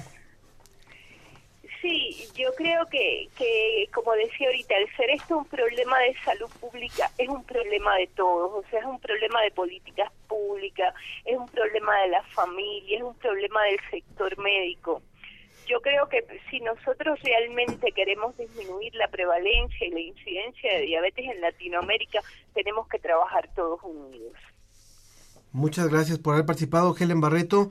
Sí, 1.80 2.26
yo 2.34 2.52
creo 2.56 2.84
que, 2.86 3.28
que, 3.38 3.88
como 3.94 4.10
decía 4.14 4.48
ahorita, 4.48 4.74
al 4.74 4.96
ser 4.96 5.10
esto 5.10 5.38
un 5.38 5.44
problema 5.44 6.00
de 6.00 6.16
salud 6.24 6.50
pública, 6.58 7.08
es 7.16 7.28
un 7.28 7.44
problema 7.44 7.94
de 7.94 8.08
todos, 8.08 8.52
o 8.52 8.68
sea, 8.68 8.80
es 8.80 8.86
un 8.86 8.98
problema 8.98 9.40
de 9.42 9.52
políticas 9.52 10.10
públicas, 10.26 10.92
es 11.24 11.36
un 11.36 11.46
problema 11.46 11.96
de 12.00 12.08
la 12.08 12.24
familia, 12.24 12.96
es 12.96 13.04
un 13.04 13.14
problema 13.14 13.62
del 13.62 13.78
sector 13.88 14.36
médico. 14.38 15.00
Yo 15.68 15.80
creo 15.82 16.08
que 16.08 16.26
si 16.50 16.58
nosotros 16.58 17.20
realmente 17.22 17.92
queremos 17.92 18.36
disminuir 18.36 18.92
la 18.96 19.06
prevalencia 19.06 19.86
y 19.86 19.90
la 19.92 20.00
incidencia 20.00 20.72
de 20.72 20.86
diabetes 20.86 21.24
en 21.24 21.40
Latinoamérica, 21.40 22.18
tenemos 22.52 22.88
que 22.88 22.98
trabajar 22.98 23.48
todos 23.54 23.78
unidos. 23.84 24.34
Muchas 25.56 25.88
gracias 25.88 26.18
por 26.18 26.34
haber 26.34 26.44
participado, 26.44 26.94
Helen 26.94 27.22
Barreto, 27.22 27.70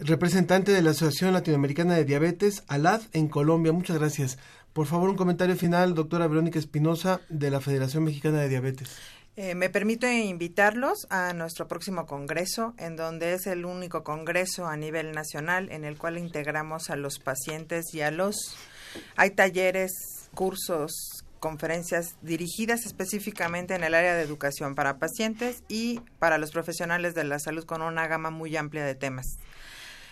representante 0.00 0.72
de 0.72 0.82
la 0.82 0.90
Asociación 0.90 1.32
Latinoamericana 1.32 1.94
de 1.94 2.04
Diabetes, 2.04 2.64
ALAD, 2.66 3.02
en 3.12 3.28
Colombia. 3.28 3.72
Muchas 3.72 4.00
gracias. 4.00 4.36
Por 4.72 4.88
favor, 4.88 5.08
un 5.08 5.16
comentario 5.16 5.54
final, 5.54 5.94
doctora 5.94 6.26
Verónica 6.26 6.58
Espinosa, 6.58 7.20
de 7.28 7.52
la 7.52 7.60
Federación 7.60 8.02
Mexicana 8.02 8.40
de 8.40 8.48
Diabetes. 8.48 8.98
Eh, 9.36 9.54
me 9.54 9.70
permite 9.70 10.12
invitarlos 10.24 11.06
a 11.08 11.32
nuestro 11.32 11.68
próximo 11.68 12.04
congreso, 12.04 12.74
en 12.78 12.96
donde 12.96 13.34
es 13.34 13.46
el 13.46 13.64
único 13.64 14.02
congreso 14.02 14.66
a 14.66 14.76
nivel 14.76 15.12
nacional 15.12 15.70
en 15.70 15.84
el 15.84 15.96
cual 15.98 16.18
integramos 16.18 16.90
a 16.90 16.96
los 16.96 17.20
pacientes 17.20 17.94
y 17.94 18.00
a 18.00 18.10
los... 18.10 18.56
Hay 19.14 19.30
talleres, 19.30 19.92
cursos, 20.34 21.19
conferencias 21.40 22.16
dirigidas 22.22 22.86
específicamente 22.86 23.74
en 23.74 23.82
el 23.82 23.94
área 23.94 24.14
de 24.14 24.22
educación 24.22 24.74
para 24.74 24.98
pacientes 24.98 25.64
y 25.68 26.00
para 26.18 26.38
los 26.38 26.52
profesionales 26.52 27.14
de 27.14 27.24
la 27.24 27.38
salud 27.38 27.64
con 27.64 27.82
una 27.82 28.06
gama 28.06 28.30
muy 28.30 28.56
amplia 28.56 28.84
de 28.84 28.94
temas. 28.94 29.38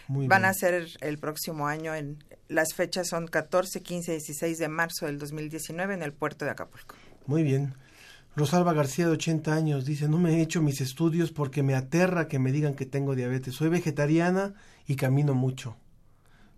Muy 0.09 0.27
Van 0.27 0.41
bien. 0.41 0.51
a 0.51 0.55
ser 0.55 0.89
el 1.01 1.19
próximo 1.19 1.69
año, 1.69 1.95
en, 1.95 2.25
las 2.49 2.73
fechas 2.75 3.09
son 3.09 3.27
14, 3.27 3.83
15 3.83 4.13
y 4.13 4.15
16 4.17 4.59
de 4.59 4.69
marzo 4.69 5.07
del 5.07 5.19
2019 5.19 5.95
en 5.95 6.03
el 6.03 6.15
puerto 6.15 6.47
de 6.47 6.51
Acapulco. 6.51 6.97
Muy 7.27 7.43
bien. 7.43 7.75
Rosalba 8.35 8.73
García, 8.73 9.07
de 9.07 9.13
80 9.13 9.53
años, 9.53 9.85
dice, 9.85 10.09
no 10.09 10.19
me 10.19 10.37
he 10.37 10.41
hecho 10.41 10.63
mis 10.63 10.81
estudios 10.81 11.31
porque 11.31 11.63
me 11.63 11.75
aterra 11.75 12.29
que 12.29 12.39
me 12.39 12.53
digan 12.53 12.75
que 12.75 12.87
tengo 12.87 13.15
diabetes. 13.15 13.55
Soy 13.55 13.69
vegetariana 13.69 14.55
y 14.87 14.97
camino 14.97 15.35
mucho. 15.35 15.77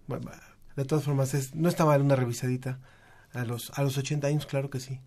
Bueno, 0.07 0.31
de 0.77 0.85
todas 0.85 1.05
formas, 1.05 1.35
es, 1.35 1.55
no 1.55 1.69
está 1.69 1.85
mal 1.85 2.03
una 2.03 2.17
revisadita. 2.17 2.79
A 3.33 3.45
los, 3.45 3.71
a 3.77 3.83
los 3.83 3.97
80 3.97 4.27
años, 4.27 4.47
claro 4.47 4.71
que 4.71 4.81
sí. 4.81 5.01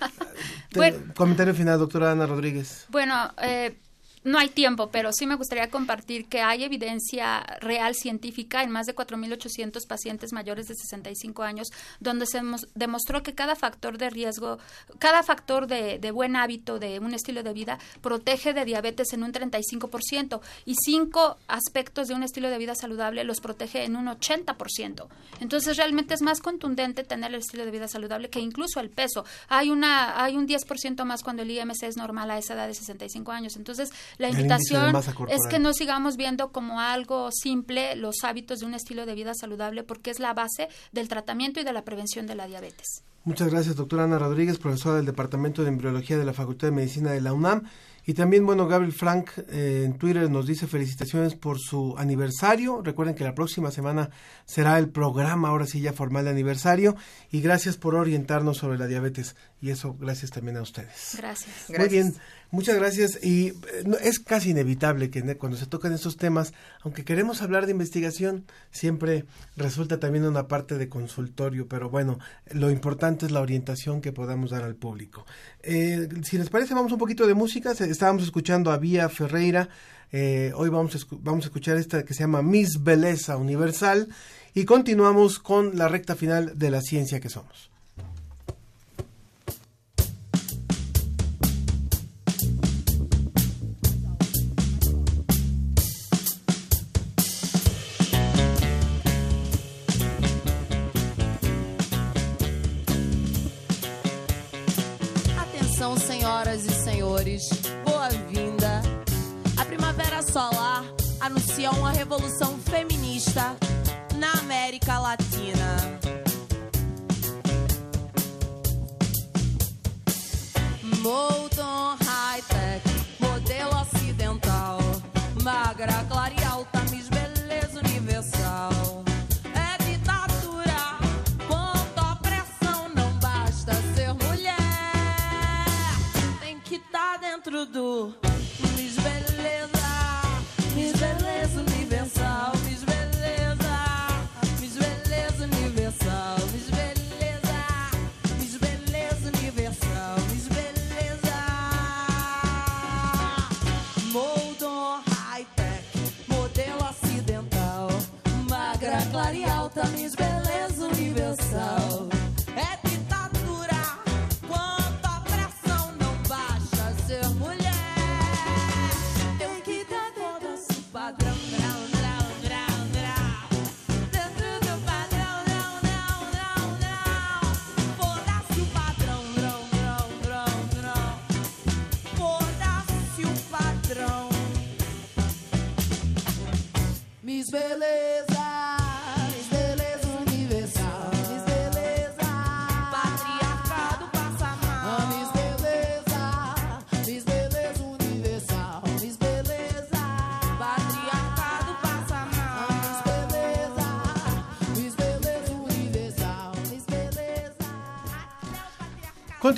Te- 0.70 0.78
Bueno. 0.78 0.98
Comentario 1.16 1.54
final, 1.54 1.78
doctora 1.78 2.12
Ana 2.12 2.26
Rodríguez. 2.26 2.86
Bueno, 2.90 3.32
eh, 3.42 3.78
no 4.24 4.38
hay 4.38 4.48
tiempo, 4.48 4.88
pero 4.90 5.12
sí 5.12 5.26
me 5.26 5.34
gustaría 5.36 5.70
compartir 5.70 6.26
que 6.26 6.40
hay 6.40 6.64
evidencia 6.64 7.40
real 7.60 7.94
científica 7.94 8.62
en 8.62 8.70
más 8.70 8.86
de 8.86 8.94
4.800 8.94 9.86
pacientes 9.86 10.32
mayores 10.32 10.66
de 10.68 10.74
65 10.74 11.42
años, 11.42 11.68
donde 12.00 12.26
se 12.26 12.42
mos- 12.42 12.66
demostró 12.74 13.22
que 13.22 13.34
cada 13.34 13.54
factor 13.56 13.98
de 13.98 14.10
riesgo, 14.10 14.58
cada 14.98 15.22
factor 15.22 15.66
de, 15.66 15.98
de 15.98 16.10
buen 16.10 16.36
hábito 16.36 16.78
de 16.78 16.98
un 16.98 17.14
estilo 17.14 17.42
de 17.42 17.52
vida 17.52 17.78
protege 18.00 18.52
de 18.54 18.64
diabetes 18.64 19.12
en 19.12 19.22
un 19.22 19.32
35% 19.32 20.40
y 20.64 20.74
cinco 20.74 21.38
aspectos 21.46 22.08
de 22.08 22.14
un 22.14 22.22
estilo 22.22 22.50
de 22.50 22.58
vida 22.58 22.74
saludable 22.74 23.24
los 23.24 23.40
protege 23.40 23.84
en 23.84 23.96
un 23.96 24.06
80%. 24.06 25.06
Entonces 25.40 25.76
realmente 25.76 26.14
es 26.14 26.22
más 26.22 26.40
contundente 26.40 27.04
tener 27.04 27.30
el 27.32 27.40
estilo 27.40 27.64
de 27.64 27.70
vida 27.70 27.88
saludable 27.88 28.30
que 28.30 28.40
incluso 28.40 28.80
el 28.80 28.90
peso. 28.90 29.24
Hay 29.48 29.70
una 29.70 30.22
hay 30.22 30.36
un 30.36 30.46
10% 30.46 31.04
más 31.04 31.22
cuando 31.22 31.42
el 31.42 31.50
IMC 31.50 31.82
es 31.84 31.96
normal 31.96 32.30
a 32.30 32.38
esa 32.38 32.54
edad 32.54 32.66
de 32.66 32.74
65 32.74 33.32
años. 33.32 33.56
Entonces 33.56 33.90
la 34.16 34.30
invitación 34.30 34.94
es 35.28 35.40
que 35.50 35.58
no 35.58 35.72
sigamos 35.72 36.16
viendo 36.16 36.50
como 36.52 36.80
algo 36.80 37.30
simple 37.32 37.96
los 37.96 38.16
hábitos 38.24 38.60
de 38.60 38.66
un 38.66 38.74
estilo 38.74 39.06
de 39.06 39.14
vida 39.14 39.34
saludable 39.34 39.82
porque 39.82 40.10
es 40.10 40.20
la 40.20 40.34
base 40.34 40.68
del 40.92 41.08
tratamiento 41.08 41.60
y 41.60 41.64
de 41.64 41.72
la 41.72 41.84
prevención 41.84 42.26
de 42.26 42.34
la 42.34 42.46
diabetes. 42.46 43.02
Muchas 43.24 43.48
gracias, 43.50 43.76
doctora 43.76 44.04
Ana 44.04 44.18
Rodríguez, 44.18 44.58
profesora 44.58 44.96
del 44.96 45.06
Departamento 45.06 45.62
de 45.62 45.68
Embriología 45.68 46.16
de 46.16 46.24
la 46.24 46.32
Facultad 46.32 46.68
de 46.68 46.72
Medicina 46.72 47.10
de 47.10 47.20
la 47.20 47.34
UNAM. 47.34 47.64
Y 48.08 48.14
también, 48.14 48.46
bueno, 48.46 48.66
Gabriel 48.66 48.94
Frank 48.94 49.32
eh, 49.50 49.82
en 49.84 49.98
Twitter 49.98 50.30
nos 50.30 50.46
dice 50.46 50.66
felicitaciones 50.66 51.34
por 51.34 51.58
su 51.58 51.94
aniversario. 51.98 52.80
Recuerden 52.80 53.14
que 53.14 53.22
la 53.22 53.34
próxima 53.34 53.70
semana 53.70 54.08
será 54.46 54.78
el 54.78 54.88
programa, 54.88 55.50
ahora 55.50 55.66
sí 55.66 55.82
ya 55.82 55.92
formal 55.92 56.24
de 56.24 56.30
aniversario. 56.30 56.96
Y 57.30 57.42
gracias 57.42 57.76
por 57.76 57.94
orientarnos 57.94 58.56
sobre 58.56 58.78
la 58.78 58.86
diabetes. 58.86 59.36
Y 59.60 59.68
eso, 59.68 59.94
gracias 60.00 60.30
también 60.30 60.56
a 60.56 60.62
ustedes. 60.62 61.16
Gracias. 61.18 61.68
Muy 61.68 61.88
bien, 61.88 62.14
muchas 62.50 62.76
gracias. 62.76 63.18
Y 63.22 63.48
eh, 63.48 63.54
es 64.02 64.18
casi 64.18 64.50
inevitable 64.50 65.10
que 65.10 65.36
cuando 65.36 65.56
se 65.56 65.66
tocan 65.66 65.92
estos 65.92 66.16
temas, 66.16 66.52
aunque 66.82 67.04
queremos 67.04 67.42
hablar 67.42 67.66
de 67.66 67.72
investigación, 67.72 68.44
siempre 68.70 69.24
resulta 69.56 70.00
también 70.00 70.24
una 70.24 70.48
parte 70.48 70.78
de 70.78 70.88
consultorio, 70.88 71.68
pero 71.68 71.90
bueno, 71.90 72.18
lo 72.52 72.70
importante 72.70 73.26
es 73.26 73.32
la 73.32 73.40
orientación 73.40 74.00
que 74.00 74.12
podamos 74.12 74.50
dar 74.50 74.62
al 74.62 74.76
público. 74.76 75.26
Eh, 75.62 76.08
si 76.24 76.38
les 76.38 76.50
parece, 76.50 76.74
vamos 76.74 76.92
un 76.92 76.98
poquito 76.98 77.26
de 77.26 77.34
música. 77.34 77.72
Estábamos 77.72 78.22
escuchando 78.22 78.70
a 78.70 78.78
Vía 78.78 79.08
Ferreira. 79.08 79.68
eh, 80.10 80.52
hoy 80.54 80.70
vamos 80.70 80.94
a, 80.96 80.98
vamos 81.20 81.44
a 81.44 81.48
escuchar 81.48 81.76
esta 81.76 82.04
que 82.04 82.14
se 82.14 82.20
llama 82.20 82.42
Miss 82.42 82.82
Beleza 82.82 83.36
Universal. 83.36 84.08
Y 84.54 84.64
continuamos 84.64 85.38
con 85.38 85.76
la 85.76 85.88
recta 85.88 86.16
final 86.16 86.58
de 86.58 86.70
la 86.70 86.80
ciencia 86.80 87.20
que 87.20 87.28
somos. 87.28 87.70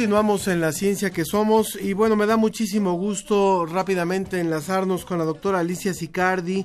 Continuamos 0.01 0.49
en 0.49 0.63
la 0.63 0.73
ciencia 0.73 1.11
que 1.11 1.27
somos 1.27 1.77
y 1.79 1.93
bueno, 1.93 2.17
me 2.17 2.25
da 2.25 2.39
muchísimo 2.39 2.95
gusto 2.95 3.67
rápidamente 3.67 4.41
enlazarnos 4.41 5.05
con 5.05 5.19
la 5.19 5.27
doctora 5.27 5.59
Alicia 5.59 5.93
Sicardi. 5.93 6.65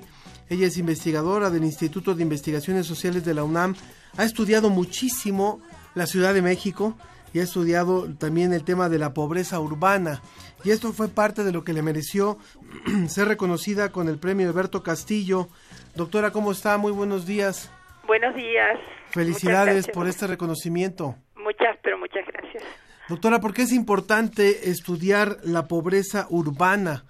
Ella 0.50 0.68
es 0.68 0.78
investigadora 0.78 1.50
del 1.50 1.66
Instituto 1.66 2.16
de 2.16 2.24
Investigaciones 2.24 2.86
Sociales 2.86 3.26
de 3.26 3.34
la 3.34 3.44
UNAM. 3.44 3.76
Ha 4.18 4.24
estudiado 4.24 4.70
muchísimo 4.70 5.60
la 5.96 6.06
Ciudad 6.06 6.34
de 6.34 6.42
México 6.42 6.96
y 7.34 7.40
ha 7.40 7.44
estudiado 7.44 8.08
también 8.18 8.54
el 8.54 8.64
tema 8.64 8.88
de 8.88 9.00
la 9.00 9.14
pobreza 9.14 9.60
urbana. 9.60 10.22
Y 10.64 10.72
esto 10.72 10.94
fue 10.94 11.10
parte 11.10 11.44
de 11.44 11.52
lo 11.52 11.66
que 11.66 11.74
le 11.74 11.82
mereció 11.82 12.38
ser 13.10 13.28
reconocida 13.28 13.92
con 13.92 14.08
el 14.08 14.18
premio 14.18 14.48
Alberto 14.48 14.82
Castillo. 14.82 15.50
Doctora, 15.94 16.32
¿cómo 16.32 16.54
está? 16.54 16.78
Muy 16.78 16.94
buenos 16.94 17.26
días. 17.26 17.70
Buenos 18.08 18.34
días. 18.34 18.80
Felicidades 19.10 19.90
por 19.90 20.08
este 20.08 20.26
reconocimiento. 20.26 21.16
Muchas, 21.36 21.78
pero 21.84 21.98
muchas 21.98 22.26
gracias. 22.28 22.64
Doctora, 23.10 23.40
¿por 23.40 23.54
qué 23.54 23.62
es 23.64 23.72
importante 23.72 24.70
estudiar 24.70 25.38
la 25.44 25.68
pobreza 25.68 26.28
urbana? 26.30 27.04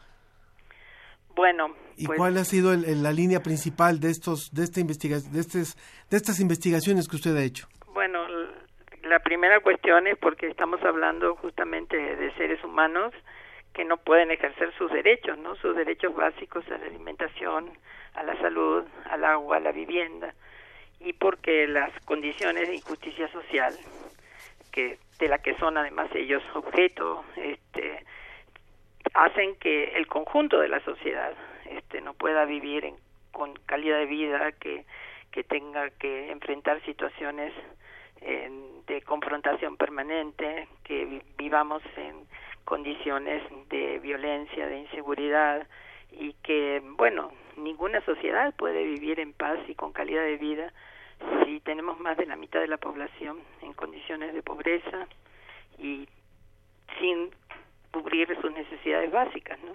Bueno, 1.35 1.67
¿Y 1.97 2.05
pues, 2.07 2.17
cuál 2.17 2.37
ha 2.37 2.43
sido 2.45 2.73
el- 2.73 2.85
el- 2.85 3.03
la 3.03 3.11
línea 3.11 3.41
principal 3.41 3.99
de 3.99 4.09
estos 4.09 4.53
de 4.53 4.63
esta 4.63 4.79
investiga 4.79 5.17
de, 5.19 5.39
estes- 5.39 5.77
de 6.09 6.17
estas 6.17 6.39
investigaciones 6.39 7.07
que 7.07 7.15
usted 7.15 7.35
ha 7.35 7.43
hecho? 7.43 7.67
bueno, 7.93 8.19
la 9.03 9.19
primera 9.19 9.61
cuestión 9.61 10.07
es 10.07 10.17
porque 10.17 10.47
estamos 10.47 10.81
hablando 10.83 11.35
justamente 11.37 11.95
de 11.95 12.33
seres 12.35 12.61
humanos 12.63 13.13
que 13.73 13.85
no 13.85 13.97
pueden 13.97 14.31
ejercer 14.31 14.73
sus 14.77 14.91
derechos, 14.91 15.37
¿no? 15.37 15.55
Sus 15.57 15.75
derechos 15.77 16.13
básicos 16.15 16.65
a 16.67 16.77
la 16.77 16.85
alimentación, 16.87 17.69
a 18.15 18.23
la 18.23 18.37
salud, 18.41 18.83
al 19.09 19.23
agua, 19.23 19.57
a 19.57 19.59
la 19.61 19.71
vivienda, 19.71 20.33
y 20.99 21.13
porque 21.13 21.67
las 21.67 21.91
condiciones 22.05 22.67
de 22.67 22.75
injusticia 22.75 23.31
social, 23.31 23.73
que 24.71 24.97
de 25.19 25.27
la 25.29 25.37
que 25.39 25.55
son 25.57 25.77
además 25.77 26.09
ellos 26.13 26.43
objeto, 26.53 27.23
este, 27.35 28.05
hacen 29.13 29.55
que 29.57 29.95
el 29.95 30.07
conjunto 30.07 30.59
de 30.59 30.67
la 30.67 30.79
sociedad 30.81 31.33
este 31.69 32.01
no 32.01 32.13
pueda 32.13 32.45
vivir 32.45 32.85
en- 32.85 32.97
con 33.31 33.53
calidad 33.65 33.97
de 33.99 34.05
vida 34.05 34.51
que 34.53 34.85
tenga 35.43 35.89
que 35.91 36.31
enfrentar 36.31 36.81
situaciones 36.85 37.51
de 38.87 39.01
confrontación 39.01 39.75
permanente 39.77 40.67
que 40.83 41.05
vi- 41.05 41.21
vivamos 41.37 41.83
en 41.97 42.25
condiciones 42.63 43.43
de 43.69 43.99
violencia 43.99 44.67
de 44.67 44.79
inseguridad 44.79 45.67
y 46.11 46.33
que 46.41 46.81
bueno 46.97 47.31
ninguna 47.57 48.01
sociedad 48.01 48.53
puede 48.55 48.83
vivir 48.83 49.19
en 49.19 49.33
paz 49.33 49.59
y 49.67 49.75
con 49.75 49.91
calidad 49.91 50.23
de 50.23 50.37
vida 50.37 50.73
si 51.45 51.59
tenemos 51.61 51.99
más 51.99 52.17
de 52.17 52.25
la 52.25 52.35
mitad 52.35 52.59
de 52.59 52.67
la 52.67 52.77
población 52.77 53.37
en 53.61 53.73
condiciones 53.73 54.33
de 54.33 54.41
pobreza 54.41 55.07
y 55.77 56.07
sin 56.99 57.29
cubrir 57.91 58.27
sus 58.41 58.51
necesidades 58.51 59.11
básicas, 59.11 59.59
¿no? 59.63 59.71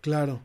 Claro. 0.00 0.40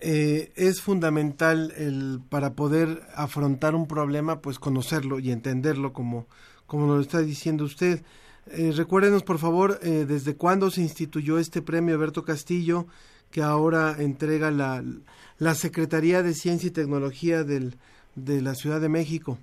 Eh, 0.00 0.52
es 0.56 0.82
fundamental 0.82 1.72
el 1.76 2.20
para 2.28 2.54
poder 2.54 3.02
afrontar 3.14 3.74
un 3.74 3.86
problema, 3.86 4.40
pues 4.40 4.58
conocerlo 4.58 5.20
y 5.20 5.30
entenderlo 5.30 5.92
como 5.92 6.26
como 6.66 6.86
nos 6.86 6.96
lo 6.96 7.02
está 7.02 7.20
diciendo 7.20 7.64
usted. 7.64 8.02
Eh, 8.46 8.72
recuérdenos, 8.74 9.22
por 9.22 9.38
favor, 9.38 9.78
eh, 9.82 10.06
desde 10.08 10.36
cuándo 10.36 10.70
se 10.70 10.80
instituyó 10.80 11.38
este 11.38 11.60
premio 11.62 11.94
Alberto 11.94 12.24
Castillo, 12.24 12.86
que 13.30 13.42
ahora 13.42 13.96
entrega 13.98 14.50
la, 14.50 14.82
la 15.38 15.54
Secretaría 15.54 16.22
de 16.22 16.34
Ciencia 16.34 16.68
y 16.68 16.70
Tecnología 16.70 17.44
del, 17.44 17.76
de 18.14 18.40
la 18.40 18.54
Ciudad 18.54 18.80
de 18.80 18.88
México. 18.88 19.38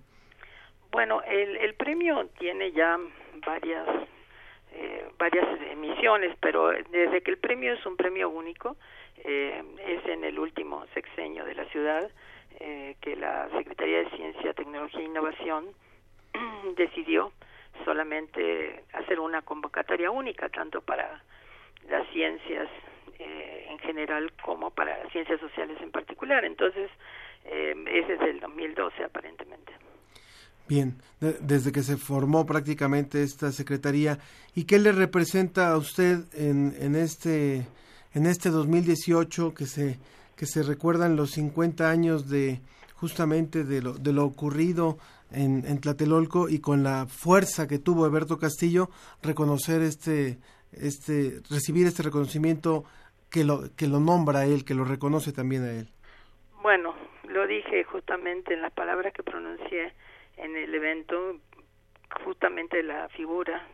Bueno, 0.91 1.21
el, 1.23 1.57
el 1.57 1.73
premio 1.75 2.27
tiene 2.39 2.71
ya 2.71 2.97
varias 3.45 3.87
eh, 4.73 5.09
varias 5.17 5.45
emisiones, 5.71 6.35
pero 6.39 6.69
desde 6.69 7.21
que 7.21 7.31
el 7.31 7.37
premio 7.37 7.73
es 7.73 7.85
un 7.85 7.97
premio 7.97 8.29
único, 8.29 8.77
eh, 9.23 9.63
es 9.85 10.05
en 10.05 10.23
el 10.23 10.39
último 10.39 10.85
sexenio 10.93 11.43
de 11.43 11.55
la 11.55 11.65
ciudad 11.65 12.09
eh, 12.59 12.95
que 13.01 13.15
la 13.15 13.49
Secretaría 13.49 13.99
de 13.99 14.09
Ciencia, 14.11 14.53
Tecnología 14.53 14.99
e 14.99 15.05
Innovación 15.05 15.65
decidió 16.75 17.31
solamente 17.85 18.83
hacer 18.93 19.19
una 19.19 19.41
convocatoria 19.41 20.11
única, 20.11 20.49
tanto 20.49 20.81
para 20.81 21.21
las 21.87 22.07
ciencias 22.09 22.67
eh, 23.17 23.67
en 23.69 23.79
general 23.79 24.31
como 24.43 24.71
para 24.71 24.97
las 25.03 25.11
ciencias 25.11 25.39
sociales 25.39 25.77
en 25.81 25.91
particular. 25.91 26.43
Entonces, 26.45 26.89
eh, 27.45 27.75
ese 27.87 28.13
es 28.13 28.19
del 28.19 28.39
2012 28.39 29.03
aparentemente. 29.03 29.73
Bien, 30.69 30.95
de- 31.19 31.33
desde 31.41 31.71
que 31.73 31.81
se 31.83 31.97
formó 31.97 32.45
prácticamente 32.45 33.23
esta 33.23 33.51
secretaría, 33.51 34.19
¿y 34.55 34.63
qué 34.65 34.77
le 34.79 34.91
representa 34.93 35.71
a 35.71 35.77
usted 35.77 36.19
en, 36.33 36.73
en 36.79 36.95
este 36.95 37.65
en 38.13 38.25
este 38.25 38.49
2018 38.51 39.53
que 39.55 39.65
se 39.65 39.99
que 40.35 40.45
se 40.45 40.63
recuerdan 40.63 41.15
los 41.17 41.31
50 41.31 41.89
años 41.89 42.29
de 42.29 42.61
justamente 42.95 43.63
de 43.63 43.81
lo, 43.81 43.93
de 43.93 44.13
lo 44.13 44.25
ocurrido 44.25 44.97
en, 45.31 45.65
en 45.65 45.79
Tlatelolco 45.81 46.49
y 46.49 46.59
con 46.59 46.83
la 46.83 47.05
fuerza 47.07 47.67
que 47.67 47.79
tuvo 47.79 48.05
Alberto 48.05 48.37
Castillo 48.37 48.89
reconocer 49.23 49.81
este 49.81 50.37
este 50.71 51.41
recibir 51.49 51.87
este 51.87 52.03
reconocimiento 52.03 52.83
que 53.31 53.43
lo 53.43 53.75
que 53.75 53.87
lo 53.87 53.99
nombra 53.99 54.39
a 54.41 54.45
él, 54.45 54.63
que 54.65 54.75
lo 54.75 54.85
reconoce 54.85 55.31
también 55.31 55.63
a 55.63 55.71
él. 55.71 55.89
Bueno, 56.61 56.93
lo 57.27 57.47
dije 57.47 57.83
justamente 57.85 58.53
en 58.53 58.61
las 58.61 58.73
palabras 58.73 59.13
que 59.13 59.23
pronuncié 59.23 59.93
en 60.39 60.55
el 60.55 60.73
evento, 60.73 61.37
justamente 62.25 62.81
la 62.83 63.07
figura 63.09 63.65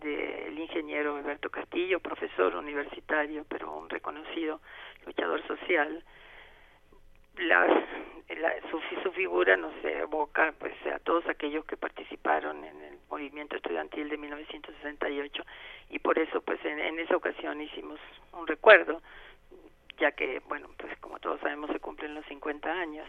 del 0.00 0.58
ingeniero 0.58 1.16
Alberto 1.16 1.50
Castillo, 1.50 2.00
profesor 2.00 2.54
universitario, 2.56 3.44
pero 3.48 3.72
un 3.76 3.88
reconocido 3.88 4.60
luchador 5.04 5.46
social. 5.46 6.02
La- 7.36 7.84
su, 8.70 8.80
su 9.02 9.12
figura 9.12 9.56
nos 9.56 9.72
evoca 9.84 10.52
pues 10.58 10.74
a 10.92 10.98
todos 10.98 11.26
aquellos 11.28 11.64
que 11.64 11.76
participaron 11.76 12.64
en 12.64 12.82
el 12.82 12.98
movimiento 13.08 13.54
estudiantil 13.56 14.08
de 14.08 14.16
1968 14.16 15.44
y 15.90 15.98
por 16.00 16.18
eso 16.18 16.40
pues 16.40 16.62
en, 16.64 16.80
en 16.80 16.98
esa 16.98 17.16
ocasión 17.16 17.60
hicimos 17.60 18.00
un 18.32 18.46
recuerdo 18.46 19.00
ya 19.98 20.10
que 20.12 20.40
bueno 20.48 20.68
pues 20.76 20.98
como 20.98 21.20
todos 21.20 21.40
sabemos 21.40 21.70
se 21.70 21.78
cumplen 21.78 22.14
los 22.16 22.26
50 22.26 22.68
años 22.70 23.08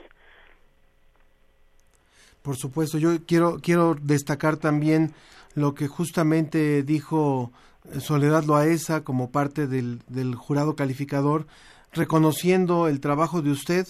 Por 2.47 2.55
supuesto, 2.55 2.97
yo 2.97 3.25
quiero 3.25 3.59
quiero 3.61 3.93
destacar 4.01 4.55
también 4.55 5.11
lo 5.53 5.75
que 5.75 5.89
justamente 5.89 6.81
dijo 6.81 7.51
eh, 7.91 7.99
Soledad 7.99 8.45
Loaesa 8.45 9.03
como 9.03 9.31
parte 9.31 9.67
del, 9.67 9.99
jurado 10.33 10.73
calificador, 10.73 11.45
reconociendo 11.91 12.87
el 12.87 13.01
trabajo 13.01 13.41
de 13.41 13.51
usted. 13.51 13.85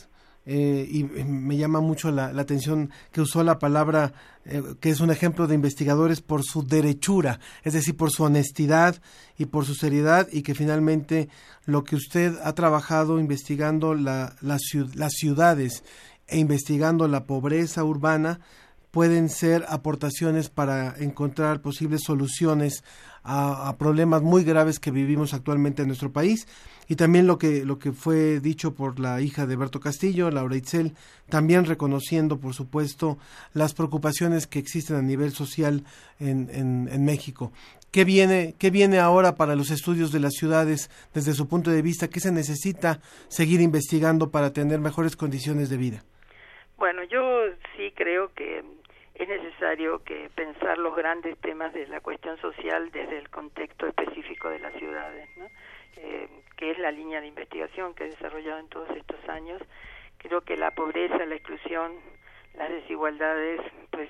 eh, 0.48 0.88
y 0.90 1.02
eh, 1.02 1.26
me 1.26 1.56
llama 1.58 1.82
mucho 1.82 2.10
la, 2.10 2.30
atención 2.30 2.90
que 3.12 3.22
usó 3.22 3.44
la 3.44 3.60
palabra 3.60 4.14
eh, 4.46 4.64
que 4.80 4.90
es 4.90 5.02
un 5.02 5.12
ejemplo 5.12 5.46
de 5.46 5.54
investigadores 5.54 6.22
por 6.22 6.42
su 6.44 6.66
derechura, 6.66 7.40
es 7.64 7.74
decir, 7.74 7.96
por 7.96 8.10
su 8.10 8.24
honestidad 8.24 9.00
y 9.38 9.46
por 9.46 9.66
su 9.66 9.76
seriedad 9.76 10.30
y 10.32 10.42
que 10.42 10.56
finalmente 10.56 11.30
lo 11.66 11.84
que 11.84 11.96
usted 11.96 12.34
ha 12.44 12.54
trabajado 12.54 13.20
investigando 13.20 13.94
la, 13.94 14.36
las 14.42 15.12
ciudades 15.12 15.84
e 16.28 16.40
investigando 16.40 17.08
la 17.08 17.26
pobreza 17.26 17.84
urbana, 17.84 18.40
pueden 18.92 19.30
ser 19.30 19.66
aportaciones 19.70 20.50
para 20.50 20.96
encontrar 20.98 21.62
posibles 21.62 22.02
soluciones 22.04 22.84
a, 23.24 23.76
problemas 23.78 24.22
muy 24.22 24.44
graves 24.46 24.80
que 24.80 24.90
vivimos 24.90 25.34
actualmente 25.34 25.82
en 25.82 25.90
nuestro 25.90 26.14
país 26.14 26.48
y 26.88 26.96
también 26.96 27.28
lo 27.28 27.38
que 27.38 27.66
lo 27.66 27.78
que 27.78 27.92
fue 27.92 28.40
dicho 28.40 28.74
por 28.74 29.00
la 29.00 29.20
hija 29.20 29.46
de 29.46 29.58
Berto 29.58 29.82
Castillo, 29.82 30.32
Laura 30.32 30.56
Itzel, 30.56 30.96
también 31.28 31.66
reconociendo, 31.66 32.40
por 32.40 32.54
supuesto, 32.54 33.18
las 33.54 33.74
preocupaciones 33.74 34.48
que 34.48 34.60
existen 34.60 34.96
a 34.96 35.02
nivel 35.02 35.34
social 35.34 35.84
en, 36.20 36.50
en, 36.54 36.90
en 36.90 37.04
México. 37.04 37.52
¿Qué 37.92 38.06
viene, 38.06 38.56
¿Qué 38.58 38.70
viene 38.70 39.00
ahora 39.00 39.36
para 39.36 39.56
los 39.56 39.72
estudios 39.72 40.12
de 40.12 40.22
las 40.22 40.34
ciudades 40.34 40.90
desde 41.14 41.34
su 41.34 41.48
punto 41.48 41.70
de 41.70 41.82
vista? 41.82 42.10
¿Qué 42.10 42.20
se 42.20 42.32
necesita 42.32 43.02
seguir 43.28 43.60
investigando 43.60 44.32
para 44.32 44.54
tener 44.54 44.80
mejores 44.80 45.16
condiciones 45.16 45.70
de 45.70 45.78
vida? 45.78 46.04
Bueno, 46.78 47.04
yo 47.06 47.46
sí 47.76 47.92
creo 47.96 48.32
que 48.36 48.64
es 49.16 49.28
necesario 49.28 50.04
que 50.04 50.30
pensar 50.36 50.78
los 50.78 50.96
grandes 50.96 51.36
temas 51.40 51.74
de 51.74 51.88
la 51.88 52.02
cuestión 52.02 52.38
social 52.38 52.92
desde 52.92 53.18
el 53.18 53.30
contexto 53.30 53.88
específico 53.88 54.48
de 54.50 54.60
las 54.60 54.74
ciudades, 54.76 55.28
¿no? 55.38 55.48
eh, 55.98 56.30
que 56.56 56.70
es 56.70 56.78
la 56.78 56.92
línea 56.92 57.20
de 57.20 57.26
investigación 57.26 57.96
que 57.96 58.04
he 58.04 58.10
desarrollado 58.10 58.60
en 58.60 58.68
todos 58.68 58.92
estos 58.92 59.18
años. 59.28 59.60
Creo 60.20 60.42
que 60.42 60.56
la 60.56 60.70
pobreza, 60.70 61.26
la 61.26 61.34
exclusión, 61.34 61.94
las 62.54 62.70
desigualdades, 62.70 63.60
pues 63.90 64.10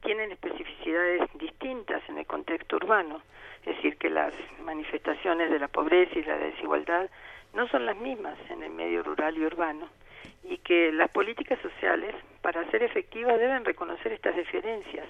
tienen 0.00 0.30
especificidades 0.30 1.22
distintas 1.34 2.08
en 2.08 2.18
el 2.18 2.26
contexto 2.26 2.76
urbano. 2.76 3.22
Es 3.66 3.74
decir, 3.74 3.98
que 3.98 4.08
las 4.08 4.32
manifestaciones 4.62 5.50
de 5.50 5.58
la 5.58 5.66
pobreza 5.66 6.16
y 6.16 6.22
la 6.22 6.38
desigualdad 6.38 7.10
no 7.54 7.66
son 7.66 7.86
las 7.86 7.96
mismas 7.96 8.38
en 8.50 8.62
el 8.62 8.70
medio 8.70 9.02
rural 9.02 9.36
y 9.36 9.44
urbano 9.44 9.88
y 10.44 10.58
que 10.58 10.92
las 10.92 11.10
políticas 11.10 11.58
sociales, 11.60 12.14
para 12.42 12.68
ser 12.70 12.82
efectivas, 12.82 13.38
deben 13.38 13.64
reconocer 13.64 14.12
estas 14.12 14.36
diferencias. 14.36 15.06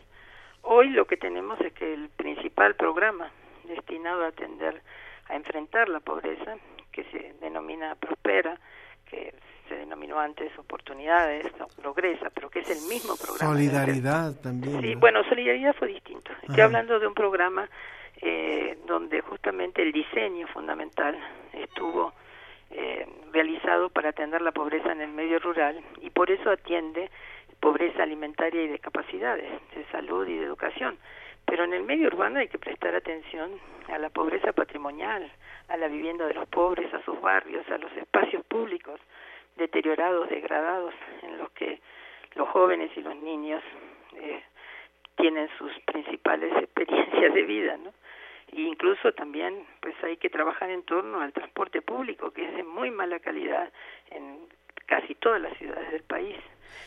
Hoy 0.62 0.90
lo 0.90 1.06
que 1.06 1.16
tenemos 1.16 1.60
es 1.60 1.72
que 1.72 1.94
el 1.94 2.08
principal 2.10 2.74
programa 2.74 3.30
destinado 3.64 4.24
a 4.24 4.28
atender 4.28 4.82
a 5.28 5.36
enfrentar 5.36 5.88
la 5.88 6.00
pobreza, 6.00 6.56
que 6.90 7.04
se 7.04 7.34
denomina 7.40 7.94
Prospera, 7.94 8.58
que 9.08 9.34
se 9.68 9.76
denominó 9.76 10.18
antes 10.18 10.56
Oportunidades, 10.58 11.46
o 11.60 11.68
Progresa, 11.80 12.30
pero 12.30 12.50
que 12.50 12.60
es 12.60 12.70
el 12.70 12.88
mismo 12.88 13.14
programa. 13.16 13.54
Solidaridad 13.54 14.34
también. 14.40 14.80
Sí, 14.80 14.94
¿no? 14.94 15.00
bueno, 15.00 15.22
Solidaridad 15.24 15.74
fue 15.76 15.88
distinto. 15.88 16.32
Estoy 16.42 16.54
Ajá. 16.54 16.64
hablando 16.64 16.98
de 16.98 17.06
un 17.06 17.14
programa 17.14 17.68
eh, 18.20 18.78
donde 18.86 19.20
justamente 19.20 19.82
el 19.82 19.92
diseño 19.92 20.48
fundamental 20.48 21.16
estuvo 21.52 22.12
eh, 22.70 23.06
realizado 23.32 23.88
para 23.90 24.10
atender 24.10 24.42
la 24.42 24.52
pobreza 24.52 24.92
en 24.92 25.00
el 25.00 25.10
medio 25.10 25.38
rural 25.38 25.80
y 26.00 26.10
por 26.10 26.30
eso 26.30 26.50
atiende 26.50 27.10
pobreza 27.60 28.02
alimentaria 28.02 28.62
y 28.62 28.68
de 28.68 28.78
capacidades, 28.78 29.50
de 29.74 29.84
salud 29.90 30.26
y 30.26 30.36
de 30.36 30.44
educación. 30.44 30.98
Pero 31.44 31.64
en 31.64 31.72
el 31.72 31.82
medio 31.82 32.08
urbano 32.08 32.38
hay 32.38 32.48
que 32.48 32.58
prestar 32.58 32.94
atención 32.94 33.52
a 33.88 33.98
la 33.98 34.10
pobreza 34.10 34.52
patrimonial, 34.52 35.30
a 35.68 35.76
la 35.76 35.88
vivienda 35.88 36.26
de 36.26 36.34
los 36.34 36.48
pobres, 36.48 36.92
a 36.92 37.02
sus 37.04 37.20
barrios, 37.20 37.68
a 37.70 37.78
los 37.78 37.90
espacios 37.96 38.44
públicos 38.44 39.00
deteriorados, 39.56 40.28
degradados, 40.28 40.94
en 41.22 41.38
los 41.38 41.50
que 41.52 41.80
los 42.36 42.48
jóvenes 42.50 42.90
y 42.96 43.00
los 43.00 43.16
niños 43.16 43.62
eh, 44.14 44.42
tienen 45.16 45.48
sus 45.58 45.72
principales 45.80 46.52
experiencias 46.62 47.34
de 47.34 47.42
vida, 47.42 47.76
¿no? 47.76 47.92
E 48.52 48.60
incluso 48.62 49.12
también 49.12 49.66
pues 49.80 49.94
hay 50.02 50.16
que 50.16 50.30
trabajar 50.30 50.70
en 50.70 50.82
torno 50.82 51.20
al 51.20 51.32
transporte 51.32 51.82
público 51.82 52.30
que 52.30 52.44
es 52.44 52.56
de 52.56 52.64
muy 52.64 52.90
mala 52.90 53.18
calidad 53.18 53.72
en 54.10 54.48
casi 54.86 55.14
todas 55.14 55.40
las 55.40 55.56
ciudades 55.58 55.90
del 55.92 56.02
país. 56.02 56.36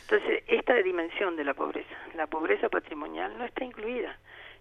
Entonces, 0.03 0.43
esta 0.47 0.73
dimensión 0.75 1.35
de 1.35 1.43
la 1.43 1.53
pobreza, 1.53 1.95
la 2.15 2.27
pobreza 2.27 2.69
patrimonial 2.69 3.37
no 3.37 3.45
está 3.45 3.63
incluida 3.63 4.17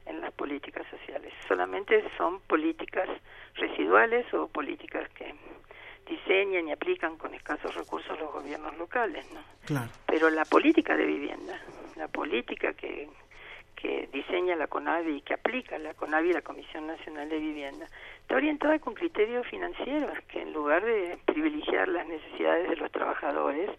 en 0.07 0.21
las 0.21 0.33
políticas 0.33 0.87
sociales, 0.89 1.33
solamente 1.47 2.05
son 2.17 2.41
políticas 2.41 3.09
residuales 3.55 4.33
o 4.33 4.49
políticas 4.49 5.09
que 5.11 5.35
diseñan 6.07 6.69
y 6.69 6.73
aplican 6.73 7.17
con 7.17 7.35
escasos 7.35 7.75
recursos 7.75 8.19
los 8.19 8.33
gobiernos 8.33 8.77
locales, 8.79 9.25
¿no? 9.33 9.43
Claro. 9.67 9.91
Pero 10.07 10.31
la 10.31 10.45
política 10.45 10.97
de 10.97 11.05
vivienda, 11.05 11.61
la 11.97 12.09
política 12.09 12.73
que, 12.73 13.09
que 13.81 14.09
diseña 14.13 14.57
la 14.57 14.67
CONAVI 14.67 15.17
y 15.17 15.21
que 15.23 15.35
aplica 15.35 15.79
la 15.79 15.95
CONAVI 15.95 16.31
y 16.31 16.33
la 16.35 16.43
Comisión 16.43 16.87
Nacional 16.87 17.29
de 17.29 17.39
Vivienda, 17.39 17.87
está 18.21 18.37
orientada 18.37 18.79
con 18.79 18.95
criterios 18.95 19.47
financieros, 19.47 20.13
que 20.29 20.43
en 20.43 20.53
lugar 20.53 20.85
de 20.85 21.19
privilegiar 21.25 21.89
las 21.89 22.07
necesidades 22.07 22.69
de 22.69 22.77
los 22.77 22.93
trabajadores 22.93 23.71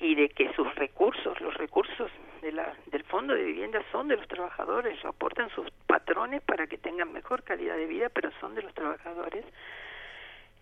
y 0.00 0.14
de 0.14 0.30
que 0.30 0.52
sus 0.54 0.74
recursos, 0.74 1.40
los 1.40 1.54
recursos 1.54 2.10
de 2.42 2.52
la, 2.52 2.74
del 2.86 3.04
fondo 3.04 3.34
de 3.34 3.44
vivienda 3.44 3.82
son 3.92 4.08
de 4.08 4.16
los 4.16 4.26
trabajadores, 4.26 5.02
aportan 5.04 5.50
sus 5.50 5.70
patrones 5.86 6.42
para 6.42 6.66
que 6.66 6.78
tengan 6.78 7.12
mejor 7.12 7.42
calidad 7.42 7.76
de 7.76 7.86
vida, 7.86 8.08
pero 8.08 8.30
son 8.40 8.54
de 8.54 8.62
los 8.62 8.74
trabajadores, 8.74 9.44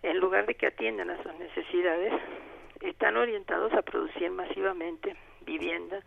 en 0.03 0.17
lugar 0.17 0.45
de 0.45 0.55
que 0.55 0.67
atiendan 0.67 1.09
a 1.09 1.23
sus 1.23 1.33
necesidades, 1.35 2.13
están 2.81 3.17
orientados 3.17 3.73
a 3.73 3.81
producir 3.81 4.29
masivamente 4.31 5.15
vivienda 5.45 6.01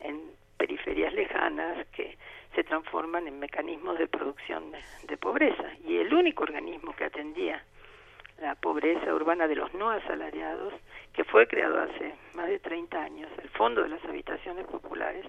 en 0.00 0.41
periferias 0.62 1.12
lejanas 1.12 1.88
que 1.88 2.16
se 2.54 2.62
transforman 2.62 3.26
en 3.26 3.40
mecanismos 3.40 3.98
de 3.98 4.06
producción 4.06 4.70
de, 5.08 5.16
pobreza. 5.16 5.64
Y 5.84 5.96
el 5.96 6.14
único 6.14 6.44
organismo 6.44 6.94
que 6.94 7.04
atendía 7.04 7.64
la 8.40 8.54
pobreza 8.54 9.12
urbana 9.12 9.48
de 9.48 9.56
los 9.56 9.74
no 9.74 9.90
asalariados, 9.90 10.72
que 11.14 11.24
fue 11.24 11.48
creado 11.48 11.80
hace 11.80 12.14
más 12.34 12.46
de 12.46 12.60
30 12.60 13.02
años, 13.02 13.28
el 13.42 13.48
Fondo 13.48 13.82
de 13.82 13.88
las 13.88 14.04
Habitaciones 14.04 14.64
Populares, 14.66 15.26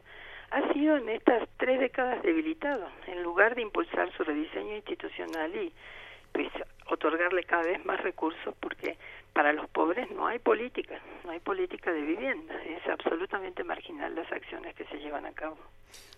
ha 0.51 0.71
sido 0.71 0.97
en 0.97 1.09
estas 1.09 1.49
tres 1.57 1.79
décadas 1.79 2.21
debilitado, 2.21 2.87
en 3.07 3.23
lugar 3.23 3.55
de 3.55 3.63
impulsar 3.63 4.11
su 4.11 4.23
rediseño 4.23 4.75
institucional 4.75 5.55
y 5.55 5.73
otorgarle 6.89 7.43
cada 7.43 7.63
vez 7.63 7.83
más 7.85 8.01
recursos 8.01 8.55
porque 8.59 8.97
para 9.33 9.51
los 9.51 9.69
pobres 9.69 10.09
no 10.11 10.27
hay 10.27 10.39
política, 10.39 10.99
no 11.23 11.31
hay 11.31 11.39
política 11.39 11.91
de 11.91 12.01
vivienda, 12.01 12.53
es 12.63 12.87
absolutamente 12.87 13.63
marginal 13.63 14.13
las 14.15 14.31
acciones 14.31 14.75
que 14.75 14.85
se 14.85 14.97
llevan 14.97 15.25
a 15.25 15.31
cabo. 15.31 15.57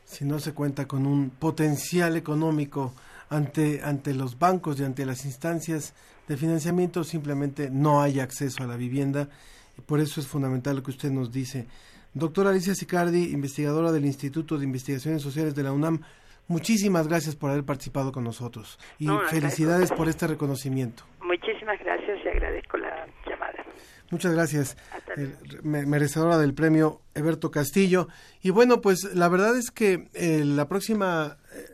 Si 0.04 0.26
no 0.26 0.40
se 0.40 0.54
cuenta 0.54 0.88
con 0.88 1.06
un 1.06 1.30
potencial 1.32 2.18
económico 2.18 2.94
ante, 3.30 3.82
ante 3.84 4.14
los 4.14 4.38
bancos 4.38 4.80
y 4.80 4.84
ante 4.84 5.06
las 5.06 5.26
instancias 5.26 5.96
de 6.28 6.38
financiamiento, 6.38 7.04
simplemente 7.04 7.70
no 7.72 8.02
hay 8.02 8.20
acceso 8.20 8.64
a 8.64 8.68
la 8.68 8.78
vivienda. 8.78 9.30
Y 9.78 9.82
por 9.82 10.00
eso 10.00 10.20
es 10.20 10.28
fundamental 10.28 10.76
lo 10.76 10.84
que 10.84 10.92
usted 10.92 11.10
nos 11.10 11.32
dice. 11.32 11.68
Doctora 12.14 12.52
Alicia 12.52 12.76
Sicardi, 12.76 13.32
investigadora 13.34 13.92
del 13.92 14.06
Instituto 14.06 14.58
de 14.58 14.66
Investigaciones 14.66 15.22
Sociales 15.22 15.56
de 15.56 15.64
la 15.64 15.74
UNAM, 15.74 16.02
muchísimas 16.48 17.08
gracias 17.08 17.36
por 17.36 17.52
haber 17.52 17.64
participado 17.64 18.12
con 18.12 18.24
nosotros 18.24 18.80
y 19.00 19.06
No, 19.08 19.20
felicidades 19.22 19.92
por 19.92 20.08
este 20.10 20.28
reconocimiento. 20.28 21.04
Muchísimas 21.24 21.80
gracias 21.80 22.20
y 22.24 22.28
agradezco 22.28 22.78
la 22.78 23.08
llamada. 23.28 23.64
Muchas 24.12 24.34
gracias, 24.34 24.78
eh, 25.18 25.34
me- 25.64 25.86
merecedora 25.88 26.38
del 26.38 26.54
premio 26.54 27.02
Eberto 27.16 27.50
Castillo. 27.50 28.08
Y 28.44 28.52
bueno, 28.52 28.80
pues 28.82 29.04
la 29.16 29.28
verdad 29.30 29.58
es 29.58 29.72
que 29.72 30.08
eh, 30.14 30.44
la 30.46 30.68
próxima, 30.68 31.38
eh, 31.56 31.66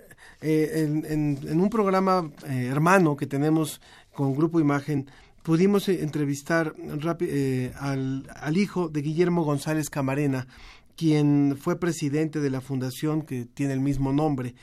eh, 0.42 0.72
en, 0.84 1.06
en- 1.06 1.40
en 1.48 1.60
un 1.60 1.70
programa 1.70 2.32
eh, 2.48 2.68
hermano 2.72 3.18
que 3.18 3.28
tenemos 3.28 3.82
con 4.14 4.34
Grupo 4.36 4.60
Imagen, 4.62 5.10
pudimos 5.44 5.90
entrevistar 5.90 6.74
eh, 7.20 7.74
al, 7.80 8.24
al 8.36 8.58
hijo 8.58 8.88
de 8.88 9.02
Guillermo 9.02 9.44
González 9.44 9.90
Camarena, 9.90 10.48
quien 10.96 11.58
fue 11.60 11.80
presidente 11.80 12.40
de 12.40 12.50
la 12.50 12.62
fundación 12.62 13.22
que 13.24 13.46
tiene 13.46 13.74
el 13.74 13.80
mismo 13.80 14.14
nombre. 14.14 14.56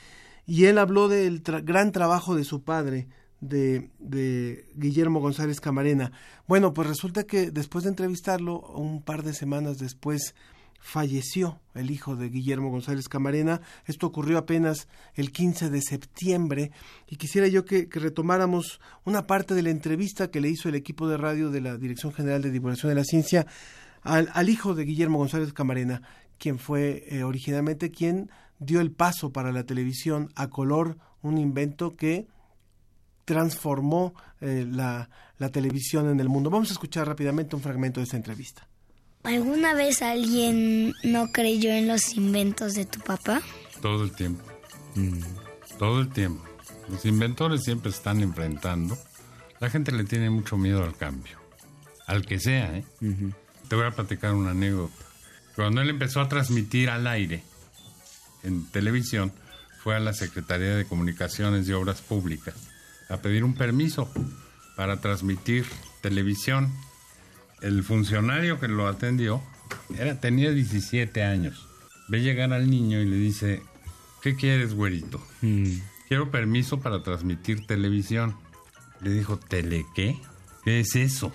Y 0.45 0.65
él 0.65 0.77
habló 0.77 1.07
del 1.07 1.43
tra- 1.43 1.63
gran 1.63 1.91
trabajo 1.91 2.35
de 2.35 2.43
su 2.43 2.63
padre, 2.63 3.07
de, 3.41 3.89
de 3.99 4.65
Guillermo 4.75 5.19
González 5.19 5.61
Camarena. 5.61 6.11
Bueno, 6.47 6.73
pues 6.73 6.87
resulta 6.87 7.23
que 7.23 7.51
después 7.51 7.83
de 7.83 7.91
entrevistarlo, 7.91 8.59
un 8.59 9.01
par 9.01 9.23
de 9.23 9.33
semanas 9.33 9.77
después, 9.77 10.33
falleció 10.81 11.59
el 11.75 11.91
hijo 11.91 12.15
de 12.15 12.29
Guillermo 12.29 12.69
González 12.69 13.07
Camarena. 13.09 13.61
Esto 13.85 14.07
ocurrió 14.07 14.37
apenas 14.37 14.87
el 15.13 15.31
15 15.31 15.69
de 15.69 15.81
septiembre 15.81 16.71
y 17.07 17.17
quisiera 17.17 17.47
yo 17.47 17.65
que, 17.65 17.89
que 17.89 17.99
retomáramos 17.99 18.79
una 19.05 19.27
parte 19.27 19.53
de 19.55 19.61
la 19.63 19.69
entrevista 19.71 20.31
que 20.31 20.41
le 20.41 20.49
hizo 20.49 20.69
el 20.69 20.75
equipo 20.75 21.07
de 21.07 21.17
radio 21.17 21.49
de 21.49 21.61
la 21.61 21.77
Dirección 21.77 22.13
General 22.13 22.41
de 22.41 22.51
Divulgación 22.51 22.89
de 22.89 22.95
la 22.95 23.03
Ciencia 23.03 23.45
al, 24.09 24.29
al 24.33 24.49
hijo 24.49 24.75
de 24.75 24.85
Guillermo 24.85 25.19
González 25.19 25.53
Camarena, 25.53 26.01
quien 26.37 26.59
fue 26.59 27.05
eh, 27.09 27.23
originalmente 27.23 27.91
quien 27.91 28.29
dio 28.59 28.81
el 28.81 28.91
paso 28.91 29.31
para 29.31 29.51
la 29.51 29.63
televisión 29.63 30.31
a 30.35 30.49
color, 30.49 30.97
un 31.21 31.37
invento 31.37 31.95
que 31.95 32.27
transformó 33.25 34.13
eh, 34.41 34.65
la, 34.69 35.09
la 35.37 35.49
televisión 35.49 36.09
en 36.09 36.19
el 36.19 36.29
mundo. 36.29 36.49
Vamos 36.49 36.69
a 36.69 36.73
escuchar 36.73 37.07
rápidamente 37.07 37.55
un 37.55 37.61
fragmento 37.61 37.99
de 37.99 38.05
esta 38.05 38.17
entrevista. 38.17 38.67
¿Alguna 39.23 39.73
vez 39.73 40.01
alguien 40.01 40.93
no 41.03 41.31
creyó 41.31 41.71
en 41.71 41.87
los 41.87 42.15
inventos 42.15 42.73
de 42.73 42.85
tu 42.85 42.99
papá? 43.01 43.41
Todo 43.81 44.03
el 44.03 44.11
tiempo. 44.13 44.43
Todo 45.77 45.99
el 45.99 46.09
tiempo. 46.09 46.43
Los 46.89 47.05
inventores 47.05 47.63
siempre 47.63 47.91
están 47.91 48.21
enfrentando. 48.21 48.97
La 49.59 49.69
gente 49.69 49.91
le 49.91 50.05
tiene 50.05 50.29
mucho 50.29 50.57
miedo 50.57 50.83
al 50.83 50.95
cambio. 50.95 51.37
Al 52.07 52.25
que 52.25 52.39
sea, 52.39 52.77
¿eh? 52.77 52.85
Te 53.69 53.75
voy 53.75 53.85
a 53.85 53.91
platicar 53.91 54.33
una 54.33 54.51
anécdota. 54.51 55.05
Cuando 55.55 55.81
él 55.81 55.89
empezó 55.89 56.21
a 56.21 56.27
transmitir 56.27 56.89
al 56.89 57.05
aire, 57.05 57.43
en 58.43 58.65
televisión, 58.65 59.31
fue 59.83 59.95
a 59.95 59.99
la 59.99 60.13
Secretaría 60.13 60.75
de 60.75 60.85
Comunicaciones 60.85 61.67
y 61.67 61.73
Obras 61.73 62.01
Públicas 62.01 62.55
a 63.09 63.17
pedir 63.17 63.43
un 63.43 63.53
permiso 63.55 64.11
para 64.75 65.01
transmitir 65.01 65.65
televisión. 66.01 66.71
El 67.61 67.83
funcionario 67.83 68.59
que 68.59 68.67
lo 68.67 68.87
atendió 68.87 69.41
era, 69.97 70.19
tenía 70.19 70.51
17 70.51 71.23
años. 71.23 71.67
Ve 72.07 72.21
llegar 72.21 72.53
al 72.53 72.69
niño 72.69 73.01
y 73.01 73.05
le 73.05 73.17
dice, 73.17 73.61
¿qué 74.21 74.35
quieres, 74.35 74.73
güerito? 74.73 75.21
Quiero 76.07 76.31
permiso 76.31 76.79
para 76.79 77.03
transmitir 77.03 77.67
televisión. 77.67 78.35
Le 79.01 79.11
dijo, 79.11 79.37
¿tele 79.37 79.85
qué? 79.93 80.17
¿Qué 80.63 80.79
es 80.79 80.95
eso? 80.95 81.31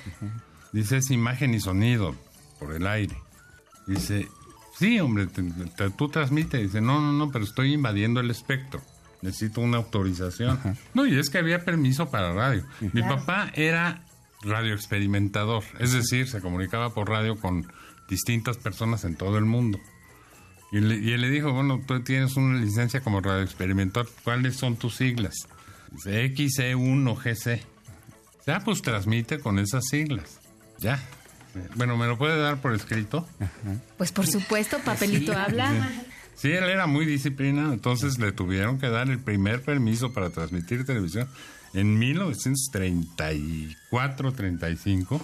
Dice, 0.73 0.97
es 0.97 1.11
imagen 1.11 1.55
y 1.55 1.61
sonido 1.61 2.17
por 2.65 2.75
el 2.75 2.87
aire. 2.87 3.17
Dice, 3.87 4.29
sí, 4.79 4.99
hombre, 5.01 5.27
te- 5.27 5.43
te- 5.43 5.91
tú 5.91 6.09
transmites. 6.09 6.61
Dice, 6.63 6.81
no, 6.81 7.01
no, 7.01 7.13
no, 7.13 7.31
pero 7.31 7.45
estoy 7.45 7.73
invadiendo 7.75 8.21
el 8.21 8.31
espectro. 8.31 8.81
Necesito 9.23 9.61
una 9.61 9.79
autorización. 9.79 10.59
No, 10.95 11.07
y 11.07 11.19
es 11.19 11.31
que 11.31 11.39
había 11.39 11.65
permiso 11.65 12.11
para 12.11 12.33
radio. 12.33 12.65
Mi 12.81 12.91
Claro. 13.03 13.17
papá 13.17 13.51
era 13.55 14.03
radio 14.43 14.75
experimentador, 14.75 15.65
es 15.79 15.93
decir, 15.93 16.29
se 16.29 16.41
comunicaba 16.43 16.93
por 16.93 17.09
radio 17.09 17.37
con 17.37 17.67
distintas 18.09 18.59
personas 18.59 19.05
en 19.05 19.17
todo 19.17 19.39
el 19.39 19.47
mundo. 19.47 19.79
Y, 20.73 20.81
le- 20.81 20.99
y 20.99 21.13
él 21.13 21.23
le 21.23 21.31
dijo, 21.31 21.53
bueno, 21.53 21.81
tú 21.87 22.03
tienes 22.03 22.37
una 22.37 22.59
licencia 22.59 23.01
como 23.01 23.21
radio 23.23 23.43
experimental, 23.43 24.07
¿cuáles 24.25 24.57
son 24.57 24.77
tus 24.77 24.97
siglas? 24.97 25.35
Dice 25.93 26.25
XE1 26.35 27.15
GC. 27.17 27.63
Ya, 28.47 28.61
pues 28.61 28.83
transmite 28.83 29.39
con 29.39 29.59
esas 29.59 29.85
siglas. 29.87 30.41
Ya. 30.81 31.01
Bueno, 31.77 31.97
¿me 31.97 32.07
lo 32.07 32.19
puede 32.19 32.39
dar 32.41 32.61
por 32.61 32.75
escrito? 32.75 33.27
Pues 33.97 34.13
por 34.13 34.27
supuesto, 34.27 34.79
papelito 34.81 35.33
Sí. 35.33 35.39
habla. 35.39 35.91
Sí, 36.37 36.51
él 36.51 36.65
era 36.65 36.87
muy 36.89 37.07
disciplinado, 37.07 37.73
entonces 37.73 38.19
le 38.19 38.33
tuvieron 38.33 38.79
que 38.79 38.89
dar 38.89 39.09
el 39.09 39.21
primer 39.21 39.63
permiso 39.63 40.13
para 40.13 40.31
transmitir 40.31 40.85
televisión 40.85 41.29
en 41.75 41.97
1934-35. 43.91 45.21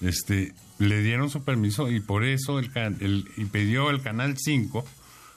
Este, 0.00 0.54
le 0.78 1.02
dieron 1.02 1.28
su 1.30 1.42
permiso 1.42 1.90
y 1.90 1.98
por 2.00 2.24
eso 2.24 2.58
el, 2.58 2.72
can- 2.72 2.96
el- 3.00 3.28
y 3.36 3.46
pidió 3.46 3.90
el 3.90 4.00
canal 4.00 4.36
5 4.38 4.84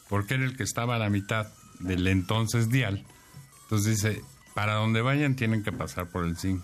porque 0.08 0.36
era 0.36 0.44
el 0.46 0.56
que 0.56 0.64
estaba 0.64 0.96
a 0.96 1.00
la 1.00 1.10
mitad 1.10 1.48
del 1.80 2.06
entonces 2.08 2.70
dial. 2.70 3.04
Entonces 3.64 3.96
dice, 4.02 4.22
para 4.54 4.76
donde 4.76 5.02
vayan 5.02 5.36
tienen 5.36 5.64
que 5.64 5.72
pasar 5.72 6.10
por 6.10 6.26
el 6.26 6.38
5. 6.38 6.64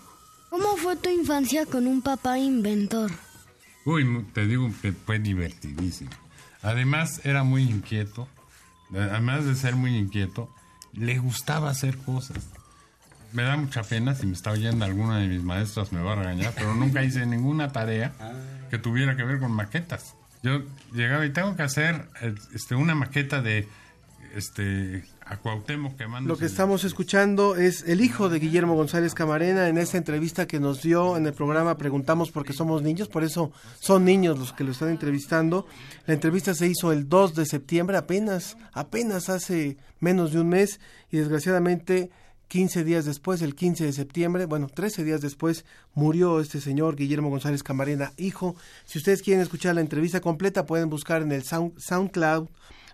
¿Cómo 0.50 0.76
fue 0.76 0.96
tu 0.96 1.10
infancia 1.10 1.66
con 1.66 1.86
un 1.86 2.02
papá 2.02 2.38
inventor? 2.38 3.10
Uy, 3.88 4.26
te 4.34 4.46
digo 4.46 4.70
que 4.82 4.92
fue 4.92 5.18
divertidísimo. 5.18 6.10
Además, 6.60 7.22
era 7.24 7.42
muy 7.42 7.62
inquieto. 7.62 8.28
Además 8.92 9.46
de 9.46 9.54
ser 9.54 9.76
muy 9.76 9.96
inquieto, 9.96 10.54
le 10.92 11.18
gustaba 11.18 11.70
hacer 11.70 11.96
cosas. 11.96 12.50
Me 13.32 13.44
da 13.44 13.56
mucha 13.56 13.82
pena 13.82 14.14
si 14.14 14.26
me 14.26 14.34
está 14.34 14.50
oyendo 14.50 14.84
alguna 14.84 15.16
de 15.20 15.28
mis 15.28 15.42
maestras 15.42 15.90
me 15.90 16.02
va 16.02 16.12
a 16.12 16.16
regañar, 16.16 16.52
pero 16.54 16.74
nunca 16.74 17.02
hice 17.02 17.24
ninguna 17.24 17.72
tarea 17.72 18.12
que 18.70 18.76
tuviera 18.76 19.16
que 19.16 19.24
ver 19.24 19.38
con 19.38 19.52
maquetas. 19.52 20.16
Yo 20.42 20.64
llegaba 20.92 21.24
y 21.24 21.30
tengo 21.30 21.56
que 21.56 21.62
hacer 21.62 22.10
eh, 22.20 22.34
este, 22.54 22.74
una 22.74 22.94
maqueta 22.94 23.40
de 23.40 23.68
este 24.34 25.02
a 25.28 25.36
Cuauhtémoc 25.36 25.96
quemando 25.96 26.28
Lo 26.28 26.36
que 26.38 26.46
estamos 26.46 26.84
escuchando 26.84 27.56
es 27.56 27.82
el 27.86 28.00
hijo 28.00 28.28
de 28.28 28.38
Guillermo 28.38 28.74
González 28.74 29.14
Camarena 29.14 29.68
en 29.68 29.76
esta 29.78 29.98
entrevista 29.98 30.46
que 30.46 30.58
nos 30.60 30.82
dio 30.82 31.16
en 31.16 31.26
el 31.26 31.32
programa 31.34 31.76
Preguntamos 31.76 32.30
porque 32.30 32.52
somos 32.52 32.82
niños, 32.82 33.08
por 33.08 33.24
eso 33.24 33.52
son 33.80 34.04
niños 34.04 34.38
los 34.38 34.52
que 34.52 34.64
lo 34.64 34.72
están 34.72 34.88
entrevistando. 34.88 35.66
La 36.06 36.14
entrevista 36.14 36.54
se 36.54 36.66
hizo 36.66 36.92
el 36.92 37.08
2 37.08 37.34
de 37.34 37.46
septiembre, 37.46 37.96
apenas, 37.96 38.56
apenas 38.72 39.28
hace 39.28 39.76
menos 40.00 40.32
de 40.32 40.40
un 40.40 40.48
mes 40.48 40.80
y 41.10 41.18
desgraciadamente 41.18 42.10
15 42.48 42.82
días 42.82 43.04
después, 43.04 43.42
el 43.42 43.54
15 43.54 43.84
de 43.84 43.92
septiembre, 43.92 44.46
bueno, 44.46 44.68
13 44.68 45.04
días 45.04 45.20
después, 45.20 45.66
murió 45.92 46.40
este 46.40 46.62
señor 46.62 46.96
Guillermo 46.96 47.28
González 47.28 47.62
Camarena, 47.62 48.12
hijo. 48.16 48.56
Si 48.86 48.96
ustedes 48.96 49.20
quieren 49.20 49.42
escuchar 49.42 49.74
la 49.74 49.82
entrevista 49.82 50.20
completa, 50.22 50.64
pueden 50.64 50.88
buscar 50.88 51.20
en 51.20 51.32
el 51.32 51.42
Sound- 51.44 51.78
SoundCloud 51.78 52.48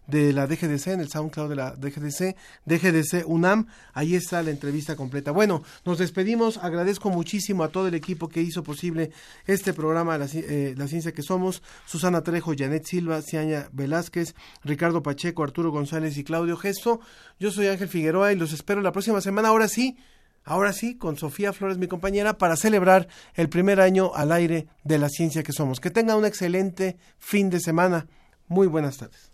de 0.06 0.32
la 0.32 0.46
DGDC, 0.46 0.88
en 0.88 1.00
el 1.00 1.08
SoundCloud 1.08 1.48
de 1.48 1.56
la 1.56 1.70
DGDC, 1.72 2.36
DGDC 2.66 3.26
UNAM, 3.26 3.66
ahí 3.92 4.14
está 4.14 4.42
la 4.42 4.50
entrevista 4.50 4.96
completa. 4.96 5.30
Bueno, 5.30 5.62
nos 5.84 5.98
despedimos, 5.98 6.58
agradezco 6.58 7.10
muchísimo 7.10 7.64
a 7.64 7.68
todo 7.68 7.88
el 7.88 7.94
equipo 7.94 8.28
que 8.28 8.42
hizo 8.42 8.62
posible 8.62 9.10
este 9.46 9.72
programa, 9.72 10.18
La, 10.18 10.26
eh, 10.32 10.74
La 10.76 10.88
Ciencia 10.88 11.12
que 11.12 11.22
Somos, 11.22 11.62
Susana 11.86 12.22
Trejo, 12.22 12.52
Janet 12.56 12.84
Silva, 12.86 13.22
Ciaña 13.22 13.68
Velázquez, 13.72 14.34
Ricardo 14.62 15.02
Pacheco, 15.02 15.42
Arturo 15.42 15.70
González 15.70 16.16
y 16.16 16.24
Claudio 16.24 16.56
Gesto. 16.56 17.00
Yo 17.38 17.50
soy 17.50 17.68
Ángel 17.68 17.88
Figueroa 17.88 18.32
y 18.32 18.36
los 18.36 18.52
espero 18.52 18.80
la 18.80 18.92
próxima 18.92 19.20
semana, 19.20 19.48
ahora 19.48 19.68
sí, 19.68 19.96
ahora 20.44 20.72
sí, 20.72 20.96
con 20.96 21.16
Sofía 21.16 21.52
Flores, 21.52 21.78
mi 21.78 21.88
compañera, 21.88 22.38
para 22.38 22.56
celebrar 22.56 23.08
el 23.34 23.48
primer 23.48 23.80
año 23.80 24.12
al 24.14 24.32
aire 24.32 24.68
de 24.84 24.98
La 24.98 25.08
Ciencia 25.08 25.42
que 25.42 25.52
Somos. 25.52 25.80
Que 25.80 25.90
tenga 25.90 26.16
un 26.16 26.24
excelente 26.24 26.96
fin 27.18 27.50
de 27.50 27.60
semana. 27.60 28.06
Muy 28.48 28.66
buenas 28.66 28.98
tardes. 28.98 29.33